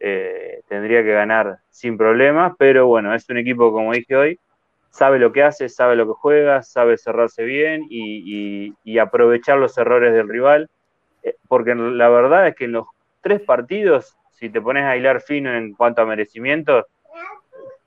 eh, 0.00 0.60
tendría 0.68 1.02
que 1.02 1.12
ganar 1.12 1.58
sin 1.70 1.98
problemas, 1.98 2.54
pero 2.58 2.86
bueno, 2.86 3.14
es 3.14 3.28
un 3.28 3.38
equipo, 3.38 3.72
como 3.72 3.92
dije 3.92 4.16
hoy, 4.16 4.40
sabe 4.90 5.18
lo 5.18 5.32
que 5.32 5.42
hace, 5.42 5.68
sabe 5.68 5.96
lo 5.96 6.06
que 6.06 6.12
juega, 6.12 6.62
sabe 6.62 6.96
cerrarse 6.98 7.44
bien 7.44 7.86
y, 7.90 8.98
aprovechar 8.98 9.58
los 9.58 9.76
errores 9.78 10.12
del 10.12 10.28
rival, 10.28 10.68
eh, 11.22 11.36
porque 11.48 11.74
la 11.74 12.08
verdad 12.08 12.48
es 12.48 12.56
que 12.56 12.64
en 12.64 12.72
los 12.72 12.86
tres 13.20 13.40
partidos, 13.40 14.16
si 14.30 14.50
te 14.50 14.60
pones 14.60 14.84
a 14.84 14.96
hilar 14.96 15.20
fino 15.20 15.52
en 15.52 15.74
cuanto 15.74 16.02
a 16.02 16.06
merecimientos, 16.06 16.84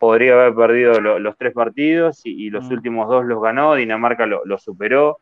podría 0.02 0.34
haber 0.34 0.56
perdido 0.56 1.00
los 1.00 1.38
tres 1.38 1.54
partidos 1.54 2.22
y, 2.24 2.50
los 2.50 2.68
mm. 2.68 2.74
últimos 2.74 3.08
dos 3.08 3.24
los 3.24 3.40
ganó, 3.40 3.76
Dinamarca 3.76 4.26
lo, 4.26 4.58
superó, 4.58 5.20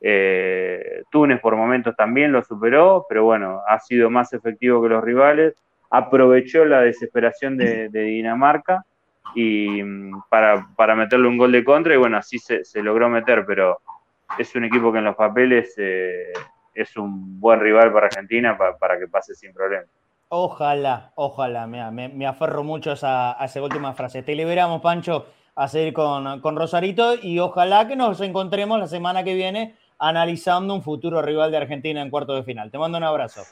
eh, 0.00 1.02
Túnez 1.10 1.38
por 1.38 1.54
momentos 1.54 1.94
también 1.94 2.32
lo 2.32 2.42
superó, 2.42 3.04
pero 3.10 3.24
bueno, 3.24 3.60
ha 3.68 3.78
sido 3.78 4.08
más 4.08 4.32
efectivo 4.32 4.82
que 4.82 4.88
los 4.88 5.04
rivales, 5.04 5.62
aprovechó 5.90 6.64
la 6.64 6.80
desesperación 6.80 7.58
de, 7.58 7.90
Dinamarca 7.90 8.86
y 9.34 9.82
mm, 9.82 10.22
para, 10.30 10.96
meterle 10.96 11.28
un 11.28 11.36
gol 11.36 11.52
de 11.52 11.62
contra 11.62 11.92
y 11.92 11.98
bueno, 11.98 12.16
así 12.16 12.38
se, 12.38 12.64
logró 12.82 13.10
meter, 13.10 13.44
pero 13.44 13.80
es 14.38 14.56
un 14.56 14.64
equipo 14.64 14.90
que 14.90 15.00
en 15.00 15.04
los 15.04 15.16
papeles 15.16 15.74
eh, 15.76 16.32
es 16.72 16.96
un 16.96 17.38
buen 17.38 17.60
rival 17.60 17.92
para 17.92 18.06
Argentina 18.06 18.56
para 18.56 18.98
que 18.98 19.08
pase 19.08 19.34
sin 19.34 19.52
problema. 19.52 19.84
Ojalá, 20.34 21.12
ojalá, 21.16 21.66
me, 21.66 22.08
me 22.08 22.26
aferro 22.26 22.64
mucho 22.64 22.88
a 22.88 22.94
esa, 22.94 23.38
a 23.38 23.44
esa, 23.44 23.60
última 23.60 23.92
frase. 23.92 24.22
Te 24.22 24.34
liberamos, 24.34 24.80
Pancho, 24.80 25.26
a 25.54 25.68
seguir 25.68 25.92
con, 25.92 26.40
con, 26.40 26.56
Rosarito 26.56 27.16
y 27.22 27.38
ojalá 27.38 27.86
que 27.86 27.96
nos 27.96 28.18
encontremos 28.22 28.80
la 28.80 28.86
semana 28.86 29.24
que 29.24 29.34
viene 29.34 29.74
analizando 29.98 30.74
un 30.74 30.80
futuro 30.80 31.20
rival 31.20 31.50
de 31.50 31.58
Argentina 31.58 32.00
en 32.00 32.08
cuarto 32.08 32.34
de 32.34 32.44
final. 32.44 32.70
Te 32.70 32.78
mando 32.78 32.96
un 32.96 33.04
abrazo. 33.04 33.42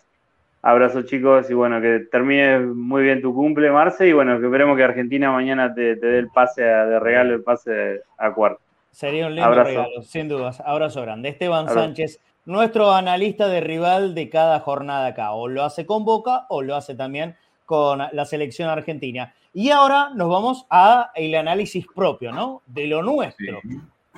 Abrazo 0.63 1.03
chicos 1.03 1.51
y 1.51 1.53
bueno, 1.53 1.83
que 1.83 2.07
termine 2.11 2.61
muy 2.61 3.03
bien 3.03 3.21
tu 3.21 3.35
cumple, 3.35 3.71
Marce, 3.71 4.09
y 4.09 4.15
bueno, 4.15 4.41
que 4.41 4.47
esperemos 4.47 4.75
que 4.79 4.85
Argentina 4.85 5.31
mañana 5.31 5.75
te, 5.75 5.97
dé 5.97 6.19
el 6.19 6.29
pase 6.29 6.63
de 6.63 6.99
regalo, 6.99 7.35
el 7.35 7.43
pase 7.43 8.01
a 8.17 8.33
cuarto. 8.33 8.63
Sería 8.91 9.27
un 9.27 9.35
lindo 9.35 9.53
regalo, 9.53 10.01
sin 10.01 10.31
dudas. 10.31 10.63
Abrazo 10.65 11.03
grande. 11.03 11.29
Esteban 11.29 11.69
Sánchez 11.69 12.21
nuestro 12.51 12.93
analista 12.93 13.49
de 13.49 13.61
rival 13.61 14.15
de 14.15 14.29
cada 14.29 14.61
jornada 14.61 15.07
acá. 15.07 15.33
O 15.33 15.49
lo 15.49 15.65
hace 15.65 15.87
con 15.87 16.05
Boca 16.05 16.47
o 16.49 16.63
lo 16.63 16.77
hace 16.77 16.95
también 16.95 17.37
con 17.65 18.03
la 18.13 18.25
selección 18.25 18.69
argentina. 18.69 19.33
Y 19.53 19.71
ahora 19.71 20.11
nos 20.15 20.29
vamos 20.29 20.67
a 20.71 21.13
el 21.15 21.35
análisis 21.35 21.87
propio, 21.95 22.33
¿no? 22.33 22.63
De 22.67 22.87
lo 22.87 23.03
nuestro. 23.03 23.61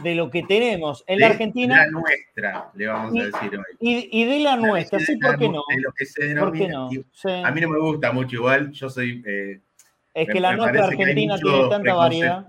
De 0.03 0.14
lo 0.14 0.30
que 0.30 0.43
tenemos 0.43 1.05
en 1.07 1.20
la 1.20 1.26
Argentina. 1.26 1.80
De 1.80 1.85
la 1.85 1.91
nuestra, 1.91 2.70
le 2.74 2.87
vamos 2.87 3.20
a 3.20 3.24
decir 3.24 3.59
hoy. 3.59 3.76
Y, 3.78 4.24
de 4.24 4.41
la 4.41 4.57
nuestra, 4.57 4.99
sí, 4.99 5.16
¿por 5.18 5.39
qué 5.39 5.49
no? 5.49 5.62
De 5.68 5.80
lo 5.80 5.93
que 5.93 6.07
se 6.07 6.24
denomina. 6.24 6.89
A 7.45 7.51
mí 7.51 7.61
no 7.61 7.68
me 7.68 7.78
gusta 7.78 8.11
mucho 8.12 8.37
igual, 8.37 8.72
yo 8.72 8.89
soy. 8.89 9.22
Eh, 9.26 9.61
es 10.14 10.28
que 10.28 10.41
la 10.41 10.57
nuestra 10.57 10.87
Argentina 10.87 11.37
tiene 11.39 11.68
tanta 11.68 11.95
variedad. 11.95 12.47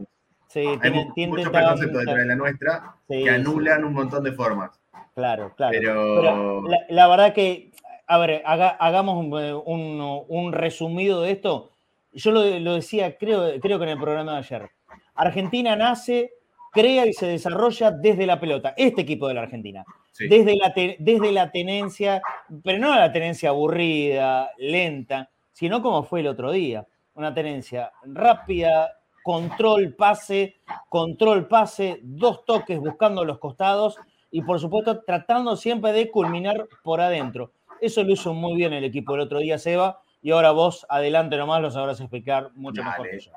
Sí, 0.48 0.60
hay 0.60 0.80
tiene, 0.80 1.28
muchos 1.28 1.50
preconceptos 1.50 2.06
de 2.06 2.26
la 2.26 2.36
nuestra 2.36 2.96
que 3.08 3.30
anulan 3.30 3.84
un 3.84 3.94
montón 3.94 4.24
de 4.24 4.32
formas. 4.34 4.80
Claro, 5.16 5.54
claro. 5.56 5.78
Pero, 5.80 6.64
la, 6.90 7.08
verdad 7.08 7.34
que, 7.34 7.72
a 8.08 8.18
ver, 8.18 8.42
hagamos 8.46 9.64
un, 9.66 10.54
resumido 10.54 11.22
de 11.22 11.32
esto. 11.32 11.72
Yo 12.14 12.32
lo, 12.32 12.74
decía, 12.74 13.18
creo, 13.18 13.60
creo 13.60 13.78
que 13.78 13.86
en 13.86 13.92
el 13.92 14.00
programa 14.00 14.34
de 14.34 14.38
ayer. 14.40 14.70
Argentina 15.16 15.76
nace, 15.76 16.32
crea 16.72 17.06
y 17.06 17.14
se 17.14 17.28
desarrolla 17.28 17.92
desde 17.92 18.26
la 18.26 18.40
pelota. 18.40 18.74
Este 18.76 19.02
equipo 19.02 19.28
de 19.28 19.36
la 19.36 19.42
Argentina. 19.42 19.86
Desde, 20.20 20.56
la 20.56 20.74
desde 21.00 21.32
la 21.32 21.52
tenencia, 21.52 22.22
pero 22.64 22.78
no 22.78 22.96
la 22.96 23.12
tenencia 23.12 23.50
aburrida, 23.50 24.52
lenta, 24.58 25.30
sino 25.52 25.82
como 25.82 26.04
fue 26.04 26.20
el 26.20 26.28
otro 26.28 26.52
día. 26.52 26.86
Una 27.16 27.34
tenencia 27.34 27.92
rápida, 28.04 28.92
control, 29.24 29.96
pase, 29.96 30.58
control, 30.90 31.48
pase, 31.48 32.00
dos 32.04 32.46
toques 32.46 32.80
buscando 32.80 33.26
los 33.26 33.40
costados 33.40 33.98
y 34.34 34.42
por 34.42 34.60
supuesto 34.60 35.04
tratando 35.04 35.56
siempre 35.56 35.94
de 35.94 36.10
culminar 36.10 36.68
por 36.84 37.00
adentro. 37.00 37.52
Eso 37.80 38.04
lo 38.04 38.14
hizo 38.14 38.34
muy 38.34 38.56
bien 38.56 38.74
el 38.74 38.84
equipo 38.84 39.14
el 39.14 39.22
otro 39.22 39.38
día, 39.38 39.60
Seba, 39.60 40.02
y 40.24 40.32
ahora 40.32 40.50
vos 40.50 40.88
adelante 40.90 41.38
nomás 41.38 41.62
lo 41.62 41.70
sabrás 41.70 42.00
explicar 42.00 42.50
mucho 42.56 42.84
mejor 42.84 43.12
que 43.12 43.20
yo. 43.20 43.32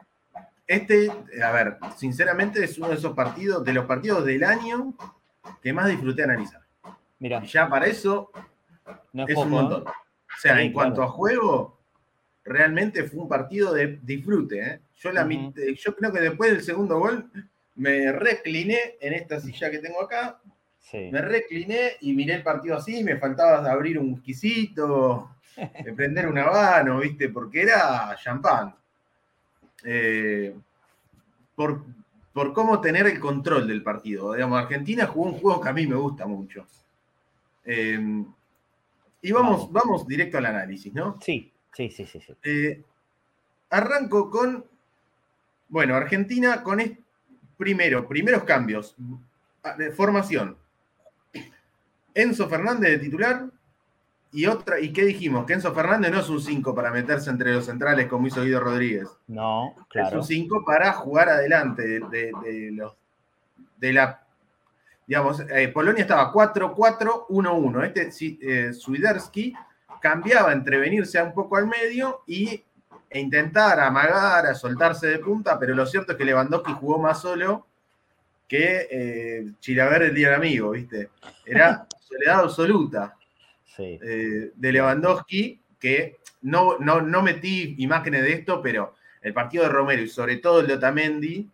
Este, 0.67 1.13
a 1.45 1.53
ver, 1.53 1.77
sinceramente 1.97 2.65
es 2.65 2.79
uno 2.79 2.89
de 2.89 2.95
esos 2.95 3.13
partidos, 3.13 3.63
de 3.63 3.75
los 3.75 3.85
partidos 3.85 4.25
del 4.25 4.43
año 4.43 4.95
que 5.63 5.71
más 5.75 5.89
disfruté 5.89 6.23
analizar. 6.23 6.63
Mira. 7.19 7.43
Ya 7.45 7.69
para 7.69 7.87
eso 7.87 8.31
es, 9.13 9.37
un 9.37 9.51
montón. 9.51 9.83
¿eh? 9.83 9.91
O 9.91 10.41
sea, 10.41 10.63
en 10.63 10.73
cuanto 10.73 11.03
a 11.03 11.09
juego, 11.09 11.79
realmente 12.43 13.05
fue 13.05 13.21
un 13.21 13.29
partido 13.29 13.75
de 13.75 13.99
disfrute. 14.01 14.61
¿eh? 14.61 14.81
Yo, 14.95 15.13
la, 15.13 15.29
yo 15.29 15.95
creo 15.95 16.11
que 16.11 16.21
después 16.21 16.53
del 16.53 16.63
segundo 16.63 16.99
gol 16.99 17.31
me 17.75 18.11
recliné 18.13 18.97
en 18.99 19.13
esta 19.13 19.41
silla 19.41 19.71
que 19.71 19.79
tengo 19.79 20.01
acá, 20.01 20.41
me 20.93 21.21
recliné 21.21 21.97
y 22.01 22.13
miré 22.13 22.35
el 22.35 22.43
partido 22.43 22.77
así, 22.77 23.03
me 23.03 23.17
faltaba 23.17 23.71
abrir 23.71 23.99
un 23.99 24.15
whiskycito, 24.15 25.37
prender 25.97 26.29
un 26.29 26.39
habano, 26.39 27.01
¿viste? 27.01 27.29
Porque 27.29 27.63
era 27.63 28.15
champán. 28.23 28.75
Eh, 29.85 30.55
por, 31.55 31.83
cómo 32.53 32.81
tener 32.81 33.07
el 33.07 33.19
control 33.19 33.67
del 33.67 33.83
partido. 33.83 34.35
Digamos, 34.35 34.61
Argentina 34.61 35.07
jugó 35.07 35.31
un 35.31 35.39
juego 35.39 35.61
que 35.61 35.69
a 35.69 35.73
mí 35.73 35.87
me 35.87 35.97
gusta 35.97 36.27
mucho. 36.27 36.67
Eh, 37.65 38.25
y 39.23 39.33
vamos, 39.33 39.73
vamos 39.73 40.07
directo 40.07 40.39
al 40.39 40.47
análisis, 40.47 40.93
¿no? 40.93 41.19
Sí, 41.21 41.51
sí, 41.73 41.91
sí, 41.91 42.07
sí. 42.07 42.21
Eh, 42.45 42.83
arranco 43.71 44.31
con, 44.31 44.65
bueno, 45.69 45.97
Argentina 45.97 46.63
con 46.63 46.81
primero, 47.57 48.07
primeros 48.07 48.45
cambios. 48.45 48.95
Ah, 49.65 49.77
formación. 49.97 50.57
Enzo 52.17 52.49
Fernández 52.49 52.91
de 52.93 52.99
titular, 52.99 53.45
y 54.33 54.47
otra, 54.47 54.81
¿y 54.81 54.93
qué 54.93 55.05
dijimos? 55.05 55.47
Que 55.47 55.53
Enzo 55.55 55.73
Fernández 55.75 56.11
no 56.11 56.21
es 56.21 56.29
un 56.29 56.41
5 56.41 56.75
para 56.75 56.91
meterse 56.91 57.31
entre 57.31 57.53
los 57.55 57.65
centrales 57.67 58.07
como 58.09 58.27
hizo 58.27 58.43
Guido 58.43 58.61
Rodríguez. 58.61 59.09
No, 59.29 59.75
Es 59.79 59.87
claro. 59.89 60.19
un 60.19 60.25
5 60.25 60.65
para 60.65 60.93
jugar 60.93 61.29
adelante 61.29 61.83
de, 61.87 62.01
de- 62.01 62.33
de 62.45 62.71
los 62.73 62.95
de 63.79 63.93
la 63.93 64.23
digamos, 65.07 65.41
eh, 65.41 65.69
Polonia 65.69 66.03
estaba 66.03 66.33
4-4-1-1. 66.33 67.85
Este 67.95 68.11
eh, 68.69 68.73
Swiderski 68.73 69.55
cambiaba 70.01 70.53
entre 70.53 70.79
venirse 70.79 71.23
un 71.23 71.33
poco 71.33 71.57
al 71.57 71.67
medio 71.69 72.23
y, 72.27 72.63
e 73.09 73.21
intentar 73.21 73.79
amagar, 73.81 74.47
a 74.47 74.55
soltarse 74.55 75.07
de 75.07 75.19
punta, 75.21 75.59
pero 75.59 75.75
lo 75.75 75.87
cierto 75.87 76.13
es 76.13 76.19
que 76.19 76.25
Lewandowski 76.25 76.73
jugó 76.73 76.99
más 76.99 77.21
solo 77.21 77.67
que 78.49 78.89
eh, 78.91 79.47
Chilaver 79.61 80.03
el 80.03 80.15
día 80.15 80.29
del 80.31 80.37
amigo, 80.39 80.71
¿viste? 80.71 81.11
Era 81.45 81.87
soledad 82.07 82.41
absoluta 82.41 83.17
Sí. 83.65 83.99
eh, 84.03 84.53
de 84.55 84.73
Lewandowski, 84.73 85.61
que 85.79 86.17
no, 86.43 86.79
no, 86.79 87.01
no 87.03 87.23
metí 87.23 87.75
imágenes 87.79 88.23
de 88.23 88.33
esto, 88.33 88.63
pero 88.63 88.95
el 89.21 89.33
partido 89.35 89.65
de 89.65 89.71
Romero 89.71 90.03
y 90.03 90.09
sobre 90.09 90.37
todo 90.39 90.61
el 90.61 90.67
de 90.67 90.75
Otamendi 90.75 91.49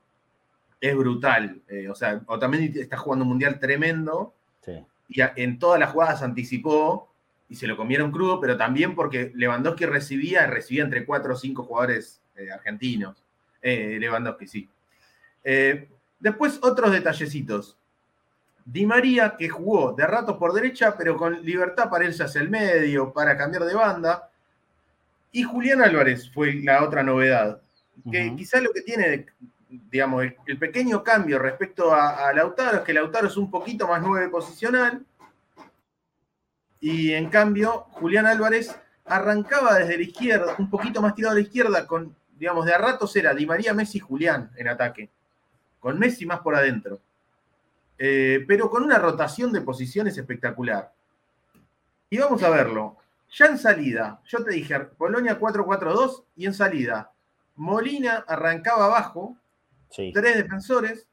es 0.81 0.97
brutal. 0.97 1.61
Eh, 1.69 1.89
o 1.89 1.95
sea, 1.95 2.21
Otamendi 2.27 2.81
está 2.81 2.97
jugando 2.97 3.25
un 3.25 3.31
mundial 3.31 3.59
tremendo 3.59 4.35
sí. 4.61 4.73
y 5.09 5.21
a- 5.21 5.33
en 5.37 5.59
todas 5.59 5.81
las 5.81 5.91
jugadas 5.91 6.23
anticipó 6.23 7.09
y 7.49 7.55
se 7.57 7.67
lo 7.67 7.77
comieron 7.77 8.11
crudo, 8.13 8.41
pero 8.41 8.57
también 8.57 8.95
porque 8.95 9.33
Lewandowski 9.35 9.87
recibía, 9.87 10.47
recibía 10.47 10.85
entre 10.85 11.05
cuatro 11.05 11.35
o 11.35 11.37
cinco 11.37 11.65
jugadores 11.65 12.21
eh, 12.37 12.51
argentinos. 12.51 13.23
Eh, 13.63 13.97
Lewandowski, 14.01 14.47
sí. 14.47 14.69
Después, 16.21 16.59
otros 16.63 16.93
detallecitos. 16.93 17.77
Di 18.65 18.87
María, 18.87 19.37
que 19.37 19.49
jugó 19.49 19.93
de 19.93 20.07
ratos 20.07 20.37
por 20.37 20.53
derecha, 20.53 20.97
pero 20.97 21.17
con 21.17 21.43
libertad 21.45 21.91
para 21.91 22.05
irse 22.05 22.23
hacia 22.23 22.41
el 22.41 22.51
medio, 22.51 23.13
para 23.13 23.37
cambiar 23.37 23.65
de 23.65 23.75
banda. 23.75 24.31
Y 25.33 25.43
Julián 25.43 25.83
Álvarez 25.83 26.31
fue 26.33 26.55
la 26.55 26.85
otra 26.85 27.03
novedad. 27.03 27.61
Que 28.11 28.29
Ujú. 28.29 28.37
quizá 28.37 28.61
lo 28.61 28.73
que 28.73 28.83
tiene, 28.83 29.27
digamos, 29.69 30.25
el, 30.25 30.37
el 30.47 30.59
pequeño 30.59 31.03
cambio 31.03 31.39
respecto 31.39 31.93
a, 31.93 32.29
a 32.29 32.33
Lautaro 32.33 32.79
es 32.79 32.83
que 32.85 32.93
Lautaro 32.93 33.29
es 33.29 33.37
un 33.37 33.51
poquito 33.51 33.89
más 33.89 34.01
nueve 34.03 34.29
posicional. 34.29 35.05
Y 36.81 37.13
en 37.13 37.29
cambio, 37.31 37.87
Julián 37.93 38.27
Álvarez 38.27 38.75
arrancaba 39.05 39.79
desde 39.79 39.97
la 39.97 40.03
izquierda, 40.03 40.55
un 40.59 40.71
poquito 40.71 41.01
más 41.03 41.15
tirado 41.15 41.33
a 41.33 41.35
la 41.37 41.43
izquierda, 41.43 41.87
con, 41.87 42.15
digamos, 42.37 42.65
de 42.67 42.75
a 42.75 42.79
ratos 42.79 43.15
era 43.17 43.35
Di 43.35 43.47
María, 43.47 43.75
Messi, 43.75 43.99
Julián 43.99 44.51
en 44.57 44.69
ataque. 44.69 45.11
Con 45.81 45.99
Messi 45.99 46.27
más 46.27 46.41
por 46.41 46.55
adentro. 46.55 47.01
Eh, 48.05 48.45
pero 48.49 48.69
con 48.69 48.83
una 48.83 48.99
rotación 48.99 49.53
de 49.53 49.61
posiciones 49.61 50.19
espectacular. 50.19 50.93
Y 52.11 52.19
vamos 52.19 52.43
a 52.43 52.51
verlo. 52.51 52.97
Ya 53.31 53.47
en 53.47 53.59
salida, 53.59 54.21
yo 54.27 54.43
te 54.43 54.51
dije, 54.55 54.77
Polonia 54.81 55.39
4-4-2 55.39 56.25
y 56.35 56.47
en 56.47 56.53
salida, 56.53 57.13
Molina 57.55 58.25
arrancaba 58.27 58.87
abajo, 58.87 59.37
Sí. 59.89 60.11
tres 60.13 60.35
defensores, 60.37 61.07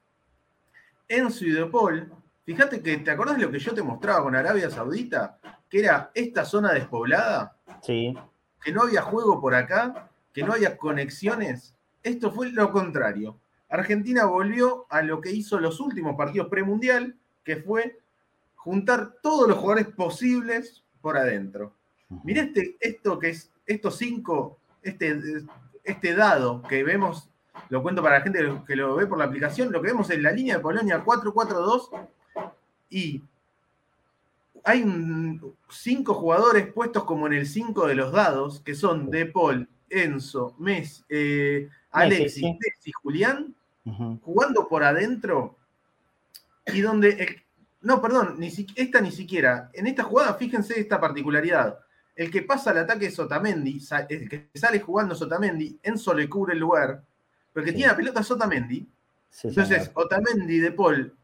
Enzo 1.06 1.44
y 1.44 1.52
De 1.52 1.64
Paul. 1.66 2.12
Fíjate 2.44 2.82
que, 2.82 2.96
¿te 2.98 3.10
acordás 3.12 3.38
lo 3.38 3.52
que 3.52 3.60
yo 3.60 3.72
te 3.72 3.84
mostraba 3.84 4.24
con 4.24 4.34
Arabia 4.34 4.68
Saudita? 4.68 5.38
Que 5.68 5.78
era 5.78 6.10
esta 6.12 6.44
zona 6.44 6.72
despoblada, 6.72 7.56
Sí. 7.82 8.18
que 8.60 8.72
no 8.72 8.82
había 8.82 9.02
juego 9.02 9.40
por 9.40 9.54
acá, 9.54 10.08
que 10.34 10.42
no 10.42 10.54
había 10.54 10.76
conexiones. 10.76 11.72
Esto 12.02 12.32
fue 12.32 12.50
lo 12.50 12.72
contrario. 12.72 13.38
Argentina 13.70 14.24
volvió 14.26 14.86
a 14.90 15.02
lo 15.02 15.20
que 15.20 15.30
hizo 15.32 15.58
los 15.60 15.80
últimos 15.80 16.16
partidos 16.16 16.48
premundial, 16.48 17.16
que 17.44 17.56
fue 17.56 17.98
juntar 18.56 19.14
todos 19.22 19.48
los 19.48 19.58
jugadores 19.58 19.86
posibles 19.94 20.82
por 21.00 21.16
adentro. 21.16 21.72
Mirá 22.24 22.42
este, 22.42 22.76
esto 22.80 23.18
que 23.18 23.30
es, 23.30 23.50
estos 23.66 23.96
cinco, 23.96 24.58
este, 24.82 25.18
este 25.84 26.14
dado 26.14 26.62
que 26.62 26.82
vemos, 26.82 27.28
lo 27.68 27.82
cuento 27.82 28.02
para 28.02 28.18
la 28.18 28.22
gente 28.24 28.40
que 28.66 28.76
lo- 28.76 28.96
ve 28.96 29.06
por 29.06 29.16
la 29.18 29.24
aplicación, 29.24 29.70
lo 29.72 29.80
que 29.80 29.88
vemos 29.88 30.10
es 30.10 30.20
la 30.20 30.32
línea 30.32 30.56
de 30.56 30.62
Polonia 30.62 31.04
4-4-2 31.04 31.90
y 32.90 33.22
hay 34.64 34.82
un- 34.82 35.54
cinco 35.70 36.14
jugadores 36.14 36.66
puestos 36.72 37.04
como 37.04 37.26
en 37.28 37.34
el 37.34 37.46
5 37.46 37.86
de 37.86 37.94
los 37.94 38.12
dados, 38.12 38.60
que 38.60 38.74
son 38.74 39.10
De 39.10 39.26
Paul, 39.26 39.68
Enzo, 39.88 40.54
Messi, 40.58 41.02
eh, 41.08 41.68
Alexis, 41.92 42.34
sí. 42.34 42.58
Messi, 42.60 42.92
Julián, 42.92 43.54
Jugando 44.22 44.68
por 44.68 44.82
adentro 44.84 45.56
y 46.66 46.80
donde 46.80 47.10
el- 47.10 47.42
no, 47.82 48.00
perdón, 48.02 48.36
ni 48.38 48.50
si- 48.50 48.66
esta 48.76 49.00
ni 49.00 49.10
siquiera. 49.10 49.70
En 49.72 49.86
esta 49.86 50.02
jugada, 50.04 50.34
fíjense 50.34 50.78
esta 50.78 51.00
particularidad. 51.00 51.78
El 52.14 52.30
que 52.30 52.42
pasa 52.42 52.70
al 52.70 52.78
ataque 52.78 53.06
es 53.06 53.18
Otamendi, 53.18 53.80
sa- 53.80 54.06
el 54.08 54.28
que 54.28 54.48
sale 54.54 54.80
jugando 54.80 55.14
es 55.14 55.22
Otamendi, 55.22 55.78
Enzo 55.82 56.12
le 56.12 56.28
cubre 56.28 56.52
el 56.54 56.60
lugar, 56.60 57.02
pero 57.52 57.62
el 57.62 57.64
que 57.64 57.70
Sí. 57.70 57.76
tiene 57.78 57.92
la 57.92 57.96
pelota 57.96 58.20
es 58.20 58.30
Otamendi. 58.30 58.86
Sí, 59.30 59.48
Entonces, 59.48 59.84
señor. 59.84 60.04
Otamendi, 60.04 60.58
De 60.58 60.72
Paul, 60.72 61.14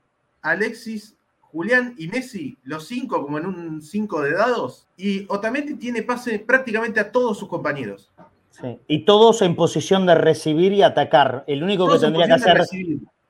Alexis, 0.43 1.15
Julián 1.41 1.95
y 1.99 2.09
Messi, 2.09 2.57
los 2.65 2.87
cinco 2.87 3.23
como 3.23 3.39
en 3.39 3.47
un 3.47 3.83
cinco 3.83 4.21
de 4.23 4.33
dados, 4.33 4.87
y 4.97 5.27
Otamendi 5.29 5.75
tiene 5.75 6.03
pase 6.03 6.39
prácticamente 6.39 7.01
a 7.01 7.11
todos 7.11 7.39
sus 7.39 7.49
compañeros. 7.49 8.11
Sí. 8.61 8.79
Y 8.89 9.05
todos 9.05 9.43
en 9.43 9.55
posición 9.57 10.07
de 10.07 10.15
recibir 10.15 10.73
y 10.73 10.83
atacar. 10.83 11.45
El 11.47 11.63
único 11.63 11.85
que 11.85 11.91
Todos 11.91 12.01
tendría 12.03 12.27
que 12.27 12.33
hacer, 12.33 12.59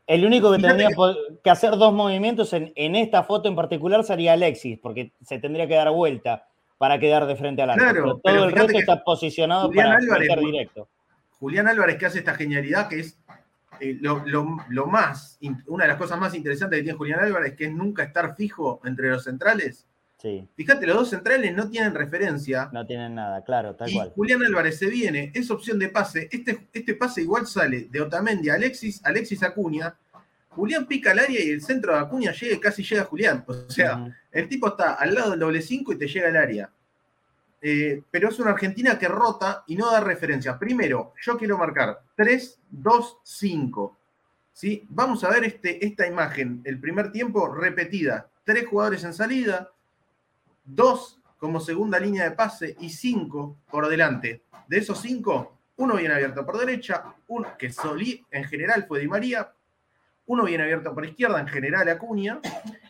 el 0.07 0.24
único 0.24 0.53
que 0.53 0.59
Fíjate 0.59 0.77
tendría 0.79 0.97
que- 1.43 1.51
hacer 1.51 1.70
dos 1.77 1.93
movimientos 1.93 2.53
en, 2.53 2.72
en 2.77 2.95
esta 2.97 3.24
foto 3.24 3.49
en 3.49 3.57
particular 3.57 4.05
sería 4.05 4.35
Alexis, 4.35 4.79
porque 4.81 5.12
se 5.24 5.39
tendría 5.39 5.66
que 5.66 5.74
dar 5.74 5.91
vuelta 5.91 6.47
para 6.79 6.99
quedar 7.01 7.27
de 7.27 7.35
frente 7.37 7.62
al 7.62 7.70
arco. 7.70 7.83
Claro, 7.83 7.95
pero 8.03 8.12
todo 8.12 8.20
pero 8.22 8.45
el 8.45 8.53
resto 8.53 8.79
está 8.79 9.03
posicionado 9.03 9.66
Julián 9.68 9.87
para 10.09 10.22
Álvarez- 10.24 10.41
directo. 10.45 10.89
Julián 11.41 11.66
Álvarez 11.68 11.97
que 11.99 12.07
hace 12.07 12.18
esta 12.20 12.35
genialidad 12.35 12.89
que 12.89 13.01
es 13.01 13.18
eh, 13.81 13.97
lo, 14.01 14.22
lo- 14.27 14.57
lo 14.68 14.87
más, 14.87 15.39
una 15.66 15.85
de 15.85 15.89
las 15.89 15.99
cosas 15.99 16.18
más 16.18 16.35
interesantes 16.35 16.79
que 16.79 16.83
tiene 16.85 16.97
Julián 16.99 17.20
Álvarez, 17.20 17.55
que 17.57 17.64
es 17.66 17.72
nunca 17.72 18.05
estar 18.05 18.35
fijo 18.37 18.81
entre 18.85 19.11
los 19.11 19.24
centrales. 19.24 19.87
Sí, 20.27 20.49
Fíjate, 20.57 20.89
los 20.89 20.97
dos 20.97 21.11
centrales 21.11 21.55
no 21.55 21.70
tienen 21.70 21.95
referencia. 21.95 22.68
no 22.72 22.85
tienen 22.85 23.14
nada, 23.14 23.45
claro, 23.45 23.77
tal 23.77 23.89
y 23.89 23.95
cual. 23.95 24.12
Julián 24.16 24.43
Álvarez 24.43 24.77
se 24.77 24.87
viene, 24.87 25.31
es 25.33 25.49
opción 25.53 25.79
de 25.79 25.89
pase. 25.89 26.29
Este, 26.33 26.66
este 26.72 26.95
pase 26.95 27.22
igual 27.22 27.47
sale 27.47 27.87
de 27.91 28.01
Otamendi 28.01 28.49
a 28.49 28.55
Alexis, 28.55 29.01
Alexis 29.05 29.45
Acuña. 29.45 29.95
Julián 30.49 30.87
pica 30.87 31.12
al 31.12 31.20
área 31.20 31.41
y 31.41 31.51
el 31.51 31.62
centro 31.62 31.93
de 31.93 32.01
Acuña 32.01 32.33
llega 32.33 32.59
casi 32.59 32.83
llega 32.83 33.05
Julián. 33.05 33.45
O 33.47 33.70
sea, 33.70 34.05
el 34.33 34.49
tipo 34.49 34.66
está 34.66 34.95
al 34.95 35.14
lado 35.14 35.31
del 35.31 35.39
doble 35.39 35.62
5 35.62 35.93
y 35.93 35.99
te 35.99 36.09
llega 36.09 36.29
al 36.29 36.37
área. 36.37 36.70
Eh, 37.62 38.03
pero 38.11 38.29
es 38.29 38.39
una 38.41 38.51
Argentina 38.51 38.99
que 38.99 39.07
rota 39.07 39.62
y 39.68 39.77
no 39.77 39.93
da 39.93 40.01
referencia. 40.01 40.59
Primero, 40.59 41.12
yo 41.22 41.39
quiero 41.39 41.57
marcar 41.57 42.01
3, 42.16 42.59
2, 42.70 43.18
5. 43.22 43.97
¿sí? 44.53 44.85
Vamos 44.89 45.22
a 45.22 45.31
ver 45.31 45.45
este, 45.45 45.87
esta 45.87 46.05
imagen, 46.05 46.62
el 46.64 46.81
primer 46.81 47.12
tiempo 47.12 47.55
repetida. 47.55 48.29
Tres 48.45 48.66
jugadores 48.66 49.05
en 49.05 49.12
salida, 49.12 49.70
dos 50.67 51.21
como 51.39 51.61
segunda 51.61 51.99
línea 51.99 52.25
de 52.25 52.33
pase 52.33 52.77
y 52.81 52.91
cinco 52.91 53.59
por 53.71 53.89
delante. 53.89 54.43
De 54.69 54.79
esos 54.79 55.01
cinco, 55.01 55.59
uno 55.77 55.97
bien 55.97 56.12
abierto 56.12 56.45
por 56.45 56.59
derecha, 56.59 57.14
uno 57.29 57.57
que 57.57 57.71
Solí 57.71 58.27
en 58.31 58.45
general 58.45 58.85
fue 58.87 59.01
Di 59.01 59.09
María, 59.09 59.53
uno 60.27 60.45
bien 60.45 60.61
abierto 60.61 60.93
por 60.93 61.07
izquierda, 61.07 61.41
en 61.41 61.47
general 61.47 61.89
Acuña, 61.89 62.41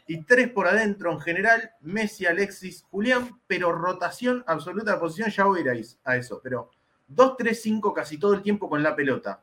y 0.06 0.22
tres 0.22 0.48
por 0.50 0.66
adentro, 0.66 1.12
en 1.12 1.20
general 1.20 1.72
Messi, 1.80 2.24
Alexis, 2.24 2.84
Julián, 2.90 3.40
pero 3.46 3.72
rotación 3.72 4.42
absoluta 4.46 4.92
de 4.92 4.98
posición, 4.98 5.30
ya 5.30 5.44
voy 5.44 5.64
a 5.68 6.10
a 6.10 6.16
eso, 6.16 6.40
pero 6.42 6.70
2, 7.08 7.36
3, 7.36 7.62
5 7.62 7.92
casi 7.92 8.18
todo 8.18 8.34
el 8.34 8.42
tiempo 8.42 8.68
con 8.68 8.82
la 8.82 8.96
pelota. 8.96 9.42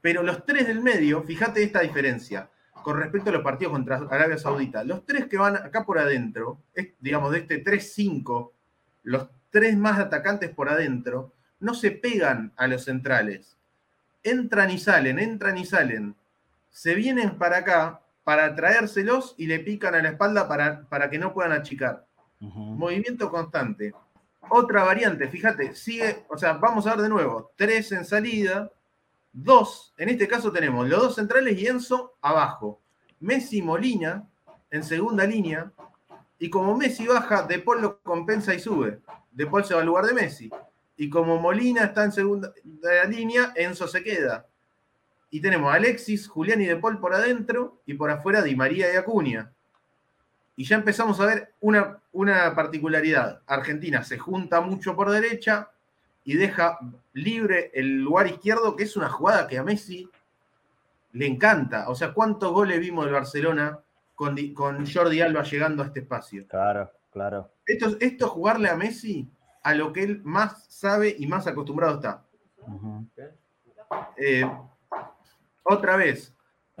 Pero 0.00 0.22
los 0.22 0.44
tres 0.44 0.66
del 0.66 0.80
medio, 0.80 1.22
fíjate 1.22 1.62
esta 1.62 1.80
diferencia 1.80 2.48
con 2.86 3.00
respecto 3.00 3.30
a 3.30 3.32
los 3.32 3.42
partidos 3.42 3.72
contra 3.72 3.96
Arabia 3.96 4.38
Saudita. 4.38 4.84
Los 4.84 5.04
tres 5.04 5.26
que 5.26 5.36
van 5.36 5.56
acá 5.56 5.84
por 5.84 5.98
adentro, 5.98 6.60
es, 6.72 6.90
digamos 7.00 7.32
de 7.32 7.38
este 7.38 7.64
3-5, 7.64 8.52
los 9.02 9.26
tres 9.50 9.76
más 9.76 9.98
atacantes 9.98 10.50
por 10.50 10.68
adentro, 10.68 11.32
no 11.58 11.74
se 11.74 11.90
pegan 11.90 12.52
a 12.56 12.68
los 12.68 12.84
centrales. 12.84 13.56
Entran 14.22 14.70
y 14.70 14.78
salen, 14.78 15.18
entran 15.18 15.58
y 15.58 15.66
salen. 15.66 16.14
Se 16.70 16.94
vienen 16.94 17.38
para 17.38 17.56
acá 17.56 18.02
para 18.22 18.54
traérselos 18.54 19.34
y 19.36 19.48
le 19.48 19.58
pican 19.58 19.96
a 19.96 20.02
la 20.02 20.10
espalda 20.10 20.46
para, 20.46 20.82
para 20.88 21.10
que 21.10 21.18
no 21.18 21.34
puedan 21.34 21.50
achicar. 21.50 22.06
Movimiento 22.38 23.32
constante. 23.32 23.94
Otra 24.48 24.84
variante, 24.84 25.26
fíjate, 25.26 25.74
sigue, 25.74 26.24
o 26.28 26.38
sea, 26.38 26.52
vamos 26.52 26.86
a 26.86 26.90
ver 26.90 27.02
de 27.02 27.08
nuevo, 27.08 27.50
tres 27.56 27.90
en 27.90 28.04
salida, 28.04 28.70
dos, 29.36 29.92
en 29.98 30.08
este 30.08 30.26
caso 30.26 30.50
tenemos 30.50 30.88
los 30.88 31.00
dos 31.00 31.14
centrales 31.14 31.58
y 31.58 31.66
Enzo 31.66 32.16
abajo. 32.22 32.80
Messi 33.20 33.60
Molina 33.60 34.26
en 34.70 34.82
segunda 34.82 35.24
línea, 35.24 35.70
y 36.38 36.50
como 36.50 36.76
Messi 36.76 37.06
baja, 37.06 37.42
De 37.42 37.58
Paul 37.58 37.82
lo 37.82 38.00
compensa 38.00 38.54
y 38.54 38.58
sube. 38.60 39.00
De 39.30 39.46
Paul 39.46 39.64
se 39.64 39.74
va 39.74 39.80
al 39.80 39.86
lugar 39.86 40.06
de 40.06 40.14
Messi. 40.14 40.50
Y 40.96 41.08
como 41.10 41.38
Molina 41.38 41.84
está 41.84 42.04
en 42.04 42.12
segunda 42.12 42.52
línea, 43.08 43.52
Enzo 43.54 43.86
se 43.86 44.02
queda. 44.02 44.46
Y 45.30 45.40
tenemos 45.40 45.72
a 45.72 45.76
Alexis, 45.76 46.28
Julián 46.28 46.60
y 46.60 46.66
De 46.66 46.76
Paul 46.76 46.98
por 46.98 47.14
adentro, 47.14 47.80
y 47.86 47.94
por 47.94 48.10
afuera 48.10 48.42
Di 48.42 48.56
María 48.56 48.92
y 48.92 48.96
Acuña. 48.96 49.52
y 50.56 50.64
ya 50.64 50.76
empezamos 50.76 51.20
a 51.20 51.26
ver 51.26 51.54
una, 51.60 51.98
una 52.12 52.54
particularidad. 52.54 53.42
Argentina 53.46 54.02
se 54.02 54.18
junta 54.18 54.60
mucho 54.62 54.96
por 54.96 55.10
derecha 55.10 55.70
y 56.26 56.34
deja 56.36 56.78
libre 57.14 57.70
el 57.72 58.02
lugar 58.02 58.26
izquierdo, 58.26 58.74
que 58.76 58.82
es 58.82 58.96
una 58.96 59.08
jugada 59.08 59.46
que 59.46 59.56
a 59.58 59.62
Messi 59.62 60.10
le 61.12 61.26
encanta. 61.26 61.88
O 61.88 61.94
sea, 61.94 62.12
¿cuántos 62.12 62.52
goles 62.52 62.80
vimos 62.80 63.04
del 63.04 63.14
Barcelona 63.14 63.78
con, 64.14 64.34
Di- 64.34 64.52
con 64.52 64.84
Jordi 64.86 65.20
Alba 65.22 65.44
llegando 65.44 65.82
a 65.82 65.86
este 65.86 66.00
espacio? 66.00 66.44
Claro, 66.48 66.90
claro. 67.12 67.50
Esto, 67.64 67.86
es- 67.86 67.96
esto 68.00 68.26
es 68.26 68.30
jugarle 68.32 68.68
a 68.68 68.76
Messi 68.76 69.30
a 69.62 69.74
lo 69.74 69.92
que 69.92 70.02
él 70.02 70.20
más 70.24 70.66
sabe 70.68 71.14
y 71.18 71.26
más 71.26 71.46
acostumbrado 71.46 71.94
está. 71.96 72.22
Eh, 74.16 74.44
otra 75.62 75.96
vez, 75.96 76.34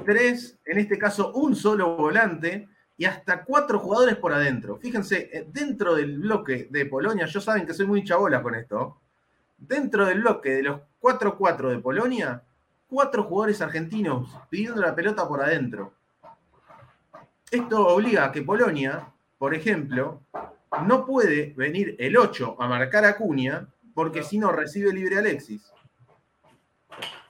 tres, 0.04 0.58
en 0.64 0.78
este 0.78 0.98
caso 0.98 1.32
un 1.34 1.54
solo 1.54 1.96
volante 1.96 2.68
y 2.96 3.04
hasta 3.04 3.44
cuatro 3.44 3.78
jugadores 3.78 4.16
por 4.16 4.32
adentro. 4.32 4.76
Fíjense, 4.78 5.30
eh, 5.32 5.46
dentro 5.52 5.94
del 5.94 6.18
bloque 6.18 6.66
de 6.70 6.86
Polonia, 6.86 7.26
yo 7.26 7.40
saben 7.40 7.66
que 7.66 7.74
soy 7.74 7.86
muy 7.86 8.02
chabola 8.04 8.42
con 8.42 8.54
esto, 8.54 9.00
dentro 9.58 10.06
del 10.06 10.20
bloque 10.20 10.50
de 10.50 10.62
los 10.62 10.80
4-4 11.00 11.70
de 11.70 11.78
Polonia, 11.78 12.42
cuatro 12.88 13.24
jugadores 13.24 13.60
argentinos 13.60 14.28
pidiendo 14.48 14.80
la 14.80 14.94
pelota 14.94 15.26
por 15.26 15.42
adentro. 15.42 15.94
Esto 17.50 17.86
obliga 17.86 18.24
a 18.24 18.32
que 18.32 18.42
Polonia, 18.42 19.12
por 19.38 19.54
ejemplo, 19.54 20.22
no 20.86 21.06
puede 21.06 21.54
venir 21.56 21.96
el 21.98 22.16
8 22.16 22.56
a 22.58 22.68
marcar 22.68 23.04
a 23.04 23.16
Cunha 23.16 23.68
porque 23.94 24.22
si 24.22 24.38
no 24.38 24.52
recibe 24.52 24.92
libre 24.92 25.18
Alexis. 25.18 25.72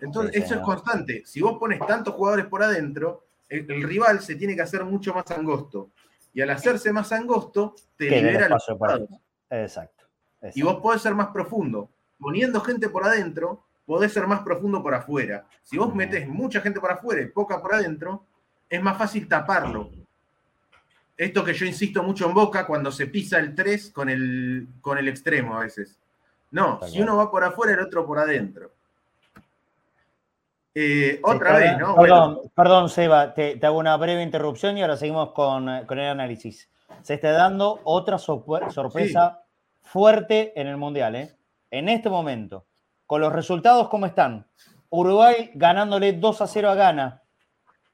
Entonces, 0.00 0.34
Sí, 0.34 0.42
eso 0.42 0.54
es 0.56 0.60
constante. 0.60 1.22
Si 1.24 1.40
vos 1.40 1.58
pones 1.58 1.78
tantos 1.86 2.14
jugadores 2.14 2.46
por 2.46 2.62
adentro, 2.62 3.24
el, 3.48 3.70
el 3.70 3.82
rival 3.82 4.20
se 4.20 4.34
tiene 4.36 4.54
que 4.54 4.62
hacer 4.62 4.84
mucho 4.84 5.14
más 5.14 5.30
angosto. 5.30 5.90
Y 6.34 6.42
al 6.42 6.50
hacerse 6.50 6.92
más 6.92 7.12
angosto, 7.12 7.74
te 7.96 8.10
libera 8.10 8.48
los 8.48 8.66
para-. 8.78 9.00
Exacto. 9.50 10.04
Y 10.54 10.62
vos 10.62 10.80
podés 10.82 11.02
ser 11.02 11.14
más 11.14 11.28
profundo. 11.28 11.90
Poniendo 12.18 12.60
gente 12.60 12.88
por 12.88 13.04
adentro, 13.04 13.62
podés 13.84 14.12
ser 14.12 14.26
más 14.26 14.40
profundo 14.40 14.82
por 14.82 14.94
afuera. 14.94 15.46
Si 15.62 15.76
vos 15.76 15.88
Ujú. 15.88 15.96
metés 15.96 16.26
mucha 16.28 16.60
gente 16.60 16.80
por 16.80 16.90
afuera 16.90 17.20
y 17.22 17.26
poca 17.26 17.60
por 17.60 17.74
adentro, 17.74 18.24
es 18.68 18.82
más 18.82 18.96
fácil 18.98 19.28
taparlo. 19.28 19.90
Esto 21.16 21.44
que 21.44 21.54
yo 21.54 21.64
insisto 21.64 22.02
mucho 22.02 22.26
en 22.26 22.34
Boca 22.34 22.66
cuando 22.66 22.90
se 22.92 23.06
pisa 23.06 23.38
el 23.38 23.54
3 23.54 23.90
con 23.90 24.08
el, 24.10 24.66
con 24.80 24.98
el 24.98 25.08
extremo 25.08 25.56
a 25.56 25.60
veces. 25.60 25.98
No, 26.50 26.80
si 26.86 27.00
uno 27.00 27.16
va 27.16 27.30
por 27.30 27.42
afuera, 27.44 27.72
el 27.74 27.80
otro 27.80 28.04
por 28.06 28.18
adentro. 28.18 28.70
Eh, 30.74 31.20
otra 31.22 31.38
perdón, 31.54 31.60
vez, 31.60 31.78
¿no? 31.78 31.96
Perdón, 31.96 32.34
Bueno, 32.34 32.50
perdón, 32.54 32.88
Seba, 32.90 33.32
te, 33.34 33.56
te 33.56 33.66
hago 33.66 33.78
una 33.78 33.96
breve 33.96 34.22
interrupción 34.22 34.76
y 34.76 34.82
ahora 34.82 34.96
seguimos 34.98 35.32
con, 35.32 35.86
con 35.86 35.98
el 35.98 36.08
análisis. 36.08 36.68
Se 37.02 37.14
está 37.14 37.32
dando 37.32 37.80
otra 37.84 38.16
sorpre- 38.18 38.70
sorpresa 38.70 39.42
fuerte 39.82 40.52
en 40.60 40.66
el 40.66 40.76
Mundial, 40.76 41.16
¿eh? 41.16 41.35
En 41.76 41.90
este 41.90 42.08
momento, 42.08 42.64
con 43.04 43.20
los 43.20 43.30
resultados 43.30 43.90
como 43.90 44.06
están, 44.06 44.46
Uruguay 44.88 45.50
ganándole 45.52 46.14
2 46.14 46.40
a 46.40 46.46
0 46.46 46.70
a 46.70 46.74
Ghana 46.74 47.22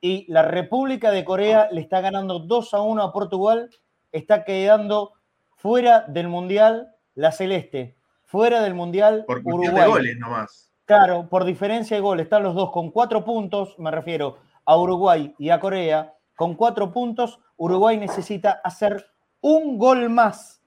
y 0.01 0.25
la 0.31 0.43
República 0.43 1.11
de 1.11 1.25
Corea 1.25 1.69
le 1.73 1.81
está 1.81 2.01
ganando 2.01 2.39
2 2.39 2.75
a 2.75 2.81
1 2.81 3.03
a 3.03 3.13
Portugal, 3.13 3.71
está 4.13 4.45
quedando 4.45 5.15
fuera 5.57 6.03
del 6.03 6.29
Mundial 6.29 6.95
la 7.17 7.33
Celeste, 7.33 7.97
fuera 8.23 8.63
del 8.63 8.75
Mundial 8.75 9.25
por 9.27 9.39
Uruguay. 9.39 9.75
de 9.75 9.87
goles 9.89 10.17
nomás. 10.17 10.73
Claro, 10.85 11.29
por 11.29 11.45
diferencia 11.45 11.97
de 11.97 12.03
gol, 12.03 12.21
están 12.21 12.45
los 12.45 12.55
dos 12.55 12.71
con 12.71 12.93
cuatro 12.93 13.25
puntos, 13.25 13.77
me 13.81 13.91
refiero 13.91 14.39
a 14.65 14.79
Uruguay 14.79 15.35
y 15.41 15.51
a 15.51 15.59
Corea, 15.59 16.15
con 16.37 16.55
cuatro 16.55 16.93
puntos, 16.93 17.41
Uruguay 17.57 17.97
necesita 17.97 18.61
hacer 18.63 19.05
un 19.41 19.77
gol 19.77 20.09
más. 20.09 20.62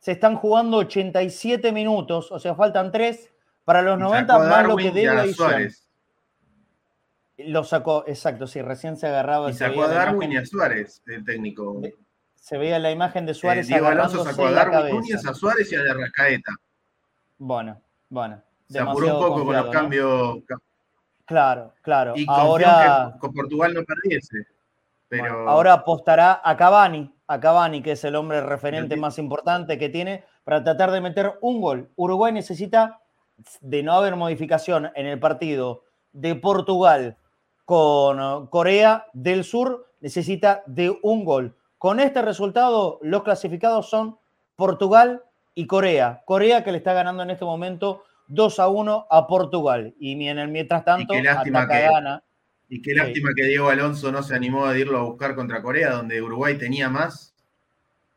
Se 0.00 0.12
están 0.12 0.34
jugando 0.36 0.78
87 0.78 1.72
minutos, 1.72 2.32
o 2.32 2.38
sea, 2.40 2.54
faltan 2.54 2.90
tres 2.90 3.30
para 3.64 3.82
los 3.82 3.98
Y 3.98 4.02
90 4.02 4.32
sacó 4.32 4.42
a 4.42 4.48
más 4.48 4.66
lo 4.66 4.76
que 4.76 4.84
y 4.84 4.90
debe 4.90 5.08
a 5.08 5.20
adición. 5.20 5.48
Suárez. 5.50 5.86
Lo 7.36 7.64
sacó, 7.64 8.04
exacto, 8.06 8.46
sí, 8.46 8.60
recién 8.62 8.96
se 8.96 9.06
agarraba. 9.06 9.50
Y 9.50 9.52
sacó 9.54 9.84
a 9.84 9.88
Darwin 9.88 10.32
y 10.32 10.36
a 10.38 10.44
Suárez, 10.46 11.02
el 11.06 11.24
técnico. 11.24 11.80
Se 12.34 12.56
veía 12.56 12.78
la 12.78 12.90
imagen 12.90 13.26
de 13.26 13.32
Eh, 13.32 13.34
Suárez 13.34 13.68
Diego 13.68 13.86
Alonso 13.86 14.24
sacó 14.24 14.46
a 14.46 14.50
Darwin. 14.52 14.96
Núñez, 14.96 15.24
a 15.26 15.34
Suárez 15.34 15.70
y 15.70 15.76
a 15.76 15.82
De 15.82 15.94
Rascaeta. 15.94 16.52
Bueno, 17.38 17.80
bueno. 18.08 18.42
Se 18.68 18.78
apuró 18.78 19.18
un 19.18 19.22
poco 19.22 19.44
con 19.44 19.56
los 19.56 19.70
cambios. 19.70 20.38
Claro, 21.26 21.74
claro. 21.82 22.14
Y 22.16 22.24
Ahora... 22.28 23.12
que 23.12 23.18
con 23.20 23.32
Portugal 23.32 23.74
no 23.74 23.84
perdiese. 23.84 24.46
Pero 25.10 25.48
ahora 25.48 25.72
apostará 25.72 26.40
a 26.42 26.56
Cavani, 26.56 27.12
a 27.26 27.40
Cavani, 27.40 27.82
que 27.82 27.92
es 27.92 28.04
el 28.04 28.14
hombre 28.14 28.40
referente 28.40 28.94
más 28.96 29.18
importante 29.18 29.76
que 29.76 29.88
tiene, 29.88 30.24
para 30.44 30.62
tratar 30.62 30.92
de 30.92 31.00
meter 31.00 31.34
un 31.40 31.60
gol. 31.60 31.90
Uruguay 31.96 32.32
necesita, 32.32 33.00
de 33.60 33.82
no 33.82 33.92
haber 33.94 34.14
modificación 34.16 34.90
en 34.94 35.06
el 35.06 35.18
partido 35.18 35.82
de 36.12 36.34
Portugal 36.36 37.16
con 37.64 38.20
eh, 38.20 38.46
Corea 38.50 39.06
del 39.12 39.44
Sur, 39.44 39.86
necesita 40.00 40.62
de 40.66 40.96
un 41.02 41.24
gol. 41.24 41.56
Con 41.78 41.98
este 41.98 42.22
resultado, 42.22 42.98
los 43.02 43.22
clasificados 43.22 43.88
son 43.90 44.18
Portugal 44.56 45.22
y 45.54 45.66
Corea. 45.66 46.22
Corea 46.24 46.62
que 46.62 46.72
le 46.72 46.78
está 46.78 46.92
ganando 46.92 47.22
en 47.22 47.30
este 47.30 47.44
momento 47.44 48.04
2 48.28 48.60
a 48.60 48.68
1 48.68 49.06
a 49.10 49.26
Portugal. 49.26 49.94
Y 49.98 50.26
en 50.28 50.38
el 50.38 50.48
mientras 50.48 50.84
tanto, 50.84 51.14
qué 51.14 51.22
lástima 51.22 51.62
ataca 51.62 51.78
que- 51.80 51.88
gana. 51.88 52.22
Y 52.70 52.80
qué 52.80 52.92
sí. 52.92 52.96
lástima 52.96 53.30
que 53.36 53.44
Diego 53.44 53.68
Alonso 53.68 54.10
no 54.10 54.22
se 54.22 54.34
animó 54.34 54.64
a 54.64 54.78
irlo 54.78 54.98
a 54.98 55.02
buscar 55.02 55.34
contra 55.34 55.60
Corea, 55.60 55.90
donde 55.90 56.22
Uruguay 56.22 56.56
tenía 56.56 56.88
más 56.88 57.34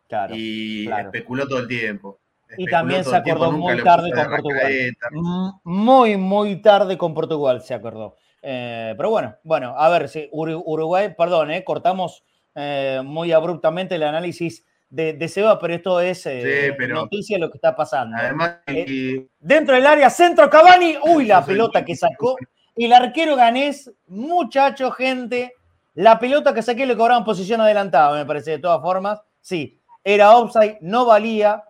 Claro. 0.07 0.33
y 0.37 0.85
claro. 0.85 1.09
especuló 1.09 1.47
todo 1.47 1.59
el 1.59 1.67
tiempo. 1.67 2.19
Y 2.55 2.67
también 2.67 3.03
se 3.03 3.15
acordó 3.15 3.51
muy 3.51 3.81
tarde 3.83 4.11
con 4.11 4.27
Portugal. 4.29 4.61
Rascaeta. 4.61 5.07
M- 5.11 5.51
Muy, 5.63 6.17
muy 6.17 6.61
tarde 6.61 6.97
con 6.99 7.13
Portugal 7.15 7.61
se 7.63 7.73
acordó. 7.73 8.15
Eh, 8.43 8.93
pero 8.95 9.09
bueno, 9.09 9.35
bueno, 9.43 9.73
a 9.75 9.89
ver, 9.89 10.07
si 10.07 10.29
Uru- 10.31 10.61
Uruguay, 10.63 11.15
perdón, 11.17 11.49
eh, 11.49 11.63
cortamos 11.63 12.23
eh, 12.53 13.01
muy 13.03 13.31
abruptamente 13.31 13.95
el 13.95 14.03
análisis 14.03 14.63
de, 14.87 15.13
de 15.13 15.27
Seba, 15.27 15.57
pero 15.57 15.73
esto 15.73 15.99
es 15.99 16.21
Sí, 16.21 16.29
pero- 16.77 16.93
noticia 16.95 17.37
de 17.37 17.41
lo 17.41 17.49
que 17.49 17.57
está 17.57 17.75
pasando. 17.75 18.15
Además, 18.19 18.57
y- 18.67 19.25
Dentro 19.39 19.73
del 19.73 19.87
área, 19.87 20.11
centro 20.11 20.47
Cavani, 20.47 20.97
uy, 21.07 21.25
la 21.25 21.43
pelota 21.43 21.79
el- 21.79 21.85
que 21.85 21.95
sacó. 21.95 22.35
El 22.75 22.91
arquero 22.93 23.35
ganés, 23.35 23.91
muchacho, 24.07 24.91
gente, 24.91 25.53
la 25.93 26.17
pelota 26.17 26.53
que 26.53 26.63
saqué 26.63 26.87
le 26.87 26.97
cobraban 26.97 27.23
posición 27.23 27.61
adelantada, 27.61 28.17
me 28.17 28.25
parece, 28.25 28.51
de 28.51 28.59
todas 28.59 28.81
formas. 28.81 29.21
Sí, 29.41 29.79
era 30.03 30.35
offside, 30.37 30.79
no 30.81 31.05
valía. 31.05 31.63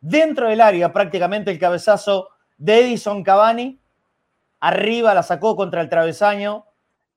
Dentro 0.00 0.48
del 0.48 0.62
área, 0.62 0.92
prácticamente 0.92 1.50
el 1.50 1.58
cabezazo 1.58 2.28
de 2.56 2.80
Edison 2.80 3.22
Cavani. 3.22 3.78
Arriba 4.60 5.12
la 5.12 5.22
sacó 5.22 5.56
contra 5.56 5.82
el 5.82 5.90
travesaño. 5.90 6.64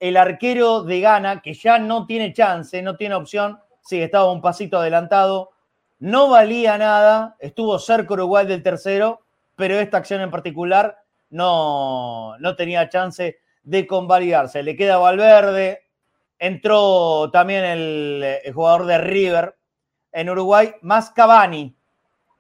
El 0.01 0.17
arquero 0.17 0.83
de 0.83 0.99
Ghana, 0.99 1.41
que 1.41 1.53
ya 1.53 1.79
no 1.79 2.05
tiene 2.05 2.33
chance, 2.33 2.81
no 2.81 2.97
tiene 2.97 3.15
opción, 3.15 3.59
sí, 3.81 4.01
estaba 4.01 4.31
un 4.31 4.41
pasito 4.41 4.79
adelantado. 4.79 5.51
No 5.99 6.29
valía 6.29 6.77
nada, 6.77 7.37
estuvo 7.39 7.79
cerca 7.79 8.13
Uruguay 8.13 8.45
del 8.45 8.63
tercero, 8.63 9.21
pero 9.55 9.79
esta 9.79 9.97
acción 9.97 10.19
en 10.19 10.31
particular 10.31 11.02
no, 11.33 12.37
no 12.39 12.55
tenía 12.55 12.89
chance 12.89 13.39
de 13.63 13.87
convalidarse. 13.87 14.63
Le 14.63 14.75
queda 14.75 14.97
Valverde, 14.97 15.81
entró 16.39 17.29
también 17.31 17.65
el, 17.65 18.39
el 18.43 18.53
jugador 18.53 18.85
de 18.85 18.97
River 18.99 19.55
en 20.11 20.29
Uruguay, 20.29 20.75
más 20.81 21.09
Cavani, 21.09 21.75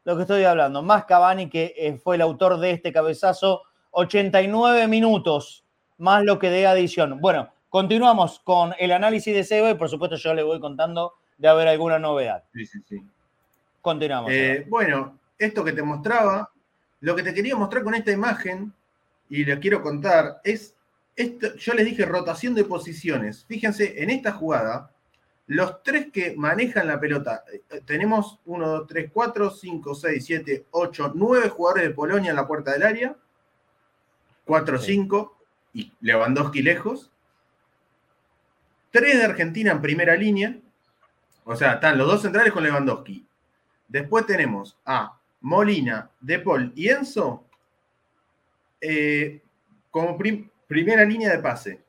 lo 0.03 0.15
que 0.15 0.21
estoy 0.21 0.43
hablando, 0.43 0.81
más 0.81 1.05
Cavani 1.05 1.49
que 1.49 1.73
eh, 1.77 1.97
fue 1.97 2.15
el 2.15 2.21
autor 2.21 2.59
de 2.59 2.71
este 2.71 2.91
cabezazo, 2.91 3.63
89 3.91 4.87
minutos, 4.87 5.65
más 5.97 6.23
lo 6.23 6.37
que 6.37 6.49
de 6.49 6.67
adición. 6.67 7.19
Bueno, 7.19 7.51
continuamos 7.69 8.39
con 8.41 8.73
el 8.77 8.91
análisis 8.91 9.33
de 9.33 9.43
Seba 9.43 9.71
y 9.71 9.75
por 9.75 9.89
supuesto 9.89 10.17
yo 10.17 10.33
le 10.33 10.43
voy 10.43 10.59
contando 10.59 11.13
de 11.37 11.47
haber 11.47 11.67
alguna 11.67 11.99
novedad. 11.99 12.43
sí, 12.53 12.65
sí, 12.65 12.79
sí. 12.87 13.03
Continuamos. 13.81 14.31
Eh, 14.31 14.65
bueno, 14.69 15.19
esto 15.37 15.63
que 15.63 15.73
te 15.73 15.83
mostraba, 15.83 16.49
lo 17.01 17.15
que 17.15 17.23
te 17.23 17.33
quería 17.33 17.55
mostrar 17.55 17.83
con 17.83 17.93
esta 17.93 18.11
imagen, 18.11 18.73
y 19.33 19.45
le 19.45 19.59
quiero 19.59 19.81
contar, 19.81 20.41
es, 20.43 20.75
esto, 21.15 21.55
yo 21.55 21.73
les 21.73 21.85
dije 21.85 22.05
rotación 22.05 22.53
de 22.53 22.65
posiciones. 22.65 23.45
Fíjense, 23.45 24.03
en 24.03 24.11
esta 24.11 24.31
jugada, 24.31 24.91
los 25.47 25.81
tres 25.81 26.11
que 26.11 26.35
manejan 26.37 26.85
la 26.85 26.99
pelota, 26.99 27.43
eh, 27.51 27.81
tenemos 27.83 28.39
1, 28.45 28.67
2, 28.67 28.87
3, 28.87 29.09
4, 29.11 29.49
5, 29.49 29.95
6, 29.95 30.23
7, 30.23 30.65
8, 30.69 31.13
9 31.15 31.49
jugadores 31.49 31.87
de 31.87 31.95
Polonia 31.95 32.29
en 32.29 32.35
la 32.35 32.45
puerta 32.45 32.73
del 32.73 32.83
área, 32.83 33.15
4, 34.45 34.77
Sí. 34.77 34.93
5, 34.93 35.35
y 35.73 35.91
Lewandowski 36.01 36.61
lejos, 36.61 37.09
tres 38.91 39.17
de 39.17 39.23
Argentina 39.23 39.71
en 39.71 39.81
primera 39.81 40.15
línea, 40.15 40.59
o 41.43 41.55
sea, 41.55 41.73
están 41.73 41.97
los 41.97 42.05
dos 42.05 42.21
centrales 42.21 42.53
con 42.53 42.61
Lewandowski, 42.61 43.25
Después 43.87 44.27
tenemos 44.27 44.77
a 44.85 45.19
Molina, 45.41 46.11
De 46.19 46.37
Paul 46.37 46.71
y 46.75 46.89
Enzo 46.89 47.42
eh, 48.83 49.41
como 49.89 50.17
prim- 50.17 50.49
primera 50.67 51.05
línea 51.05 51.31
de 51.31 51.39
pase. 51.39 51.81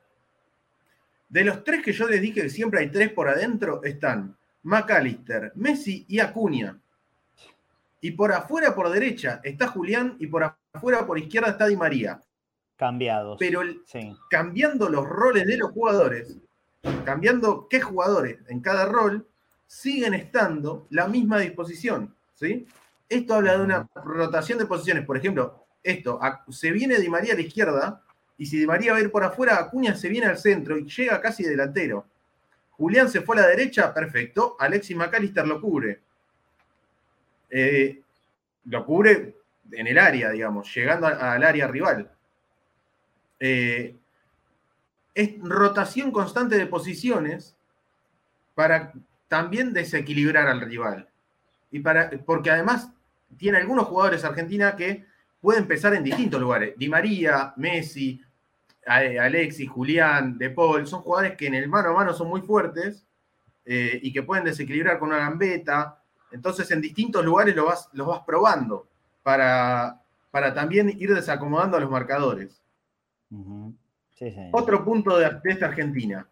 De 1.29 1.43
los 1.45 1.65
tres 1.65 1.83
que 1.83 1.93
yo 1.93 2.09
les 2.09 2.21
dije 2.21 2.43
que 2.43 2.49
siempre 2.51 2.81
hay 2.81 2.91
tres 2.91 3.11
por 3.11 3.29
adentro, 3.29 3.83
están 3.83 4.37
McAllister, 4.63 5.53
Messi 5.57 6.05
y 6.09 6.21
Acuña. 6.21 6.79
Y 8.01 8.13
por 8.13 8.33
afuera, 8.33 8.75
por 8.75 8.91
derecha, 8.91 9.41
está 9.43 9.67
Julián 9.69 10.17
y 10.21 10.27
por 10.29 10.45
afuera, 10.73 11.07
por 11.07 11.19
izquierda, 11.19 11.49
está 11.51 11.67
Di 11.67 11.77
María. 11.77 12.21
Cambiados. 12.77 13.37
Pero 13.39 13.63
el- 13.63 13.83
Sí. 13.87 14.15
cambiando 14.31 14.89
los 14.89 15.07
roles 15.09 15.47
de 15.47 15.57
los 15.57 15.71
jugadores, 15.73 16.37
cambiando 17.05 17.67
qué 17.69 17.81
jugadores 17.81 18.39
en 18.49 18.61
cada 18.61 18.85
rol, 18.87 19.27
siguen 19.67 20.15
estando 20.15 20.87
la 20.91 21.09
misma 21.09 21.39
disposición. 21.39 22.15
¿sí? 22.35 22.67
Esto 23.09 23.35
habla 23.35 23.57
de 23.57 23.65
una 23.65 23.89
rotación 23.95 24.59
de 24.59 24.67
posiciones. 24.67 25.07
Por 25.07 25.17
ejemplo, 25.17 25.65
esto, 25.85 26.19
a- 26.21 26.45
se 26.51 26.73
viene 26.73 26.99
Di 26.99 27.09
María 27.09 27.35
a 27.35 27.37
la 27.37 27.43
izquierda, 27.43 28.03
y 28.37 28.47
si 28.47 28.59
Di 28.59 28.67
María 28.67 28.93
va 28.93 28.99
a 28.99 29.03
ir 29.03 29.13
por 29.13 29.23
afuera, 29.23 29.59
Acuña 29.59 29.95
se 29.95 30.09
viene 30.09 30.27
al 30.27 30.39
centro 30.39 30.77
y 30.77 30.89
llega 30.89 31.21
casi 31.21 31.45
delantero. 31.45 32.07
Julián 32.73 33.09
se 33.09 33.21
fue 33.21 33.37
a 33.39 33.43
la 33.43 33.47
derecha, 33.47 33.95
perfecto. 33.95 34.57
Alexis 34.59 34.97
McAllister 34.97 35.47
lo 35.47 35.61
cubre. 35.61 36.01
Eh, 37.51 38.01
lo 38.65 38.85
cubre 38.85 39.37
en 39.71 39.87
el 39.87 39.99
área, 39.99 40.31
digamos, 40.31 40.75
llegando 40.75 41.07
al 41.07 41.45
área 41.45 41.69
rival. 41.69 42.11
Eh, 43.39 43.95
es 45.15 45.31
rotación 45.41 46.11
constante 46.11 46.57
de 46.57 46.67
posiciones 46.67 47.55
para 48.57 48.93
también 49.29 49.73
desequilibrar 49.73 50.49
al 50.49 50.61
rival. 50.61 51.09
Y 51.71 51.79
para, 51.81 52.11
porque 52.25 52.51
además 52.51 52.91
tiene 53.37 53.59
algunos 53.59 53.87
jugadores 53.87 54.25
Argentina 54.25 54.75
que 54.75 55.05
pueden 55.45 55.65
empezar 55.65 55.93
en 55.95 56.03
distintos 56.03 56.41
lugares. 56.41 56.73
Di 56.79 56.89
María, 56.89 57.53
Messi, 57.57 58.19
Alexis, 58.87 59.69
Julián, 59.69 60.39
De 60.39 60.49
Paul, 60.49 60.87
son 60.87 61.03
jugadores 61.03 61.37
que 61.37 61.47
en 61.49 61.55
el 61.55 61.69
mano 61.69 61.91
a 61.91 61.93
mano 61.93 62.15
son 62.15 62.29
muy 62.29 62.41
fuertes 62.41 63.05
eh, 63.67 64.01
y 64.03 64.11
que 64.11 64.23
pueden 64.23 64.45
desequilibrar 64.45 64.99
con 64.99 65.11
una 65.11 65.19
gambeta. 65.19 66.01
Entonces 66.33 66.71
en 66.71 66.81
distintos 66.81 67.23
lugares 67.23 67.55
lo 67.55 67.67
vas, 67.67 67.91
los 67.93 68.07
vas 68.07 68.23
probando 68.27 68.89
para, 69.23 70.01
para 70.31 70.55
también 70.55 70.89
ir 70.99 71.15
desacomodando 71.15 71.77
a 71.77 71.81
los 71.81 71.91
marcadores. 71.91 72.63
Ujú. 73.31 73.75
Sí, 74.15 74.31
sí. 74.31 74.49
Otro 74.51 74.83
punto 74.83 75.19
de, 75.19 75.29
de 75.43 75.51
esta 75.51 75.67
Argentina. 75.67 76.27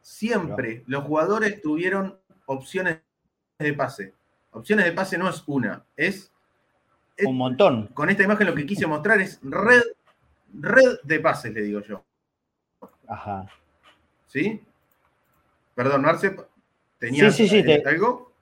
Siempre 0.00 0.82
los 0.86 1.04
jugadores 1.04 1.62
tuvieron 1.62 2.18
opciones 2.46 2.98
de 3.58 3.72
pase. 3.72 4.14
Opciones 4.50 4.84
de 4.84 4.92
pase 4.92 5.16
no 5.16 5.28
es 5.28 5.44
una, 5.46 5.84
es- 5.96 6.32
Un 7.26 7.36
montón. 7.36 7.86
con 7.94 8.08
esta 8.10 8.22
imagen 8.22 8.46
lo 8.46 8.54
que 8.54 8.66
quise 8.66 8.86
mostrar 8.86 9.20
es 9.20 9.38
red, 9.42 9.82
red 10.60 10.98
de 11.02 11.20
pases, 11.20 11.52
le 11.52 11.62
digo 11.62 11.80
yo. 11.82 12.04
Ajá. 13.08 13.46
¿Sí? 14.26 14.62
Perdón, 15.74 16.02
Marce, 16.02 16.34
¿tenías 16.98 17.34
Sí, 17.34 17.48
sí, 17.48 17.62
sí, 17.62 17.70
eh, 17.70 17.80
te- 17.82 17.88
algo? 17.88 18.32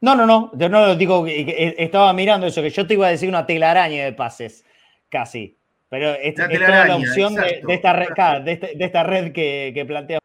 No, 0.00 0.14
no, 0.16 0.26
no. 0.26 0.50
Yo 0.54 0.68
no 0.68 0.86
lo 0.86 0.96
digo. 0.96 1.24
que- 1.24 1.44
que 1.46 1.74
Estaba 1.78 2.12
mirando 2.12 2.46
eso, 2.46 2.60
que 2.62 2.70
yo 2.70 2.86
te 2.86 2.94
iba 2.94 3.06
a 3.06 3.10
decir 3.10 3.28
una 3.28 3.46
telaraña 3.46 4.04
de 4.04 4.12
pases. 4.12 4.64
Casi. 5.08 5.56
Pero 5.88 6.10
es, 6.14 6.34
Una 6.36 6.46
es 6.46 6.58
toda 6.60 6.86
la 6.86 6.96
opción 6.96 7.34
de, 7.34 7.62
de 7.66 7.74
esta 7.74 7.92
red, 7.92 8.08
de, 8.44 8.52
este- 8.52 8.72
de 8.76 8.84
esta 8.84 9.02
red 9.04 9.32
que, 9.32 9.70
que 9.74 9.84
plantea. 9.84 10.18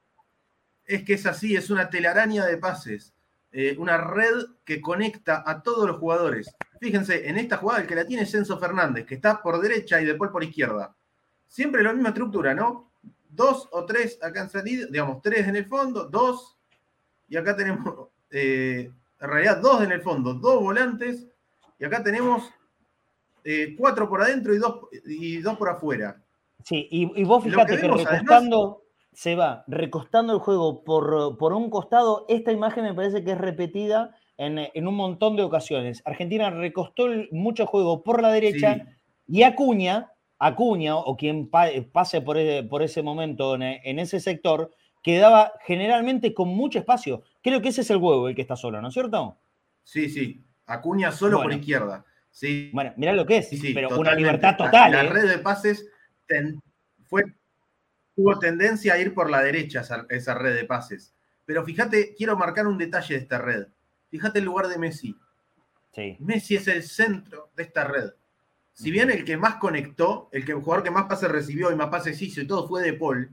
Es 0.86 1.03
que 1.03 1.13
es 1.15 1.25
así, 1.25 1.55
es 1.55 1.69
una 1.69 1.89
telaraña 1.89 2.45
de 2.45 2.57
pases. 2.57 3.13
Eh, 3.59 3.75
una 3.79 3.97
red 3.97 4.45
que 4.63 4.79
conecta 4.79 5.43
a 5.43 5.63
todos 5.63 5.87
los 5.87 5.97
jugadores. 5.97 6.55
Fíjense, 6.79 7.27
en 7.27 7.39
esta 7.39 7.57
jugada 7.57 7.81
el 7.81 7.87
que 7.87 7.95
la 7.95 8.05
tiene 8.05 8.21
es 8.21 8.33
Enzo 8.35 8.59
Fernández, 8.59 9.07
que 9.07 9.15
está 9.15 9.41
por 9.41 9.59
derecha 9.59 9.99
y 9.99 10.05
después 10.05 10.29
por 10.29 10.43
izquierda. 10.43 10.95
Siempre 11.47 11.81
la 11.81 11.91
misma 11.91 12.09
estructura, 12.09 12.53
¿no? 12.53 12.91
Dos 13.27 13.67
o 13.71 13.83
tres 13.83 14.19
acá 14.21 14.41
han 14.41 14.51
salido, 14.51 14.87
digamos, 14.89 15.23
tres 15.23 15.47
en 15.47 15.55
el 15.55 15.65
fondo, 15.65 16.05
dos, 16.05 16.55
y 17.27 17.35
acá 17.35 17.55
tenemos, 17.55 18.09
eh, 18.29 18.91
en 19.19 19.27
realidad, 19.27 19.57
dos 19.57 19.81
en 19.81 19.91
el 19.91 20.01
fondo, 20.03 20.35
dos 20.35 20.61
volantes, 20.61 21.25
y 21.79 21.85
acá 21.85 22.03
tenemos 22.03 22.51
eh, 23.43 23.75
cuatro 23.75 24.07
por 24.07 24.21
adentro 24.21 24.53
y 24.53 24.59
dos, 24.59 24.81
y 25.03 25.37
dos 25.41 25.57
por 25.57 25.69
afuera. 25.69 26.21
Sí, 26.63 26.87
y, 26.91 27.21
y 27.21 27.23
vos 27.23 27.43
Lo 27.43 27.49
fíjate 27.51 27.73
que 27.73 27.81
que, 27.81 27.87
vemos, 27.87 28.01
además- 28.05 28.21
recostando, 28.21 28.83
se 29.18 29.36
va, 29.36 29.63
recostando 29.65 30.32
el 30.32 30.38
juego 30.39 30.84
por, 30.84 31.39
por 31.39 31.51
un 31.53 31.72
costado, 31.72 32.28
esta 32.30 32.51
imagen 32.51 32.84
me 32.84 32.93
parece 32.93 33.24
que 33.24 33.32
es 33.32 33.38
repetida 33.39 34.15
en, 34.38 34.59
en 34.59 34.88
un 34.88 34.93
montón 34.93 35.36
de 35.36 35.41
ocasiones. 35.41 36.03
Argentina 36.05 36.51
recostó 36.51 37.07
el- 37.07 37.28
mucho 37.32 37.65
juego 37.65 38.03
por 38.03 38.22
la 38.22 38.32
derecha 38.32 38.76
Sí. 38.76 38.82
y 39.28 39.41
Acuña, 39.41 40.11
Acuña, 40.38 40.95
o 40.97 41.18
quien 41.18 41.49
pa- 41.49 41.72
pase 41.91 42.22
por, 42.22 42.38
por 42.70 42.84
ese 42.84 43.01
momento 43.01 43.55
en, 43.55 43.63
en 43.63 43.97
ese 43.97 44.20
sector, 44.20 44.70
quedaba 45.01 45.51
generalmente 45.65 46.36
con 46.36 46.49
mucho 46.49 46.78
espacio. 46.78 47.24
Creo 47.41 47.59
que 47.59 47.70
ese 47.70 47.82
es 47.82 47.89
el 47.89 47.97
huevo 47.97 48.30
el 48.30 48.36
que 48.36 48.43
está 48.43 48.55
solo, 48.55 48.80
¿no 48.84 48.89
es 48.89 48.93
cierto? 48.93 49.39
Sí, 49.84 50.09
sí. 50.11 50.45
Acuña 50.68 51.11
solo 51.11 51.41
por 51.41 51.51
izquierda. 51.51 52.05
Sí, 52.30 52.70
Bueno, 52.72 52.93
mirá 52.97 53.13
lo 53.13 53.26
que 53.26 53.38
es, 53.38 53.49
Sí, 53.49 53.74
pero 53.74 53.89
una 53.99 54.13
libertad 54.13 54.55
total. 54.57 54.91
La, 54.91 55.01
¿eh? 55.05 55.09
red 55.09 55.28
de 55.28 55.39
pases 55.39 55.89
ten- 56.28 56.61
fue, 57.07 57.24
tuvo 58.18 58.39
tendencia 58.39 58.95
a 58.95 58.97
ir 58.97 59.13
por 59.13 59.30
la 59.30 59.43
derecha 59.43 59.82
esa, 59.82 60.07
esa 60.09 60.34
red 60.34 60.55
de 60.55 60.65
pases. 60.65 61.13
Pero 61.45 61.63
fíjate, 61.63 62.15
quiero 62.15 62.36
marcar 62.36 62.65
un 62.65 62.78
detalle 62.78 63.13
de 63.13 63.22
esta 63.22 63.38
red. 63.38 63.68
Fíjate 64.09 64.39
el 64.39 64.45
lugar 64.45 64.68
de 64.68 64.80
Messi. 64.80 65.15
Sí, 65.93 66.18
Messi 66.20 66.55
es 66.55 66.68
el 66.68 66.82
centro 66.82 67.51
de 67.55 67.63
esta 67.63 67.84
red. 67.84 68.09
Si 68.74 68.89
bien 68.89 69.11
el 69.11 69.24
que 69.24 69.38
más 69.38 69.55
conectó, 69.57 70.30
el, 70.32 70.45
que, 70.45 70.53
el 70.53 70.61
jugador 70.61 70.84
que 70.84 70.91
más 70.91 71.05
pases 71.05 71.30
recibió 71.30 71.72
y 71.72 71.76
más 71.76 71.89
pases 71.89 72.20
hizo 72.20 72.41
y 72.41 72.47
todo 72.47 72.68
fue 72.68 72.82
de 72.82 72.93
Paul, 72.93 73.30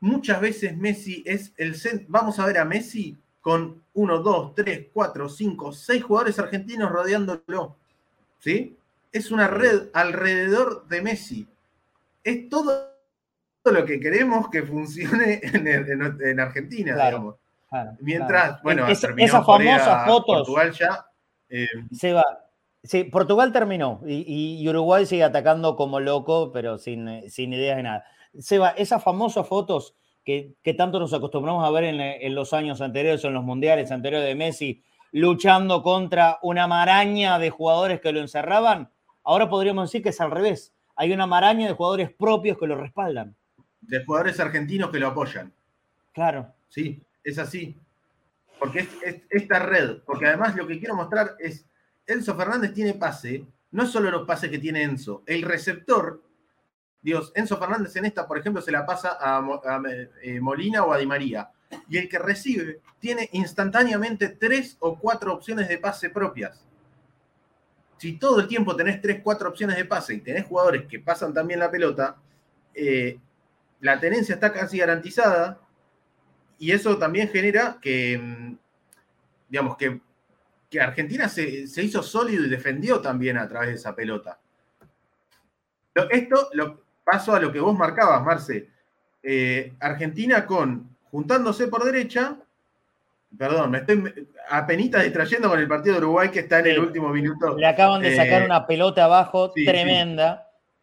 muchas 0.00 0.40
veces 0.40 0.76
Messi 0.76 1.22
es 1.24 1.52
el 1.56 1.76
centro. 1.76 2.06
Vamos 2.08 2.40
a 2.40 2.46
ver 2.46 2.58
a 2.58 2.64
Messi 2.64 3.16
con 3.40 3.84
1, 3.92 4.18
2, 4.18 4.54
3, 4.56 4.86
4, 4.92 5.28
5, 5.28 5.72
6 5.72 6.02
jugadores 6.02 6.38
argentinos 6.40 6.90
rodeándolo. 6.90 7.76
¿Sí? 8.40 8.76
Es 9.12 9.30
una 9.30 9.46
red 9.46 9.90
alrededor 9.92 10.88
de 10.88 11.02
Messi. 11.02 11.48
Es 12.24 12.48
todo 12.48 12.93
lo 13.72 13.84
que 13.84 13.98
queremos 14.00 14.48
que 14.50 14.62
funcione 14.62 15.40
en, 15.42 15.66
en- 15.66 16.18
en 16.22 16.40
Argentina, 16.40 16.94
Claro, 16.94 17.16
digamos. 17.16 17.34
claro, 17.68 17.90
Mientras, 18.00 18.42
claro. 18.44 18.58
bueno, 18.62 18.86
terminó 19.00 19.26
esas 19.26 19.44
Corea, 19.44 19.78
famosas 19.78 20.06
fotos. 20.06 20.36
Portugal 20.48 20.72
ya. 20.72 21.06
eh, 21.48 21.66
Se 21.92 22.12
va. 22.12 22.24
Sí, 22.82 23.04
Portugal 23.04 23.50
terminó 23.50 24.02
y, 24.06 24.60
y 24.62 24.68
Uruguay 24.68 25.06
sigue 25.06 25.24
atacando 25.24 25.74
como 25.74 26.00
loco, 26.00 26.52
pero 26.52 26.76
sin, 26.76 27.08
eh, 27.08 27.30
sin 27.30 27.52
ideas 27.54 27.78
de 27.78 27.82
nada. 27.82 28.04
Seba, 28.38 28.70
esas 28.70 29.02
famosas 29.02 29.48
fotos 29.48 29.94
que, 30.22 30.52
que 30.62 30.74
tanto 30.74 30.98
nos 31.00 31.14
acostumbramos 31.14 31.66
a 31.66 31.70
ver 31.70 31.84
en, 31.84 32.00
en 32.00 32.34
los 32.34 32.52
años 32.52 32.82
anteriores, 32.82 33.24
en 33.24 33.32
los 33.32 33.42
mundiales 33.44 33.90
anteriores 33.90 34.28
de 34.28 34.34
Messi, 34.34 34.82
luchando 35.12 35.82
contra 35.82 36.38
una 36.42 36.66
maraña 36.66 37.38
de 37.38 37.48
jugadores 37.48 38.00
que 38.00 38.12
lo 38.12 38.20
encerraban, 38.20 38.90
ahora 39.22 39.48
podríamos 39.48 39.88
decir 39.88 40.02
que 40.02 40.10
es 40.10 40.20
al 40.20 40.30
revés. 40.30 40.74
Hay 40.96 41.12
una 41.12 41.26
maraña 41.26 41.66
de 41.66 41.72
jugadores 41.72 42.10
propios 42.12 42.58
que 42.58 42.66
lo 42.66 42.76
respaldan. 42.76 43.34
De 43.88 44.04
jugadores 44.04 44.38
argentinos 44.40 44.90
que 44.90 44.98
lo 44.98 45.08
apoyan. 45.08 45.52
Claro. 46.12 46.52
Sí, 46.68 47.02
es 47.22 47.38
así. 47.38 47.76
Porque 48.58 48.80
es, 48.80 48.88
es- 49.04 49.22
esta 49.30 49.58
red, 49.58 49.98
porque 50.06 50.26
además 50.26 50.54
lo 50.56 50.66
que 50.66 50.78
quiero 50.78 50.94
mostrar 50.94 51.36
es, 51.38 51.66
Enzo 52.06 52.34
Fernández 52.36 52.72
tiene 52.74 52.94
pase, 52.94 53.44
no 53.72 53.86
solo 53.86 54.10
los 54.10 54.26
pases 54.26 54.50
que 54.50 54.58
tiene 54.58 54.82
Enzo, 54.82 55.22
el 55.26 55.42
receptor, 55.42 56.22
Dios, 57.02 57.32
Enzo 57.34 57.58
Fernández 57.58 57.94
en 57.96 58.04
esta, 58.06 58.26
por 58.26 58.38
ejemplo, 58.38 58.62
se 58.62 58.70
la 58.72 58.86
pasa 58.86 59.18
a, 59.20 59.42
eh, 60.22 60.40
Molina 60.40 60.84
o 60.84 60.92
a 60.92 60.98
Di 60.98 61.06
María, 61.06 61.50
y 61.88 61.98
el 61.98 62.08
que 62.08 62.18
recibe 62.18 62.80
tiene 63.00 63.28
instantáneamente 63.32 64.28
tres 64.28 64.76
o 64.80 64.96
cuatro 64.98 65.34
opciones 65.34 65.68
de 65.68 65.78
pase 65.78 66.08
propias. 66.10 66.64
Si 67.98 68.12
todo 68.18 68.40
el 68.40 68.48
tiempo 68.48 68.76
tenés 68.76 69.00
tres, 69.00 69.20
cuatro 69.22 69.48
opciones 69.48 69.76
de 69.76 69.84
pase 69.84 70.14
y 70.14 70.20
tenés 70.20 70.44
jugadores 70.46 70.86
que 70.86 71.00
pasan 71.00 71.32
también 71.34 71.58
la 71.60 71.70
pelota, 71.70 72.16
eh, 72.74 73.18
la 73.84 74.00
tenencia 74.00 74.34
está 74.36 74.50
casi 74.50 74.78
garantizada 74.78 75.58
y 76.58 76.72
eso 76.72 76.96
también 76.96 77.28
genera 77.28 77.76
que, 77.82 78.16
mm, 78.18 78.56
digamos, 79.50 79.76
que, 79.76 80.00
que 80.70 80.80
Argentina 80.80 81.28
se, 81.28 81.66
se 81.66 81.82
hizo 81.82 82.02
sólido 82.02 82.44
y 82.44 82.48
defendió 82.48 83.00
también 83.02 83.36
a 83.36 83.46
través 83.46 83.68
de 83.68 83.74
esa 83.74 83.94
pelota. 83.94 84.38
Lo- 85.94 86.08
Esto 86.10 86.48
lo 86.54 86.80
paso 87.04 87.34
a 87.34 87.40
lo 87.40 87.52
que 87.52 87.60
vos 87.60 87.76
marcabas, 87.76 88.22
Marce. 88.24 88.70
Eh, 89.22 89.74
Argentina 89.80 90.46
con, 90.46 90.96
juntándose 91.10 91.68
por 91.68 91.84
derecha, 91.84 92.36
perdón, 93.36 93.70
me 93.70 93.78
estoy 93.78 94.28
apenita 94.48 95.02
distrayendo 95.02 95.50
con 95.50 95.58
el 95.60 95.68
partido 95.68 95.96
de 95.96 96.00
Uruguay 96.04 96.30
que 96.30 96.40
está 96.40 96.60
en 96.60 96.68
el 96.68 96.78
último 96.78 97.10
minuto. 97.10 97.54
Le 97.58 97.66
acaban 97.66 98.00
de 98.00 98.16
sacar 98.16 98.42
Eh, 98.42 98.46
una 98.46 98.66
pelota 98.66 99.04
abajo 99.04 99.52
sí, 99.54 99.60
sí. 99.60 99.66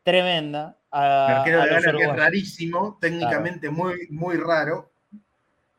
Tremenda. 0.04 0.78
A, 0.92 1.40
arquero 1.40 1.62
de 1.62 1.72
los 1.72 1.84
Ghana, 1.84 1.98
que 1.98 2.04
es 2.04 2.16
rarísimo, 2.16 2.98
técnicamente 3.00 3.70
muy, 3.70 4.08
muy 4.10 4.38
raro. 4.38 4.92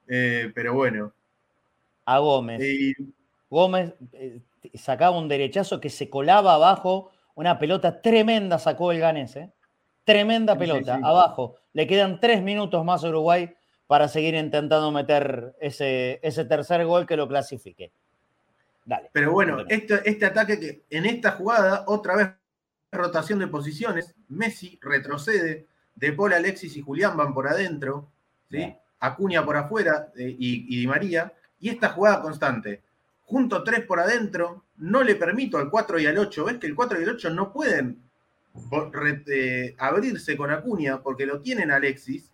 Eh, 0.09 0.51
pero 0.55 0.75
bueno. 0.75 1.13
a 2.05 2.19
Gómez. 2.19 2.61
Y 2.63 2.95
Gómez 3.51 3.95
eh, 4.13 4.41
sacaba 4.75 5.17
un 5.19 5.29
derechazo 5.29 5.81
que 5.81 5.91
se 5.91 6.09
colaba 6.09 6.55
abajo, 6.55 7.11
una 7.35 7.59
pelota 7.59 8.01
tremenda 8.01 8.59
sacó 8.59 8.93
el 8.93 9.01
ganés, 9.01 9.37
¿eh? 9.37 9.51
Tremenda 10.05 10.57
pelota, 10.59 10.97
sí, 10.97 11.01
sí. 11.01 11.07
abajo. 11.07 11.57
Le 11.73 11.87
quedan 11.87 12.19
tres 12.19 12.43
minutos 12.43 12.85
más 12.85 13.05
a 13.05 13.09
Uruguay 13.09 13.55
para 13.87 14.09
seguir 14.09 14.35
intentando 14.35 14.91
meter 14.91 15.55
ese, 15.61 16.19
ese 16.23 16.45
tercer 16.45 16.85
gol 16.85 17.07
que 17.07 17.17
lo 17.17 17.29
clasifique. 17.29 17.93
Dale. 18.85 19.11
Pero 19.13 19.33
bueno, 19.33 19.65
este, 19.69 20.01
este 20.09 20.27
ataque 20.27 20.59
que 20.59 20.83
en 20.91 21.07
esta 21.07 21.33
jugada, 21.33 21.85
otra 21.87 22.17
vez 22.17 22.29
rotación 22.93 23.39
de 23.39 23.49
posiciones, 23.49 24.15
Messi 24.29 24.79
retrocede, 24.81 25.67
De 25.95 26.13
Paul, 26.13 26.33
Alexis 26.35 26.77
y 26.77 26.83
Julián 26.83 27.17
van 27.17 27.35
por 27.35 27.49
adentro, 27.49 28.11
¿sí? 28.51 28.75
Acuña 29.01 29.45
por 29.45 29.57
afuera 29.57 30.13
eh, 30.17 30.35
y, 30.39 30.75
y 30.75 30.81
Di 30.81 30.87
María, 30.87 31.33
y 31.59 31.71
esta 31.71 31.91
jugada 31.91 32.23
constante, 32.23 32.83
junto 33.25 33.63
tres 33.63 33.85
por 33.85 34.01
adentro, 34.01 34.65
no 34.77 35.03
le 35.03 35.17
permito 35.17 35.59
al 35.59 35.71
4 35.71 36.01
y 36.01 36.07
al 36.07 36.19
8, 36.19 36.45
ves 36.45 36.59
que 36.59 36.67
el 36.67 36.75
4 36.75 37.01
y 37.01 37.03
el 37.05 37.11
8 37.11 37.31
no 37.31 37.53
pueden 37.53 38.03
eh, 39.27 39.75
abrirse 39.79 40.37
con 40.37 40.51
Acuña 40.51 41.03
porque 41.03 41.27
lo 41.27 41.41
tienen 41.41 41.71
Alexis. 41.71 42.32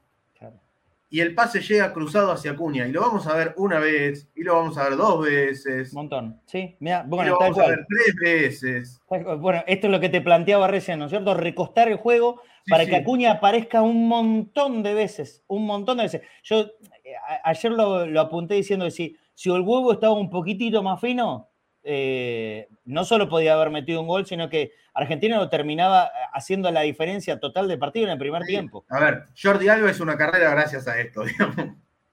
Y 1.10 1.20
el 1.20 1.34
pase 1.34 1.60
llega 1.60 1.92
cruzado 1.92 2.30
hacia 2.32 2.50
Acuña, 2.50 2.86
y 2.86 2.92
lo 2.92 3.00
vamos 3.00 3.26
a 3.26 3.34
ver 3.34 3.54
una 3.56 3.78
vez, 3.78 4.28
y 4.34 4.42
lo 4.42 4.54
vamos 4.56 4.76
a 4.76 4.84
ver 4.88 4.96
dos 4.96 5.24
veces, 5.24 5.92
Un 5.92 5.96
montón. 5.96 6.40
Sí, 6.46 6.76
mira, 6.80 7.06
y 7.06 7.10
lo 7.10 7.38
vamos 7.38 7.58
a 7.58 7.66
ver 7.66 7.86
tres 7.88 8.14
veces. 8.20 9.00
Bueno, 9.08 9.64
esto 9.66 9.86
es 9.86 9.90
lo 9.90 10.00
que 10.00 10.08
te 10.10 10.20
planteaba 10.20 10.68
recién, 10.68 10.98
¿no 10.98 11.06
es 11.06 11.10
cierto? 11.10 11.34
Recostar 11.34 11.88
el 11.88 11.96
juego 11.96 12.42
Sí, 12.64 12.70
para 12.70 12.84
sí. 12.84 12.90
que 12.90 12.96
Acuña 12.96 13.32
aparezca 13.32 13.80
un 13.80 14.08
montón 14.08 14.82
de 14.82 14.92
veces, 14.92 15.42
un 15.46 15.64
montón 15.64 15.96
de 15.96 16.02
veces. 16.04 16.22
Yo 16.42 16.60
eh, 16.60 17.14
ayer 17.44 17.72
lo, 17.72 18.04
lo 18.06 18.20
apunté 18.20 18.54
diciendo 18.54 18.84
que 18.84 18.90
si, 18.90 19.16
si 19.34 19.48
el 19.50 19.62
huevo 19.62 19.92
estaba 19.92 20.12
un 20.12 20.28
poquitito 20.28 20.82
más 20.82 21.00
fino, 21.00 21.48
eh, 21.82 22.68
no 22.84 23.04
solo 23.04 23.28
podía 23.28 23.54
haber 23.54 23.70
metido 23.70 24.00
un 24.00 24.06
gol, 24.06 24.26
sino 24.26 24.48
que 24.48 24.72
Argentina 24.94 25.36
lo 25.36 25.48
terminaba 25.48 26.06
eh, 26.06 26.08
haciendo 26.32 26.70
la 26.70 26.82
diferencia 26.82 27.38
total 27.40 27.68
del 27.68 27.78
partido 27.78 28.06
en 28.06 28.12
el 28.12 28.18
primer 28.18 28.42
Sí. 28.42 28.48
tiempo. 28.48 28.84
A 28.88 29.00
ver, 29.00 29.24
Jordi 29.40 29.68
Alba 29.68 29.90
es 29.90 30.00
una 30.00 30.16
carrera 30.16 30.50
gracias 30.50 30.86
a 30.88 30.98
esto, 31.00 31.22
digamos. 31.24 31.56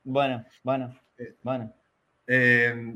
Bueno, 0.03 0.45
bueno, 0.63 0.99
Eh, 1.18 1.36
bueno. 1.41 1.74
Eh, 2.28 2.95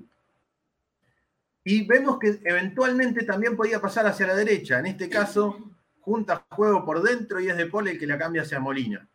y 1.63 1.85
vemos 1.85 2.17
que 2.19 2.39
eventualmente 2.45 3.25
también 3.25 3.55
podía 3.55 3.79
pasar 3.79 4.05
hacia 4.07 4.27
la 4.27 4.35
derecha. 4.35 4.79
En 4.79 4.87
este 4.87 5.09
caso, 5.09 5.57
junta 5.99 6.45
juego 6.49 6.83
por 6.85 7.01
dentro 7.01 7.39
y 7.39 7.49
es 7.49 7.57
De 7.57 7.65
Paul 7.67 7.87
el 7.87 7.99
que 7.99 8.07
la 8.07 8.17
cambia 8.17 8.41
hacia 8.43 8.59
Molina. 8.59 9.07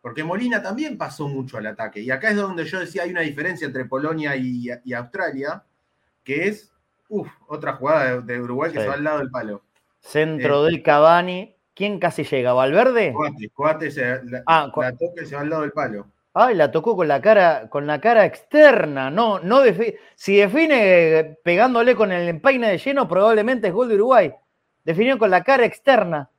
Porque 0.00 0.24
Molina 0.24 0.60
también 0.62 0.98
pasó 0.98 1.28
mucho 1.28 1.58
al 1.58 1.66
ataque. 1.66 2.00
Y 2.00 2.10
acá 2.10 2.30
es 2.30 2.36
donde 2.36 2.64
yo 2.64 2.80
decía 2.80 3.04
hay 3.04 3.10
una 3.10 3.20
diferencia 3.20 3.66
entre 3.66 3.84
Polonia 3.84 4.34
y, 4.36 4.68
y 4.84 4.92
Australia, 4.92 5.62
que 6.24 6.48
es, 6.48 6.71
uff, 7.20 7.28
otra 7.48 7.74
jugada 7.74 8.16
de, 8.20 8.22
de 8.34 8.40
Uruguay 8.40 8.72
que 8.72 8.80
se 8.80 8.86
va 8.88 8.94
al 8.94 9.04
lado 9.04 9.18
del 9.18 9.30
palo. 9.30 9.62
Centro 10.00 10.66
Eh. 10.66 10.70
del 10.70 10.82
Cavani. 10.82 11.54
¿Quién 11.74 11.98
casi 11.98 12.24
llega? 12.24 12.52
¿Valverde? 12.52 13.12
Coate, 13.12 13.48
Coate 13.50 13.90
se, 13.90 14.22
la, 14.24 14.42
Ah, 14.46 14.70
Cu- 14.72 14.82
la 14.82 14.92
toca 14.92 15.22
y 15.22 15.26
se 15.26 15.34
va 15.34 15.40
al 15.42 15.48
lado 15.50 15.62
del 15.62 15.72
palo. 15.72 16.06
Ay, 16.34 16.54
la 16.54 16.70
tocó 16.70 16.96
con 16.96 17.08
la 17.08 17.20
cara, 17.20 17.68
con 17.70 17.86
la 17.86 18.00
cara 18.00 18.24
externa. 18.26 19.10
No, 19.10 19.38
no 19.40 19.64
defi- 19.64 19.96
si 20.14 20.36
define 20.36 21.18
eh, 21.18 21.38
pegándole 21.44 21.94
con 21.94 22.10
el 22.12 22.28
empeine 22.28 22.68
de 22.70 22.78
lleno, 22.78 23.06
probablemente 23.08 23.68
es 23.68 23.72
gol 23.74 23.88
de 23.88 23.94
Uruguay. 23.96 24.32
Definió 24.84 25.18
con 25.18 25.30
la 25.30 25.42
cara 25.44 25.64
externa 25.64 26.30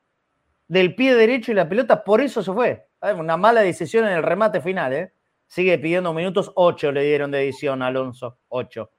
del 0.67 0.95
pie 0.95 1.15
derecho 1.15 1.51
y 1.51 1.55
la 1.55 1.67
pelota, 1.69 2.03
por 2.03 2.21
eso 2.21 2.41
se 2.43 2.51
fue. 2.51 2.87
Ay, 3.01 3.13
Una 3.15 3.37
mala 3.37 3.61
decisión 3.61 4.05
en 4.05 4.13
el 4.13 4.23
remate 4.23 4.61
final, 4.61 4.93
¿eh? 4.93 5.13
Sigue 5.47 5.77
pidiendo 5.77 6.13
minutos, 6.13 6.51
ocho 6.55 6.91
le 6.91 7.03
dieron 7.03 7.29
de 7.31 7.41
edición 7.43 7.81
a 7.83 7.87
Alonso. 7.87 8.37
Ocho. 8.49 8.91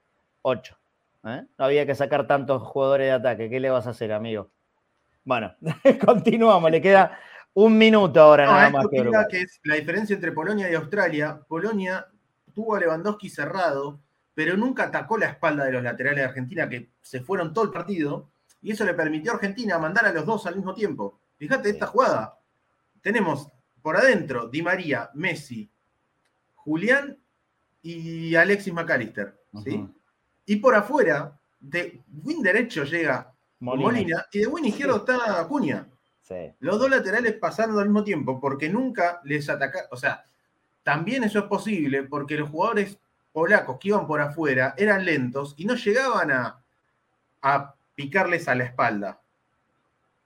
Ocho. 0.43 0.77
¿Eh? 1.27 1.47
No 1.59 1.65
había 1.65 1.87
que 1.87 1.95
sacar 1.95 2.27
tantos 2.27 2.63
jugadores 2.63 3.07
de 3.07 3.13
ataque. 3.13 3.51
¿Qué 3.51 3.61
le 3.61 3.71
vas 3.71 3.87
a 3.87 3.91
hacer, 3.91 4.13
amigo? 4.13 4.51
Bueno, 5.25 5.55
continuamos. 6.05 6.71
Le 6.71 6.81
queda 6.81 7.19
un 7.55 7.79
minuto 7.79 8.21
ahora 8.21 8.47
No, 8.47 8.53
nada 8.53 8.71
más 8.71 8.87
que 8.89 8.97
queda 8.97 9.03
Uruguay. 9.03 9.25
que 9.31 9.41
es 9.43 9.61
la 9.65 9.77
diferencia 9.77 10.15
entre 10.15 10.33
Polonia 10.33 10.71
y 10.71 10.75
Australia. 10.75 11.41
Polonia 11.49 12.07
tuvo 12.53 12.75
a 12.75 12.81
Lewandowski 12.81 13.29
cerrado, 13.29 14.01
pero 14.35 14.57
nunca 14.57 14.85
atacó 14.85 15.19
la 15.19 15.27
espalda 15.27 15.65
de 15.65 15.73
los 15.73 15.83
laterales 15.83 16.19
de 16.19 16.25
Argentina, 16.25 16.69
que 16.69 16.91
se 17.01 17.21
fueron 17.21 17.53
todo 17.53 17.65
el 17.65 17.71
partido, 17.71 18.31
y 18.61 18.73
eso 18.73 18.85
le 18.85 18.95
permitió 18.95 19.33
a 19.33 19.35
Argentina 19.37 19.79
mandar 19.79 20.07
a 20.07 20.13
los 20.13 20.25
dos 20.25 20.47
al 20.47 20.57
mismo 20.57 20.75
tiempo. 20.75 21.21
Fíjate 21.37 21.71
esta 21.71 21.87
jugada. 21.87 22.39
Tenemos 23.03 23.49
por 23.83 23.97
adentro 23.97 24.49
Di 24.49 24.63
María, 24.63 25.11
Messi, 25.15 25.71
Julián 26.55 27.19
y 27.83 28.35
Alexis 28.35 28.73
McAllister. 28.73 29.39
¿sí? 29.63 29.87
Y 30.47 30.57
por 30.57 30.75
afuera, 30.75 31.39
de 31.61 32.01
win 32.23 32.43
derecho 32.43 32.85
llega 32.85 33.33
Molina. 33.61 33.85
Molina, 33.89 34.27
y 34.33 34.41
de 34.41 34.47
win 34.47 34.67
izquierdo 34.67 34.97
está 34.99 35.41
Acuña. 35.41 35.89
Sí. 36.23 36.53
Los 36.61 36.79
dos 36.79 36.91
laterales 36.91 37.35
pasaron 37.35 37.79
al 37.79 37.87
mismo 37.87 38.05
tiempo 38.05 38.41
porque 38.41 38.69
nunca 38.69 39.21
les 39.25 39.49
atacaron. 39.49 39.89
O 39.91 39.97
sea, 39.97 40.25
también 40.83 41.25
eso 41.25 41.39
es 41.39 41.45
posible 41.47 42.03
porque 42.05 42.37
los 42.37 42.51
jugadores 42.51 42.99
polacos 43.33 43.79
que 43.79 43.89
iban 43.89 44.07
por 44.07 44.21
afuera 44.21 44.75
eran 44.77 45.05
lentos 45.05 45.55
y 45.57 45.65
no 45.65 45.75
llegaban 45.75 46.31
a, 46.31 46.63
a 47.43 47.75
picarles 47.95 48.49
a 48.49 48.55
la 48.55 48.65
espalda. 48.65 49.21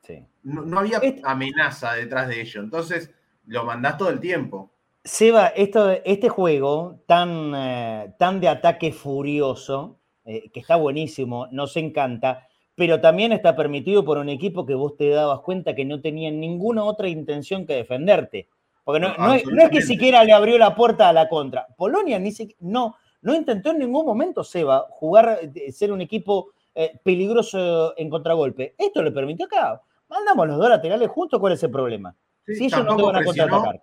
sí. 0.02 0.24
No, 0.42 0.62
no 0.62 0.78
había 0.78 1.00
amenaza 1.24 1.92
detrás 1.92 2.28
de 2.28 2.40
ello. 2.40 2.62
Entonces 2.62 3.10
lo 3.46 3.64
mandás 3.64 3.98
todo 3.98 4.08
el 4.08 4.20
tiempo. 4.20 4.70
Seba, 5.04 5.48
esto, 5.48 5.90
este 6.04 6.28
juego 6.28 7.00
tan, 7.06 7.52
eh, 7.54 8.14
tan 8.18 8.40
de 8.40 8.48
ataque 8.48 8.92
furioso, 8.92 9.97
eh, 10.28 10.50
que 10.50 10.60
está 10.60 10.76
buenísimo, 10.76 11.48
nos 11.50 11.76
encanta, 11.76 12.46
pero 12.74 13.00
también 13.00 13.32
está 13.32 13.56
permitido 13.56 14.04
por 14.04 14.18
un 14.18 14.28
equipo 14.28 14.66
que 14.66 14.74
vos 14.74 14.94
te 14.96 15.08
dabas 15.08 15.40
cuenta 15.40 15.74
que 15.74 15.84
no 15.84 16.00
tenía 16.00 16.30
ninguna 16.30 16.84
otra 16.84 17.08
intención 17.08 17.66
que 17.66 17.74
defenderte. 17.74 18.48
Porque 18.84 19.00
no, 19.00 19.08
No, 19.16 19.26
no 19.28 19.32
es, 19.34 19.44
no 19.46 19.62
es 19.62 19.70
que 19.70 19.82
siquiera 19.82 20.22
le 20.24 20.32
abrió 20.32 20.58
la 20.58 20.74
puerta 20.76 21.08
a 21.08 21.12
la 21.12 21.28
contra. 21.28 21.66
Polonia 21.76 22.18
ni 22.18 22.30
si- 22.30 22.54
no, 22.60 22.96
no 23.22 23.34
intentó 23.34 23.70
en 23.70 23.78
ningún 23.78 24.04
momento, 24.06 24.44
Seba, 24.44 24.86
jugar, 24.90 25.40
eh, 25.54 25.72
ser 25.72 25.92
un 25.92 26.00
equipo 26.02 26.50
eh, 26.74 26.92
peligroso 27.02 27.94
en 27.96 28.08
contragolpe. 28.08 28.74
Esto 28.78 29.02
le 29.02 29.10
permitió 29.10 29.46
acá. 29.46 29.80
Mandamos 30.08 30.46
los 30.46 30.58
dos 30.58 30.68
laterales 30.68 31.08
juntos, 31.08 31.40
¿cuál 31.40 31.54
es 31.54 31.62
el 31.62 31.70
problema? 31.70 32.14
Sí, 32.46 32.54
si 32.54 32.64
ellos 32.66 32.84
no 32.84 32.96
te 32.96 33.02
van 33.02 33.16
a 33.16 33.24
contraatacar. 33.24 33.82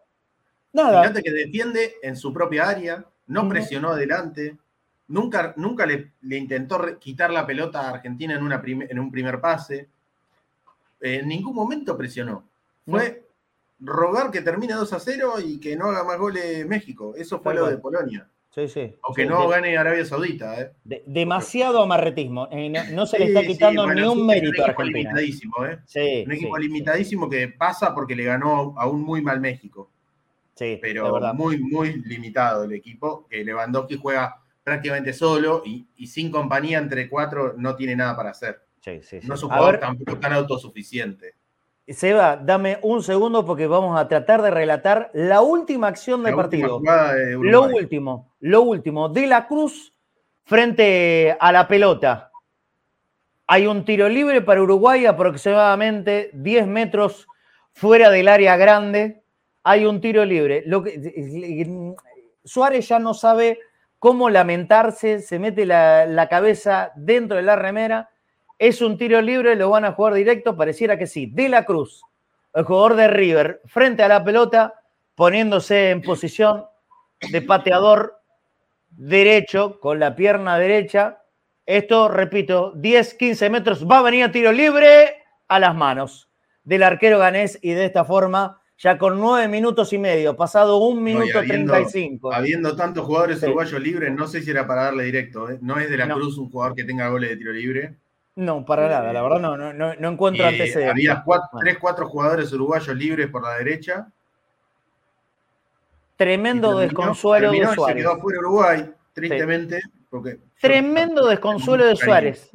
Nada. 0.72 1.02
Fíjate 1.02 1.22
que 1.24 1.32
defiende 1.32 1.94
en 2.02 2.16
su 2.16 2.32
propia 2.32 2.70
área, 2.70 3.06
no 3.28 3.50
presionó 3.50 3.90
adelante, 3.90 4.58
nunca, 5.08 5.54
nunca 5.58 5.86
le, 5.86 6.12
le 6.22 6.38
intentó 6.38 7.00
quitar 7.00 7.32
la 7.32 7.46
pelota 7.46 7.82
a 7.82 7.90
Argentina 7.92 8.36
en, 8.36 8.44
una 8.44 8.62
en 8.66 9.00
un 9.00 9.12
primer 9.12 9.40
pase. 9.42 9.90
Eh, 11.02 11.20
en 11.22 11.28
ningún 11.28 11.56
momento 11.56 11.98
presionó. 11.98 12.48
Fue 12.88 13.24
rogar 13.80 14.32
que 14.32 14.42
termine 14.42 14.74
2 14.74 14.94
a 14.94 15.00
0 15.00 15.34
y 15.44 15.60
que 15.60 15.76
no 15.76 15.86
haga 15.88 16.04
más 16.04 16.18
goles 16.18 16.66
México. 16.68 17.14
Eso 17.18 17.40
fue 17.40 17.54
Tal 17.54 17.56
lo 17.56 17.62
cual. 17.64 17.76
de 17.76 17.82
Polonia. 17.82 18.30
Sí, 18.52 18.70
sí. 18.70 18.96
O 19.04 19.14
que 19.14 19.24
Sí, 19.24 19.28
no 19.28 19.42
de- 19.42 19.48
gane 19.50 19.78
Arabia 19.78 20.06
Saudita. 20.06 20.62
¿eh? 20.62 20.72
de- 20.86 21.04
demasiado 21.06 21.82
amarretismo. 21.84 22.48
Eh, 22.52 22.70
no, 22.70 22.80
no 22.92 23.06
se 23.06 23.20
le 23.20 23.26
está 23.26 23.42
quitando 23.44 23.84
bueno, 23.84 24.02
ni 24.02 24.08
un 24.08 24.26
mérito 24.26 24.62
a 24.64 24.68
Argentina. 24.68 24.98
limitadísimo, 25.00 25.66
¿eh? 25.66 25.80
Sí, 25.86 26.24
Un 26.26 26.32
equipo 26.32 26.58
limitadísimo 26.58 27.30
que 27.30 27.50
pasa 27.50 27.94
porque 27.94 28.16
le 28.16 28.24
ganó 28.24 28.74
a 28.78 28.88
un 28.88 29.02
muy 29.02 29.22
mal 29.22 29.42
México. 29.42 29.92
sí, 30.56 30.80
pero 30.82 31.20
muy, 31.34 31.58
muy 31.60 32.02
limitado 32.04 32.64
el 32.64 32.72
equipo, 32.72 33.28
que 33.28 33.44
Lewandowski 33.44 33.98
juega 33.98 34.42
prácticamente 34.66 35.14
solo 35.14 35.62
y, 35.64 35.88
y 35.96 36.08
sin 36.08 36.32
compañía 36.32 36.80
entre 36.80 37.08
cuatro 37.08 37.54
no 37.56 37.76
tiene 37.76 37.96
nada 37.96 38.18
para 38.18 38.32
hacer. 38.32 38.62
Sí, 38.82 39.00
sí, 39.04 39.22
sí. 39.22 39.28
No 39.28 39.36
es 39.36 39.44
un 39.44 39.50
jugador 39.50 39.80
tampoco 39.80 40.18
tan 40.18 40.34
autosuficiente. 40.34 41.36
Seba, 41.88 42.36
dame 42.36 42.80
un 42.82 43.04
segundo 43.04 43.46
porque 43.46 43.68
vamos 43.68 44.00
a 44.00 44.08
tratar 44.08 44.42
de 44.42 44.50
relatar 44.50 45.12
la 45.14 45.42
última 45.42 45.88
acción 45.88 46.24
del 46.24 46.36
partido. 46.36 46.80
de. 46.80 47.38
Lo 47.40 47.64
último, 47.66 48.34
lo 48.40 48.64
último. 48.64 49.08
De 49.08 49.28
la 49.28 49.48
Cruz 49.48 49.94
frente 50.46 51.38
a 51.40 51.52
la 51.52 51.68
pelota. 51.68 52.32
Hay 53.46 53.68
un 53.68 53.86
tiro 53.86 54.10
libre 54.10 54.42
para 54.42 54.64
Uruguay 54.64 55.06
aproximadamente 55.06 56.32
10 56.34 56.66
metros 56.66 57.28
fuera 57.72 58.10
del 58.10 58.28
área 58.28 58.58
grande. 58.58 59.22
Hay 59.64 59.86
un 59.86 60.02
tiro 60.02 60.26
libre. 60.26 60.64
Lo 60.66 60.82
que, 60.82 61.68
Suárez 62.44 62.88
ya 62.88 62.98
no 62.98 63.14
sabe 63.14 63.60
cómo 64.00 64.30
lamentarse, 64.30 65.20
se 65.20 65.40
mete 65.40 65.66
la, 65.66 66.28
cabeza 66.30 66.92
dentro 66.96 67.38
de 67.38 67.44
la 67.44 67.56
remera. 67.56 68.10
Es 68.58 68.82
un 68.82 68.98
tiro 68.98 69.22
libre, 69.22 69.56
lo 69.56 69.70
van 69.70 69.86
a 69.86 69.94
jugar 69.94 70.14
directo, 70.14 70.56
pareciera 70.56 70.98
que 70.98 71.08
sí. 71.08 71.26
De 71.26 71.50
la 71.50 71.66
Cruz, 71.66 72.02
el 72.54 72.64
jugador 72.64 72.96
de 72.96 73.08
River, 73.08 73.62
frente 73.66 74.04
a 74.04 74.08
la 74.08 74.24
pelota, 74.24 74.74
poniéndose 75.16 75.90
en 75.92 76.02
posición 76.02 76.66
de 77.32 77.42
pateador 77.42 78.22
derecho, 78.90 79.80
con 79.80 80.00
la 80.00 80.16
pierna 80.16 80.58
derecha. 80.58 81.22
Esto, 81.66 82.08
repito, 82.08 82.74
10, 82.76 83.14
15 83.16 83.50
metros, 83.50 83.86
va 83.86 84.00
a 84.00 84.04
venir 84.04 84.24
a 84.24 84.32
tiro 84.32 84.52
libre 84.52 85.24
a 85.48 85.60
las 85.60 85.76
manos 85.76 86.30
del 86.66 86.84
arquero 86.84 87.20
ganés 87.20 87.58
y 87.62 87.72
de 87.72 87.86
esta 87.86 88.04
forma, 88.04 88.62
ya 88.78 88.98
con 88.98 89.20
nueve 89.20 89.48
minutos 89.48 89.94
y 89.94 89.98
medio, 89.98 90.36
pasado 90.36 90.78
un 90.78 90.96
No, 91.04 91.10
y 91.10 91.14
minuto 91.14 91.40
habiendo- 91.40 91.74
35. 91.74 92.34
Habiendo 92.34 92.76
tantos 92.76 93.06
jugadores 93.06 93.40
Sí. 93.40 93.46
uruguayos 93.46 93.82
libres, 93.82 94.14
no 94.14 94.28
sé 94.28 94.42
si 94.42 94.52
era 94.52 94.68
para 94.68 94.84
darle 94.86 95.04
directo. 95.06 95.50
¿eh? 95.50 95.58
No 95.62 95.80
es 95.80 95.90
de 95.90 95.98
la 95.98 96.06
No. 96.06 96.16
Cruz 96.16 96.38
un 96.38 96.50
jugador 96.50 96.76
que 96.76 96.84
tenga 96.84 97.08
goles 97.08 97.30
de 97.30 97.38
tiro 97.38 97.52
libre. 97.54 97.96
No, 98.36 98.66
para 98.66 98.90
nada, 98.90 99.14
la 99.14 99.22
verdad 99.22 99.40
no, 99.40 99.56
no, 99.56 99.72
no, 99.74 100.10
encuentro 100.10 100.44
Y 100.44 100.48
antecedentes. 100.48 100.92
había 100.92 101.24
cuatro, 101.24 101.58
tres, 101.62 101.78
cuatro 101.80 102.08
jugadores 102.10 102.52
uruguayos 102.52 102.94
libres 102.96 103.30
por 103.30 103.44
la 103.44 103.54
derecha. 103.58 104.08
Tremendo 106.18 106.70
terminó- 106.70 106.80
desconsuelo 106.82 107.50
terminó 107.52 107.70
de 107.70 107.76
Suárez. 107.76 107.96
Se 107.96 108.02
quedó 108.10 108.22
fuera 108.22 108.40
Uruguay, 108.40 108.92
tristemente. 109.14 109.80
Porque 110.10 110.38
Tremendo 110.62 111.28
desconsuelo 111.28 111.86
de. 111.86 111.96
Suárez. 111.96 112.50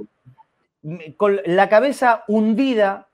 Con 1.17 1.41
la 1.45 1.69
cabeza 1.69 2.25
hundida 2.29 3.07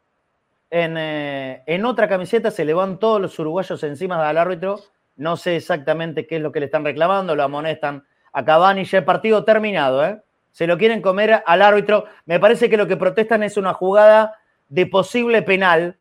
en, 0.71 0.97
eh, 0.99 1.63
en 1.67 1.85
otra 1.85 2.09
camiseta, 2.09 2.51
se 2.51 2.65
le 2.65 2.75
van 2.75 2.99
todos 2.99 3.21
los 3.21 3.39
uruguayos 3.39 3.83
encima 3.83 4.27
del 4.27 4.39
árbitro. 4.39 4.81
No 5.17 5.37
sé 5.37 5.57
exactamente 5.57 6.27
qué 6.27 6.37
es 6.37 6.43
lo 6.43 6.53
que 6.53 6.61
le 6.61 6.67
están 6.67 6.85
reclamando, 6.85 7.35
lo 7.35 7.43
amonestan 7.43 8.05
a 8.33 8.45
Cavani, 8.45 8.85
ya 8.85 8.99
el 8.99 9.05
partido 9.05 9.45
terminado, 9.45 10.05
¿eh? 10.05 10.21
Se 10.53 10.67
lo 10.67 10.79
quieren 10.79 11.03
comer 11.03 11.43
al 11.45 11.63
árbitro. 11.63 12.07
Me 12.25 12.41
parece 12.41 12.71
que 12.71 12.77
lo 12.77 12.87
que 12.87 12.97
protestan 12.97 13.43
es 13.43 13.57
una 13.57 13.75
jugada 13.75 14.39
de 14.69 14.87
posible 14.87 15.43
penal. 15.43 15.99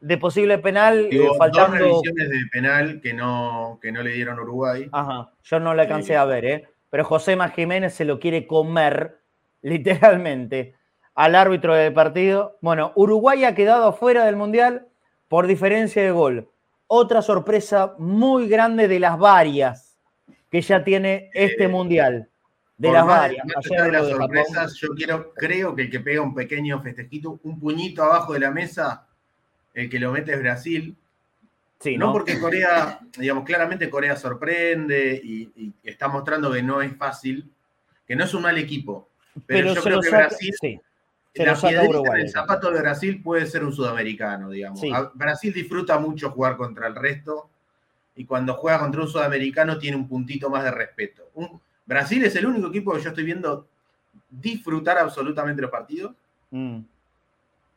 De 0.00 0.18
posible 0.18 0.58
penal, 0.58 1.08
Digo, 1.10 1.24
eh, 1.24 1.26
dos 1.28 1.38
faltando. 1.38 1.76
revisiones 1.76 2.30
de 2.30 2.38
penal 2.50 3.00
que 3.00 3.12
no, 3.12 3.78
que 3.80 3.92
no 3.92 4.02
le 4.02 4.12
dieron 4.12 4.38
a 4.38 4.42
Uruguay. 4.42 4.88
Ajá, 4.90 5.30
yo 5.42 5.60
no 5.60 5.74
le 5.74 5.82
alcancé 5.82 6.16
a 6.16 6.24
ver, 6.24 6.44
¿eh? 6.44 6.68
Pero 6.90 7.04
José 7.04 7.36
Jiménez 7.54 7.94
se 7.94 8.04
lo 8.04 8.18
quiere 8.18 8.46
comer, 8.46 9.18
literalmente, 9.62 10.74
al 11.14 11.34
árbitro 11.34 11.74
del 11.74 11.92
partido. 11.92 12.56
Bueno, 12.60 12.92
Uruguay 12.94 13.44
ha 13.44 13.54
quedado 13.54 13.92
fuera 13.92 14.24
del 14.24 14.36
Mundial 14.36 14.86
por 15.28 15.46
diferencia 15.46 16.02
de 16.02 16.10
gol. 16.10 16.48
Otra 16.86 17.22
sorpresa 17.22 17.94
muy 17.98 18.48
grande 18.48 18.88
de 18.88 19.00
las 19.00 19.18
varias 19.18 19.96
que 20.50 20.60
ya 20.60 20.84
tiene 20.84 21.30
este 21.34 21.64
Eh, 21.64 21.68
Mundial. 21.68 22.28
De 22.76 22.90
las 22.90 23.06
más- 23.06 23.18
varias. 23.20 23.46
allá 23.56 23.84
de 23.84 23.92
las 23.92 24.06
de 24.06 24.12
sorpresas, 24.14 24.74
yo 24.74 24.88
quiero, 24.96 25.32
creo 25.34 25.74
que 25.74 25.82
el 25.82 25.90
que 25.90 26.00
pega 26.00 26.20
un 26.20 26.34
pequeño 26.34 26.82
festejito, 26.82 27.38
un 27.44 27.58
puñito 27.60 28.02
abajo 28.02 28.32
de 28.32 28.40
la 28.40 28.50
mesa, 28.50 29.06
el 29.72 29.88
que 29.88 29.98
lo 30.00 30.10
mete 30.12 30.32
es 30.32 30.40
Brasil. 30.40 30.96
Sí, 31.78 31.96
no 31.96 32.06
¿no? 32.06 32.12
porque 32.12 32.38
Corea, 32.38 33.00
digamos, 33.18 33.44
claramente 33.44 33.88
Corea 33.90 34.16
sorprende 34.16 35.20
y, 35.22 35.50
y 35.56 35.72
está 35.82 36.08
mostrando 36.08 36.52
que 36.52 36.62
no 36.62 36.80
es 36.82 36.94
fácil, 36.96 37.50
que 38.06 38.14
no 38.16 38.24
es 38.24 38.34
un 38.34 38.42
mal 38.42 38.58
equipo. 38.58 39.08
Pero, 39.46 39.74
yo 39.74 39.82
creo 39.82 40.00
que 40.00 40.08
saca- 40.10 40.26
Brasil, 40.28 40.54
sí, 40.60 40.80
se 41.34 41.46
la 41.46 41.54
piedrita 41.54 42.28
zapato 42.30 42.70
de 42.70 42.80
Brasil 42.80 43.22
puede 43.22 43.46
ser 43.46 43.64
un 43.64 43.72
sudamericano, 43.72 44.50
digamos. 44.50 44.80
Sí. 44.80 44.90
Brasil 45.14 45.52
disfruta 45.52 45.98
mucho 45.98 46.30
jugar 46.30 46.56
contra 46.56 46.86
el 46.86 46.94
resto 46.94 47.48
y 48.14 48.24
cuando 48.26 48.54
juega 48.54 48.78
contra 48.80 49.00
un 49.00 49.08
sudamericano 49.08 49.78
tiene 49.78 49.96
un 49.96 50.06
puntito 50.08 50.50
más 50.50 50.64
de 50.64 50.70
respeto. 50.70 51.22
Un- 51.34 51.60
Brasil 51.86 52.22
es 52.24 52.36
el 52.36 52.46
único 52.46 52.68
equipo 52.68 52.92
que 52.94 53.00
yo 53.00 53.08
estoy 53.08 53.24
viendo 53.24 53.66
disfrutar 54.30 54.98
absolutamente 54.98 55.62
los 55.62 55.70
partidos 55.70 56.12
Mm. 56.50 56.80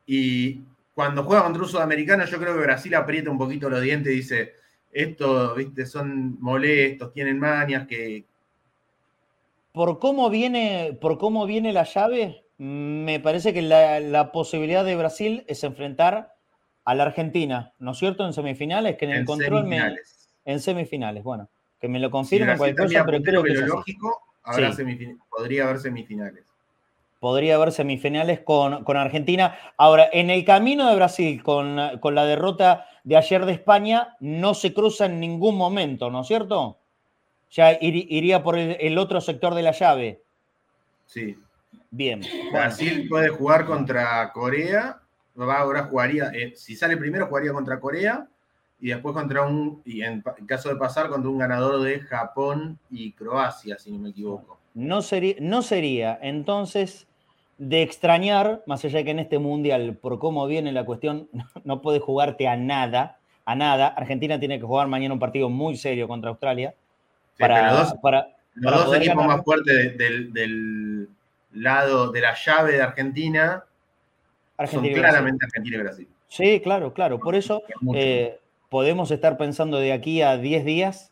y 0.06 0.60
cuando 0.93 1.24
juega 1.24 1.43
contra 1.43 1.64
un 1.64 1.70
sudamericano 1.70 2.26
yo 2.26 2.38
creo 2.39 2.53
que 2.56 2.62
Brasil 2.62 2.93
aprieta 2.95 3.30
un 3.30 3.38
poquito 3.38 3.70
los 3.70 3.82
dientes 3.82 4.12
y 4.12 4.18
dice, 4.18 4.53
estos, 4.91 5.56
viste, 5.56 5.86
son 5.86 6.38
molestos, 6.41 7.12
tienen 7.14 7.39
mañas 7.39 7.88
que... 7.88 8.26
por 9.74 9.99
cómo 9.99 10.30
viene, 10.30 10.97
por 11.01 11.18
cómo 11.18 11.45
viene 11.45 11.74
la 11.74 11.84
llave, 11.84 12.45
me 12.58 13.20
parece 13.20 13.53
que 13.53 13.62
la, 13.62 13.99
la 13.99 14.32
posibilidad 14.32 14.86
de 14.86 14.95
Brasil 14.95 15.43
es 15.47 15.64
enfrentar 15.64 16.34
a 16.86 16.95
la 16.95 17.03
Argentina, 17.03 17.74
¿no 17.80 17.91
es 17.91 17.97
cierto? 17.97 18.26
En 18.26 18.34
semifinales, 18.34 18.95
que 18.97 19.06
en 19.06 19.12
el 19.12 19.18
En 19.20 19.26
control 19.26 19.64
me- 19.66 19.78
semifinales. 19.78 20.30
en 20.45 20.60
semifinales, 20.60 21.24
bueno, 21.24 21.49
que 21.82 21.88
me 21.88 21.99
lo 21.99 22.12
confirmen 22.12 22.58
cualquier 22.58 22.88
cosa, 22.88 23.06
pero 23.06 23.22
creo 23.24 23.43
que 23.43 23.51
es 23.53 23.62
lógico, 23.62 24.22
habrá 24.43 24.72
Sí. 24.72 24.84
podría 25.30 25.64
haber 25.66 25.80
semifinales. 25.80 26.43
Podría 27.20 27.56
haber 27.56 27.72
semifinales 27.72 28.41
con, 28.41 28.84
con 28.84 28.97
Argentina. 28.97 29.58
Ahora, 29.78 30.08
en 30.14 30.30
el 30.30 30.45
camino 30.45 30.88
de 30.88 30.95
Brasil, 30.95 31.41
con, 31.41 31.80
con 31.99 32.14
la 32.14 32.26
derrota 32.26 32.88
de 33.03 33.18
ayer 33.18 33.45
de 33.45 33.53
España, 33.53 34.16
no 34.20 34.53
se 34.53 34.74
cruza 34.74 35.06
en 35.08 35.20
ningún 35.20 35.58
momento, 35.58 36.12
¿no 36.12 36.22
es 36.22 36.28
cierto? 36.28 36.78
Ya 37.51 37.78
iría 37.82 38.43
por 38.43 38.58
el, 38.60 38.78
el 38.80 38.97
otro 38.99 39.22
sector 39.22 39.56
de 39.56 39.64
la 39.64 39.72
llave. 39.72 40.22
Sí. 41.08 41.36
Bien. 41.96 42.22
Brasil 42.52 43.08
puede 43.08 43.30
jugar 43.30 43.66
contra 43.66 44.32
Corea. 44.34 45.00
Va, 45.39 45.60
ahora 45.60 45.84
jugaría, 45.84 46.30
eh, 46.34 46.54
si 46.56 46.76
sale 46.76 46.98
primero, 46.98 47.28
jugaría 47.28 47.54
contra 47.54 47.80
Corea 47.80 48.28
y 48.82 48.89
después 48.89 49.14
contra 49.14 49.43
un, 49.43 49.82
y 49.86 50.02
en, 50.02 50.22
caso 50.46 50.70
de 50.70 50.76
pasar, 50.76 51.08
contra 51.08 51.30
un 51.30 51.38
ganador 51.38 51.82
de 51.82 52.02
Japón 52.02 52.78
y 52.89 53.14
Croacia, 53.14 53.78
si 53.78 53.91
no 53.91 54.00
me 54.00 54.10
equivoco. 54.10 54.60
No 54.74 55.02
sería, 55.02 55.36
no 55.39 55.62
sería 55.62 56.20
entonces 56.22 57.08
de 57.58 57.82
extrañar, 57.82 58.62
más 58.66 58.84
allá 58.84 58.98
de 59.00 59.06
que 59.06 59.12
en 59.12 59.20
este 59.20 59.39
mundial, 59.39 59.96
por 59.96 60.20
cómo 60.20 60.46
viene 60.48 60.74
la 60.74 60.84
cuestión, 60.84 61.30
no 61.64 61.82
puede 61.82 62.00
jugarte 62.00 62.48
a 62.50 62.58
nada, 62.58 63.18
a 63.46 63.56
nada. 63.56 63.88
Argentina 63.88 64.38
tiene 64.39 64.60
que 64.60 64.66
jugar 64.66 64.88
mañana 64.89 65.14
un 65.14 65.20
partido 65.22 65.50
muy 65.50 65.78
serio 65.78 66.08
contra 66.10 66.30
Australia 66.32 66.74
Sí, 67.38 67.41
para, 67.41 67.56
pero 67.56 67.68
los 67.68 67.89
dos, 67.89 68.00
para- 68.02 68.28
los 68.56 68.64
para 68.66 68.78
dos 68.78 68.86
poder 68.88 69.02
equipos 69.02 69.18
ganar. 69.22 69.38
más 69.38 69.46
fuertes 69.46 69.76
de- 69.76 69.89
del, 69.91 70.34
del 70.34 71.10
lado 71.56 72.12
de 72.12 72.22
la 72.22 72.36
llave 72.36 72.74
de 72.74 72.82
Argentina 72.82 73.66
Argentina 74.58 74.95
son 74.95 75.01
claramente 75.01 75.45
Argentina 75.45 75.78
y 75.78 75.80
Brasil. 75.82 76.08
Sí, 76.28 76.62
claro, 76.62 76.93
claro. 76.93 77.20
Por 77.20 77.36
eso 77.36 77.64
eh, 77.93 78.39
podemos 78.70 79.12
estar 79.12 79.38
pensando 79.38 79.78
de 79.78 79.91
aquí 79.93 80.22
a 80.22 80.38
10 80.38 80.66
días 80.66 81.12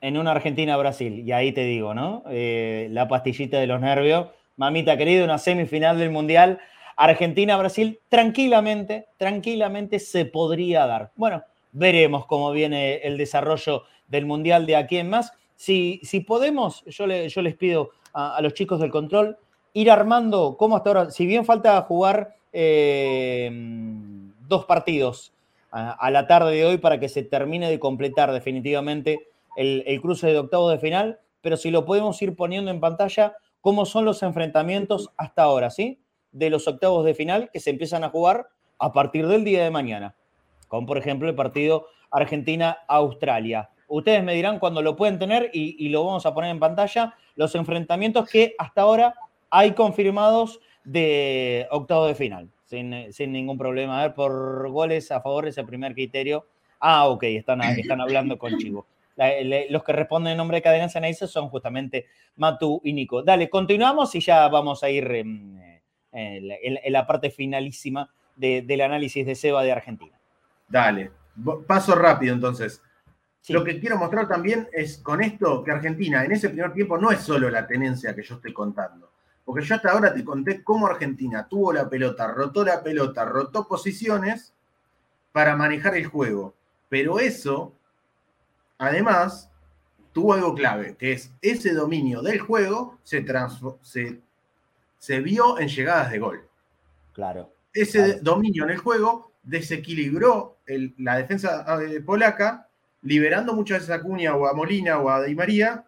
en 0.00 0.18
una 0.18 0.32
Argentina-Brasil. 0.32 1.20
Y 1.26 1.32
ahí 1.32 1.52
te 1.52 1.64
digo, 1.64 1.94
¿no? 1.94 2.24
Eh, 2.28 2.88
la 2.90 3.08
pastillita 3.08 3.58
de 3.58 3.66
los 3.66 3.80
nervios. 3.80 4.28
Mamita 4.56 4.96
querida, 4.96 5.24
una 5.24 5.38
semifinal 5.38 5.98
del 5.98 6.10
Mundial. 6.10 6.60
Argentina-Brasil, 6.96 8.00
tranquilamente, 8.08 9.06
tranquilamente 9.16 9.98
se 9.98 10.24
podría 10.24 10.86
dar. 10.86 11.12
Bueno, 11.16 11.42
veremos 11.72 12.26
cómo 12.26 12.52
viene 12.52 12.96
el 12.96 13.16
desarrollo 13.16 13.84
del 14.06 14.26
Mundial 14.26 14.66
de 14.66 14.76
aquí 14.76 14.98
en 14.98 15.10
más. 15.10 15.32
Si, 15.62 16.00
podemos, 16.26 16.84
yo, 16.86 17.06
le- 17.06 17.28
yo 17.28 17.40
les 17.40 17.54
pido 17.54 17.90
a, 18.14 18.42
los 18.42 18.52
chicos 18.52 18.80
del 18.80 18.90
control 18.90 19.36
ir 19.74 19.92
armando, 19.92 20.56
como 20.58 20.74
hasta 20.76 20.90
ahora, 20.90 21.10
si 21.12 21.24
bien 21.24 21.44
falta 21.44 21.80
jugar 21.82 22.34
eh, 22.52 23.48
dos 24.48 24.64
partidos 24.64 25.32
a, 25.70 26.10
la 26.10 26.26
tarde 26.26 26.56
de 26.56 26.66
hoy 26.66 26.78
para 26.78 26.98
que 26.98 27.08
se 27.08 27.22
termine 27.22 27.70
de 27.70 27.78
completar 27.78 28.32
definitivamente 28.32 29.28
el, 29.56 29.84
el 29.86 30.00
cruce 30.00 30.26
de 30.26 30.38
octavos 30.38 30.72
de 30.72 30.80
final, 30.80 31.20
pero 31.42 31.56
si 31.56 31.70
lo 31.70 31.84
podemos 31.84 32.20
ir 32.22 32.34
poniendo 32.34 32.72
en 32.72 32.80
pantalla, 32.80 33.36
cómo 33.60 33.86
son 33.86 34.04
los 34.04 34.24
enfrentamientos 34.24 35.10
hasta 35.16 35.44
ahora, 35.44 35.70
¿sí? 35.70 36.00
De 36.32 36.50
los 36.50 36.66
octavos 36.66 37.04
de 37.04 37.14
final 37.14 37.50
que 37.52 37.60
se 37.60 37.70
empiezan 37.70 38.02
a 38.02 38.10
jugar 38.10 38.48
a 38.80 38.92
partir 38.92 39.28
del 39.28 39.44
día 39.44 39.62
de 39.62 39.70
mañana, 39.70 40.16
con 40.66 40.86
por 40.86 40.98
ejemplo 40.98 41.28
el 41.28 41.36
partido 41.36 41.86
Argentina-Australia. 42.10 43.70
Ustedes 43.94 44.24
me 44.24 44.32
dirán 44.34 44.58
cuándo 44.58 44.80
lo 44.80 44.96
pueden 44.96 45.18
tener 45.18 45.50
y, 45.52 45.76
y 45.84 45.90
lo 45.90 46.04
vamos 46.04 46.24
a 46.24 46.32
poner 46.32 46.50
en 46.50 46.58
pantalla, 46.58 47.14
los 47.36 47.54
enfrentamientos 47.54 48.28
que 48.28 48.54
hasta 48.58 48.80
ahora 48.82 49.14
hay 49.50 49.72
confirmados 49.72 50.60
de 50.82 51.66
octavo 51.70 52.06
de 52.06 52.14
final, 52.14 52.48
sin, 52.64 53.12
sin 53.12 53.32
ningún 53.32 53.58
problema. 53.58 53.98
A 54.00 54.02
ver, 54.06 54.14
por 54.14 54.68
goles 54.70 55.12
a 55.12 55.20
favor 55.20 55.46
ese 55.46 55.62
primer 55.64 55.92
criterio. 55.92 56.46
Ah, 56.80 57.06
ok, 57.08 57.22
están, 57.24 57.60
están 57.78 58.00
hablando 58.00 58.38
con 58.38 58.56
Chivo. 58.58 58.86
La- 59.14 59.30
los 59.68 59.84
que 59.84 59.92
responden 59.92 60.32
en 60.32 60.36
nombre 60.38 60.56
de 60.56 60.62
Cadena 60.62 60.88
Ceneice 60.88 61.26
son 61.26 61.50
justamente 61.50 62.06
Matu 62.36 62.80
y 62.84 62.94
Nico. 62.94 63.22
Dale, 63.22 63.50
continuamos 63.50 64.14
y 64.14 64.20
ya 64.20 64.48
vamos 64.48 64.82
a 64.82 64.88
ir 64.88 65.04
em, 65.12 65.58
eh, 65.60 65.82
en, 66.12 66.48
la- 66.48 66.54
en 66.62 66.74
la- 66.74 66.80
en 66.82 66.92
la 66.94 67.06
parte 67.06 67.30
finalísima 67.30 68.08
de- 68.36 68.62
del 68.62 68.80
análisis 68.80 69.26
de 69.26 69.34
Seba 69.34 69.62
de 69.62 69.72
Argentina. 69.72 70.18
Dale. 70.66 71.10
Paso 71.66 71.94
rápido 71.94 72.34
entonces. 72.34 72.82
Sí. 73.42 73.52
Lo 73.52 73.62
que 73.64 73.78
quiero 73.78 73.98
mostrar 73.98 74.26
también 74.28 74.68
es 74.72 74.98
con 74.98 75.20
esto 75.20 75.62
que 75.64 75.72
Argentina 75.72 76.24
en 76.24 76.32
ese 76.32 76.48
primer 76.48 76.72
tiempo 76.72 76.96
no 76.96 77.10
es 77.10 77.20
solo 77.20 77.50
la 77.50 77.66
tenencia 77.66 78.14
que 78.14 78.22
yo 78.22 78.36
estoy 78.36 78.52
contando. 78.54 79.10
Porque 79.44 79.64
yo 79.64 79.74
hasta 79.74 79.90
ahora 79.90 80.14
te 80.14 80.24
conté 80.24 80.62
cómo 80.62 80.86
Argentina 80.86 81.46
tuvo 81.48 81.72
la 81.72 81.88
pelota, 81.88 82.28
rotó 82.28 82.64
la 82.64 82.82
pelota, 82.82 83.24
rotó 83.24 83.66
posiciones 83.66 84.54
para 85.32 85.56
manejar 85.56 85.96
el 85.96 86.06
juego. 86.06 86.54
Pero 86.88 87.18
eso, 87.18 87.74
además, 88.78 89.50
tuvo 90.12 90.34
algo 90.34 90.54
clave, 90.54 90.94
que 90.96 91.12
es 91.12 91.30
ese 91.40 91.72
dominio 91.72 92.22
del 92.22 92.38
juego 92.38 92.98
se, 93.02 93.24
se, 93.82 94.20
se 94.98 95.20
vio 95.20 95.58
en 95.58 95.68
llegadas 95.68 96.10
de 96.12 96.18
gol 96.18 96.48
Claro. 97.12 97.50
ese 97.72 98.04
Claro. 98.04 98.18
dominio 98.22 98.64
en 98.64 98.70
el 98.70 98.78
juego 98.78 99.32
desequilibró 99.42 100.58
el- 100.66 100.94
la 100.98 101.16
defensa 101.16 101.64
eh, 101.82 102.00
polaca, 102.00 102.68
liberando 103.02 103.54
muchas 103.54 103.80
veces 103.80 103.94
a 103.94 104.00
Cunha 104.00 104.34
o 104.34 104.46
a 104.46 104.54
Molina 104.54 104.98
o 104.98 105.10
a 105.10 105.22
Di 105.22 105.34
María 105.34 105.84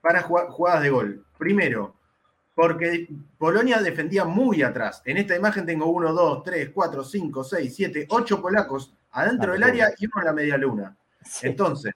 para 0.00 0.22
jugadas 0.22 0.82
de 0.82 0.90
gol. 0.90 1.24
Primero, 1.38 1.94
porque 2.54 3.08
Polonia 3.38 3.80
defendía 3.80 4.24
muy 4.24 4.62
atrás. 4.62 5.02
En 5.04 5.16
esta 5.16 5.36
imagen 5.36 5.66
tengo 5.66 5.86
1, 5.86 6.12
2, 6.12 6.42
3, 6.44 6.70
4, 6.72 7.04
5, 7.04 7.44
6, 7.44 7.74
7, 7.74 8.06
8 8.08 8.40
polacos 8.42 8.92
adentro 9.12 9.50
Ah, 9.50 9.54
del 9.54 9.62
área 9.62 9.90
y 9.98 10.06
uno 10.06 10.14
en 10.18 10.24
la 10.24 10.32
media 10.32 10.56
luna. 10.56 10.96
Entonces, 11.42 11.94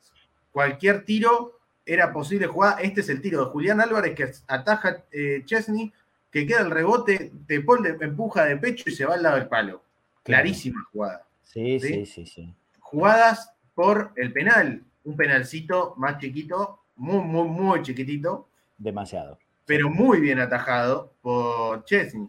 cualquier 0.53 1.05
tiro 1.05 1.59
era 1.87 2.13
posible 2.13 2.47
jugar. 2.47 2.79
Este 2.83 3.01
es 3.01 3.09
el 3.09 3.21
tiro 3.21 3.45
de 3.45 3.51
Julián 3.51 3.81
Álvarez 3.81 4.15
que 4.15 4.33
ataja 4.49 5.05
eh, 5.13 5.43
Chesney, 5.45 5.93
que 6.31 6.47
queda 6.47 6.61
el 6.61 6.71
rebote, 6.71 7.33
te 7.47 7.61
pone, 7.61 7.97
empuja 8.01 8.45
de 8.45 8.57
pecho 8.57 8.85
y 8.87 8.93
se 8.93 9.05
va 9.05 9.15
al 9.15 9.23
lado 9.23 9.37
del 9.37 9.49
palo. 9.49 9.83
Clarísima 10.23 10.83
jugada. 10.93 11.25
Sí, 11.43 11.79
¿Sí? 11.79 11.89
sí, 11.89 12.07
sí, 12.07 12.27
sí. 12.27 12.55
Jugadas 12.81 13.54
por 13.75 14.13
el 14.17 14.33
penal. 14.33 14.83
Un 15.05 15.17
penalcito 15.17 15.95
más 15.97 16.19
chiquito, 16.19 16.81
muy, 16.97 17.23
muy, 17.25 17.47
muy 17.49 17.83
chiquitito, 17.83 18.49
Demasiado. 18.79 19.39
pero 19.67 19.91
muy 19.91 20.21
bien 20.21 20.41
atajado 20.41 21.13
por 21.21 21.85
Chesney. 21.85 22.29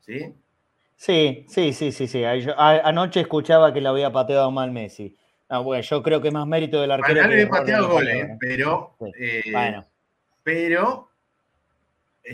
¿Sí? 0.00 0.34
Sí, 0.96 1.46
sí, 1.48 1.72
sí, 1.72 1.90
sí, 1.92 2.06
sí. 2.06 2.24
Ahí 2.24 2.42
yo- 2.42 2.58
a- 2.58 2.80
anoche 2.88 3.20
escuchaba 3.20 3.72
que 3.72 3.80
lo 3.80 3.88
había 3.90 4.12
pateado 4.12 4.50
mal 4.50 4.70
Messi. 4.70 5.16
Ah, 5.48 5.58
bueno, 5.58 5.82
yo 5.82 6.02
creo 6.02 6.20
que 6.20 6.28
es 6.28 6.34
más 6.34 6.46
mérito 6.46 6.80
del 6.80 6.90
arquero. 6.92 7.28
Que 7.28 7.36
le 7.36 7.46
pateado 7.46 7.82
del 7.82 7.92
gol, 7.92 8.02
jugador, 8.04 8.30
¿eh? 8.30 8.36
pero. 8.40 8.96
Sí. 9.00 9.10
eh, 9.18 9.42
Bueno, 9.52 9.84
Pero. 10.42 11.08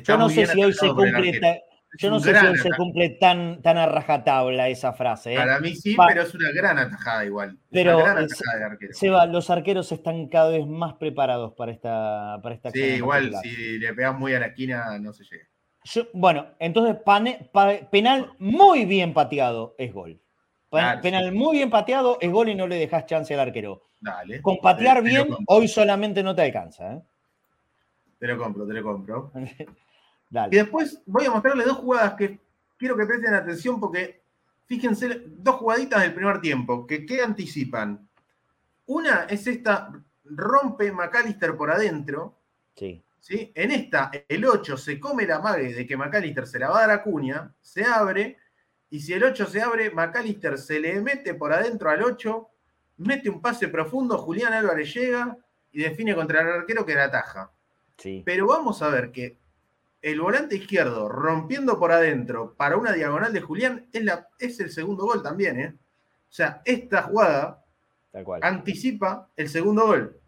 yo 0.05 0.19
no 0.19 0.29
sé 0.29 0.47
si 0.47 0.63
hoy 0.65 0.73
se 0.73 0.89
cumple, 0.89 1.63
yo 1.99 2.11
no 2.11 2.21
sé 2.21 2.35
si 2.35 2.47
hoy 2.47 2.57
se 2.59 2.71
cumple 2.71 3.11
tan, 3.11 3.61
tan 3.61 3.77
a 3.77 3.87
rajatabla 3.87 4.69
esa 4.69 4.93
frase. 4.93 5.35
¿eh? 5.35 5.37
Para 5.37 5.61
mí 5.61 5.75
sí, 5.75 5.95
Pa- 5.95 6.07
pero 6.09 6.23
es 6.23 6.35
una 6.35 6.51
gran 6.53 6.79
atajada 6.79 7.25
igual. 7.25 7.51
Es 7.51 7.59
Pero 7.71 7.97
una 7.97 8.05
gran 8.13 8.25
atajada 8.25 8.59
de 8.59 8.65
arquero. 8.65 8.95
Seba, 8.95 9.27
los 9.27 9.51
arqueros 9.51 9.93
están 9.93 10.29
cada 10.29 10.51
vez 10.51 10.67
más 10.67 10.95
preparados 10.95 11.53
para 11.55 11.73
esta, 11.73 12.39
para 12.43 12.55
esta 12.55 12.71
Sí, 12.71 12.81
igual 12.81 13.33
si 13.43 13.79
le 13.79 13.93
pegas 13.95 14.19
muy 14.19 14.33
a 14.35 14.41
la 14.41 14.47
esquina 14.47 14.99
no 14.99 15.13
se 15.13 15.25
llega. 15.25 15.45
Yo- 15.85 16.07
bueno, 16.13 16.47
entonces 16.59 16.97
pane- 17.05 17.49
pa- 17.53 17.79
penal 17.91 18.33
muy 18.39 18.85
bien 18.85 19.13
pateado 19.13 19.75
es 19.79 19.93
gol. 19.93 20.21
Penal 21.03 21.33
muy 21.33 21.57
bien 21.57 21.71
pateado 21.71 22.19
es 22.21 22.31
gol 22.31 22.49
y 22.51 22.55
no 22.55 22.67
le 22.67 22.77
dejas 22.77 23.07
chance 23.07 23.33
al 23.33 23.41
arquero. 23.41 23.83
Dale. 24.01 24.43
Con 24.43 24.59
patear 24.59 24.99
Te- 25.03 25.09
bien, 25.09 25.29
hoy 25.47 25.67
solamente 25.67 26.23
no 26.23 26.35
te 26.35 26.43
alcanza. 26.43 26.93
¿eh? 26.93 27.01
Te 28.19 28.27
lo 28.27 28.37
compro, 28.39 28.67
te 28.67 28.75
lo 28.75 28.83
compro. 28.83 29.33
Y 30.31 30.57
después 30.57 31.01
voy 31.07 31.25
a 31.25 31.31
mostrarle 31.31 31.65
dos 31.65 31.79
jugadas 31.79 32.15
que 32.15 32.39
quiero 32.77 32.97
que 32.97 33.07
presten 33.07 33.35
atención 33.35 33.81
porque 33.81 34.23
fíjense, 34.67 35.23
dos 35.27 35.57
jugaditas 35.57 36.03
del 36.03 36.15
primer 36.15 36.41
tiempo 36.41 36.87
que 36.87 37.07
¿qué 37.07 37.23
anticipan. 37.23 38.07
Una 38.87 39.25
es 39.25 39.47
esta, 39.47 39.91
rompe 40.25 40.93
McAllister 40.93 41.57
por 41.57 41.71
adentro, 41.71 42.35
Sí. 42.75 43.03
¿sí? 43.19 43.51
En 43.55 43.73
esta, 43.73 44.11
el 44.29 44.45
8 44.45 44.77
se 44.77 45.01
come 45.01 45.27
la 45.27 45.41
mague 45.41 45.75
de 45.75 45.87
que 45.87 45.97
McAllister 45.97 46.47
se 46.47 46.59
la 46.59 46.69
va 46.69 46.79
a 46.79 46.81
dar 46.83 46.91
a 46.91 47.03
Cuña, 47.03 47.53
se 47.61 47.85
abre, 47.85 48.37
y 48.91 49.01
si 49.01 49.13
el 49.15 49.25
8 49.25 49.47
se 49.47 49.61
abre, 49.61 49.91
McAllister 49.91 50.57
se 50.59 50.79
le 50.79 51.01
mete 51.01 51.35
por 51.35 51.53
adentro 51.53 51.91
al 51.91 52.03
8, 52.03 52.49
mete 52.99 53.29
un 53.29 53.41
pase 53.43 53.69
profundo, 53.69 54.19
Julián 54.19 54.53
Álvarez 54.53 54.95
llega 54.95 55.37
y 55.73 55.83
define 55.83 56.15
contra 56.15 56.41
el 56.43 56.49
arquero 56.49 56.87
que 56.87 56.95
la 56.95 57.05
ataja. 57.05 57.51
Sí. 57.97 58.23
Pero 58.25 58.47
vamos 58.47 58.81
a 58.83 58.89
ver 58.91 59.11
que 59.11 59.37
el 60.03 60.21
volante 60.21 60.57
izquierdo 60.57 61.09
rompiendo 61.09 61.79
por 61.79 61.93
adentro 61.93 62.55
para 62.57 62.77
una 62.77 62.93
diagonal 62.93 63.33
de 63.33 63.41
Julián 63.41 63.87
es, 63.93 64.05
la, 64.05 64.29
es 64.39 64.61
el 64.61 64.71
segundo 64.71 65.05
gol 65.05 65.23
también, 65.23 65.59
¿eh? 65.61 65.75
O 65.77 66.33
sea, 66.33 66.63
esta 66.65 67.03
jugada 67.03 67.65
Tal 68.13 68.25
cual. 68.25 68.41
anticipa 68.45 69.29
el 69.37 69.49
segundo 69.49 69.87
gol. 69.87 70.21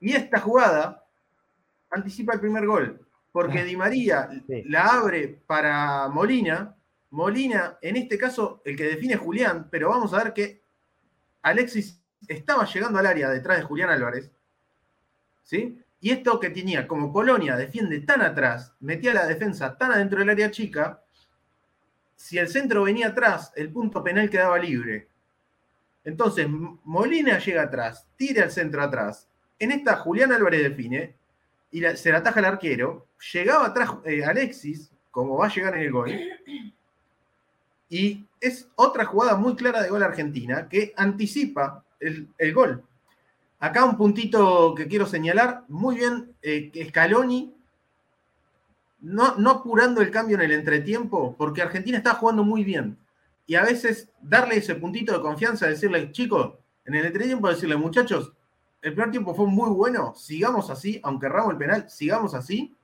Y 0.00 0.14
esta 0.14 0.38
jugada 0.40 1.04
anticipa 1.90 2.34
el 2.34 2.40
primer 2.40 2.66
gol. 2.66 3.04
Porque 3.32 3.64
Di 3.64 3.76
María 3.76 4.28
Sí. 4.46 4.62
la 4.66 4.84
abre 4.98 5.40
para 5.46 6.08
Molina. 6.08 6.74
Molina, 7.10 7.78
en 7.82 7.96
este 7.96 8.16
caso, 8.18 8.62
el 8.64 8.76
que 8.76 8.84
define 8.84 9.14
es 9.14 9.20
Julián, 9.20 9.68
pero 9.70 9.88
vamos 9.88 10.12
a 10.12 10.22
ver 10.24 10.32
que 10.34 10.62
Alexis 11.42 12.00
estaba 12.26 12.64
llegando 12.66 12.98
al 12.98 13.06
área 13.06 13.30
detrás 13.30 13.58
de 13.58 13.64
Julián 13.64 13.90
Álvarez. 13.90 14.30
¿Sí? 15.42 15.82
Y 16.00 16.10
esto 16.10 16.38
que 16.38 16.50
tenía, 16.50 16.86
como 16.86 17.12
Polonia 17.12 17.56
defiende 17.56 18.00
tan 18.00 18.22
atrás, 18.22 18.72
metía 18.80 19.12
la 19.14 19.26
defensa 19.26 19.76
tan 19.76 19.92
adentro 19.92 20.20
del 20.20 20.30
área 20.30 20.50
chica, 20.50 21.02
si 22.14 22.38
el 22.38 22.48
centro 22.48 22.84
venía 22.84 23.08
atrás, 23.08 23.52
el 23.56 23.70
punto 23.70 24.02
penal 24.02 24.28
quedaba 24.30 24.58
libre. 24.58 25.08
Entonces, 26.04 26.46
Molina 26.84 27.38
llega 27.38 27.62
atrás, 27.62 28.06
tira 28.16 28.44
el 28.44 28.50
centro 28.50 28.82
atrás. 28.82 29.28
En 29.58 29.72
esta, 29.72 29.96
Julián 29.96 30.32
Álvarez 30.32 30.62
define 30.62 31.14
y 31.70 31.80
la- 31.80 31.96
se 31.96 32.10
la 32.10 32.18
ataja 32.18 32.40
el 32.40 32.46
arquero. 32.46 33.06
Llegaba 33.32 33.66
atrás 33.66 33.90
eh, 34.04 34.24
Alexis, 34.24 34.90
como 35.10 35.36
va 35.36 35.46
a 35.46 35.54
llegar 35.54 35.76
en 35.76 35.82
el 35.82 35.92
gol. 35.92 36.12
Y 37.88 38.24
es 38.40 38.68
otra 38.76 39.04
jugada 39.04 39.36
muy 39.36 39.56
clara 39.56 39.82
de 39.82 39.88
gol 39.90 40.02
argentina 40.02 40.68
que 40.68 40.92
anticipa 40.96 41.84
el, 42.00 42.28
el 42.38 42.54
gol. 42.54 42.84
Acá 43.60 43.84
un 43.84 43.96
puntito 43.96 44.74
que 44.74 44.86
quiero 44.86 45.06
señalar, 45.06 45.64
muy 45.68 45.96
bien, 45.96 46.32
eh, 46.42 46.70
Scaloni, 46.88 47.52
no, 49.00 49.34
no 49.36 49.50
apurando 49.50 50.00
el 50.00 50.10
cambio 50.10 50.36
en 50.36 50.42
el 50.42 50.52
entretiempo, 50.52 51.34
porque 51.36 51.62
Argentina 51.62 51.98
está 51.98 52.14
jugando 52.14 52.44
muy 52.44 52.64
bien. 52.64 52.96
Y 53.46 53.54
a 53.54 53.62
veces 53.64 54.10
darle 54.20 54.56
ese 54.58 54.74
puntito 54.74 55.12
de 55.12 55.20
confianza, 55.20 55.66
decirle, 55.66 56.12
chicos, 56.12 56.54
en 56.84 56.94
el 56.94 57.06
entretiempo 57.06 57.48
decirle, 57.48 57.76
muchachos, 57.76 58.32
el 58.82 58.92
primer 58.92 59.10
tiempo 59.10 59.34
fue 59.34 59.46
muy 59.46 59.70
bueno, 59.70 60.14
sigamos 60.14 60.70
así, 60.70 61.00
aunque 61.02 61.26
erramos 61.26 61.52
el 61.52 61.58
penal, 61.58 61.90
sigamos 61.90 62.34
así, 62.34 62.74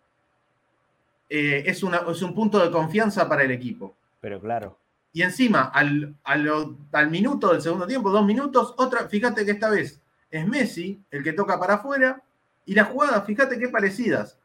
eh, 1.29 1.63
es, 1.67 1.83
una, 1.83 1.99
es 2.09 2.23
un 2.23 2.35
punto 2.35 2.59
de 2.59 2.71
confianza 2.71 3.29
para 3.29 3.43
el 3.45 3.51
equipo. 3.51 3.95
Pero 4.21 4.41
claro. 4.41 4.79
Y 5.13 5.23
encima, 5.23 5.63
al, 5.65 6.17
a 6.25 6.37
lo- 6.37 6.77
al 6.93 7.11
minuto 7.11 7.53
del 7.53 7.63
segundo 7.63 7.87
tiempo, 7.87 8.11
dos 8.11 8.25
minutos, 8.27 8.75
otra, 8.77 9.09
fíjate 9.09 9.45
que 9.45 9.53
esta 9.53 9.71
vez 9.71 10.01
es 10.39 10.47
Messi 10.49 11.01
el 11.11 11.23
que 11.23 11.33
toca 11.33 11.59
para 11.61 11.75
afuera, 11.75 12.21
y 12.67 12.75
las 12.75 12.89
jugadas, 12.89 13.25
fíjate 13.25 13.59
qué 13.59 13.69
parecidas. 13.69 14.37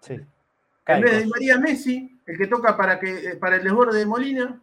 Sí. 0.00 0.20
En 0.86 1.00
vez 1.00 1.18
de 1.18 1.26
María 1.26 1.58
Messi, 1.58 2.18
el 2.26 2.36
que 2.36 2.48
toca 2.48 2.76
para, 2.76 2.98
que, 2.98 3.30
eh, 3.30 3.36
para 3.36 3.56
el 3.56 3.62
desborde 3.62 3.98
de 3.98 4.06
Molina, 4.06 4.60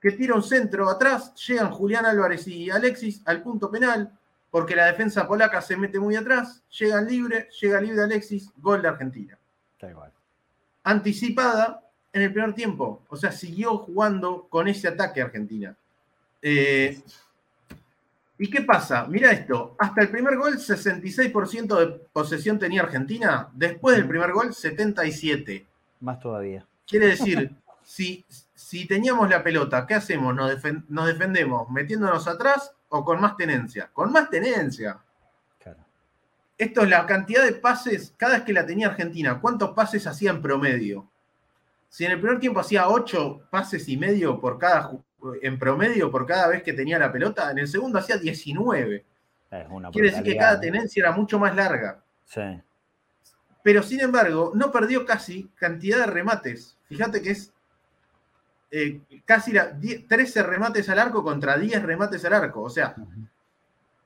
que 0.00 0.12
tira 0.12 0.34
un 0.34 0.42
centro 0.42 0.88
atrás, 0.88 1.34
llegan 1.46 1.70
Julián 1.70 2.06
Álvarez 2.06 2.46
y 2.46 2.70
Alexis 2.70 3.22
al 3.24 3.42
punto 3.42 3.70
penal, 3.70 4.16
porque 4.50 4.76
la 4.76 4.86
defensa 4.86 5.26
polaca 5.26 5.60
se 5.60 5.76
mete 5.76 5.98
muy 5.98 6.14
atrás, 6.14 6.62
llegan 6.78 7.08
libre, 7.08 7.48
llega 7.60 7.80
libre 7.80 8.02
Alexis, 8.02 8.50
gol 8.58 8.82
de 8.82 8.88
Argentina. 8.88 9.36
Tal 9.80 9.94
cual. 9.94 10.12
Anticipada 10.84 11.82
en 12.12 12.22
el 12.22 12.32
primer 12.32 12.54
tiempo, 12.54 13.02
o 13.08 13.16
sea, 13.16 13.32
siguió 13.32 13.78
jugando 13.78 14.46
con 14.48 14.68
ese 14.68 14.86
ataque 14.86 15.22
Argentina. 15.22 15.74
Eh, 16.40 17.02
¿Y 18.38 18.50
qué 18.50 18.62
pasa? 18.62 19.06
Mira 19.08 19.30
esto, 19.30 19.76
hasta 19.78 20.02
el 20.02 20.10
primer 20.10 20.36
gol 20.36 20.54
66% 20.58 21.78
de 21.78 21.86
posesión 22.12 22.58
tenía 22.58 22.82
Argentina, 22.82 23.48
después 23.52 23.96
del 23.96 24.08
primer 24.08 24.32
gol 24.32 24.48
77%. 24.48 25.64
Más 26.00 26.18
todavía. 26.20 26.66
Quiere 26.86 27.06
decir, 27.14 27.54
si, 27.84 28.24
si 28.54 28.86
teníamos 28.86 29.30
la 29.30 29.42
pelota, 29.42 29.86
¿qué 29.86 29.94
hacemos? 29.94 30.34
¿Nos, 30.34 30.50
defen- 30.50 30.84
nos 30.88 31.06
defendemos 31.06 31.70
metiéndonos 31.70 32.26
atrás 32.26 32.72
o 32.88 33.04
con 33.04 33.20
más 33.20 33.36
tenencia? 33.36 33.88
Con 33.92 34.10
más 34.10 34.28
tenencia. 34.30 34.98
Claro. 35.62 35.78
Esto 36.58 36.82
es 36.82 36.88
la 36.90 37.06
cantidad 37.06 37.44
de 37.44 37.52
pases, 37.52 38.14
cada 38.16 38.34
vez 38.34 38.42
que 38.42 38.52
la 38.52 38.66
tenía 38.66 38.88
Argentina, 38.88 39.40
¿cuántos 39.40 39.70
pases 39.70 40.06
hacía 40.08 40.30
en 40.32 40.42
promedio? 40.42 41.08
Si 41.88 42.04
en 42.04 42.10
el 42.10 42.20
primer 42.20 42.40
tiempo 42.40 42.58
hacía 42.58 42.88
8 42.88 43.42
pases 43.50 43.88
y 43.88 43.96
medio 43.96 44.40
por 44.40 44.58
cada, 44.58 44.90
ju- 44.90 45.02
en 45.42 45.58
promedio 45.58 46.10
por 46.10 46.26
cada 46.26 46.48
vez 46.48 46.62
que 46.62 46.72
tenía 46.72 46.98
la 46.98 47.12
pelota, 47.12 47.50
en 47.50 47.58
el 47.58 47.68
segundo 47.68 47.98
hacía 47.98 48.16
19. 48.16 49.04
Es 49.50 49.66
una 49.70 49.90
Quiere 49.90 50.10
decir 50.10 50.24
que 50.24 50.36
cada 50.36 50.60
tenencia 50.60 51.00
era 51.00 51.12
mucho 51.12 51.38
más 51.38 51.54
larga. 51.54 52.00
Sí. 52.26 52.40
pero 53.62 53.82
sin 53.82 54.00
embargo, 54.00 54.52
no 54.54 54.72
perdió 54.72 55.04
casi 55.04 55.50
cantidad 55.56 55.98
de 55.98 56.06
remates. 56.06 56.78
Fíjate 56.88 57.20
que 57.20 57.30
es 57.30 57.52
eh, 58.70 59.02
casi 59.24 59.52
la, 59.52 59.66
10 59.66 60.08
13 60.08 60.42
remates 60.42 60.88
al 60.88 60.98
arco 60.98 61.22
contra 61.22 61.56
10 61.56 61.82
remates 61.82 62.24
al 62.24 62.32
arco. 62.32 62.62
O 62.62 62.70
sea, 62.70 62.96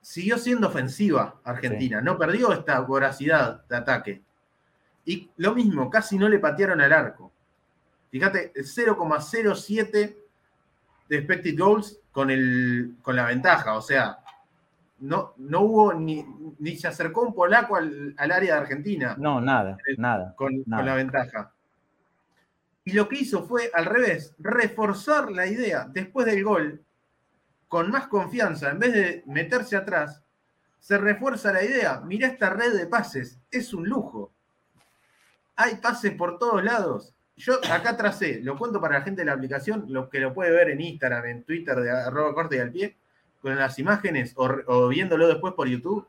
siguió 0.01 0.36
siendo 0.36 0.69
ofensiva 0.69 1.40
Argentina, 1.45 2.01
no 2.01 2.19
perdió 2.19 2.53
esta 2.53 2.81
voracidad 2.81 3.65
de 3.66 3.77
ataque. 3.77 4.23
Y 5.05 5.31
lo 5.39 5.55
mismo, 5.55 5.89
casi 5.89 6.19
no 6.19 6.28
le 6.28 6.39
patearon 6.39 6.81
al 6.81 6.93
arco. 6.93 7.32
Fíjate, 8.11 8.53
0,07 8.55 10.18
de 11.09 11.16
expected 11.18 11.59
goals 11.59 12.01
con, 12.12 12.30
el, 12.30 12.97
con 13.02 13.16
la 13.16 13.26
ventaja. 13.26 13.74
O 13.74 13.82
sea, 13.82 14.18
no, 15.01 15.35
no 15.36 15.60
hubo 15.60 15.94
ni, 15.94 16.24
ni 16.59 16.76
se 16.76 16.89
acercó 16.89 17.22
un 17.22 17.35
polaco 17.35 17.76
al, 17.76 18.14
al 18.18 18.30
área 18.32 18.55
de 18.55 18.60
Argentina 18.60 19.14
No, 19.18 19.40
nada, 19.40 19.76
nada. 19.97 20.35
con, 20.36 20.62
Nada. 20.66 20.82
con 20.82 20.86
la 20.86 20.94
ventaja. 20.94 21.52
Y 22.85 22.93
lo 22.93 23.09
que 23.09 23.18
hizo 23.20 23.44
fue, 23.47 23.70
al 23.74 23.85
revés, 23.85 24.35
reforzar 24.39 25.30
la 25.30 25.47
idea 25.47 25.86
después 25.90 26.26
del 26.26 26.43
gol, 26.43 26.82
con 27.68 27.90
más 27.90 28.06
confianza, 28.09 28.70
en 28.70 28.78
vez 28.78 28.93
de 28.94 29.22
meterse 29.26 29.76
atrás, 29.76 30.22
se 30.78 30.97
refuerza 30.97 31.52
la 31.52 31.62
idea. 31.62 32.01
Mirá 32.01 32.28
esta 32.28 32.48
red 32.51 32.72
de 32.74 32.86
pases, 32.86 33.39
es 33.51 33.74
un 33.74 33.86
lujo. 33.89 34.32
Hay 35.56 35.74
pases 35.76 36.12
por 36.14 36.39
todos 36.39 36.64
lados. 36.64 37.14
Yo 37.39 37.55
acá 37.70 37.97
tracé, 37.97 38.40
lo 38.43 38.59
cuento 38.59 38.81
para 38.81 38.98
la 38.98 39.05
gente 39.05 39.23
de 39.23 39.27
la 39.27 39.35
aplicación, 39.35 39.85
lo 39.89 40.10
que 40.10 40.19
lo 40.19 40.35
puede 40.35 40.51
ver 40.51 40.70
en 40.70 40.81
Instagram, 40.81 41.24
en 41.27 41.44
Twitter 41.44 41.77
de 41.77 41.89
arroba 41.89 42.35
corte 42.35 42.56
y 42.56 42.59
al 42.59 42.73
pie, 42.73 42.97
con 43.40 43.55
las 43.55 43.78
imágenes 43.78 44.32
o, 44.35 44.51
o 44.66 44.89
viéndolo 44.89 45.28
después 45.28 45.55
por 45.55 45.69
YouTube. 45.69 46.05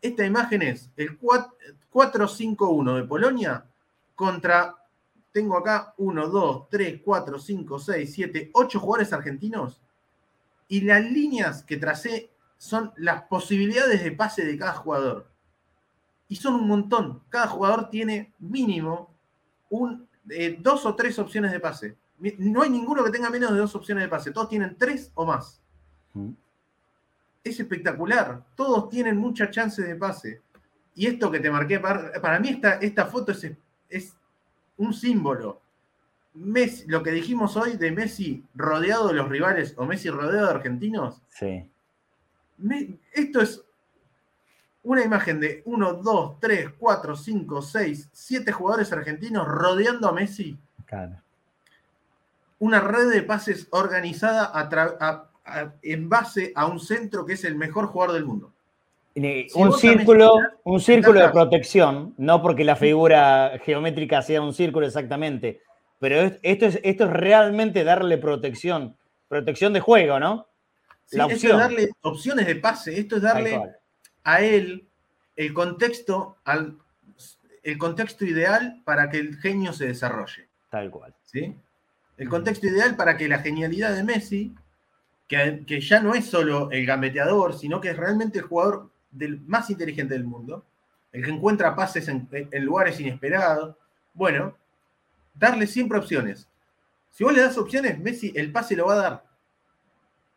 Esta 0.00 0.24
imagen 0.24 0.62
es 0.62 0.88
el 0.96 1.18
4-5-1 1.18 2.96
de 2.96 3.02
Polonia 3.02 3.64
contra, 4.14 4.76
tengo 5.32 5.58
acá 5.58 5.94
1, 5.96 6.28
2, 6.28 6.68
3, 6.70 7.00
4, 7.04 7.38
5, 7.40 7.78
6, 7.80 8.14
7, 8.14 8.50
8 8.52 8.78
jugadores 8.78 9.12
argentinos. 9.12 9.82
Y 10.68 10.82
las 10.82 11.02
líneas 11.10 11.64
que 11.64 11.76
tracé 11.76 12.30
son 12.56 12.92
las 12.96 13.22
posibilidades 13.22 14.04
de 14.04 14.12
pase 14.12 14.44
de 14.44 14.56
cada 14.56 14.74
jugador. 14.74 15.28
Y 16.28 16.36
son 16.36 16.54
un 16.54 16.68
montón. 16.68 17.24
Cada 17.30 17.48
jugador 17.48 17.90
tiene 17.90 18.32
mínimo 18.38 19.12
un, 19.70 20.05
eh, 20.30 20.56
dos 20.60 20.84
o 20.86 20.94
tres 20.94 21.18
opciones 21.18 21.52
de 21.52 21.60
pase. 21.60 21.96
No 22.38 22.62
hay 22.62 22.70
ninguno 22.70 23.04
que 23.04 23.10
tenga 23.10 23.28
menos 23.30 23.52
de 23.52 23.58
dos 23.58 23.74
opciones 23.74 24.04
de 24.04 24.08
pase. 24.08 24.30
Todos 24.30 24.48
tienen 24.48 24.76
tres 24.78 25.10
o 25.14 25.26
más. 25.26 25.60
Mm. 26.14 26.30
Es 27.44 27.60
espectacular. 27.60 28.42
Todos 28.56 28.88
tienen 28.88 29.16
muchas 29.16 29.50
chances 29.50 29.86
de 29.86 29.94
pase. 29.96 30.40
Y 30.94 31.06
esto 31.06 31.30
que 31.30 31.40
te 31.40 31.50
marqué, 31.50 31.78
para, 31.78 32.12
para 32.20 32.40
mí 32.40 32.48
esta, 32.48 32.74
esta 32.76 33.06
foto 33.06 33.32
es, 33.32 33.46
es 33.88 34.16
un 34.78 34.94
símbolo. 34.94 35.60
Messi, 36.34 36.86
lo 36.86 37.02
que 37.02 37.10
dijimos 37.10 37.56
hoy 37.56 37.76
de 37.76 37.92
Messi 37.92 38.44
rodeado 38.54 39.08
de 39.08 39.14
los 39.14 39.28
rivales 39.28 39.74
o 39.76 39.84
Messi 39.86 40.08
rodeado 40.10 40.46
de 40.46 40.52
argentinos, 40.52 41.22
Sí. 41.28 41.70
me- 42.58 42.98
esto 43.12 43.40
es 43.40 43.62
una 44.86 45.02
imagen 45.04 45.40
de 45.40 45.62
1, 45.64 45.94
2, 45.94 46.40
3, 46.40 46.70
4, 46.78 47.16
5, 47.16 47.60
6, 47.62 48.08
7 48.12 48.52
jugadores 48.52 48.92
argentinos 48.92 49.46
rodeando 49.48 50.08
a 50.08 50.12
Messi. 50.12 50.56
Claro. 50.84 51.14
Una 52.60 52.80
red 52.80 53.10
de 53.10 53.22
pases 53.22 53.66
organizada 53.70 54.50
a 54.54 54.70
tra- 54.70 54.96
a- 55.00 55.28
a- 55.44 55.72
en 55.82 56.08
base 56.08 56.52
a 56.54 56.66
un 56.66 56.78
centro 56.78 57.26
que 57.26 57.32
es 57.32 57.44
el 57.44 57.56
mejor 57.56 57.86
jugador 57.88 58.14
del 58.14 58.24
mundo. 58.26 58.52
Si 59.14 59.48
un 59.54 59.72
círculo, 59.72 60.32
un 60.62 60.78
círculo 60.80 61.20
de 61.20 61.30
protección, 61.30 62.14
no 62.18 62.40
porque 62.40 62.64
la 62.64 62.76
figura 62.76 63.58
geométrica 63.64 64.22
sea 64.22 64.40
un 64.40 64.54
círculo 64.54 64.86
exactamente, 64.86 65.62
pero 65.98 66.20
es- 66.20 66.38
esto 66.42 66.66
es, 66.66 66.78
esto 66.84 67.04
es 67.06 67.10
realmente 67.10 67.82
darle 67.82 68.18
protección, 68.18 68.96
protección 69.26 69.72
de 69.72 69.80
juego, 69.80 70.20
¿no? 70.20 70.46
Sí, 71.06 71.16
La 71.16 71.26
esto 71.26 71.48
es 71.48 71.56
darle 71.58 71.90
opciones 72.02 72.46
de 72.46 72.56
pase, 72.56 72.98
esto 73.00 73.16
es 73.16 73.22
darle. 73.22 73.60
A 74.26 74.40
él 74.40 74.88
el 75.36 75.54
contexto, 75.54 76.36
al, 76.44 76.76
el 77.62 77.78
contexto 77.78 78.24
ideal 78.24 78.82
para 78.84 79.08
que 79.08 79.18
el 79.18 79.36
genio 79.36 79.72
se 79.72 79.86
desarrolle. 79.86 80.48
Tal 80.68 80.90
cual. 80.90 81.14
¿sí? 81.22 81.56
El 82.16 82.28
contexto 82.28 82.66
ideal 82.66 82.96
para 82.96 83.16
que 83.16 83.28
la 83.28 83.38
genialidad 83.38 83.94
de 83.94 84.02
Messi, 84.02 84.52
que, 85.28 85.62
que 85.64 85.80
ya 85.80 86.00
no 86.00 86.12
es 86.14 86.26
solo 86.26 86.70
el 86.72 86.84
gambeteador, 86.84 87.54
sino 87.54 87.80
que 87.80 87.90
es 87.90 87.96
realmente 87.96 88.40
el 88.40 88.46
jugador 88.46 88.90
del, 89.12 89.40
más 89.42 89.70
inteligente 89.70 90.14
del 90.14 90.24
mundo, 90.24 90.66
el 91.12 91.24
que 91.24 91.30
encuentra 91.30 91.76
pases 91.76 92.08
en, 92.08 92.28
en 92.32 92.64
lugares 92.64 92.98
inesperados, 92.98 93.76
bueno, 94.12 94.56
darle 95.34 95.68
siempre 95.68 95.98
opciones. 95.98 96.48
Si 97.10 97.22
vos 97.22 97.32
le 97.32 97.42
das 97.42 97.56
opciones, 97.58 98.00
Messi 98.00 98.32
el 98.34 98.50
pase 98.50 98.74
lo 98.74 98.86
va 98.86 98.94
a 98.94 98.96
dar. 98.96 99.24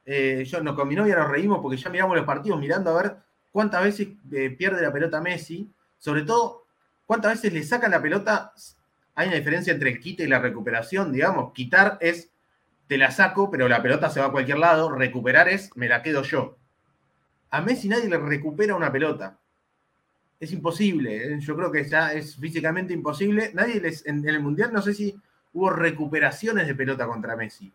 Eh, 0.05 0.43
yo 0.45 0.61
no, 0.61 0.75
con 0.75 0.87
mi 0.87 0.95
novia 0.95 1.15
nos 1.15 1.29
reímos 1.29 1.59
porque 1.59 1.77
ya 1.77 1.89
miramos 1.89 2.15
los 2.15 2.25
partidos 2.25 2.59
mirando 2.59 2.91
a 2.91 3.01
ver 3.01 3.28
cuántas 3.51 3.83
veces 3.83 4.09
eh, 4.31 4.49
pierde 4.51 4.81
la 4.81 4.91
pelota 4.91 5.21
Messi, 5.21 5.69
sobre 5.97 6.23
todo 6.23 6.65
cuántas 7.05 7.33
veces 7.33 7.53
le 7.53 7.63
sacan 7.63 7.91
la 7.91 8.01
pelota. 8.01 8.53
Hay 9.15 9.27
una 9.27 9.37
diferencia 9.37 9.73
entre 9.73 9.91
el 9.91 9.99
quite 9.99 10.23
y 10.23 10.27
la 10.27 10.39
recuperación, 10.39 11.11
digamos. 11.11 11.53
Quitar 11.53 11.97
es 12.01 12.29
te 12.87 12.97
la 12.97 13.11
saco, 13.11 13.51
pero 13.51 13.67
la 13.67 13.83
pelota 13.83 14.09
se 14.09 14.19
va 14.19 14.27
a 14.27 14.31
cualquier 14.31 14.57
lado. 14.57 14.91
Recuperar 14.91 15.47
es 15.47 15.75
me 15.75 15.87
la 15.87 16.01
quedo 16.01 16.23
yo. 16.23 16.57
A 17.51 17.61
Messi 17.61 17.87
nadie 17.87 18.09
le 18.09 18.17
recupera 18.17 18.75
una 18.75 18.91
pelota. 18.91 19.37
Es 20.39 20.51
imposible. 20.51 21.33
¿eh? 21.33 21.39
Yo 21.39 21.55
creo 21.55 21.71
que 21.71 21.83
ya 21.87 22.13
es 22.13 22.35
físicamente 22.35 22.93
imposible. 22.93 23.51
Nadie 23.53 23.79
les, 23.79 24.05
en, 24.07 24.27
el 24.27 24.39
Mundial 24.39 24.73
no 24.73 24.81
sé 24.81 24.93
si 24.93 25.15
hubo 25.53 25.69
recuperaciones 25.69 26.65
de 26.65 26.75
pelota 26.75 27.05
contra 27.05 27.35
Messi. 27.35 27.71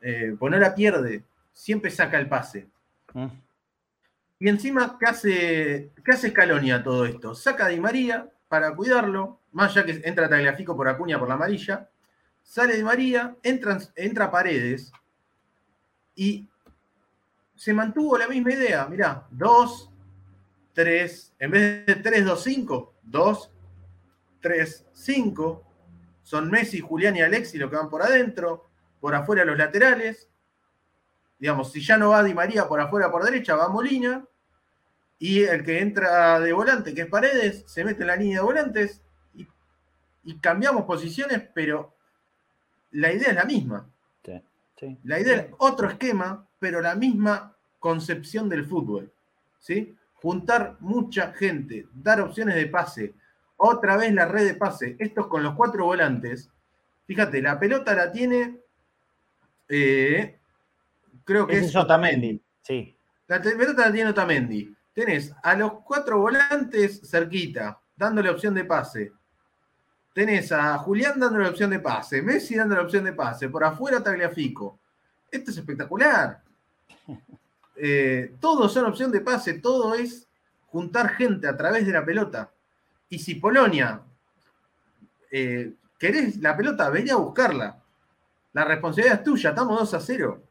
Eh, 0.00 0.36
pues 0.38 0.72
pierde. 0.74 1.24
Siempre 1.52 1.90
saca 1.90 2.18
el 2.18 2.28
pase. 2.28 2.68
Mm. 3.14 3.26
Y 4.42 4.48
encima, 4.48 4.98
¿qué 4.98 5.06
hace, 5.06 5.92
qué 6.04 6.10
hace 6.10 6.30
Scaloni 6.30 6.72
a 6.72 6.82
todo 6.82 7.06
esto? 7.06 7.32
Saca 7.32 7.66
a 7.66 7.68
Di 7.68 7.78
María 7.78 8.28
para 8.48 8.74
cuidarlo, 8.74 9.38
más 9.52 9.72
ya 9.72 9.84
que 9.84 10.02
entra 10.02 10.28
Tagliafico 10.28 10.76
por 10.76 10.88
Acuña 10.88 11.16
por 11.16 11.28
la 11.28 11.34
amarilla, 11.34 11.88
sale 12.42 12.74
Di 12.74 12.82
María, 12.82 13.36
entra, 13.44 13.78
entra 13.94 14.32
Paredes 14.32 14.90
y 16.16 16.48
se 17.54 17.72
mantuvo 17.72 18.18
la 18.18 18.26
misma 18.26 18.54
idea. 18.54 18.84
Mirá, 18.88 19.28
2, 19.30 19.90
3, 20.72 21.34
en 21.38 21.50
vez 21.52 21.86
de 21.86 21.94
3, 21.94 22.24
2, 22.24 22.42
5, 22.42 22.94
2, 23.00 23.52
3, 24.40 24.86
5. 24.92 25.64
Son 26.24 26.50
Messi, 26.50 26.80
Julián 26.80 27.14
y 27.14 27.22
Alexi 27.22 27.58
los 27.58 27.70
que 27.70 27.76
van 27.76 27.88
por 27.88 28.02
adentro, 28.02 28.70
por 28.98 29.14
afuera 29.14 29.44
los 29.44 29.56
laterales. 29.56 30.28
Digamos, 31.38 31.70
si 31.70 31.80
ya 31.80 31.96
no 31.96 32.08
va 32.08 32.24
Di 32.24 32.34
María 32.34 32.66
por 32.66 32.80
afuera 32.80 33.08
por 33.08 33.22
derecha, 33.22 33.54
va 33.54 33.68
Molina. 33.68 34.26
Y 35.22 35.44
el 35.44 35.62
que 35.62 35.78
entra 35.78 36.40
de 36.40 36.52
volante, 36.52 36.92
que 36.92 37.02
es 37.02 37.06
Paredes, 37.06 37.62
se 37.68 37.84
mete 37.84 38.00
en 38.00 38.08
la 38.08 38.16
línea 38.16 38.38
de 38.38 38.44
volantes 38.44 39.02
y, 39.36 39.46
y 40.24 40.34
cambiamos 40.38 40.84
posiciones, 40.84 41.40
pero 41.54 41.94
la 42.90 43.12
idea 43.12 43.28
es 43.28 43.36
la 43.36 43.44
misma. 43.44 43.88
Sí, 44.24 44.42
sí. 44.80 44.98
La 45.04 45.20
idea 45.20 45.36
es 45.36 45.46
otro 45.58 45.88
esquema, 45.88 46.44
pero 46.58 46.80
la 46.80 46.96
misma 46.96 47.54
concepción 47.78 48.48
del 48.48 48.66
fútbol. 48.66 49.12
¿sí? 49.60 49.94
Juntar 50.14 50.76
mucha 50.80 51.32
gente, 51.34 51.86
dar 51.94 52.20
opciones 52.20 52.56
de 52.56 52.66
pase, 52.66 53.14
otra 53.56 53.96
vez 53.96 54.12
la 54.12 54.26
red 54.26 54.44
de 54.44 54.54
pase, 54.54 54.96
estos 54.98 55.28
con 55.28 55.44
los 55.44 55.54
cuatro 55.54 55.84
volantes. 55.84 56.50
Fíjate, 57.06 57.40
la 57.40 57.60
pelota 57.60 57.94
la 57.94 58.10
tiene, 58.10 58.58
eh, 59.68 60.36
creo 61.22 61.46
que 61.46 61.58
es 61.58 61.66
es 61.66 61.76
Otamendi. 61.76 62.42
Sí. 62.60 62.96
la 63.28 63.40
pelota 63.40 63.86
la 63.86 63.92
tiene 63.92 64.10
Otamendi. 64.10 64.76
Tenés 64.94 65.34
a 65.42 65.54
los 65.54 65.72
cuatro 65.84 66.18
volantes 66.18 67.00
cerquita, 67.08 67.80
dándole 67.96 68.30
opción 68.30 68.54
de 68.54 68.64
pase. 68.64 69.12
Tenés 70.12 70.52
a 70.52 70.76
Julián 70.78 71.18
dándole 71.18 71.48
opción 71.48 71.70
de 71.70 71.80
pase, 71.80 72.20
Messi 72.20 72.56
dándole 72.56 72.82
opción 72.82 73.04
de 73.04 73.14
pase, 73.14 73.48
por 73.48 73.64
afuera 73.64 74.02
Tagliafico. 74.02 74.78
Esto 75.30 75.50
es 75.50 75.56
espectacular. 75.58 76.42
Eh, 77.84 78.34
todo 78.38 78.68
son 78.68 78.84
opción 78.84 79.10
de 79.10 79.22
pase, 79.22 79.54
todo 79.54 79.94
es 79.94 80.28
juntar 80.66 81.08
gente 81.14 81.48
a 81.48 81.56
través 81.56 81.84
de 81.86 81.92
la 81.92 82.04
pelota. 82.04 82.52
Y 83.08 83.18
si 83.18 83.36
Polonia 83.36 84.00
eh, 85.30 85.72
querés 85.98 86.36
la 86.36 86.54
pelota, 86.56 86.90
vení 86.90 87.10
a 87.10 87.16
buscarla. 87.16 87.82
La 88.52 88.64
responsabilidad 88.64 89.18
es 89.18 89.24
tuya, 89.24 89.50
estamos 89.50 89.80
2 89.80 89.94
a 89.94 90.00
0. 90.00 90.42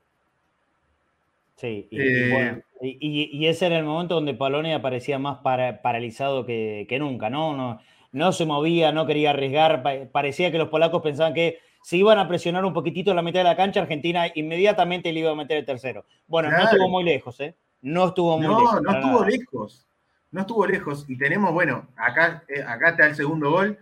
Sí, 1.55 1.87
y, 1.89 1.95
y 1.95 2.01
Eh, 2.01 2.31
bueno, 2.33 2.61
y- 2.81 3.45
ese 3.47 3.67
era 3.67 3.77
el 3.77 3.85
momento 3.85 4.15
donde 4.15 4.33
Polonia 4.33 4.81
parecía 4.81 5.19
más 5.19 5.37
para- 5.39 5.81
paralizado 5.81 6.45
que, 6.45 6.85
que 6.89 6.99
nunca, 6.99 7.29
¿no? 7.29 7.55
¿no? 7.55 7.79
No 8.11 8.31
se 8.33 8.45
movía, 8.45 8.91
no 8.91 9.05
quería 9.05 9.29
arriesgar, 9.31 9.83
pa- 9.83 10.05
parecía 10.11 10.51
que 10.51 10.57
los 10.57 10.69
polacos 10.69 11.01
pensaban 11.01 11.33
que 11.33 11.59
si 11.83 11.97
iban 11.97 12.19
a 12.19 12.27
presionar 12.27 12.63
un 12.65 12.73
poquitito 12.73 13.13
la 13.13 13.21
mitad 13.21 13.39
de 13.39 13.45
la 13.45 13.55
cancha, 13.55 13.81
Argentina 13.81 14.25
inmediatamente 14.35 15.11
le 15.13 15.21
iba 15.21 15.31
a 15.31 15.35
meter 15.35 15.57
el 15.57 15.65
tercero. 15.65 16.05
Bueno, 16.27 16.49
no 16.51 16.57
estuvo 16.63 16.89
muy 16.89 17.03
lejos, 17.03 17.39
¿eh? 17.39 17.55
No 17.81 18.07
estuvo 18.09 18.37
muy 18.37 18.47
No, 18.47 18.59
lejos. 18.59 18.75
no 18.75 18.83
para 18.83 18.99
estuvo 18.99 19.19
nada. 19.21 19.27
lejos. 19.31 19.87
No 20.31 20.41
estuvo 20.41 20.65
lejos. 20.67 21.05
Y 21.09 21.17
tenemos, 21.17 21.51
bueno, 21.53 21.87
acá, 21.97 22.43
eh, 22.47 22.61
acá 22.61 22.89
está 22.91 23.07
el 23.07 23.15
segundo 23.15 23.49
gol. 23.51 23.77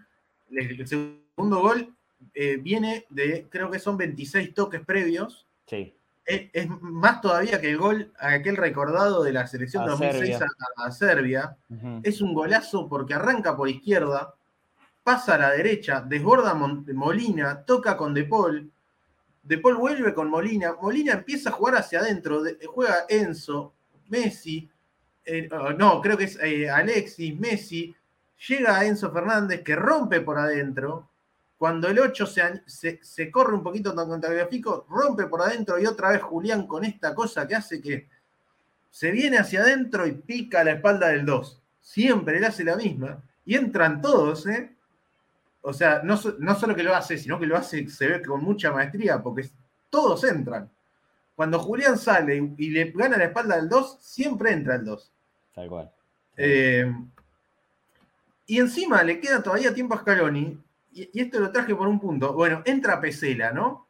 El, 0.51 0.79
el 0.79 0.87
segundo 0.87 1.59
gol 1.61 1.93
eh, 2.33 2.57
viene 2.61 3.05
de, 3.09 3.45
creo 3.49 3.69
que 3.69 3.79
son 3.79 3.97
26 3.97 4.53
toques 4.53 4.81
previos. 4.85 5.45
Sí, 5.67 5.93
Es, 6.29 6.49
es 6.53 6.69
más 6.81 7.21
todavía 7.21 7.59
que 7.59 7.71
el 7.71 7.77
gol, 7.77 8.13
aquel 8.19 8.55
recordado 8.55 9.23
de 9.23 9.33
la 9.33 9.47
selección 9.47 9.83
A 9.83 9.87
2006 9.87 10.37
Serbia. 10.37 10.47
a, 10.77 10.85
a 10.85 10.91
Serbia. 10.91 11.57
Es 12.03 12.21
un 12.21 12.33
golazo 12.35 12.87
porque 12.87 13.15
arranca 13.15 13.57
por 13.57 13.67
izquierda, 13.67 14.35
pasa 15.03 15.35
a 15.35 15.37
la 15.39 15.51
derecha, 15.51 16.01
desborda 16.01 16.53
Mon- 16.53 16.85
Molina, 16.93 17.63
toca 17.65 17.97
con 17.97 18.13
De 18.13 18.25
Paul. 18.25 18.69
De 19.41 19.57
Paul 19.57 19.77
vuelve 19.77 20.13
con 20.13 20.29
Molina. 20.29 20.75
Molina 20.79 21.13
empieza 21.13 21.49
a 21.49 21.53
jugar 21.53 21.75
hacia 21.77 21.99
adentro. 22.01 22.43
de- 22.43 22.59
juega 22.67 23.05
Enzo, 23.09 23.73
Messi. 24.09 24.69
eh, 25.25 25.49
oh, 25.51 25.71
no, 25.73 25.99
creo 26.01 26.15
que 26.17 26.25
es 26.25 26.37
eh, 26.41 26.69
Alexis, 26.69 27.39
Messi. 27.39 27.95
Llega 28.47 28.77
a 28.77 28.85
Enzo 28.85 29.11
Fernández 29.11 29.63
que 29.63 29.75
rompe 29.75 30.21
por 30.21 30.37
adentro. 30.37 31.08
Cuando 31.59 31.87
el 31.89 31.99
8 31.99 32.25
se, 32.25 32.63
se- 32.65 32.99
se 33.03 33.29
corre 33.29 33.53
un 33.53 33.61
poquito 33.61 33.93
con 33.93 34.19
Tagliafico, 34.19 34.87
rompe 34.89 35.27
por 35.27 35.41
adentro 35.43 35.77
y 35.77 35.85
otra 35.85 36.09
vez 36.09 36.21
Julián 36.23 36.65
con 36.65 36.83
esta 36.85 37.13
cosa 37.13 37.45
que 37.45 37.53
hace 37.55 37.79
que 37.81 38.07
se 38.89 39.11
viene 39.11 39.37
hacia 39.37 39.59
adentro 39.61 40.07
y 40.07 40.13
pica 40.13 40.63
la 40.63 40.71
espalda 40.71 41.09
del 41.09 41.25
2. 41.25 41.61
Siempre 41.81 42.37
él 42.37 42.45
hace 42.45 42.63
la 42.63 42.75
misma. 42.75 43.21
Y 43.45 43.55
entran 43.55 44.01
todos, 44.01 44.47
¿eh? 44.47 44.73
O 45.61 45.73
sea, 45.73 46.01
no, 46.03 46.17
no 46.39 46.55
solo 46.55 46.73
que 46.75 46.81
lo 46.83 46.95
hace, 46.95 47.17
sino 47.17 47.37
que 47.37 47.45
lo 47.45 47.57
hace, 47.57 47.87
se 47.89 48.07
ve 48.07 48.23
con 48.25 48.41
mucha 48.41 48.71
maestría, 48.71 49.21
porque 49.21 49.49
todos 49.89 50.23
entran. 50.23 50.69
Cuando 51.35 51.59
Julián 51.59 51.97
sale 51.97 52.37
y, 52.37 52.53
y 52.57 52.69
le 52.71 52.91
gana 52.91 53.17
la 53.17 53.25
espalda 53.25 53.57
del 53.57 53.67
2, 53.67 53.97
siempre 53.99 54.53
entra 54.53 54.75
el 54.75 54.85
2. 54.85 55.11
tal 55.53 55.67
cual. 55.67 55.91
Eh, 56.37 56.89
y 58.45 58.57
encima 58.59 59.03
le 59.03 59.19
queda 59.19 59.43
todavía 59.43 59.73
tiempo 59.73 59.93
a 59.95 59.99
Scaloni, 59.99 60.57
y, 60.91 61.09
y 61.13 61.21
esto 61.21 61.39
lo 61.39 61.51
traje 61.51 61.75
por 61.75 61.87
un 61.87 61.99
punto. 61.99 62.33
Bueno, 62.33 62.61
entra 62.65 62.99
Pesela, 62.99 63.51
¿no? 63.51 63.87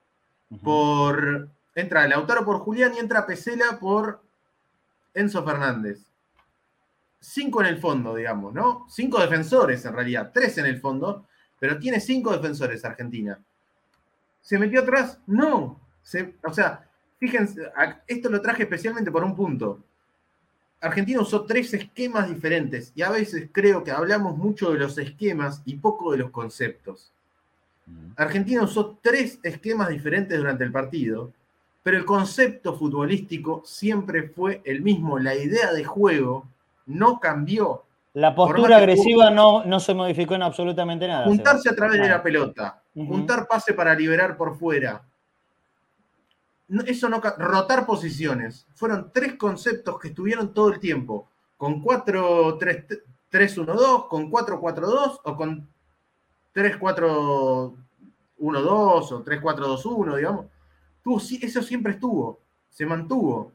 Por. 0.63 1.49
Entra 1.75 2.07
Lautaro 2.07 2.43
por 2.43 2.59
Julián 2.59 2.93
y 2.95 2.99
entra 2.99 3.25
Pesela 3.25 3.79
por 3.79 4.21
Enzo 5.13 5.43
Fernández. 5.43 5.99
Cinco 7.19 7.61
en 7.61 7.67
el 7.67 7.79
fondo, 7.79 8.15
digamos, 8.15 8.53
¿no? 8.53 8.85
Cinco 8.89 9.19
defensores 9.19 9.83
en 9.85 9.93
realidad, 9.93 10.31
tres 10.33 10.57
en 10.57 10.65
el 10.65 10.79
fondo, 10.79 11.25
pero 11.59 11.77
tiene 11.77 11.99
cinco 11.99 12.31
defensores 12.31 12.83
Argentina. 12.85 13.37
¿Se 14.41 14.57
metió 14.57 14.81
atrás? 14.81 15.19
No. 15.27 15.79
o 16.43 16.53
sea, 16.53 16.87
fíjense, 17.19 17.71
esto 18.07 18.29
lo 18.29 18.41
traje 18.41 18.63
especialmente 18.63 19.11
por 19.11 19.23
un 19.23 19.35
punto. 19.35 19.83
Argentina 20.81 21.21
usó 21.21 21.43
tres 21.43 21.73
esquemas 21.73 22.29
diferentes 22.29 22.93
y 22.95 23.01
a 23.01 23.09
veces 23.09 23.49
creo 23.51 23.83
que 23.83 23.91
hablamos 23.91 24.37
mucho 24.37 24.71
de 24.71 24.79
los 24.79 24.97
esquemas 24.97 25.61
y 25.65 25.75
poco 25.75 26.11
de 26.11 26.19
los 26.19 26.31
conceptos. 26.31 27.11
Argentina 28.15 28.63
usó 28.63 28.97
tres 29.01 29.39
esquemas 29.43 29.89
diferentes 29.89 30.37
durante 30.37 30.63
el 30.63 30.71
partido, 30.71 31.31
pero 31.83 31.97
el 31.97 32.05
concepto 32.05 32.75
futbolístico 32.75 33.63
siempre 33.65 34.23
fue 34.23 34.61
el 34.63 34.81
mismo. 34.81 35.19
La 35.19 35.35
idea 35.35 35.73
de 35.73 35.83
juego 35.83 36.45
no 36.85 37.19
cambió. 37.19 37.83
La 38.13 38.33
postura 38.35 38.77
agresiva 38.77 39.29
no, 39.29 39.65
no 39.65 39.79
se 39.79 39.93
modificó 39.93 40.35
en 40.35 40.43
absolutamente 40.43 41.07
nada. 41.07 41.25
Juntarse 41.25 41.69
a 41.69 41.75
través 41.75 42.01
de 42.01 42.09
la 42.09 42.21
pelota, 42.21 42.81
juntar 42.93 43.47
pase 43.47 43.73
para 43.73 43.95
liberar 43.95 44.37
por 44.37 44.57
fuera. 44.57 45.01
Eso 46.85 47.09
no 47.09 47.19
rotar 47.19 47.85
posiciones. 47.85 48.65
Fueron 48.75 49.11
tres 49.11 49.35
conceptos 49.35 49.99
que 49.99 50.07
estuvieron 50.09 50.53
todo 50.53 50.69
el 50.69 50.79
tiempo. 50.79 51.27
Con 51.57 51.83
4-3-1-2, 51.83 54.07
con 54.07 54.31
4-4-2 54.31 55.19
o 55.23 55.35
con 55.35 55.67
3-4-1-2 56.53 57.73
o 58.39 59.25
3-4-2-1, 59.25 60.15
digamos. 60.15 60.45
eso 61.41 61.63
siempre 61.63 61.93
estuvo, 61.93 62.39
se 62.69 62.85
mantuvo. 62.85 63.51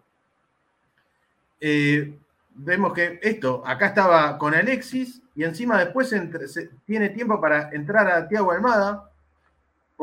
Eh, 1.60 2.18
vemos 2.56 2.92
que 2.92 3.20
esto, 3.22 3.62
acá 3.64 3.86
estaba 3.86 4.36
con 4.38 4.54
Alexis 4.54 5.22
y 5.34 5.44
encima 5.44 5.78
después 5.78 6.14
tiene 6.84 7.08
tiempo 7.10 7.40
para 7.40 7.70
entrar 7.70 8.10
a 8.10 8.28
Tiago 8.28 8.52
Almada 8.52 9.10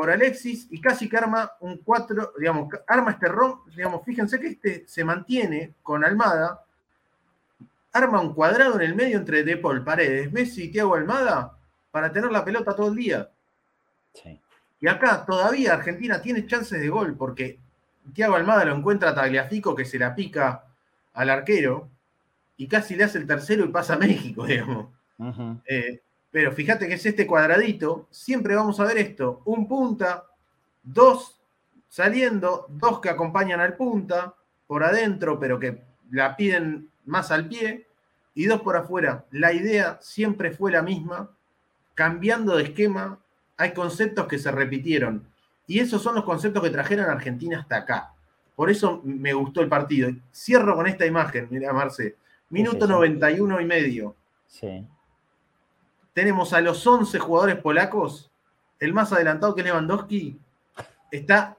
por 0.02 0.10
Alexis 0.10 0.66
y 0.72 0.82
casi 0.82 1.08
que 1.08 1.16
arma 1.16 1.52
un 1.60 1.78
4, 1.78 2.34
digamos, 2.40 2.70
arma 2.88 3.12
este 3.12 3.28
rom, 3.28 3.60
digamos, 3.68 4.04
fíjense 4.04 4.40
que 4.40 4.48
este 4.48 4.84
se 4.88 5.04
mantiene 5.04 5.76
con 5.84 6.04
Almada, 6.04 6.66
arma 7.94 8.20
un 8.20 8.34
cuadrado 8.34 8.78
en 8.78 8.82
el 8.82 8.96
medio 8.96 9.20
entre 9.20 9.44
De 9.44 9.58
Paul, 9.58 9.84
Paredes, 9.84 10.32
Messi 10.32 10.64
y 10.64 10.72
Tiago 10.72 10.96
Almada 10.96 11.56
para 11.92 12.12
tener 12.12 12.32
la 12.32 12.44
pelota 12.44 12.76
todo 12.76 12.88
el 12.88 12.96
día. 12.96 13.30
Y 14.80 14.88
acá 14.88 15.24
todavía 15.24 15.76
Argentina 15.76 16.20
tiene 16.20 16.48
chances 16.48 16.82
de 16.82 16.90
gol 16.90 17.16
porque 17.16 17.60
Tiago 18.12 18.34
Almada 18.34 18.66
lo 18.66 18.76
encuentra 18.76 19.12
a 19.12 19.14
Tagliafico 19.14 19.76
que 19.76 19.86
se 19.86 20.00
la 20.00 20.16
pica 20.16 20.64
al 21.14 21.30
arquero 21.30 21.90
y 22.58 22.68
casi 22.68 22.96
le 22.96 23.04
hace 23.04 23.20
el 23.20 23.28
tercero 23.28 23.66
y 23.66 23.68
pasa 23.68 23.94
a 23.94 24.00
México, 24.00 24.46
digamos. 24.48 24.88
Eh, 25.68 26.02
pero 26.32 26.52
fíjate 26.54 26.88
que 26.88 26.94
es 26.94 27.06
este 27.06 27.28
cuadradito, 27.28 28.08
siempre 28.10 28.56
vamos 28.56 28.80
a 28.80 28.86
ver 28.86 28.98
esto, 28.98 29.42
un 29.46 29.68
punta, 29.68 30.26
dos 30.82 31.40
saliendo, 31.90 32.68
dos 32.70 33.02
que 33.02 33.10
acompañan 33.10 33.60
al 33.60 33.76
punta, 33.76 34.34
por 34.66 34.84
adentro, 34.84 35.38
pero 35.38 35.60
que 35.60 35.84
la 36.10 36.38
piden 36.38 36.90
más 37.06 37.32
al 37.32 37.50
pie, 37.50 37.88
y 38.34 38.46
dos 38.46 38.62
por 38.62 38.78
afuera. 38.78 39.26
La 39.32 39.52
idea 39.52 40.00
siempre 40.02 40.52
fue 40.52 40.72
la 40.72 40.82
misma, 40.82 41.30
cambiando 41.94 42.56
de 42.56 42.64
esquema, 42.64 43.20
hay 43.58 43.74
conceptos 43.74 44.28
que 44.28 44.40
se 44.40 44.52
repitieron. 44.52 45.28
Y 45.68 45.80
esos 45.80 46.02
son 46.02 46.16
los 46.16 46.24
conceptos 46.24 46.64
que 46.64 46.70
trajeron 46.70 47.10
a 47.10 47.12
Argentina 47.12 47.60
hasta 47.60 47.78
acá. 47.78 48.14
Por 48.56 48.70
eso 48.70 49.02
me 49.04 49.34
gustó 49.34 49.62
el 49.62 49.70
partido. 49.70 50.10
Cierro 50.34 50.76
con 50.76 50.88
esta 50.88 51.06
imagen, 51.06 51.48
mira 51.50 51.74
Marce. 51.74 52.16
Minuto 52.50 52.88
91 52.88 53.62
y 53.62 53.66
medio. 53.66 54.16
Sí. 54.48 54.86
Tenemos 56.14 56.54
a 56.54 56.62
los 56.62 56.86
11 56.86 57.20
jugadores 57.20 57.56
polacos. 57.58 58.32
El 58.80 58.94
más 58.94 59.14
adelantado 59.14 59.56
que 59.56 59.64
Lewandowski 59.64 60.40
está 61.12 61.58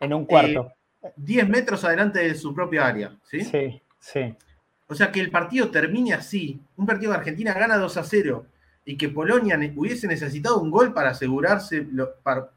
en 0.00 0.14
un 0.14 0.24
cuarto. 0.24 0.72
10 1.16 1.44
eh, 1.44 1.48
metros 1.48 1.84
adelante 1.84 2.20
de 2.20 2.34
su 2.34 2.54
propia 2.54 2.86
área. 2.86 3.16
¿sí? 3.24 3.44
sí, 3.44 3.82
sí. 3.98 4.34
O 4.88 4.94
sea, 4.94 5.10
que 5.10 5.20
el 5.20 5.30
partido 5.30 5.70
termine 5.70 6.12
así. 6.12 6.60
Un 6.76 6.86
partido 6.86 7.12
de 7.12 7.18
Argentina 7.18 7.52
gana 7.54 7.78
2 7.78 7.96
a 7.96 8.04
0 8.04 8.46
y 8.84 8.96
que 8.96 9.08
Polonia 9.08 9.58
hubiese 9.76 10.06
necesitado 10.06 10.60
un 10.60 10.70
gol 10.70 10.92
para 10.92 11.10
asegurarse 11.10 11.86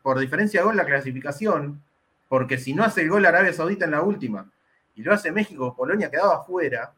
por 0.01 0.19
diferencia 0.19 0.59
de 0.59 0.65
gol 0.65 0.75
la 0.75 0.85
clasificación, 0.85 1.81
porque 2.27 2.57
si 2.57 2.73
no 2.73 2.83
hace 2.83 3.01
el 3.01 3.09
gol 3.09 3.25
Arabia 3.25 3.53
Saudita 3.53 3.85
en 3.85 3.91
la 3.91 4.01
última 4.01 4.51
y 4.95 5.03
lo 5.03 5.13
hace 5.13 5.31
México, 5.31 5.75
Polonia 5.75 6.09
quedaba 6.09 6.43
fuera. 6.43 6.93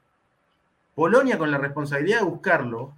Polonia 0.95 1.38
con 1.38 1.51
la 1.51 1.57
responsabilidad 1.57 2.19
de 2.19 2.26
buscarlo, 2.26 2.95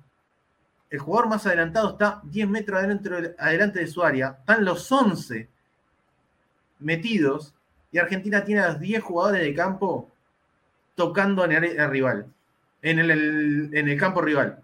el 0.89 0.99
jugador 0.99 1.29
más 1.29 1.45
adelantado 1.45 1.91
está 1.91 2.21
10 2.23 2.49
metros 2.49 2.81
adelante 3.37 3.79
de 3.79 3.87
su 3.87 4.03
área, 4.03 4.37
están 4.39 4.65
los 4.65 4.91
11 4.91 5.47
metidos 6.79 7.53
y 7.91 7.97
Argentina 7.97 8.43
tiene 8.43 8.61
a 8.61 8.69
los 8.69 8.79
10 8.79 9.03
jugadores 9.03 9.41
de 9.41 9.53
campo 9.53 10.09
tocando 10.95 11.45
en 11.45 11.51
el, 11.51 11.89
rival, 11.89 12.27
en 12.81 12.99
el 13.87 13.99
campo 13.99 14.21
rival. 14.21 14.63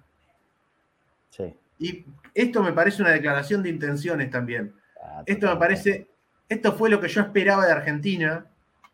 Y 1.78 2.06
esto 2.34 2.64
me 2.64 2.74
parece 2.74 3.02
una 3.02 3.12
declaración 3.12 3.64
de 3.64 3.70
intenciones 3.70 4.30
también. 4.30 4.74
Ah, 5.02 5.24
esto 5.26 5.48
me 5.48 5.58
parece, 5.58 6.10
esto 6.48 6.74
fue 6.74 6.90
lo 6.90 7.00
que 7.00 7.08
yo 7.08 7.22
esperaba 7.22 7.66
de 7.66 7.74
Argentina, 7.74 8.46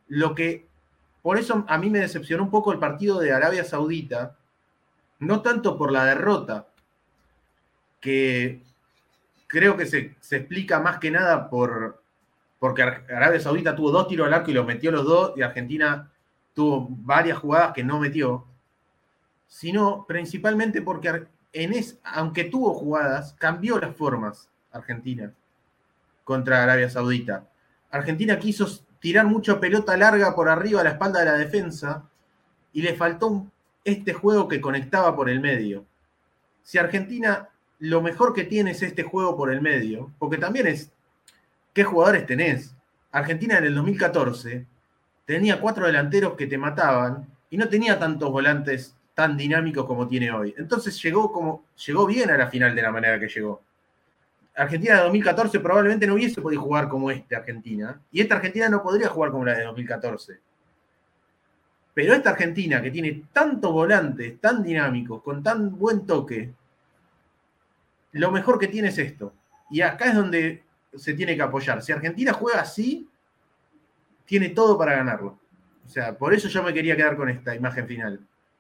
lo 0.08 0.34
que, 0.36 0.68
por 1.22 1.38
eso 1.38 1.64
a 1.68 1.78
mí 1.78 1.90
me 1.90 2.00
decepcionó 2.00 2.44
un 2.44 2.52
poco 2.52 2.72
el 2.72 2.80
partido 2.80 3.20
de 3.20 3.32
Arabia 3.32 3.64
Saudita, 3.64 4.38
no 5.20 5.42
tanto 5.42 5.78
por 5.78 5.92
la 5.92 6.06
derrota, 6.06 6.68
que 8.02 8.62
creo 9.48 9.78
que 9.78 9.86
se, 9.86 10.16
explica 10.32 10.80
más 10.80 10.98
que 10.98 11.12
nada 11.12 11.50
por, 11.50 12.04
porque 12.60 12.82
Arabia 12.82 13.40
Saudita 13.40 13.76
tuvo 13.76 13.92
dos 13.92 14.08
tiros 14.08 14.28
al 14.28 14.34
arco 14.34 14.52
y 14.52 14.54
los 14.54 14.66
metió 14.66 14.92
los 14.92 15.06
dos, 15.06 15.34
y 15.38 15.42
Argentina 15.42 16.12
tuvo 16.54 16.88
varias 16.90 17.38
jugadas 17.38 17.74
que 17.74 17.84
no 17.84 18.00
metió, 18.00 18.46
sino 19.48 20.06
principalmente 20.08 20.82
porque 20.82 21.28
en 21.54 21.74
es, 21.74 22.00
aunque 22.04 22.46
tuvo 22.46 22.74
jugadas, 22.74 23.36
cambió 23.38 23.80
las 23.80 23.96
formas 23.96 24.50
Argentina 24.72 25.34
contra 26.24 26.64
Arabia 26.64 26.90
Saudita. 26.90 27.48
Argentina 27.90 28.40
quiso 28.40 28.68
tirar 29.00 29.26
mucha 29.26 29.60
pelota 29.60 29.98
larga 29.98 30.34
por 30.34 30.48
arriba 30.48 30.80
a 30.80 30.84
la 30.84 30.92
espalda 30.92 31.20
de 31.20 31.26
la 31.26 31.34
defensa 31.34 32.10
y 32.72 32.82
le 32.82 32.96
faltó 32.96 33.48
este 33.84 34.14
juego 34.14 34.48
que 34.48 34.62
conectaba 34.62 35.16
por 35.16 35.30
el 35.30 35.42
medio. 35.42 35.86
Si 36.64 36.78
Argentina 36.78 37.50
lo 37.82 38.00
mejor 38.02 38.34
que 38.34 38.44
tiene 38.44 38.72
es 38.72 38.84
este 38.84 39.02
juego 39.02 39.36
por 39.36 39.52
el 39.52 39.60
medio, 39.60 40.12
porque 40.20 40.38
también 40.38 40.68
es 40.68 40.92
qué 41.74 41.84
jugadores 41.84 42.28
tenés. 42.28 42.76
Argentina 43.12 43.58
en 43.58 43.66
el 43.66 43.76
2014 43.76 44.68
tenía 45.26 45.60
cuatro 45.60 45.88
delanteros 45.88 46.36
que 46.36 46.46
te 46.46 46.60
mataban 46.60 47.26
y 47.50 47.58
no 47.58 47.68
tenía 47.68 47.98
tantos 47.98 48.32
volantes 48.32 48.96
tan 49.16 49.36
dinámicos 49.36 49.86
como 49.88 50.08
tiene 50.08 50.32
hoy. 50.32 50.54
Entonces 50.60 51.02
llegó, 51.02 51.32
como, 51.32 51.66
llegó 51.88 52.06
bien 52.06 52.30
a 52.30 52.38
la 52.38 52.48
final 52.48 52.76
de 52.76 52.82
la 52.84 52.92
manera 52.92 53.20
que 53.20 53.28
llegó. 53.28 53.64
Argentina 54.56 54.98
de 54.98 55.04
2014 55.04 55.60
probablemente 55.60 56.06
no 56.06 56.14
hubiese 56.14 56.40
podido 56.40 56.62
jugar 56.62 56.88
como 56.88 57.10
esta 57.10 57.38
Argentina, 57.38 58.00
y 58.12 58.22
esta 58.22 58.36
Argentina 58.36 58.70
no 58.70 58.84
podría 58.84 59.10
jugar 59.10 59.32
como 59.32 59.44
la 59.44 59.58
de 59.58 59.64
2014. 59.64 60.40
Pero 61.96 62.14
esta 62.14 62.30
Argentina 62.30 62.80
que 62.80 62.92
tiene 62.92 63.24
tantos 63.34 63.72
volantes, 63.72 64.40
tan 64.40 64.62
dinámicos, 64.62 65.24
con 65.24 65.42
tan 65.42 65.76
buen 65.80 66.06
toque, 66.06 66.54
lo 68.12 68.32
mejor 68.32 68.60
que 68.60 68.68
tiene 68.68 68.90
es 68.90 68.98
esto. 68.98 69.34
Y 69.70 69.82
acá 69.82 70.06
es 70.06 70.16
donde 70.16 70.64
se 70.96 71.14
tiene 71.14 71.36
que 71.36 71.42
apoyar. 71.42 71.82
Si 71.82 71.92
Argentina 71.92 72.34
juega 72.34 72.62
así, 72.62 73.10
tiene 74.26 74.50
todo 74.50 74.78
para 74.78 74.96
ganarlo. 74.96 75.40
O 75.86 75.90
sea, 75.90 76.18
por 76.18 76.34
eso 76.34 76.48
yo 76.48 76.64
me 76.64 76.74
quería 76.74 76.96
quedar 76.96 77.16
con 77.16 77.30
esta 77.30 77.56
imagen 77.56 77.88
final. 77.88 78.20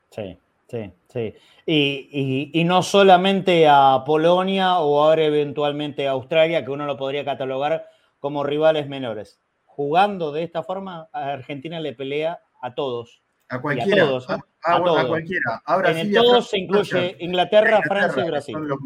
Sí, 0.09 0.37
sí, 0.67 0.91
sí. 1.07 1.33
Y, 1.65 2.63
no 2.65 2.83
solamente 2.83 3.67
a 3.69 4.03
Polonia 4.05 4.79
o 4.79 5.03
ahora 5.03 5.23
eventualmente 5.23 6.07
a 6.07 6.11
Australia, 6.11 6.65
que 6.65 6.71
uno 6.71 6.85
lo 6.85 6.97
podría 6.97 7.23
catalogar 7.23 7.87
como 8.19 8.43
rivales 8.43 8.87
menores. 8.87 9.39
Jugando 9.65 10.31
de 10.31 10.43
esta 10.43 10.63
forma, 10.63 11.09
a 11.13 11.31
Argentina 11.33 11.79
le 11.79 11.93
pelea 11.93 12.41
a 12.61 12.75
todos. 12.75 13.21
A 13.49 13.61
cualquiera. 13.61 14.03
A 14.03 14.07
todos. 14.07 14.29
¿eh? 14.29 14.37
A, 14.63 15.07
cualquiera. 15.07 15.61
Ahora 15.65 15.99
en 15.99 16.13
todos 16.13 16.49
se 16.49 16.59
incluye 16.59 17.17
Inglaterra, 17.19 17.81
Francia 17.87 18.25
y 18.25 18.27
Brasil. 18.27 18.53
Son 18.53 18.67
los, 18.67 18.79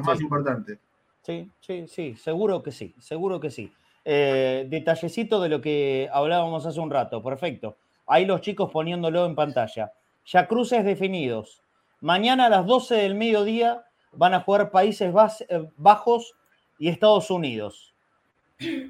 más 0.00 0.20
importantes. 0.20 0.78
Sí, 1.22 1.50
sí, 1.60 1.86
sí, 1.86 2.16
seguro 2.16 2.62
que 2.62 2.72
sí, 2.72 2.94
seguro 2.98 3.38
que 3.38 3.50
sí. 3.50 3.72
Eh, 4.04 4.66
detallecito 4.68 5.40
de 5.40 5.48
lo 5.48 5.60
que 5.60 6.08
hablábamos 6.12 6.66
hace 6.66 6.80
un 6.80 6.90
rato, 6.90 7.22
perfecto. 7.22 7.76
Ahí 8.06 8.24
los 8.24 8.40
chicos 8.40 8.70
poniéndolo 8.72 9.26
en 9.26 9.34
pantalla 9.34 9.92
ya 10.24 10.46
cruces 10.46 10.84
definidos. 10.84 11.62
Mañana 12.00 12.46
a 12.46 12.50
las 12.50 12.66
12 12.66 12.96
del 12.96 13.14
mediodía 13.14 13.84
van 14.12 14.34
a 14.34 14.40
jugar 14.40 14.70
Países 14.70 15.12
eh, 15.48 15.68
Bajos 15.76 16.34
y 16.78 16.88
Estados 16.88 17.30
Unidos. 17.30 17.94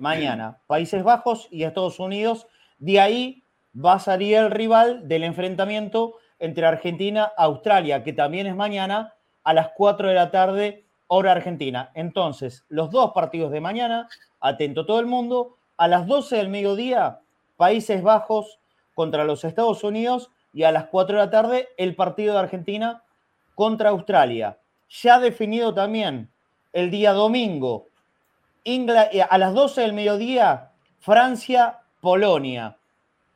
Mañana, 0.01 0.59
Países 0.67 1.03
Bajos 1.03 1.49
y 1.51 1.65
Estados 1.65 1.99
Unidos. 1.99 2.47
De 2.79 3.01
ahí 3.01 3.45
va 3.75 3.95
a 3.95 4.01
salir 4.01 4.37
el 4.37 4.51
rival 4.51 5.09
del 5.09 5.25
enfrentamiento 5.25 6.15
entre 6.39 6.67
Argentina 6.67 7.33
e 7.39 7.43
Australia, 7.43 8.03
que 8.03 8.13
también 8.13 8.47
es 8.47 8.57
mañana 8.57 9.15
a 9.45 9.55
las 9.55 9.71
4 9.77 10.09
de 10.09 10.15
la 10.15 10.31
tarde, 10.31 10.85
hora 11.15 11.33
argentina. 11.33 11.91
Entonces, 11.93 12.65
los 12.71 12.91
dos 12.91 13.13
partidos 13.13 13.53
de 13.53 13.61
mañana, 13.61 14.09
atento 14.41 14.87
todo 14.87 14.99
el 14.99 15.05
mundo, 15.05 15.59
a 15.77 15.87
las 15.87 16.07
12 16.07 16.37
del 16.37 16.49
mediodía, 16.49 17.21
Países 17.59 18.03
Bajos 18.03 18.59
contra 18.95 19.25
los 19.25 19.45
Estados 19.45 19.85
Unidos 19.85 20.31
y 20.55 20.63
a 20.63 20.73
las 20.73 20.87
4 20.87 21.17
de 21.19 21.23
la 21.23 21.31
tarde 21.31 21.69
el 21.77 21.95
partido 21.95 22.33
de 22.33 22.41
Argentina 22.41 23.03
contra 23.55 23.91
Australia. 23.91 24.59
Ya 24.89 25.21
definido 25.21 25.75
también 25.75 26.31
el 26.73 26.91
día 26.91 27.13
domingo, 27.13 27.89
eh, 28.65 29.23
a 29.29 29.37
las 29.37 29.53
12 29.53 29.83
del 29.83 29.93
mediodía, 29.93 30.71
Francia, 31.01 31.81
Polonia. 32.01 32.79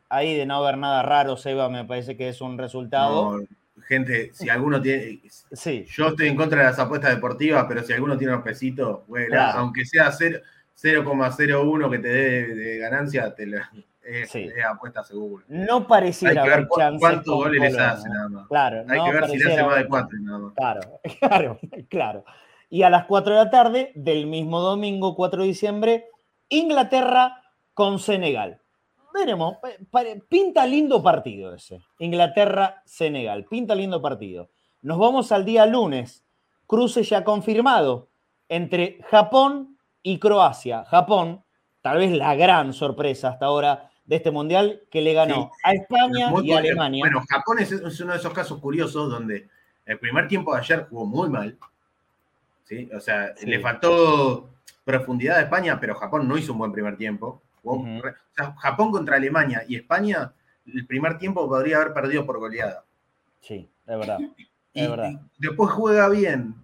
Ahí 0.08 0.34
de 0.34 0.46
no 0.46 0.56
haber 0.56 0.78
nada 0.78 1.02
raro, 1.02 1.36
Seba, 1.36 1.68
me 1.68 1.84
parece 1.84 2.16
que 2.16 2.30
es 2.30 2.40
un 2.40 2.56
resultado. 2.56 3.36
Gente, 3.86 4.30
si 4.32 4.48
alguno 4.48 4.80
tiene. 4.80 5.20
Sí. 5.52 5.86
Yo 5.88 6.08
estoy 6.08 6.28
en 6.28 6.36
contra 6.36 6.60
de 6.60 6.64
las 6.66 6.78
apuestas 6.78 7.14
deportivas, 7.14 7.64
pero 7.68 7.82
si 7.82 7.92
alguno 7.92 8.16
tiene 8.18 8.32
unos 8.34 8.44
pesitos, 8.44 9.06
bueno, 9.06 9.40
aunque 9.40 9.84
sea 9.84 10.10
0,01 10.10 11.90
que 11.90 11.98
te 11.98 12.08
dé 12.08 12.54
de, 12.54 12.78
ganancia, 12.78 13.34
te 13.34 13.46
lo, 13.46 13.58
es, 14.02 14.34
apuesta 14.68 15.02
segura. 15.04 15.44
No 15.48 15.86
pareciera 15.86 16.42
Hay 16.42 16.48
que 16.48 16.56
ver 16.56 16.68
cuántos 16.68 17.34
goles 17.34 17.60
les 17.60 17.78
hace 17.78 18.08
nada 18.08 18.28
más. 18.28 18.48
Claro, 18.48 18.84
Hay 18.88 19.04
que 19.04 19.12
ver 19.12 19.28
si 19.28 19.38
le 19.38 19.52
hace 19.52 19.62
más 19.64 19.76
de 19.76 19.86
4 19.88 20.18
nada 20.20 20.38
más. 20.38 20.52
Claro, 20.54 21.00
claro, 21.20 21.58
claro. 21.88 22.24
Y 22.68 22.82
a 22.82 22.90
las 22.90 23.04
4 23.06 23.32
de 23.32 23.44
la 23.44 23.50
tarde 23.50 23.92
del 23.94 24.26
mismo 24.26 24.60
domingo, 24.60 25.14
4 25.14 25.42
de 25.42 25.48
diciembre, 25.48 26.04
Inglaterra 26.48 27.42
con 27.74 27.98
Senegal. 27.98 28.60
Veremos, 29.16 29.56
pinta 30.28 30.66
lindo 30.66 31.02
partido 31.02 31.54
ese. 31.54 31.80
Inglaterra-Senegal, 31.98 33.46
pinta 33.46 33.74
lindo 33.74 34.02
partido. 34.02 34.50
Nos 34.82 34.98
vamos 34.98 35.32
al 35.32 35.44
día 35.44 35.64
lunes, 35.64 36.24
cruce 36.66 37.02
ya 37.02 37.24
confirmado 37.24 38.08
entre 38.48 38.98
Japón 39.10 39.78
y 40.02 40.18
Croacia. 40.18 40.84
Japón, 40.84 41.42
tal 41.80 41.98
vez 41.98 42.12
la 42.12 42.34
gran 42.34 42.72
sorpresa 42.72 43.30
hasta 43.30 43.46
ahora 43.46 43.90
de 44.04 44.16
este 44.16 44.30
mundial, 44.30 44.82
que 44.90 45.00
le 45.00 45.14
ganó 45.14 45.50
a 45.64 45.72
España 45.72 46.30
y 46.42 46.52
a 46.52 46.58
Alemania. 46.58 47.02
Bueno, 47.02 47.22
Japón 47.28 47.58
es 47.58 47.72
uno 47.72 48.12
de 48.12 48.18
esos 48.18 48.32
casos 48.32 48.60
curiosos 48.60 49.10
donde 49.10 49.48
el 49.86 49.98
primer 49.98 50.28
tiempo 50.28 50.52
de 50.54 50.60
ayer 50.60 50.86
jugó 50.88 51.06
muy 51.06 51.28
mal 51.28 51.56
¿sí? 52.66 52.88
O 52.94 53.00
sea, 53.00 53.34
le 53.42 53.60
faltó 53.60 54.50
profundidad 54.84 55.38
a 55.38 55.42
España, 55.42 55.78
pero 55.80 55.94
Japón 55.94 56.28
no 56.28 56.36
hizo 56.36 56.52
un 56.52 56.58
buen 56.58 56.72
primer 56.72 56.96
tiempo. 56.96 57.42
O 57.74 57.84
sea, 58.34 58.54
Japón 58.56 58.90
contra 58.90 59.16
Alemania 59.16 59.64
y 59.68 59.76
España, 59.76 60.32
el 60.66 60.86
primer 60.86 61.18
tiempo 61.18 61.48
podría 61.48 61.76
haber 61.76 61.92
perdido 61.92 62.26
por 62.26 62.38
goleada. 62.38 62.84
Sí, 63.40 63.68
es 63.86 63.98
verdad. 63.98 64.18
Y, 64.72 64.86
después 65.38 65.70
juega 65.70 66.08
bien 66.08 66.54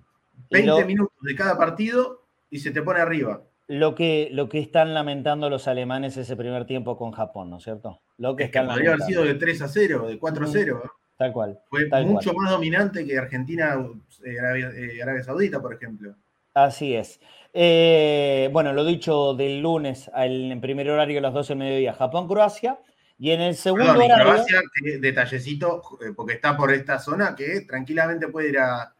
20 0.50 0.84
minutos 0.84 1.16
de 1.22 1.34
cada 1.34 1.56
partido 1.56 2.22
y 2.50 2.58
se 2.58 2.70
te 2.70 2.82
pone 2.82 3.00
arriba. 3.00 3.42
Lo 3.68 3.94
que, 3.94 4.28
lo 4.32 4.48
que 4.48 4.58
están 4.58 4.92
lamentando 4.92 5.48
los 5.48 5.66
alemanes 5.66 6.16
ese 6.16 6.36
primer 6.36 6.66
tiempo 6.66 6.98
con 6.98 7.12
Japón, 7.12 7.48
¿no 7.48 7.56
es 7.56 7.64
cierto? 7.64 8.02
Lo 8.18 8.36
que, 8.36 8.44
es 8.44 8.50
que 8.50 8.60
podría 8.60 8.90
haber 8.90 9.02
sido 9.02 9.24
de 9.24 9.34
3 9.34 9.62
a 9.62 9.68
0, 9.68 10.08
de 10.08 10.18
4 10.18 10.44
a 10.44 10.48
0. 10.48 10.82
Tal 11.16 11.32
cual. 11.32 11.60
Fue 11.70 11.88
mucho 12.04 12.34
más 12.34 12.50
dominante 12.50 13.06
que 13.06 13.16
Argentina, 13.16 13.78
eh, 14.24 14.34
eh, 14.34 15.02
Arabia, 15.02 15.22
Saudita, 15.22 15.62
por 15.62 15.72
ejemplo. 15.72 16.14
Así 16.54 16.94
es. 16.94 17.20
Eh, 17.52 18.48
bueno, 18.52 18.72
lo 18.72 18.84
dicho 18.84 19.34
del 19.34 19.60
lunes 19.60 20.10
en 20.14 20.60
primer 20.60 20.90
horario 20.90 21.18
a 21.18 21.22
las 21.22 21.34
12 21.34 21.48
del 21.50 21.58
mediodía, 21.58 21.94
Japón-Croacia. 21.94 22.78
Y 23.18 23.30
en 23.30 23.40
el 23.40 23.54
segundo 23.54 23.92
horario. 23.92 24.24
Croacia, 24.24 24.60
detallecito, 25.00 25.82
porque 26.16 26.34
está 26.34 26.56
por 26.56 26.72
esta 26.72 26.98
zona 26.98 27.36
que 27.36 27.60
tranquilamente 27.60 28.28
puede 28.28 28.48
ir 28.48 28.58
a, 28.58 28.94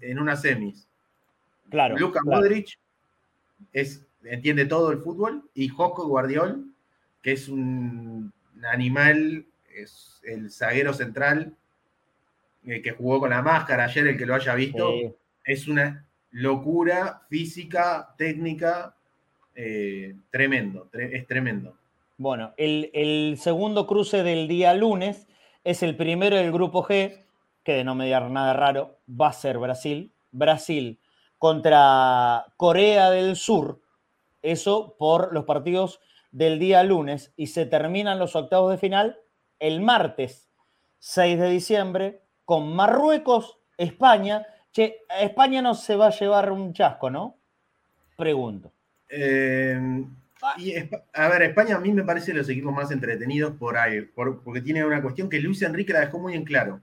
en 0.00 0.18
una 0.18 0.36
semis. 0.36 0.88
Claro. 1.68 1.96
Luka 1.98 2.20
Modric 2.24 2.78
es, 3.72 4.06
entiende 4.24 4.64
todo 4.64 4.90
el 4.90 4.98
fútbol 4.98 5.48
y 5.54 5.68
Joko 5.68 6.06
Guardiol, 6.08 6.72
que 7.22 7.32
es 7.32 7.48
un 7.48 8.32
animal 8.64 9.44
es 9.74 10.20
el 10.24 10.50
zaguero 10.50 10.92
central 10.92 11.54
eh, 12.64 12.82
que 12.82 12.90
jugó 12.92 13.20
con 13.20 13.30
la 13.30 13.42
máscara 13.42 13.84
ayer, 13.84 14.08
el 14.08 14.18
que 14.18 14.26
lo 14.26 14.34
haya 14.34 14.54
visto, 14.54 14.92
es 15.44 15.68
una 15.68 16.06
locura 16.30 17.22
física, 17.28 18.14
técnica, 18.16 18.96
eh, 19.54 20.14
tremendo, 20.30 20.88
es 20.92 21.26
tremendo. 21.26 21.76
Bueno, 22.16 22.52
el, 22.56 23.36
segundo 23.38 23.86
cruce 23.86 24.22
del 24.22 24.46
día 24.46 24.74
lunes 24.74 25.26
es 25.64 25.82
el 25.82 25.96
primero 25.96 26.36
del 26.36 26.52
grupo 26.52 26.84
G, 26.84 27.24
que 27.64 27.72
de 27.72 27.84
no 27.84 27.94
mediar 27.94 28.30
nada 28.30 28.52
raro, 28.52 28.98
va 29.08 29.28
a 29.28 29.32
ser 29.32 29.58
Brasil. 29.58 30.12
Brasil 30.32 31.00
contra 31.38 32.46
Corea 32.56 33.10
del 33.10 33.36
Sur, 33.36 33.80
eso 34.42 34.96
por 34.98 35.32
los 35.32 35.44
partidos 35.44 36.00
del 36.30 36.58
día 36.58 36.82
lunes, 36.82 37.32
y 37.36 37.48
se 37.48 37.66
terminan 37.66 38.18
los 38.18 38.36
octavos 38.36 38.70
de 38.70 38.78
final 38.78 39.18
el 39.58 39.80
martes 39.80 40.50
6 40.98 41.38
de 41.38 41.50
diciembre 41.50 42.22
con 42.44 42.74
Marruecos, 42.74 43.58
España. 43.78 44.46
Che, 44.72 44.98
España 45.20 45.60
no 45.62 45.74
se 45.74 45.96
va 45.96 46.06
a 46.06 46.10
llevar 46.10 46.52
un 46.52 46.72
chasco, 46.72 47.10
¿no? 47.10 47.36
Pregunto. 48.16 48.72
Eh, 49.08 50.04
a 51.12 51.28
ver, 51.28 51.42
España 51.42 51.76
a 51.76 51.80
mí 51.80 51.92
me 51.92 52.04
parece 52.04 52.32
los 52.32 52.48
equipos 52.48 52.72
más 52.72 52.90
entretenidos 52.90 53.54
por 53.56 53.76
ahí, 53.76 54.02
porque 54.02 54.60
tiene 54.60 54.84
una 54.84 55.02
cuestión 55.02 55.28
que 55.28 55.40
Luis 55.40 55.62
Enrique 55.62 55.92
la 55.92 56.00
dejó 56.00 56.18
muy 56.18 56.34
en 56.34 56.44
claro. 56.44 56.80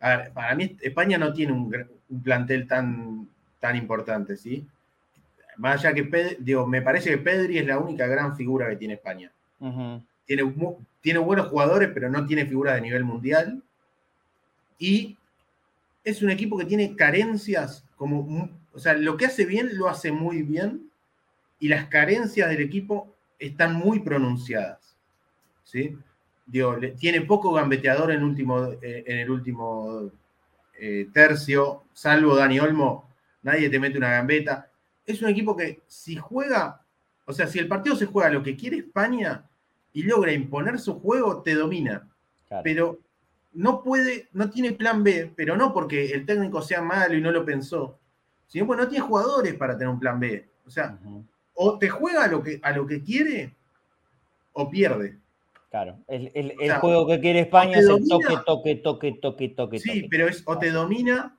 A 0.00 0.16
ver, 0.16 0.32
para 0.32 0.54
mí 0.54 0.76
España 0.80 1.18
no 1.18 1.32
tiene 1.32 1.52
un, 1.52 1.72
plantel 2.22 2.66
tan, 2.66 3.28
tan 3.60 3.76
importante, 3.76 4.36
¿sí? 4.36 4.66
Más 5.56 5.84
allá 5.84 5.94
que, 5.94 6.36
digo, 6.40 6.66
me 6.66 6.82
parece 6.82 7.10
que 7.10 7.18
Pedri 7.18 7.58
es 7.58 7.66
la 7.66 7.78
única 7.78 8.06
gran 8.06 8.36
figura 8.36 8.68
que 8.68 8.76
tiene 8.76 8.94
España 8.94 9.30
tiene, 11.02 11.18
buenos 11.18 11.48
jugadores, 11.48 11.90
pero 11.92 12.08
no 12.08 12.26
tiene 12.26 12.46
figuras 12.46 12.74
de 12.74 12.82
nivel 12.82 13.04
mundial. 13.04 13.62
Y 14.78 15.16
es 16.04 16.22
un 16.22 16.30
equipo 16.30 16.56
que 16.56 16.64
tiene 16.64 16.96
carencias, 16.96 17.84
como, 17.96 18.50
o 18.72 18.78
sea, 18.78 18.94
lo 18.94 19.16
que 19.16 19.26
hace 19.26 19.44
bien 19.44 19.76
lo 19.76 19.88
hace 19.88 20.12
muy 20.12 20.42
bien 20.42 20.90
y 21.58 21.68
las 21.68 21.86
carencias 21.86 22.48
del 22.48 22.60
equipo 22.60 23.14
están 23.38 23.74
muy 23.74 24.00
pronunciadas. 24.00 24.96
¿sí? 25.64 25.96
tiene 26.98 27.20
poco 27.20 27.52
gambeteador 27.52 28.10
en, 28.10 28.24
último, 28.24 28.72
eh, 28.82 29.04
en 29.06 29.18
el 29.18 29.30
último 29.30 30.10
eh, 30.78 31.08
tercio, 31.12 31.84
salvo 31.92 32.34
Dani 32.34 32.58
Olmo, 32.58 33.08
nadie 33.42 33.70
te 33.70 33.78
mete 33.78 33.98
una 33.98 34.10
gambeta. 34.10 34.68
Es 35.06 35.22
un 35.22 35.28
equipo 35.28 35.56
que 35.56 35.82
si 35.86 36.16
juega, 36.16 36.84
o 37.24 37.32
sea, 37.32 37.46
si 37.46 37.60
el 37.60 37.68
partido 37.68 37.94
se 37.94 38.06
juega 38.06 38.30
lo 38.30 38.42
que 38.42 38.56
quiere 38.56 38.78
España, 38.78 39.44
y 39.92 40.02
logra 40.04 40.32
imponer 40.32 40.78
su 40.78 41.00
juego, 41.00 41.42
te 41.42 41.54
domina. 41.54 42.08
Pero 42.62 42.98
no 43.52 43.82
puede, 43.82 44.28
no 44.32 44.50
tiene 44.50 44.72
plan 44.72 45.02
B, 45.02 45.32
pero 45.34 45.56
no 45.56 45.72
porque 45.72 46.06
el 46.12 46.24
técnico 46.24 46.62
sea 46.62 46.82
malo 46.82 47.14
y 47.14 47.20
no 47.20 47.32
lo 47.32 47.44
pensó, 47.44 47.98
sino 48.46 48.66
porque 48.66 48.82
no 48.82 48.88
tiene 48.88 49.04
jugadores 49.04 49.54
para 49.54 49.76
tener 49.76 49.92
un 49.92 50.00
plan 50.00 50.20
B. 50.20 50.48
O 50.66 50.70
sea, 50.70 50.98
o 51.54 51.78
te 51.78 51.88
juega 51.88 52.24
a 52.24 52.28
lo, 52.28 52.42
que, 52.42 52.60
a 52.62 52.72
lo 52.72 52.86
que 52.86 53.02
quiere 53.02 53.54
o 54.52 54.70
pierde. 54.70 55.18
Claro, 55.70 55.98
el, 56.08 56.72
juego 56.80 57.06
que 57.06 57.20
quiere 57.20 57.40
España 57.40 57.78
es 57.78 57.88
el 57.88 58.06
toque, 58.08 58.36
toque, 58.44 58.74
toque, 58.76 59.12
toque, 59.20 59.48
toque. 59.50 59.78
Sí, 59.78 60.08
pero 60.10 60.28
es 60.28 60.42
o 60.46 60.58
te 60.58 60.70
domina 60.70 61.36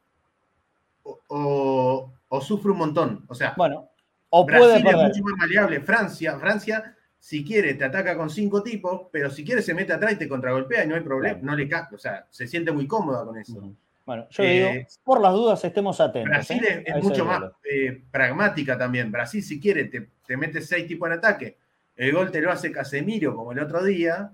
o, 1.04 2.12
sufre 2.42 2.72
un 2.72 2.78
montón. 2.78 3.26
O 3.28 3.36
sea, 3.36 3.54
bueno, 3.58 3.90
o 4.30 4.46
puede 4.46 4.78
es 4.78 4.84
mucho 4.84 5.24
más 5.24 5.38
maleable. 5.38 5.82
Francia, 5.82 6.40
Francia 6.40 6.96
si 7.22 7.46
quiere 7.46 7.76
te 7.76 7.86
ataca 7.86 8.18
con 8.18 8.32
cinco 8.32 8.64
tipos, 8.64 9.04
pero 9.12 9.30
si 9.30 9.46
quiere 9.46 9.62
se 9.62 9.76
mete 9.76 9.94
atrás 9.94 10.14
y 10.14 10.16
te 10.16 10.28
contragolpea 10.28 10.84
y 10.84 10.88
no 10.88 10.96
hay 10.96 11.02
problema, 11.02 11.38
no 11.44 11.56
le 11.56 11.70
o 11.92 11.98
sea, 12.00 12.26
se 12.32 12.48
siente 12.48 12.72
muy 12.72 12.88
cómoda 12.88 13.24
con 13.24 13.38
eso. 13.38 13.62
Bueno, 14.04 14.28
yo 14.32 14.44
digo, 14.44 14.68
eh, 14.70 14.88
por 15.04 15.22
las 15.22 15.32
dudas 15.32 15.64
estemos 15.64 16.02
atentos. 16.02 16.32
Brasil 16.32 16.66
¿eh? 16.66 16.84
es, 16.84 17.04
mucho 17.04 17.24
más 17.24 17.44
eh, 17.64 18.02
pragmática 18.10 18.76
también. 18.76 19.12
Brasil, 19.12 19.44
si 19.44 19.60
quiere, 19.60 19.86
te, 19.86 20.10
te 20.26 20.36
mete 20.36 20.62
seis 20.62 20.88
tipos 20.88 21.08
en 21.08 21.14
ataque. 21.14 21.58
El 21.96 22.12
gol 22.12 22.32
te 22.32 22.42
lo 22.42 22.52
hace 22.52 22.72
Casemiro 22.72 23.36
como 23.36 23.52
el 23.52 23.60
otro 23.60 23.84
día. 23.84 24.32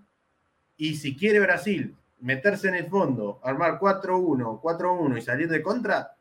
Y 0.77 0.95
si 0.95 1.17
quiere 1.17 1.41
Brasil 1.41 1.93
meterse 2.21 2.69
en 2.69 2.75
el 2.75 2.85
fondo, 2.85 3.41
armar 3.43 3.77
4-1, 3.79 4.61
4-1 4.61 5.17
y 5.17 5.21
salir 5.21 5.49
de 5.49 5.61
contra, 5.61 6.15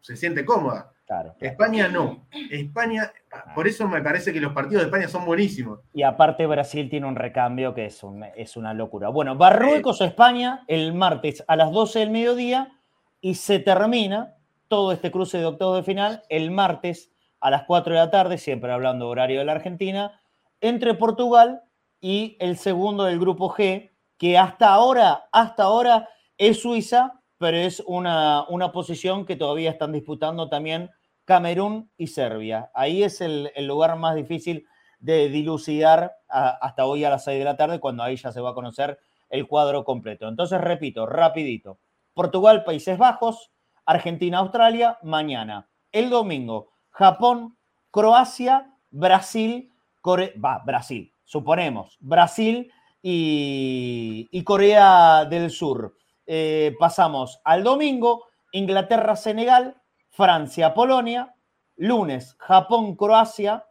se 0.00 0.16
siente 0.16 0.44
cómoda. 0.44 0.92
España 1.40 1.88
no. 1.88 2.26
España, 2.50 3.12
por 3.54 3.66
eso 3.66 3.88
me 3.88 4.00
parece 4.02 4.32
que 4.32 4.40
los 4.40 4.52
partidos 4.52 4.82
de 4.82 4.86
España 4.86 5.08
son 5.08 5.24
buenísimos. 5.24 5.80
Y 5.92 6.02
aparte 6.02 6.46
Brasil 6.46 6.88
tiene 6.88 7.06
un 7.06 7.16
recambio 7.16 7.74
que 7.74 7.86
es, 7.86 8.02
es 8.36 8.56
una 8.56 8.74
locura. 8.74 9.08
Bueno, 9.08 9.34
Marruecos 9.34 10.00
o 10.00 10.04
España 10.04 10.64
el 10.68 10.94
martes 10.94 11.44
a 11.46 11.56
las 11.56 11.70
12 11.72 11.98
del 12.00 12.10
mediodía 12.10 12.72
y 13.20 13.34
se 13.34 13.58
termina 13.58 14.36
todo 14.68 14.92
este 14.92 15.10
cruce 15.10 15.38
de 15.38 15.46
octavos 15.46 15.76
de 15.76 15.82
final 15.82 16.22
el 16.28 16.50
martes 16.50 17.10
a 17.40 17.50
las 17.50 17.64
4 17.64 17.92
de 17.92 17.98
la 17.98 18.10
tarde, 18.10 18.38
siempre 18.38 18.72
hablando 18.72 19.08
horario 19.08 19.40
de 19.40 19.44
la 19.44 19.52
Argentina, 19.52 20.20
entre 20.60 20.94
Portugal 20.94 21.62
y 22.00 22.36
el 22.40 22.56
segundo 22.56 23.04
del 23.04 23.18
grupo 23.18 23.50
G, 23.50 23.90
que 24.16 24.38
hasta 24.38 24.70
ahora, 24.70 25.28
hasta 25.32 25.64
ahora 25.64 26.08
es 26.38 26.62
Suiza, 26.62 27.20
pero 27.38 27.56
es 27.56 27.82
una, 27.86 28.44
una 28.48 28.70
posición 28.72 29.26
que 29.26 29.36
todavía 29.36 29.70
están 29.70 29.92
disputando 29.92 30.48
también 30.48 30.90
Camerún 31.24 31.90
y 31.96 32.08
Serbia. 32.08 32.70
Ahí 32.74 33.02
es 33.02 33.20
el, 33.20 33.50
lugar 33.66 33.96
más 33.96 34.14
difícil 34.14 34.66
de 34.98 35.28
dilucidar 35.28 36.12
hasta 36.28 36.84
hoy 36.86 37.04
a 37.04 37.10
las 37.10 37.24
6 37.24 37.38
de 37.38 37.44
la 37.44 37.56
tarde, 37.56 37.80
cuando 37.80 38.02
ahí 38.02 38.16
ya 38.16 38.32
se 38.32 38.40
va 38.40 38.50
a 38.50 38.54
conocer 38.54 38.98
el 39.30 39.46
cuadro 39.46 39.84
completo. 39.84 40.28
Entonces, 40.28 40.60
repito, 40.60 41.06
rapidito. 41.06 41.78
Portugal, 42.14 42.64
Países 42.64 42.98
Bajos, 42.98 43.50
Argentina, 43.84 44.38
Australia, 44.38 44.98
mañana. 45.02 45.68
El 45.90 46.10
domingo, 46.10 46.70
Japón, 46.90 47.56
Croacia, 47.90 48.74
Brasil, 48.90 49.72
Core- 50.00 50.34
va, 50.38 50.62
Brasil, 50.64 51.12
suponemos, 51.24 51.96
Brasil 52.00 52.70
y, 53.02 54.28
y 54.30 54.44
Corea 54.44 55.24
del 55.24 55.50
Sur. 55.50 55.94
Eh, 56.26 56.74
pasamos 56.78 57.40
al 57.44 57.64
domingo, 57.64 58.24
Inglaterra, 58.52 59.16
Senegal, 59.16 59.81
Francia, 60.12 60.74
Polonia, 60.74 61.34
lunes, 61.76 62.36
Japón, 62.38 62.96
Croacia, 62.96 63.64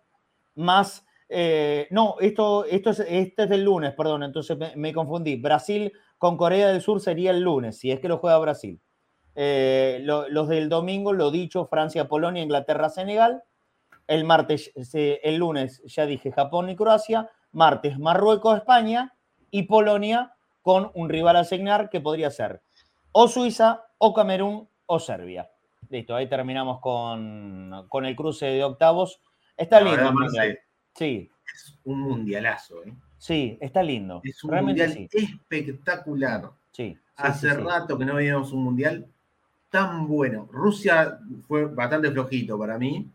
más, 0.55 1.05
eh, 1.29 1.87
no, 1.91 2.15
esto, 2.19 2.65
esto 2.65 2.89
es, 2.89 2.99
este 3.01 3.43
es 3.43 3.49
del 3.49 3.63
lunes, 3.63 3.93
perdón, 3.93 4.23
entonces 4.23 4.57
me, 4.75 4.91
confundí. 4.93 5.35
Brasil 5.37 5.93
con 6.17 6.35
Corea 6.37 6.67
del 6.69 6.81
Sur 6.81 6.99
sería 6.99 7.31
el 7.31 7.41
lunes, 7.41 7.77
si 7.77 7.91
es 7.91 7.99
que 7.99 8.09
lo 8.09 8.17
juega 8.17 8.37
Brasil. 8.39 8.81
Eh, 9.35 9.99
lo- 10.03 10.27
los 10.29 10.49
del 10.49 10.67
domingo, 10.67 11.13
lo 11.13 11.31
dicho, 11.31 11.65
Francia, 11.67 12.09
Polonia, 12.09 12.43
Inglaterra, 12.43 12.89
Senegal. 12.89 13.43
El 14.07 14.25
martes, 14.25 14.73
el 14.75 15.37
lunes, 15.37 15.81
ya 15.85 16.05
dije, 16.05 16.31
Japón 16.31 16.69
y 16.69 16.75
Croacia. 16.75 17.29
Martes, 17.53 17.97
Marruecos, 17.97 18.57
España. 18.57 19.15
Y 19.51 19.63
Polonia 19.63 20.33
con 20.61 20.91
un 20.95 21.07
rival 21.09 21.37
a 21.37 21.41
asignar 21.41 21.89
que 21.89 22.01
podría 22.01 22.29
ser 22.31 22.61
o 23.13 23.27
Suiza, 23.27 23.85
o 23.97 24.13
Camerún, 24.13 24.67
o 24.85 24.99
Serbia. 24.99 25.49
Listo, 25.91 26.15
ahí 26.15 26.29
terminamos 26.29 26.79
con, 26.79 27.85
con 27.89 28.05
el 28.05 28.15
cruce 28.15 28.45
de 28.45 28.63
octavos. 28.63 29.19
Está 29.57 29.81
La 29.81 29.91
lindo. 29.91 30.21
verdad. 30.21 30.55
Sí, 30.95 31.29
es 31.53 31.77
un 31.83 31.99
mundialazo, 31.99 32.81
¿eh? 32.85 32.93
sí, 33.17 33.57
está 33.59 33.83
lindo. 33.83 34.21
Es 34.23 34.41
un 34.45 34.51
Realmente 34.51 34.87
mundial 34.87 35.09
sí. 35.11 35.27
espectacular. 35.27 36.49
sí, 36.71 36.93
sí, 36.95 36.97
Hace 37.17 37.49
sí, 37.49 37.55
rato 37.57 37.97
que 37.97 38.05
no 38.05 38.15
veíamos 38.15 38.53
un 38.53 38.63
mundial 38.63 39.05
tan 39.69 40.07
bueno. 40.07 40.47
Rusia 40.49 41.19
fue 41.45 41.65
bastante 41.65 42.09
flojito 42.09 42.57
para 42.57 42.77
mí. 42.77 43.05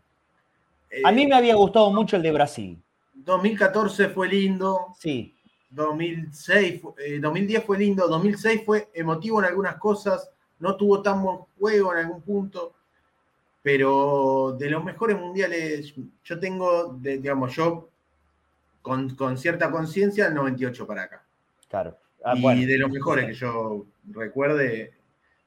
A 1.03 1.11
mí 1.11 1.23
Eh, 1.23 1.27
me 1.27 1.35
había 1.35 1.55
gustado 1.55 1.91
mucho 1.91 2.15
el 2.15 2.21
de 2.21 2.31
Brasil. 2.31 2.79
2014 3.15 4.09
fue 4.09 4.27
lindo, 4.29 4.93
Sí, 4.99 5.33
2006, 5.71 6.79
fu- 6.79 6.93
eh, 7.03 7.17
2010 7.19 7.63
fue 7.63 7.79
lindo, 7.79 8.07
2006 8.07 8.61
fue 8.63 8.87
emotivo 8.93 9.39
en 9.39 9.45
algunas 9.47 9.77
cosas, 9.77 10.29
no 10.59 10.75
tuvo 10.75 11.01
tan 11.01 11.21
buen 11.23 11.37
juego 11.59 11.93
en 11.93 11.99
algún 11.99 12.21
punto, 12.21 12.73
pero 13.61 14.55
de 14.57 14.69
los 14.69 14.83
mejores 14.83 15.17
mundiales, 15.19 15.93
yo 16.23 16.39
tengo, 16.39 16.93
de- 16.99 17.17
digamos, 17.17 17.55
yo 17.55 17.89
con, 18.81 19.15
con 19.15 19.37
cierta 19.37 19.69
conciencia, 19.69 20.27
el 20.27 20.33
98 20.33 20.87
para 20.87 21.03
acá. 21.03 21.23
claro. 21.67 21.97
Ah, 22.25 22.33
y 22.35 22.41
bueno. 22.41 22.65
de 22.67 22.77
los 22.79 22.89
mejores 22.91 23.25
que 23.27 23.33
yo 23.35 23.85
recuerde, 24.11 24.91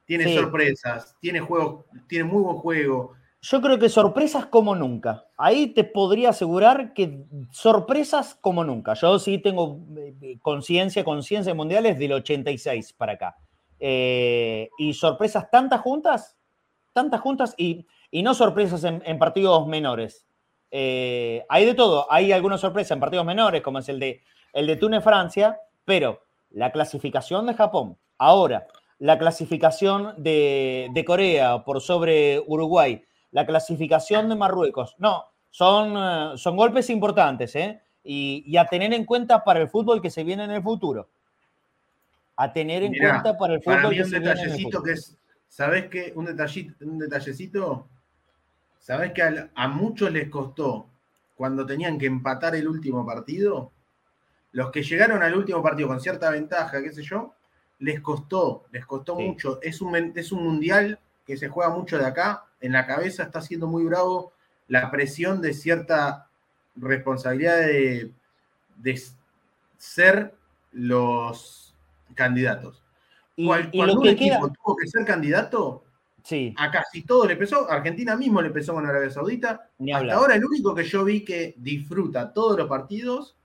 tiene 0.05 0.23
Sí. 0.23 0.35
sorpresas, 0.35 1.15
tiene 1.19 1.39
juegos, 1.41 1.85
tiene 2.07 2.23
muy 2.23 2.41
buen 2.43 2.57
juego. 2.57 3.13
Yo 3.41 3.61
creo 3.61 3.77
que 3.77 3.89
sorpresas 3.89 4.45
como 4.45 4.73
nunca. 4.75 5.25
Ahí 5.37 5.67
te 5.67 5.83
podría 5.83 6.29
asegurar 6.29 6.93
que 6.93 7.25
sorpresas 7.51 8.35
como 8.39 8.63
nunca. 8.63 8.93
Yo 8.93 9.19
sí 9.19 9.37
tengo 9.39 9.79
eh, 9.97 10.37
conciencia, 10.41 11.03
conciencia 11.03 11.51
de 11.51 11.57
mundiales 11.57 11.99
del 11.99 12.13
86 12.13 12.93
para 12.93 13.13
acá. 13.13 13.37
Eh, 13.83 14.69
y 14.77 14.93
sorpresas 14.93 15.49
tantas 15.49 15.81
juntas, 15.81 16.37
tantas 16.93 17.19
juntas 17.19 17.55
y, 17.57 17.87
y 18.11 18.21
no 18.21 18.35
sorpresas 18.35 18.83
en, 18.83 19.17
partidos 19.17 19.65
menores. 19.65 20.27
Eh, 20.69 21.43
hay 21.49 21.65
de 21.65 21.73
todo. 21.73 22.05
Hay 22.11 22.31
algunas 22.31 22.61
sorpresas 22.61 22.91
en 22.91 22.99
partidos 22.99 23.25
menores, 23.25 23.63
como 23.63 23.79
es 23.79 23.89
el 23.89 23.99
de, 23.99 24.21
el 24.53 24.67
de 24.67 24.75
Túnez-Francia, 24.75 25.59
pero 25.83 26.21
la 26.51 26.71
clasificación 26.71 27.47
de 27.47 27.55
Japón, 27.55 27.97
ahora 28.19 28.67
la 28.99 29.17
clasificación 29.17 30.13
de, 30.17 30.89
de 30.93 31.03
Corea 31.03 31.63
por 31.63 31.81
sobre 31.81 32.39
Uruguay, 32.45 33.03
la 33.31 33.47
clasificación 33.47 34.29
de 34.29 34.35
Marruecos. 34.35 34.95
No, 34.99 35.25
son, 35.49 35.95
eh, 35.97 36.37
son 36.37 36.55
golpes 36.55 36.91
importantes, 36.91 37.55
¿eh? 37.55 37.81
Y, 38.03 38.43
y 38.45 38.57
a 38.57 38.65
tener 38.65 38.93
en 38.93 39.05
cuenta 39.05 39.43
para 39.43 39.59
el 39.59 39.69
fútbol 39.69 40.03
que 40.03 40.11
se 40.11 40.23
viene 40.23 40.43
en 40.43 40.51
el 40.51 40.61
futuro. 40.61 41.09
A 42.43 42.51
tener 42.51 42.81
en 42.83 42.91
Mirá, 42.91 43.21
cuenta 43.21 43.37
para 43.37 43.53
el 43.53 43.61
Para 43.61 43.77
fútbol 43.81 43.91
mí 43.91 43.97
que 43.97 44.03
un 44.03 44.11
detallecito 44.11 44.63
futuro. 44.63 44.83
que 44.83 44.91
es, 44.93 45.17
¿sabés 45.47 45.89
qué? 45.89 46.11
Un 46.15 46.25
detallito, 46.25 46.85
un 46.85 46.97
detallecito, 46.97 47.87
¿sabés 48.79 49.11
que 49.11 49.21
a 49.53 49.67
muchos 49.67 50.11
les 50.11 50.27
costó 50.29 50.87
cuando 51.35 51.65
tenían 51.65 51.99
que 51.99 52.07
empatar 52.07 52.55
el 52.55 52.67
último 52.67 53.05
partido? 53.05 53.71
Los 54.53 54.71
que 54.71 54.81
llegaron 54.81 55.21
al 55.21 55.35
último 55.37 55.61
partido 55.61 55.87
con 55.87 56.01
cierta 56.01 56.31
ventaja, 56.31 56.81
qué 56.81 56.91
sé 56.91 57.03
yo, 57.03 57.35
les 57.79 58.01
costó, 58.01 58.65
les 58.71 58.85
costó 58.87 59.15
Sí. 59.17 59.23
mucho. 59.23 59.59
Es 59.61 59.79
un, 59.81 59.95
es 60.15 60.31
un 60.31 60.43
mundial 60.43 60.99
que 61.25 61.37
se 61.37 61.47
juega 61.47 61.69
mucho 61.69 61.97
de 61.99 62.05
acá, 62.05 62.45
en 62.59 62.71
la 62.73 62.87
cabeza 62.87 63.23
está 63.23 63.41
siendo 63.41 63.67
muy 63.67 63.83
bravo 63.85 64.33
la 64.67 64.89
presión 64.89 65.41
de 65.41 65.53
cierta 65.53 66.27
responsabilidad 66.75 67.57
de, 67.57 68.11
de 68.77 69.01
ser 69.77 70.33
los 70.71 71.60
candidatos. 72.21 72.81
Y, 73.35 73.45
Cual- 73.47 73.69
y 73.71 73.77
cuando 73.77 73.95
un 73.95 74.03
que 74.03 74.09
equipo 74.11 74.35
queda. 74.47 74.53
tuvo 74.63 74.75
que 74.75 74.87
ser 74.87 75.05
candidato, 75.05 75.83
Sí, 76.23 76.53
a 76.57 76.69
casi 76.69 77.01
todo 77.01 77.25
le 77.25 77.35
pesó. 77.35 77.69
Argentina 77.69 78.15
mismo 78.15 78.41
le 78.43 78.51
pesó 78.51 78.73
con 78.75 78.85
Arabia 78.85 79.09
Saudita. 79.09 79.69
ni 79.79 79.91
Hasta 79.91 79.99
hablar. 80.01 80.15
ahora 80.17 80.35
el 80.35 80.45
único 80.45 80.75
que 80.75 80.83
yo 80.83 81.03
vi 81.03 81.25
que 81.25 81.55
disfruta 81.57 82.31
todos 82.31 82.55
los 82.59 82.67
partidos 82.67 83.35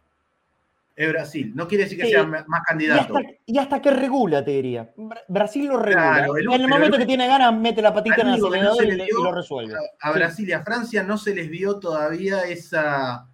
es 0.94 1.08
Brasil. 1.10 1.52
No 1.54 1.66
quiere 1.68 1.84
decir 1.84 1.98
que 1.98 2.04
Sí. 2.06 2.10
sea 2.12 2.24
más 2.24 2.44
Y 2.46 2.64
candidato. 2.68 3.16
hasta, 3.16 3.30
y 3.46 3.58
hasta 3.58 3.80
que 3.80 3.90
regula, 3.90 4.44
te 4.44 4.50
diría. 4.50 4.92
Bra- 4.96 5.22
Brasil 5.28 5.66
lo 5.68 5.78
regula. 5.78 6.12
Claro, 6.18 6.36
el- 6.36 6.52
en 6.52 6.60
el 6.60 6.68
momento 6.68 6.96
el- 6.96 7.00
que 7.02 7.06
tiene 7.06 7.26
ganas, 7.26 7.54
mete 7.58 7.80
la 7.80 7.94
patita 7.94 8.20
en 8.22 8.28
el 8.28 8.40
no 8.40 8.46
acelerador 8.48 8.84
y, 8.84 9.02
y 9.02 9.08
lo 9.22 9.32
resuelve. 9.32 9.74
A 10.00 10.12
Sí. 10.12 10.18
Brasil 10.18 10.48
y 10.48 10.52
a 10.52 10.62
Francia 10.62 11.02
no 11.02 11.16
se 11.16 11.34
les 11.34 11.48
vio 11.48 11.78
todavía 11.78 12.42
esa 12.42 13.26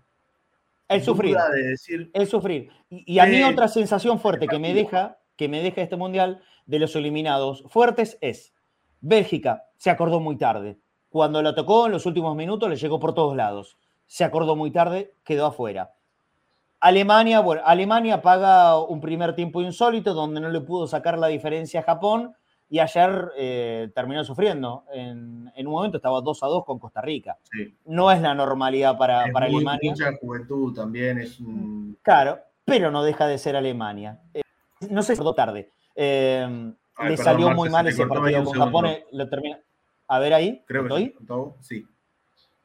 El 0.89 1.03
sufrir. 1.03 1.37
de 1.53 1.63
decir, 1.63 2.11
El 2.15 2.27
sufrir. 2.29 2.71
Y, 2.91 3.15
y 3.15 3.19
a 3.19 3.27
mí 3.27 3.37
Eh, 3.39 3.45
otra 3.45 3.67
sensación 3.67 4.21
fuerte 4.21 4.47
que 4.47 4.59
me 4.61 4.73
deja, 4.75 5.19
que 5.37 5.49
me 5.49 5.63
deja 5.63 5.83
este 5.83 5.97
mundial 5.97 6.41
de 6.67 6.79
los 6.79 6.95
eliminados 6.97 7.65
fuertes 7.69 8.19
es 8.21 8.53
Bélgica 9.01 9.65
se 9.77 9.91
acordó 9.91 10.21
muy 10.21 10.37
tarde. 10.37 10.79
Cuando 11.11 11.43
la 11.43 11.55
tocó 11.55 11.87
en 11.87 11.93
los 11.93 12.07
últimos 12.07 12.37
minutos 12.37 12.71
le 12.71 12.77
llegó 12.77 13.01
por 13.01 13.15
todos 13.15 13.37
lados. 13.37 13.77
Se 14.07 14.23
acordó 14.25 14.55
muy 14.57 14.71
tarde, 14.71 15.15
quedó 15.25 15.47
afuera. 15.47 15.93
Alemania, 16.81 17.41
bueno, 17.41 17.63
Alemania 17.65 18.23
paga 18.23 18.79
un 18.81 19.01
primer 19.01 19.35
tiempo 19.35 19.63
insólito 19.63 20.15
donde 20.15 20.41
no 20.41 20.49
le 20.51 20.61
pudo 20.61 20.87
sacar 20.87 21.19
la 21.19 21.29
diferencia 21.29 21.81
a 21.81 21.83
Japón 21.85 22.35
y 22.69 22.79
ayer 22.81 23.31
eh, 23.37 23.91
terminó 23.95 24.25
sufriendo. 24.25 24.85
En, 24.93 25.51
en 25.55 25.67
un 25.67 25.73
momento 25.73 25.99
estaba 25.99 26.21
2 26.21 26.43
a 26.43 26.47
2 26.47 26.65
con 26.65 26.79
Costa 26.79 27.01
Rica. 27.01 27.37
sí, 27.53 27.75
No 27.85 28.11
es 28.11 28.21
la 28.21 28.35
normalidad 28.35 28.97
para, 28.99 29.27
es 29.27 29.33
para 29.33 29.47
muy- 29.47 29.57
Alemania. 29.57 29.91
mucha 29.93 30.17
juventud 30.21 30.75
también. 30.75 31.19
Es 31.19 31.39
un- 31.39 31.99
Claro, 32.03 32.39
pero 32.65 32.91
no 32.91 33.05
deja 33.05 33.27
de 33.27 33.39
ser 33.39 33.55
Alemania. 33.57 34.21
Eh, 34.35 34.43
no 34.91 35.03
sé 35.03 35.15
si 35.15 35.21
acordó 35.21 35.35
tarde. 35.35 35.71
Eh, 35.95 36.73
Ay, 36.97 37.11
le 37.11 37.17
salió 37.17 37.51
muy 37.51 37.69
mal 37.71 37.87
ese 37.87 38.07
partido 38.07 38.45
con. 38.45 38.59
Japón. 38.59 38.87
eh, 38.87 39.05
Lo 39.13 39.29
termina. 39.29 39.59
A 40.09 40.19
ver 40.19 40.35
ahí. 40.35 40.63
Creo 40.67 40.83
¿Estoy? 40.83 41.15
sí. 41.61 41.85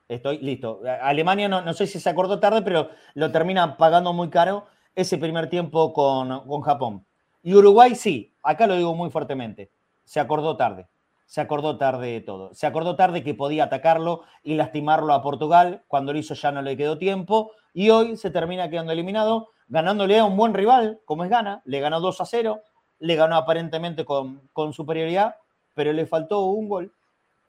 Estoy 0.09 0.37
listo. 0.37 0.81
Alemania 1.01 1.49
no, 1.49 1.61
no 1.61 1.73
sé 1.73 1.85
si 1.85 1.99
se 1.99 2.09
acordó 2.09 2.39
tarde, 2.39 2.61
pero 2.61 2.89
lo 3.13 3.31
termina 3.31 3.75
pagando 3.75 4.13
muy 4.13 4.29
caro 4.29 4.67
ese 4.95 5.17
primer 5.17 5.49
tiempo 5.49 5.91
con, 5.91 6.47
con 6.47 6.61
Japón. 6.61 7.05
Y 7.43 7.53
Uruguay 7.53 7.93
sí, 7.93 8.33
acá 8.41 8.67
lo 8.67 8.75
digo 8.75 8.95
muy 8.95 9.09
fuertemente. 9.09 9.69
Se 10.05 10.21
acordó 10.21 10.55
tarde. 10.55 10.87
Se 11.25 11.41
acordó 11.41 11.77
tarde 11.77 12.07
de 12.13 12.21
todo. 12.21 12.53
Se 12.53 12.65
acordó 12.65 12.95
tarde 12.95 13.21
que 13.21 13.33
podía 13.33 13.65
atacarlo 13.65 14.23
y 14.43 14.55
lastimarlo 14.55 15.13
a 15.13 15.21
Portugal. 15.21 15.83
Cuando 15.89 16.13
lo 16.13 16.19
hizo 16.19 16.35
ya 16.35 16.53
no 16.53 16.61
le 16.61 16.77
quedó 16.77 16.97
tiempo. 16.97 17.51
Y 17.73 17.89
hoy 17.89 18.15
se 18.15 18.31
termina 18.31 18.69
quedando 18.69 18.93
eliminado, 18.93 19.49
ganándole 19.67 20.19
a 20.19 20.25
un 20.25 20.37
buen 20.37 20.53
rival, 20.53 20.99
como 21.05 21.23
es 21.23 21.29
Gana. 21.29 21.61
Le 21.65 21.79
ganó 21.79 21.99
2 21.99 22.21
a 22.21 22.25
0. 22.25 22.61
Le 22.99 23.15
ganó 23.15 23.35
aparentemente 23.35 24.05
con, 24.05 24.41
con 24.53 24.73
superioridad, 24.73 25.35
pero 25.75 25.93
le 25.93 26.05
faltó 26.05 26.41
un 26.45 26.67
gol. 26.69 26.91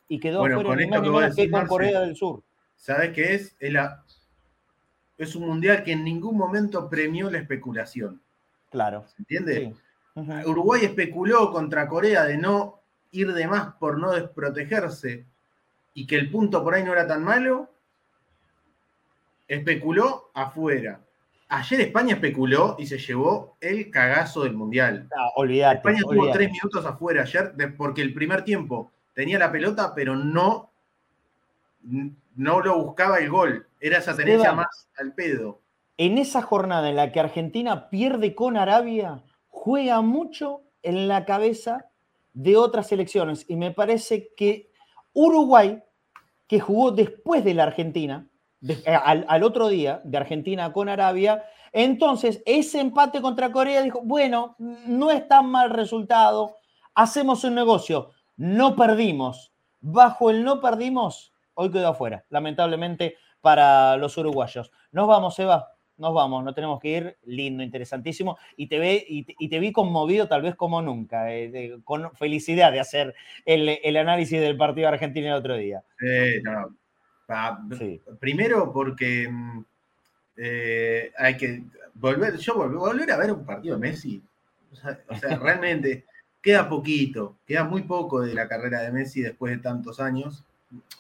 Y 0.09 0.19
quedó 0.21 0.41
Bueno, 0.41 0.57
afuera 0.61 0.69
con 0.71 0.81
esto 0.81 1.03
que 1.03 1.21
decís, 1.21 1.45
con 1.45 1.51
Marce, 1.51 1.69
Corea 1.69 2.01
del 2.01 2.17
Sur. 2.17 2.43
¿Sabes 2.77 3.13
qué 3.13 3.35
es? 3.35 3.57
Es, 3.59 3.73
la- 3.73 4.03
es 5.17 5.35
un 5.35 5.47
mundial 5.47 5.83
que 5.85 5.93
en 5.93 6.05
ningún 6.05 6.37
momento 6.37 6.89
premió 6.89 7.31
la 7.31 7.39
especulación. 7.39 8.21
Claro. 8.71 9.05
¿Se 9.09 9.23
entiende? 9.23 9.75
Sí. 10.15 10.23
Uruguay 10.47 10.85
especuló 10.85 11.51
contra 11.53 11.87
Corea 11.89 12.25
de 12.25 12.37
no 12.39 12.81
ir 13.13 13.33
de 13.33 13.47
más 13.47 13.75
por 13.75 13.99
no 13.99 14.13
desprotegerse 14.13 15.25
y 15.95 16.07
que 16.07 16.17
el 16.17 16.31
punto 16.31 16.63
por 16.65 16.75
ahí 16.75 16.83
no 16.85 16.93
era 16.93 17.07
tan 17.07 17.23
malo. 17.25 17.71
Especuló 19.47 20.31
afuera. 20.35 21.01
Ayer 21.49 21.81
España 21.81 22.15
especuló 22.15 22.77
y 22.79 22.87
se 22.87 22.99
llevó 22.99 23.57
el 23.61 23.91
cagazo 23.91 24.45
del 24.45 24.55
Mundial. 24.55 25.09
No, 25.15 25.23
olvídate. 25.37 25.77
España 25.77 26.01
tuvo 26.03 26.31
tres 26.31 26.51
minutos 26.51 26.85
afuera 26.85 27.23
ayer 27.23 27.53
de- 27.55 27.69
porque 27.69 28.03
el 28.03 28.13
primer 28.15 28.45
tiempo 28.45 28.91
tenía 29.15 29.39
la 29.39 29.51
pelota, 29.51 29.93
pero 29.95 30.15
no, 30.17 30.71
no 32.37 32.61
lo 32.61 32.79
buscaba 32.85 33.19
el 33.19 33.31
gol. 33.31 33.67
Era 33.81 33.99
esa 33.99 34.15
tenencia 34.15 34.37
Esteban. 34.51 34.57
más 34.57 34.89
al 34.99 35.15
pedo. 35.15 35.61
En 35.97 36.19
esa 36.19 36.43
jornada 36.43 36.89
en 36.89 36.97
la 36.97 37.11
que 37.11 37.21
Argentina 37.21 37.89
pierde 37.89 38.35
con 38.35 38.57
Arabia, 38.57 39.23
juega 39.49 40.01
mucho 40.01 40.63
en 40.83 41.09
la 41.09 41.25
cabeza 41.25 41.87
de 42.35 42.57
otras 42.57 42.87
selecciones. 42.89 43.45
Y 43.49 43.57
me 43.57 43.73
parece 43.73 44.31
que 44.37 44.71
Uruguay, 45.13 45.83
que 46.47 46.61
jugó 46.61 46.93
después 46.93 47.43
de 47.45 47.55
la 47.55 47.65
Argentina, 47.65 48.27
eh, 48.67 48.95
al, 48.95 49.25
al 49.29 49.43
otro 49.43 49.69
día 49.69 50.01
de 50.05 50.17
Argentina 50.19 50.73
con 50.73 50.89
Arabia, 50.89 51.45
entonces 51.73 52.43
ese 52.47 52.81
empate 52.81 53.21
contra 53.21 53.53
Corea 53.53 53.83
dijo, 53.83 54.01
bueno, 54.03 54.57
no 54.59 55.11
es 55.11 55.27
tan 55.29 55.47
mal 55.47 55.71
resultado, 55.71 56.57
hacemos 56.95 57.45
un 57.45 57.55
negocio, 57.55 58.11
no 58.37 58.77
perdimos. 58.77 59.53
Bajo 59.81 60.31
el 60.31 60.43
no 60.43 60.61
perdimos, 60.61 61.33
hoy 61.55 61.71
quedó 61.71 61.89
afuera, 61.89 62.25
lamentablemente 62.31 63.17
para 63.41 63.97
los 63.97 64.17
uruguayos. 64.17 64.73
Nos 64.91 65.07
vamos, 65.07 65.39
Eva, 65.39 65.69
nos 65.97 66.13
vamos, 66.15 66.43
no 66.43 66.53
tenemos 66.53 66.81
que 66.81 66.89
ir. 66.89 67.19
Lindo, 67.25 67.63
interesantísimo. 67.63 68.39
Y 68.57 68.67
te, 68.67 68.79
ve, 68.79 69.05
y 69.07 69.49
te, 69.49 69.59
vi 69.61 69.71
conmovido 69.71 70.27
tal 70.27 70.43
vez 70.43 70.57
como 70.57 70.83
nunca, 70.83 71.33
eh, 71.33 71.79
con 71.85 72.13
felicidad 72.17 72.73
de 72.73 72.81
hacer 72.81 73.15
el, 73.45 73.79
el 73.83 73.97
análisis 73.97 74.41
del 74.41 74.57
partido 74.57 74.89
de 74.89 74.95
Argentina 74.95 75.29
el 75.29 75.35
otro 75.35 75.57
día. 75.57 75.85
Sí. 77.79 78.01
Primero 78.19 78.73
porque 78.73 79.29
mm, 79.31 79.65
eh, 80.37 81.13
hay 81.19 81.37
que 81.37 81.63
volver, 81.95 82.37
yo 82.39 82.55
vol- 82.55 82.79
volver 82.79 83.11
a 83.13 83.17
ver 83.19 83.33
un 83.33 83.45
partido 83.45 83.77
de 83.77 83.81
Messi. 83.81 84.23
O 84.73 84.77
sea, 84.77 84.99
o 85.09 85.17
sea, 85.17 85.37
realmente 85.39 86.05
queda 86.41 86.69
poquito, 86.69 87.37
queda 87.47 87.65
muy 87.65 87.83
poco 87.83 88.21
de 88.23 88.35
la 88.35 88.49
carrera 88.49 88.81
de 88.81 88.93
Messi 88.93 89.21
después 89.23 89.55
de 89.57 89.63
tantos 89.63 90.01
años. 90.01 90.45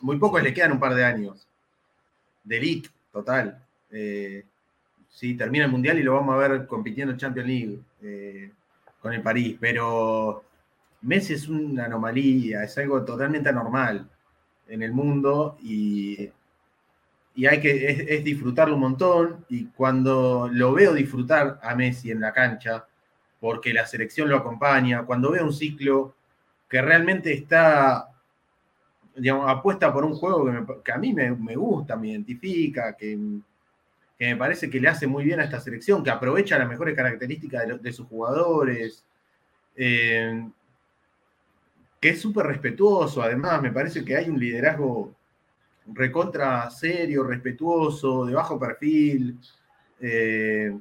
Muy 0.01 0.19
pocos 0.19 0.43
le 0.43 0.53
quedan 0.53 0.73
un 0.73 0.81
par 0.81 0.95
de 0.95 1.05
años. 1.05 1.47
De 2.45 2.57
elite, 2.59 2.89
total. 3.13 3.63
Eh, 3.91 4.45
sí, 5.09 5.35
termina 5.35 5.65
el 5.65 5.71
Mundial 5.71 5.99
y 5.99 6.03
lo 6.03 6.15
vamos 6.15 6.35
a 6.35 6.39
ver 6.49 6.67
compitiendo 6.67 7.13
en 7.13 7.19
Champions 7.19 7.49
League 7.49 7.79
eh, 8.03 8.51
con 9.01 9.13
el 9.13 9.23
París, 9.23 9.57
pero 9.61 10.45
Messi 11.03 11.35
es 11.35 11.49
una 11.49 11.85
anomalía, 11.87 12.65
es 12.65 12.77
algo 12.79 13.05
totalmente 13.05 13.49
anormal 13.49 14.09
en 14.69 14.83
el 14.83 14.93
mundo 14.93 15.57
y, 15.63 16.31
y 17.35 17.47
hay 17.47 17.61
que 17.61 17.91
es, 17.91 18.01
es 18.09 18.25
disfrutarlo 18.25 18.75
un 18.75 18.81
montón. 18.81 19.45
Y 19.49 19.67
cuando 19.67 20.49
lo 20.53 20.73
veo 20.73 20.95
disfrutar 20.95 21.59
a 21.63 21.75
Messi 21.75 22.11
en 22.11 22.21
la 22.21 22.33
cancha, 22.33 22.87
porque 23.41 23.73
la 23.73 23.87
selección 23.87 24.29
lo 24.29 24.37
acompaña, 24.37 25.05
cuando 25.05 25.31
veo 25.31 25.45
un 25.45 25.53
ciclo 25.53 26.15
que 26.69 26.83
realmente 26.83 27.33
está, 27.33 28.11
digamos, 29.17 29.49
apuesta 29.49 29.93
por 29.93 30.05
un 30.05 30.15
juego 30.15 30.45
que, 30.45 30.83
que 30.85 30.93
a 30.93 30.99
mí 30.99 31.15
me, 31.15 31.31
me 31.31 31.57
gusta, 31.57 31.97
me 31.97 32.09
identifica, 32.09 32.95
que, 32.97 33.17
que 34.19 34.27
me 34.27 34.37
parece 34.37 34.69
que 34.69 34.81
le 34.81 34.89
hace 34.89 35.07
muy 35.07 35.25
bien 35.25 35.41
a 35.41 35.45
esta 35.45 35.61
selección, 35.61 36.03
que 36.03 36.11
aprovecha 36.11 36.59
las 36.59 36.69
mejores 36.69 36.95
características 36.95 37.81
de 37.81 37.93
sus 37.93 38.07
jugadores, 38.07 39.05
eh, 39.77 40.49
que 42.01 42.11
es 42.11 42.21
súper 42.21 42.47
respetuoso, 42.47 43.23
además, 43.23 43.61
me 43.63 43.73
parece 43.73 44.05
que 44.05 44.17
hay 44.17 44.29
un 44.29 44.39
liderazgo 44.39 45.15
recontra 45.95 46.71
serio, 46.71 47.25
respetuoso, 47.25 48.27
de 48.27 48.35
bajo 48.35 48.59
perfil, 48.59 49.39
eh, 50.01 50.77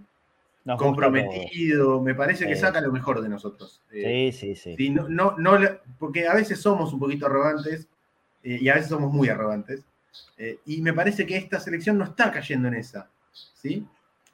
Nos 0.66 0.78
comprometido, 0.78 2.02
me 2.02 2.14
parece 2.14 2.46
que 2.46 2.56
Sí. 2.56 2.62
saca 2.62 2.82
lo 2.82 2.92
mejor 2.92 3.22
de 3.22 3.30
nosotros. 3.30 3.82
Eh, 3.92 4.32
Sí, 4.34 4.56
sí, 4.56 4.76
sí. 4.76 4.90
No, 4.90 5.08
no, 5.08 5.36
no 5.38 5.58
porque 5.98 6.28
a 6.28 6.34
veces 6.36 6.60
somos 6.60 6.92
un 6.94 7.00
poquito 7.00 7.26
arrogantes 7.26 7.88
eh, 8.44 8.58
y 8.62 8.68
a 8.70 8.76
veces 8.76 8.90
somos 8.90 9.14
muy 9.14 9.30
arrogantes. 9.30 9.84
y 10.66 10.82
me 10.82 10.94
parece 10.94 11.26
que 11.28 11.38
esta 11.38 11.60
selección 11.60 11.98
no 11.98 12.04
está 12.06 12.32
cayendo 12.32 12.68
en 12.68 12.74
esa. 12.76 13.10
¿sí? 13.54 13.86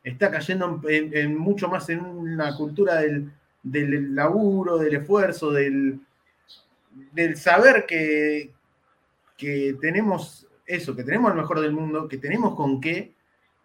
Está 0.03 0.31
cayendo 0.31 0.81
en, 0.89 1.15
en 1.15 1.37
mucho 1.37 1.67
más 1.67 1.89
en 1.89 1.99
una 1.99 2.55
cultura 2.55 2.95
del, 3.01 3.31
del 3.61 4.15
laburo, 4.15 4.77
del 4.77 4.95
esfuerzo, 4.95 5.51
del, 5.51 5.99
del 7.11 7.37
saber 7.37 7.85
que, 7.85 8.51
que 9.37 9.75
tenemos 9.81 10.47
eso, 10.65 10.95
que 10.95 11.03
tenemos 11.03 11.31
el 11.31 11.37
mejor 11.37 11.59
del 11.59 11.71
mundo, 11.73 12.07
que 12.07 12.17
tenemos 12.17 12.55
con 12.55 12.79
qué, 12.79 13.13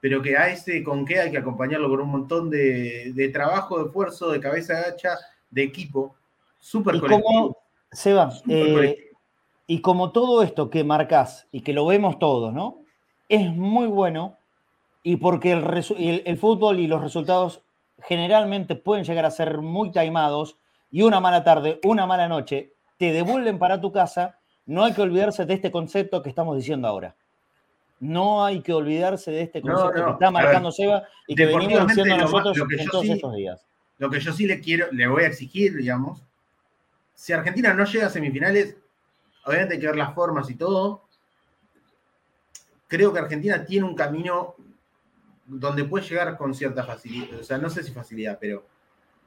pero 0.01 0.23
que 0.23 0.37
a 0.37 0.49
ese 0.51 0.83
con 0.83 1.05
qué 1.05 1.21
hay 1.21 1.31
que 1.31 1.39
acompañarlo 1.39 1.89
con 1.89 2.01
un 2.01 2.11
montón 2.11 2.51
de, 2.51 3.13
de 3.15 3.29
trabajo, 3.29 3.79
de 3.79 3.87
esfuerzo, 3.87 4.31
de 4.31 4.41
cabeza 4.41 4.75
gacha, 4.81 5.17
de 5.51 5.63
equipo, 5.63 6.15
súper 6.59 6.95
colectivo. 7.01 7.57
Seba, 7.91 8.31
eh, 8.49 8.73
colectivo. 8.73 9.19
y 9.67 9.81
como 9.81 10.13
todo 10.13 10.43
esto 10.43 10.71
que 10.71 10.85
marcas 10.85 11.47
y 11.51 11.63
que 11.63 11.73
lo 11.73 11.87
vemos 11.87 12.19
todos, 12.19 12.53
¿no? 12.53 12.83
Es 13.29 13.51
muy 13.55 13.87
bueno 13.87 14.37
y 15.03 15.17
porque 15.17 15.53
el, 15.53 15.65
el- 15.97 16.23
el 16.27 16.37
fútbol 16.39 16.81
y 16.81 16.87
los 16.87 17.01
resultados 17.03 17.63
generalmente 18.03 18.75
pueden 18.77 19.05
llegar 19.05 19.25
a 19.25 19.31
ser 19.31 19.59
muy 19.59 19.91
timados 19.91 20.57
y 20.91 21.03
una 21.03 21.19
mala 21.21 21.43
tarde, 21.45 21.81
una 21.85 22.07
mala 22.07 22.29
noche, 22.29 22.73
te 22.99 23.13
devuelven 23.13 23.59
para 23.59 23.81
tu 23.81 23.91
casa, 23.93 24.39
no 24.67 24.85
hay 24.85 24.93
que 24.93 25.01
olvidarse 25.03 25.47
de 25.47 25.55
este 25.55 25.71
concepto 25.71 26.23
que 26.23 26.29
estamos 26.29 26.57
diciendo 26.57 26.87
ahora. 26.89 27.15
No 28.01 28.45
hay 28.45 28.61
que 28.61 28.73
olvidarse 28.73 29.31
de 29.31 29.43
este 29.43 29.63
concepto 29.63 29.99
no, 29.99 30.05
que 30.07 30.13
está 30.13 30.27
ver, 30.27 30.33
marcando 30.33 30.71
Seba 30.71 31.03
y 31.27 31.35
que 31.35 31.47
venimos 31.47 31.87
diciendo 31.89 32.17
lo 32.17 32.23
nosotros 32.23 32.57
lo 32.57 32.67
que 32.69 32.75
en 32.77 32.85
yo 32.85 32.91
todos 32.91 33.05
sí- 33.07 33.13
estos 33.13 33.35
días. 33.35 33.65
Lo 33.99 34.11
que 34.11 34.21
yo 34.21 34.33
sí 34.33 34.47
le 34.47 34.61
quiero, 34.61 34.87
le 34.93 35.09
voy 35.09 35.25
a 35.25 35.27
exigir, 35.27 35.75
digamos, 35.75 36.23
si 37.15 37.33
Argentina 37.33 37.75
no 37.75 37.85
llega 37.85 38.07
a 38.07 38.11
semifinales, 38.11 38.77
obviamente 39.45 39.75
hay 39.75 39.81
que 39.81 39.87
ver 39.87 39.97
las 39.97 40.15
formas 40.15 40.49
y 40.51 40.55
todo. 40.55 41.03
Creo 42.87 43.13
que 43.13 43.19
Argentina 43.19 43.65
tiene 43.65 43.87
un 43.87 43.97
camino 43.97 44.55
donde 45.47 45.83
puede 45.85 46.05
llegar 46.07 46.37
con 46.37 46.55
cierta 46.55 46.85
facilidad, 46.85 47.41
o 47.41 47.43
sea, 47.43 47.59
no 47.59 47.69
sé 47.71 47.83
si 47.83 47.91
facilidad, 47.91 48.39
pero 48.41 48.65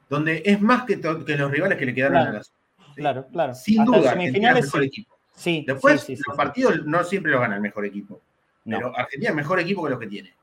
donde 0.08 0.42
es 0.46 0.60
más 0.60 0.84
que, 0.84 0.98
que 1.00 1.36
los 1.36 1.50
rivales 1.50 1.76
que 1.78 1.86
le 1.86 1.94
quedaron 1.94 2.16
Claro, 2.16 2.30
a 2.30 2.34
las. 2.34 2.46
¿sí? 2.46 2.52
Claro, 2.94 3.26
claro. 3.28 3.54
Sin 3.54 3.80
Hasta 3.80 3.98
duda, 3.98 4.10
Argentina 4.12 4.50
es 4.50 4.56
el 4.56 4.62
mejor 4.64 4.80
sí. 4.80 4.86
equipo. 4.86 5.16
Sí, 5.34 5.64
Después, 5.66 6.00
sí, 6.02 6.16
sí, 6.16 6.22
los 6.26 6.36
partidos 6.36 6.84
no 6.86 7.02
siempre 7.04 7.32
los 7.32 7.40
gana 7.40 7.56
el 7.56 7.62
mejor 7.62 7.86
equipo. 7.86 8.20
No. 8.64 8.76
Pero 8.76 8.96
Argentina 8.96 9.30
es 9.30 9.36
mejor 9.36 9.60
equipo 9.60 9.82
que 9.84 9.90
los 9.90 9.98
que 9.98 10.06
tiene. 10.06 10.34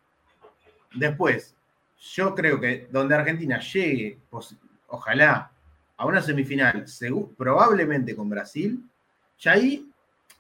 Después, 0.96 1.56
yo 2.16 2.34
creo 2.34 2.60
que 2.60 2.88
donde 2.92 3.16
Argentina 3.16 3.60
llegue, 3.60 4.18
pos- 4.30 4.56
ojalá, 4.88 5.52
a 5.98 6.06
una 6.06 6.22
semifinal, 6.22 6.86
probablemente 7.38 8.16
con 8.16 8.30
Brasil, 8.30 8.84
ya 9.40 9.52
ahí 9.54 9.88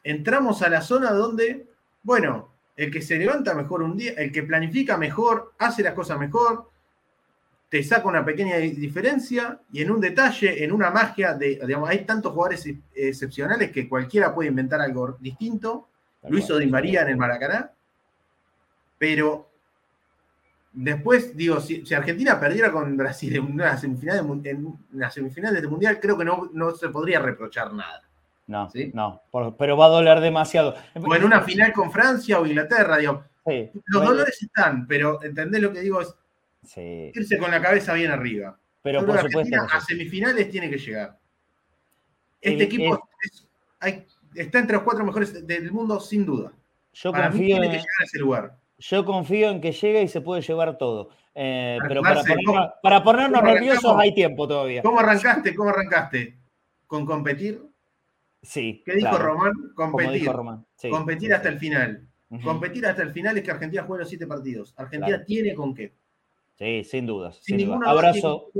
entramos 0.03 0.61
a 0.61 0.69
la 0.69 0.81
zona 0.81 1.11
donde, 1.11 1.67
bueno, 2.01 2.49
el 2.75 2.89
que 2.91 3.01
se 3.01 3.17
levanta 3.17 3.53
mejor 3.53 3.83
un 3.83 3.97
día, 3.97 4.13
el 4.13 4.31
que 4.31 4.43
planifica 4.43 4.97
mejor, 4.97 5.53
hace 5.59 5.83
las 5.83 5.93
cosas 5.93 6.17
mejor, 6.17 6.69
te 7.69 7.83
saca 7.83 8.07
una 8.07 8.25
pequeña 8.25 8.57
di- 8.57 8.71
diferencia 8.71 9.59
y 9.71 9.81
en 9.83 9.91
un 9.91 10.01
detalle, 10.01 10.63
en 10.63 10.71
una 10.71 10.89
magia 10.89 11.33
de, 11.35 11.59
digamos, 11.65 11.87
hay 11.89 12.03
tantos 12.03 12.33
jugadores 12.33 12.65
ex- 12.65 12.79
excepcionales 12.95 13.71
que 13.71 13.87
cualquiera 13.87 14.33
puede 14.33 14.49
inventar 14.49 14.81
algo 14.81 15.17
distinto. 15.19 15.87
Lo 16.27 16.37
hizo. 16.37 16.57
Di 16.57 16.65
María 16.67 17.01
en 17.03 17.09
el 17.09 17.17
Maracaná. 17.17 17.71
Pero 18.97 19.49
después, 20.73 21.35
digo, 21.35 21.59
si, 21.59 21.85
si 21.85 21.93
Argentina 21.93 22.39
perdiera 22.39 22.71
con 22.71 22.95
Brasil 22.97 23.35
en 23.35 23.43
una 23.53 23.77
semifinal 23.77 24.41
de, 24.41 24.49
en 24.49 24.77
una 24.93 25.09
semifinal 25.11 25.51
de 25.53 25.59
este 25.59 25.69
mundial, 25.69 25.99
creo 25.99 26.17
que 26.17 26.25
no, 26.25 26.49
no 26.53 26.71
se 26.71 26.89
podría 26.89 27.19
reprochar 27.19 27.73
nada. 27.73 28.01
No, 28.47 28.69
¿Sí? 28.71 28.91
no, 28.95 29.21
por- 29.29 29.55
pero 29.57 29.77
va 29.77 29.85
a 29.85 29.89
doler 29.89 30.19
demasiado. 30.21 30.75
O 30.95 31.15
en 31.15 31.23
una 31.23 31.41
final 31.41 31.71
con 31.71 31.91
Francia 31.91 32.39
o 32.39 32.45
Inglaterra, 32.45 32.97
digo, 32.97 33.23
Sí, 33.45 33.69
los 33.85 34.01
bueno, 34.01 34.11
dolores 34.17 34.41
están, 34.43 34.85
pero 34.85 35.23
¿entendés 35.23 35.61
lo 35.61 35.71
que 35.71 35.79
digo? 35.81 36.01
Es 36.01 36.13
sí, 36.63 37.11
irse 37.13 37.37
con 37.37 37.51
la 37.51 37.61
cabeza 37.61 37.93
bien 37.93 38.11
arriba. 38.11 38.57
pero 38.81 39.05
por 39.05 39.15
supuesto. 39.19 39.39
Argentina 39.55 39.67
a 39.71 39.81
semifinales 39.81 40.49
tiene 40.49 40.69
que 40.69 40.77
llegar. 40.77 41.17
Este 42.41 42.55
El- 42.55 42.61
equipo 42.61 42.93
el- 42.95 42.99
es- 43.29 43.47
hay- 43.79 44.05
está 44.35 44.59
entre 44.59 44.75
los 44.75 44.83
cuatro 44.83 45.03
mejores 45.05 45.45
del 45.45 45.71
mundo, 45.71 45.99
sin 45.99 46.25
duda. 46.25 46.51
Yo 46.93 47.11
Para 47.11 47.29
mí 47.29 47.37
confío, 47.39 47.45
tiene 47.55 47.65
en, 47.65 47.71
que 47.71 47.77
llegar 47.77 48.01
a 48.01 48.03
ese 48.05 48.19
lugar. 48.19 48.57
yo 48.79 49.05
confío 49.05 49.49
en 49.49 49.61
que 49.61 49.71
llegue 49.71 50.01
y 50.03 50.07
se 50.07 50.21
puede 50.21 50.41
llevar 50.41 50.77
todo. 50.77 51.09
Eh, 51.35 51.75
Para 51.79 51.87
pero 51.89 52.01
para, 52.01 52.21
ponernos, 52.21 52.45
¿cómo- 52.45 52.73
para 52.81 53.03
ponernos 53.03 53.43
nerviosos 53.43 53.95
hay 53.97 54.13
tiempo 54.13 54.47
todavía. 54.47 54.81
¿Cómo 54.81 54.99
arrancaste? 54.99 55.53
¿Cómo 55.55 55.69
arrancaste? 55.69 56.37
¿Con 56.87 57.05
competir? 57.05 57.61
Sí. 58.41 58.81
¿Qué 58.85 58.93
dijo 58.95 59.09
claro, 59.09 59.23
Román? 59.25 59.53
Competir. 59.75 60.11
dijo 60.13 60.33
Román. 60.33 60.65
Sí, 60.75 60.89
competir 60.89 61.27
sí, 61.29 61.33
hasta 61.33 61.49
sí. 61.49 61.53
el 61.53 61.59
final. 61.59 62.07
Competir 62.43 62.85
hasta 62.85 63.01
el 63.03 63.11
final 63.11 63.37
es 63.37 63.43
que 63.43 63.51
Argentina 63.51 63.83
juegue 63.83 64.01
los 64.03 64.09
siete 64.09 64.27
partidos. 64.27 64.73
Argentina 64.77 65.07
Claro. 65.07 65.23
tiene 65.25 65.53
con 65.53 65.73
qué. 65.75 65.93
Sí, 66.59 66.83
sin 66.83 67.05
dudas. 67.05 67.39
Sin 67.41 67.57
sin 67.57 67.69
duda 67.69 67.89
Abrazo, 67.89 68.51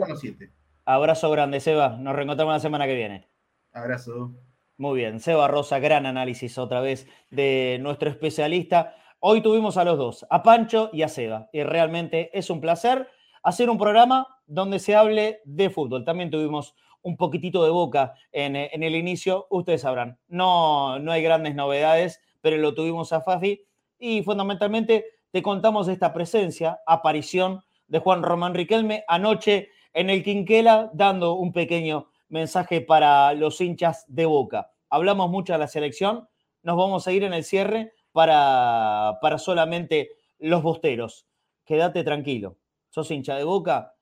abrazo 0.85 1.29
grande, 1.31 1.59
Seba. 1.59 1.97
Nos 1.99 2.15
reencontramos 2.15 2.53
la 2.53 2.59
semana 2.61 2.87
que 2.87 2.95
viene. 2.95 3.27
Abrazo. 3.73 4.33
Muy 4.77 4.99
bien, 4.99 5.19
Seba 5.19 5.49
Rosa, 5.49 5.79
gran 5.79 6.05
análisis 6.05 6.57
otra 6.57 6.79
vez 6.79 7.07
de 7.29 7.77
nuestro 7.81 8.09
especialista. 8.09 8.95
Hoy 9.19 9.41
tuvimos 9.41 9.75
a 9.75 9.83
los 9.83 9.97
dos, 9.97 10.25
a 10.29 10.41
Pancho 10.43 10.89
y 10.93 11.01
a 11.01 11.09
Seba, 11.09 11.49
y 11.51 11.63
realmente 11.63 12.29
es 12.37 12.49
un 12.49 12.61
placer 12.61 13.09
hacer 13.43 13.69
un 13.69 13.77
programa 13.77 14.27
donde 14.47 14.79
se 14.79 14.95
hable 14.95 15.41
de 15.43 15.69
fútbol. 15.69 16.05
También 16.05 16.29
tuvimos 16.29 16.75
un 17.01 17.17
poquitito 17.17 17.65
de 17.65 17.69
boca 17.69 18.13
en, 18.31 18.55
en 18.55 18.83
el 18.83 18.95
inicio, 18.95 19.47
ustedes 19.49 19.81
sabrán, 19.81 20.17
no, 20.29 20.99
no 20.99 21.11
hay 21.11 21.21
grandes 21.21 21.55
novedades, 21.55 22.21
pero 22.39 22.55
lo 22.55 22.73
tuvimos 22.73 23.11
a 23.11 23.21
Fafi 23.21 23.65
y 23.97 24.23
fundamentalmente 24.23 25.05
te 25.31 25.41
contamos 25.41 25.89
esta 25.89 26.13
presencia, 26.13 26.79
aparición 26.85 27.61
de 27.89 27.99
Juan 27.99 28.23
Román 28.23 28.53
Riquelme 28.53 29.03
anoche 29.07 29.69
en 29.93 30.09
el 30.09 30.23
Quinquela, 30.23 30.89
dando 30.93 31.33
un 31.33 31.51
pequeño 31.51 32.07
mensaje 32.29 32.81
para 32.81 33.33
los 33.33 33.59
hinchas 33.59 34.05
de 34.07 34.25
Boca. 34.25 34.71
Hablamos 34.89 35.29
mucho 35.29 35.53
de 35.53 35.59
la 35.59 35.67
selección, 35.67 36.29
nos 36.63 36.77
vamos 36.77 37.07
a 37.07 37.11
ir 37.11 37.23
en 37.23 37.33
el 37.33 37.43
cierre 37.43 37.93
para, 38.11 39.17
para 39.21 39.37
solamente 39.37 40.11
los 40.37 40.61
bosteros. 40.61 41.27
Quédate 41.65 42.03
tranquilo, 42.03 42.57
sos 42.89 43.11
hincha 43.11 43.35
de 43.35 43.43
Boca. 43.43 43.95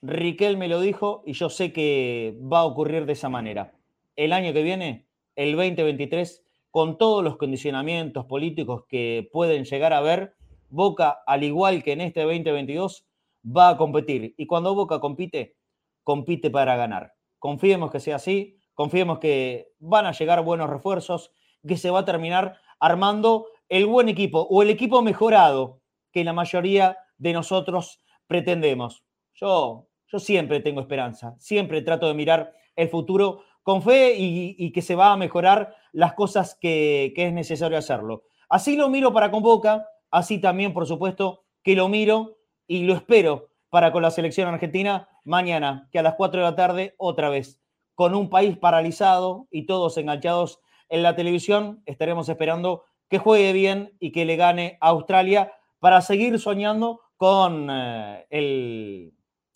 Riquelme 0.00 0.68
lo 0.68 0.80
dijo 0.80 1.22
y 1.26 1.32
yo 1.32 1.50
sé 1.50 1.72
que 1.72 2.36
va 2.40 2.60
a 2.60 2.64
ocurrir 2.64 3.04
de 3.06 3.12
esa 3.12 3.28
manera. 3.28 3.74
El 4.16 4.32
año 4.32 4.52
que 4.52 4.62
viene, 4.62 5.06
el 5.36 5.56
2023, 5.56 6.44
con 6.70 6.98
todos 6.98 7.24
los 7.24 7.36
condicionamientos 7.36 8.26
políticos 8.26 8.84
que 8.88 9.28
pueden 9.32 9.64
llegar 9.64 9.92
a 9.92 10.00
ver, 10.00 10.34
Boca, 10.70 11.22
al 11.26 11.44
igual 11.44 11.82
que 11.82 11.92
en 11.92 12.02
este 12.02 12.22
2022, 12.22 13.07
va 13.44 13.70
a 13.70 13.76
competir. 13.76 14.34
Y 14.36 14.46
cuando 14.46 14.74
Boca 14.74 15.00
compite, 15.00 15.56
compite 16.02 16.50
para 16.50 16.76
ganar. 16.76 17.14
Confiemos 17.38 17.90
que 17.90 18.00
sea 18.00 18.16
así, 18.16 18.58
confiemos 18.74 19.18
que 19.18 19.72
van 19.78 20.06
a 20.06 20.12
llegar 20.12 20.42
buenos 20.42 20.70
refuerzos, 20.70 21.32
que 21.66 21.76
se 21.76 21.90
va 21.90 22.00
a 22.00 22.04
terminar 22.04 22.58
armando 22.80 23.46
el 23.68 23.86
buen 23.86 24.08
equipo 24.08 24.40
o 24.40 24.62
el 24.62 24.70
equipo 24.70 25.02
mejorado 25.02 25.80
que 26.12 26.24
la 26.24 26.32
mayoría 26.32 26.96
de 27.18 27.32
nosotros 27.32 28.00
pretendemos. 28.26 29.04
Yo, 29.34 29.88
yo 30.06 30.18
siempre 30.18 30.60
tengo 30.60 30.80
esperanza, 30.80 31.36
siempre 31.38 31.82
trato 31.82 32.06
de 32.06 32.14
mirar 32.14 32.54
el 32.76 32.88
futuro 32.88 33.42
con 33.62 33.82
fe 33.82 34.14
y, 34.16 34.72
que 34.72 34.80
se 34.80 34.94
va 34.94 35.12
a 35.12 35.16
mejorar 35.16 35.74
las 35.92 36.14
cosas 36.14 36.56
que, 36.58 37.12
que 37.14 37.26
es 37.26 37.32
necesario 37.32 37.76
hacerlo. 37.76 38.24
Así 38.48 38.76
lo 38.76 38.88
miro 38.88 39.12
para 39.12 39.30
con 39.30 39.42
Boca, 39.42 39.86
así 40.10 40.40
también, 40.40 40.72
por 40.72 40.86
supuesto, 40.86 41.44
que 41.62 41.74
lo 41.74 41.88
miro 41.88 42.37
y 42.68 42.84
lo 42.84 42.94
espero 42.94 43.48
para 43.70 43.90
con 43.90 44.02
la 44.02 44.12
selección 44.12 44.48
argentina 44.48 45.08
mañana, 45.24 45.88
que 45.90 45.98
a 45.98 46.02
las 46.02 46.14
4 46.14 46.40
de 46.40 46.46
la 46.46 46.54
tarde, 46.54 46.94
otra 46.98 47.28
vez, 47.28 47.60
con 47.94 48.14
un 48.14 48.30
país 48.30 48.56
paralizado 48.56 49.48
y 49.50 49.66
todos 49.66 49.96
enganchados 49.96 50.60
en 50.88 51.02
la 51.02 51.16
televisión, 51.16 51.82
estaremos 51.86 52.28
esperando 52.28 52.84
que 53.08 53.18
juegue 53.18 53.52
bien 53.52 53.96
y 53.98 54.12
que 54.12 54.24
le 54.24 54.36
gane 54.36 54.78
a 54.80 54.88
Australia 54.88 55.52
para 55.80 56.00
seguir 56.00 56.38
soñando 56.38 57.00
con 57.16 57.68
eh, 57.70 58.26
el, 58.30 59.14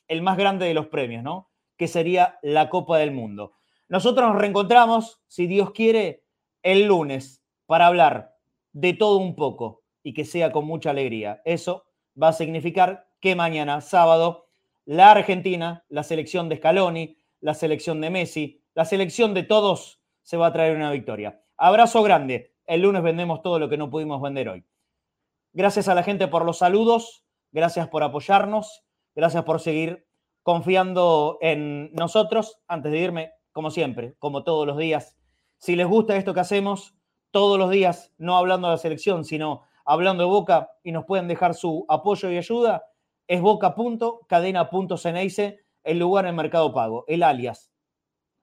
el 0.08 0.22
más 0.22 0.36
grande 0.36 0.66
de 0.66 0.74
los 0.74 0.88
premios, 0.88 1.22
¿no? 1.22 1.50
Que 1.76 1.86
sería 1.86 2.38
la 2.42 2.68
Copa 2.68 2.98
del 2.98 3.12
Mundo. 3.12 3.52
Nosotros 3.88 4.28
nos 4.28 4.40
reencontramos, 4.40 5.22
si 5.26 5.46
Dios 5.46 5.70
quiere, 5.72 6.24
el 6.62 6.86
lunes 6.86 7.42
para 7.66 7.86
hablar 7.86 8.34
de 8.72 8.94
todo 8.94 9.18
un 9.18 9.36
poco 9.36 9.82
y 10.02 10.14
que 10.14 10.24
sea 10.24 10.50
con 10.50 10.66
mucha 10.66 10.90
alegría. 10.90 11.42
Eso 11.44 11.84
va 12.20 12.28
a 12.28 12.32
significar 12.32 13.08
que 13.20 13.36
mañana, 13.36 13.80
sábado, 13.80 14.48
la 14.84 15.12
Argentina, 15.12 15.84
la 15.88 16.02
selección 16.02 16.48
de 16.48 16.56
Scaloni, 16.56 17.16
la 17.40 17.54
selección 17.54 18.00
de 18.00 18.10
Messi, 18.10 18.62
la 18.74 18.84
selección 18.84 19.34
de 19.34 19.42
todos 19.42 20.00
se 20.22 20.36
va 20.36 20.46
a 20.46 20.52
traer 20.52 20.76
una 20.76 20.90
victoria. 20.90 21.42
Abrazo 21.56 22.02
grande. 22.02 22.54
El 22.66 22.82
lunes 22.82 23.02
vendemos 23.02 23.42
todo 23.42 23.58
lo 23.58 23.68
que 23.68 23.76
no 23.76 23.90
pudimos 23.90 24.20
vender 24.22 24.48
hoy. 24.48 24.64
Gracias 25.52 25.88
a 25.88 25.94
la 25.94 26.02
gente 26.02 26.28
por 26.28 26.44
los 26.44 26.58
saludos, 26.58 27.24
gracias 27.50 27.88
por 27.88 28.02
apoyarnos, 28.02 28.84
gracias 29.14 29.44
por 29.44 29.60
seguir 29.60 30.06
confiando 30.42 31.38
en 31.42 31.92
nosotros. 31.92 32.60
Antes 32.66 32.92
de 32.92 32.98
irme, 32.98 33.32
como 33.52 33.70
siempre, 33.70 34.14
como 34.18 34.44
todos 34.44 34.66
los 34.66 34.78
días, 34.78 35.16
si 35.58 35.76
les 35.76 35.86
gusta 35.86 36.16
esto 36.16 36.34
que 36.34 36.40
hacemos, 36.40 36.94
todos 37.30 37.58
los 37.58 37.70
días, 37.70 38.12
no 38.18 38.36
hablando 38.36 38.68
de 38.68 38.74
la 38.74 38.78
selección, 38.78 39.24
sino 39.24 39.62
hablando 39.84 40.24
de 40.24 40.28
Boca 40.28 40.70
y 40.82 40.90
nos 40.92 41.04
pueden 41.04 41.28
dejar 41.28 41.54
su 41.54 41.84
apoyo 41.88 42.30
y 42.30 42.38
ayuda, 42.38 42.84
es 43.26 43.40
boca.cadena.ceneice, 43.40 45.60
el 45.84 45.98
lugar 45.98 46.26
en 46.26 46.36
Mercado 46.36 46.72
Pago, 46.72 47.04
el 47.08 47.22
alias 47.22 47.72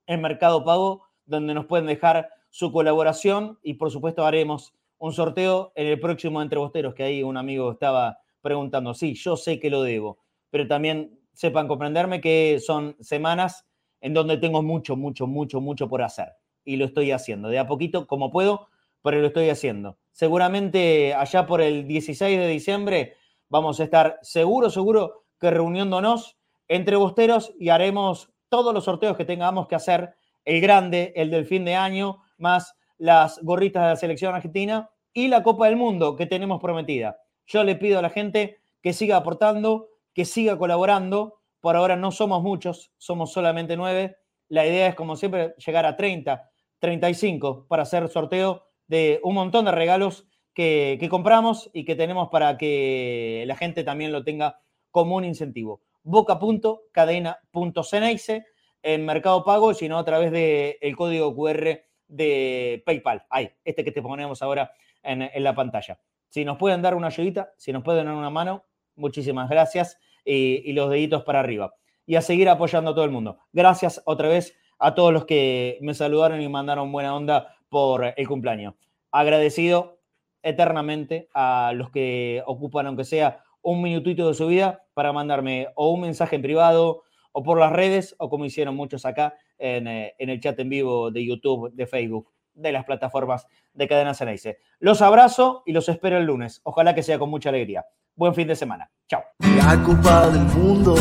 en 0.09 0.21
Mercado 0.21 0.63
Pago, 0.63 1.03
donde 1.25 1.53
nos 1.53 1.67
pueden 1.67 1.85
dejar 1.85 2.29
su 2.49 2.71
colaboración 2.71 3.59
y 3.61 3.75
por 3.75 3.91
supuesto 3.91 4.25
haremos 4.25 4.73
un 4.97 5.13
sorteo 5.13 5.71
en 5.75 5.85
el 5.85 5.99
próximo 5.99 6.41
Entre 6.41 6.57
Bosteros, 6.57 6.95
que 6.95 7.03
ahí 7.03 7.21
un 7.21 7.37
amigo 7.37 7.71
estaba 7.71 8.17
preguntando. 8.41 8.95
Sí, 8.95 9.13
yo 9.13 9.37
sé 9.37 9.59
que 9.59 9.69
lo 9.69 9.83
debo, 9.83 10.17
pero 10.49 10.67
también 10.67 11.19
sepan 11.33 11.67
comprenderme 11.67 12.21
que 12.21 12.59
son 12.59 12.97
semanas 12.99 13.67
en 14.01 14.15
donde 14.15 14.37
tengo 14.37 14.63
mucho, 14.63 14.95
mucho, 14.95 15.27
mucho, 15.27 15.61
mucho 15.61 15.87
por 15.87 16.01
hacer. 16.01 16.29
Y 16.65 16.77
lo 16.77 16.85
estoy 16.85 17.11
haciendo, 17.11 17.49
de 17.49 17.59
a 17.59 17.67
poquito 17.67 18.07
como 18.07 18.31
puedo, 18.31 18.67
pero 19.03 19.21
lo 19.21 19.27
estoy 19.27 19.49
haciendo. 19.49 19.99
Seguramente 20.19 21.13
allá 21.13 21.45
por 21.45 21.61
el 21.61 21.87
16 21.87 22.37
de 22.37 22.47
diciembre 22.47 23.15
vamos 23.47 23.79
a 23.79 23.85
estar 23.85 24.19
seguro, 24.21 24.69
seguro 24.69 25.23
que 25.39 25.49
reuniéndonos 25.49 26.37
entre 26.67 26.97
bosteros 26.97 27.53
y 27.57 27.69
haremos 27.69 28.29
todos 28.49 28.73
los 28.73 28.83
sorteos 28.83 29.15
que 29.15 29.23
tengamos 29.23 29.69
que 29.69 29.75
hacer, 29.75 30.15
el 30.43 30.59
grande, 30.59 31.13
el 31.15 31.31
del 31.31 31.45
fin 31.45 31.63
de 31.63 31.75
año, 31.75 32.21
más 32.37 32.75
las 32.97 33.39
gorritas 33.43 33.81
de 33.83 33.89
la 33.91 33.95
selección 33.95 34.35
argentina 34.35 34.89
y 35.13 35.29
la 35.29 35.41
Copa 35.41 35.67
del 35.67 35.77
Mundo 35.77 36.17
que 36.17 36.25
tenemos 36.25 36.59
prometida. 36.59 37.15
Yo 37.47 37.63
le 37.63 37.77
pido 37.77 37.99
a 37.99 38.01
la 38.01 38.09
gente 38.09 38.57
que 38.81 38.91
siga 38.91 39.15
aportando, 39.15 39.87
que 40.13 40.25
siga 40.25 40.57
colaborando. 40.57 41.39
Por 41.61 41.77
ahora 41.77 41.95
no 41.95 42.11
somos 42.11 42.43
muchos, 42.43 42.91
somos 42.97 43.31
solamente 43.31 43.77
nueve. 43.77 44.17
La 44.49 44.67
idea 44.67 44.87
es, 44.87 44.95
como 44.95 45.15
siempre, 45.15 45.55
llegar 45.65 45.85
a 45.85 45.95
30, 45.95 46.51
35 46.79 47.67
para 47.69 47.83
hacer 47.83 48.09
sorteo 48.09 48.68
de 48.89 49.21
un 49.23 49.35
montón 49.35 49.63
de 49.63 49.71
regalos 49.71 50.27
que, 50.53 50.99
compramos 51.09 51.71
y 51.73 51.85
que 51.85 51.95
tenemos 51.95 52.27
para 52.29 52.57
que 52.57 53.45
la 53.47 53.55
gente 53.55 53.85
también 53.85 54.11
lo 54.11 54.25
tenga 54.25 54.59
como 54.91 55.15
un 55.15 55.23
incentivo. 55.23 55.81
boca.cadena.ceneice 56.03 58.45
en 58.81 59.05
Mercado 59.05 59.45
Pago, 59.45 59.73
sino 59.73 59.97
a 59.97 60.03
través 60.03 60.33
del 60.33 60.97
código 60.97 61.33
QR 61.33 61.79
de 62.07 62.83
PayPal. 62.85 63.25
Ahí, 63.29 63.49
este 63.63 63.85
que 63.85 63.93
te 63.93 64.01
ponemos 64.01 64.41
ahora 64.41 64.73
en, 65.03 65.29
la 65.41 65.55
pantalla. 65.55 66.01
Si 66.27 66.43
nos 66.43 66.57
pueden 66.57 66.81
dar 66.81 66.95
una 66.95 67.07
ayudita, 67.07 67.53
si 67.57 67.71
nos 67.71 67.83
pueden 67.83 68.07
dar 68.07 68.15
una 68.15 68.29
mano, 68.29 68.65
muchísimas 68.95 69.49
gracias 69.49 69.97
y, 70.25 70.69
y 70.69 70.73
los 70.73 70.89
deditos 70.89 71.23
para 71.23 71.39
arriba. 71.39 71.73
Y 72.05 72.15
a 72.15 72.21
seguir 72.21 72.49
apoyando 72.49 72.91
a 72.91 72.95
todo 72.95 73.05
el 73.05 73.11
mundo. 73.11 73.37
Gracias 73.53 74.01
otra 74.05 74.27
vez 74.27 74.57
a 74.79 74.93
todos 74.95 75.13
los 75.13 75.23
que 75.25 75.77
me 75.81 75.93
saludaron 75.93 76.41
y 76.41 76.49
mandaron 76.49 76.91
buena 76.91 77.15
onda 77.15 77.55
por 77.69 78.13
el 78.15 78.27
cumpleaños. 78.27 78.75
Agradecido 79.11 79.99
eternamente 80.41 81.29
a 81.33 81.73
los 81.75 81.89
que 81.91 82.43
ocupan, 82.45 82.87
aunque 82.87 83.03
sea 83.03 83.43
un 83.61 83.81
minutito 83.81 84.27
de 84.27 84.33
su 84.33 84.47
vida, 84.47 84.83
para 84.93 85.13
mandarme 85.13 85.67
o 85.75 85.91
un 85.91 86.01
mensaje 86.01 86.35
en 86.35 86.41
privado 86.41 87.03
o 87.31 87.43
por 87.43 87.59
las 87.59 87.71
redes, 87.71 88.15
o 88.17 88.29
como 88.29 88.45
hicieron 88.45 88.75
muchos 88.75 89.05
acá 89.05 89.35
en, 89.57 89.87
eh, 89.87 90.15
el 90.17 90.39
chat 90.39 90.59
en 90.59 90.69
vivo 90.69 91.11
de 91.11 91.25
YouTube, 91.25 91.71
de 91.73 91.85
Facebook, 91.85 92.31
de 92.53 92.71
las 92.71 92.85
plataformas 92.85 93.47
de 93.73 93.87
Cadena 93.87 94.13
Ceneice. 94.13 94.59
Los 94.79 95.01
abrazo 95.01 95.63
y 95.65 95.73
los 95.73 95.87
espero 95.89 96.17
el 96.17 96.25
lunes. 96.25 96.61
Ojalá 96.63 96.95
que 96.95 97.03
sea 97.03 97.19
con 97.19 97.29
mucha 97.29 97.49
alegría. 97.49 97.85
Buen 98.15 98.33
fin 98.33 98.47
de 98.47 98.55
semana. 98.55 98.91
Chao. 99.07 99.23
La 99.55 99.81
Copa 99.83 100.29
del 100.29 100.43
Mundo 100.43 100.95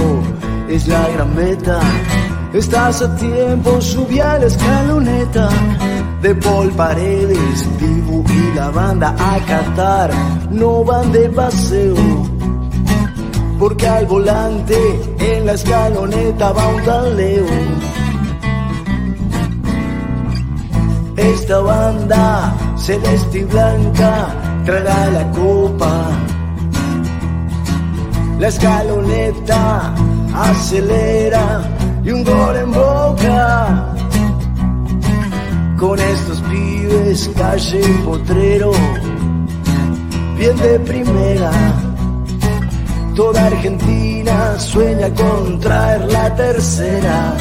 es 0.69 0.86
la 0.86 1.09
gran 1.09 1.35
meta. 1.35 1.81
Estás 2.53 3.03
a 3.03 3.15
tiempo, 3.16 3.79
subí 3.81 4.19
a 4.20 4.39
la 4.39 4.47
escaloneta 4.47 5.49
de 6.23 6.35
Paul 6.35 6.70
Paredes, 6.70 7.79
Dibu 7.79 8.25
y 8.27 8.57
la 8.57 8.70
banda 8.70 9.15
a 9.19 9.39
Qatar 9.45 10.11
no 10.51 10.83
van 10.83 11.12
de 11.12 11.29
paseo. 11.29 11.95
Porque 13.59 13.87
al 13.87 14.07
volante 14.07 14.79
en 15.19 15.45
la 15.45 15.53
escaloneta 15.53 16.53
va 16.53 16.69
un 16.69 16.85
taleo. 16.85 17.47
Esta 21.16 21.59
banda 21.59 22.55
celeste 22.77 23.41
y 23.41 23.45
blanca 23.45 24.29
traerá 24.65 25.11
la 25.11 25.31
copa. 25.33 26.28
La 28.39 28.48
escaloneta 28.48 29.94
acelera 30.32 31.60
y 32.05 32.10
un 32.10 32.23
gol 32.23 32.56
en 32.56 32.73
boca 32.73 33.94
con 35.77 35.98
estos 35.98 36.40
pibes, 36.43 37.31
calle 37.36 37.81
potrero, 38.05 38.73
bien 40.36 40.56
de 40.56 40.78
primera. 40.81 41.51
Toda 43.16 43.47
Argentina 43.47 44.59
sueña 44.59 45.09
con 45.15 45.59
traer 45.59 46.12
la 46.12 46.35
tercera. 46.36 47.36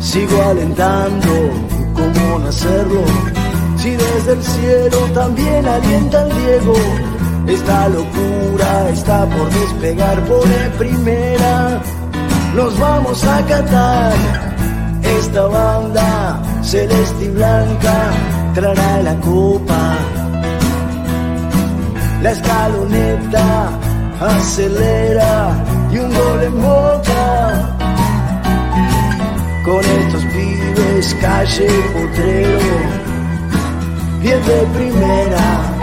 Sigo 0.00 0.42
alentando, 0.42 1.28
cómo 1.94 2.38
no 2.40 2.48
hacerlo, 2.48 3.04
Si 3.76 3.90
desde 3.90 4.32
el 4.32 4.42
cielo 4.42 4.98
también 5.14 5.66
alienta 5.66 6.26
el 6.26 6.36
Diego, 6.36 6.74
esta 7.46 7.88
locura 7.88 8.88
está 8.90 9.26
por 9.26 9.50
despegar 9.50 10.20
por 10.24 10.46
en 10.46 10.72
primera. 10.78 11.82
Nos 12.54 12.78
vamos 12.78 13.24
a 13.24 13.44
cantar 13.46 14.12
esta 15.02 15.42
banda 15.46 16.42
celeste 16.62 17.24
y 17.24 17.28
blanca 17.28 18.10
traerá 18.54 19.02
la 19.02 19.14
copa. 19.20 19.96
La 22.22 22.30
escaloneta 22.32 23.68
acelera 24.20 25.64
y 25.92 25.98
un 25.98 26.14
gol 26.14 26.42
en. 26.42 27.70
Con 29.64 29.80
estos 29.84 30.24
pibes, 30.26 31.14
calle 31.20 31.68
potrero, 31.92 32.58
bien 34.20 34.40
de 34.46 34.66
primera. 34.74 35.73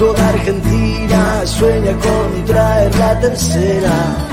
Toda 0.00 0.28
Argentina 0.30 1.44
sueña 1.44 1.92
con 1.92 2.44
traer 2.46 2.96
la 2.96 3.20
tercera. 3.20 4.29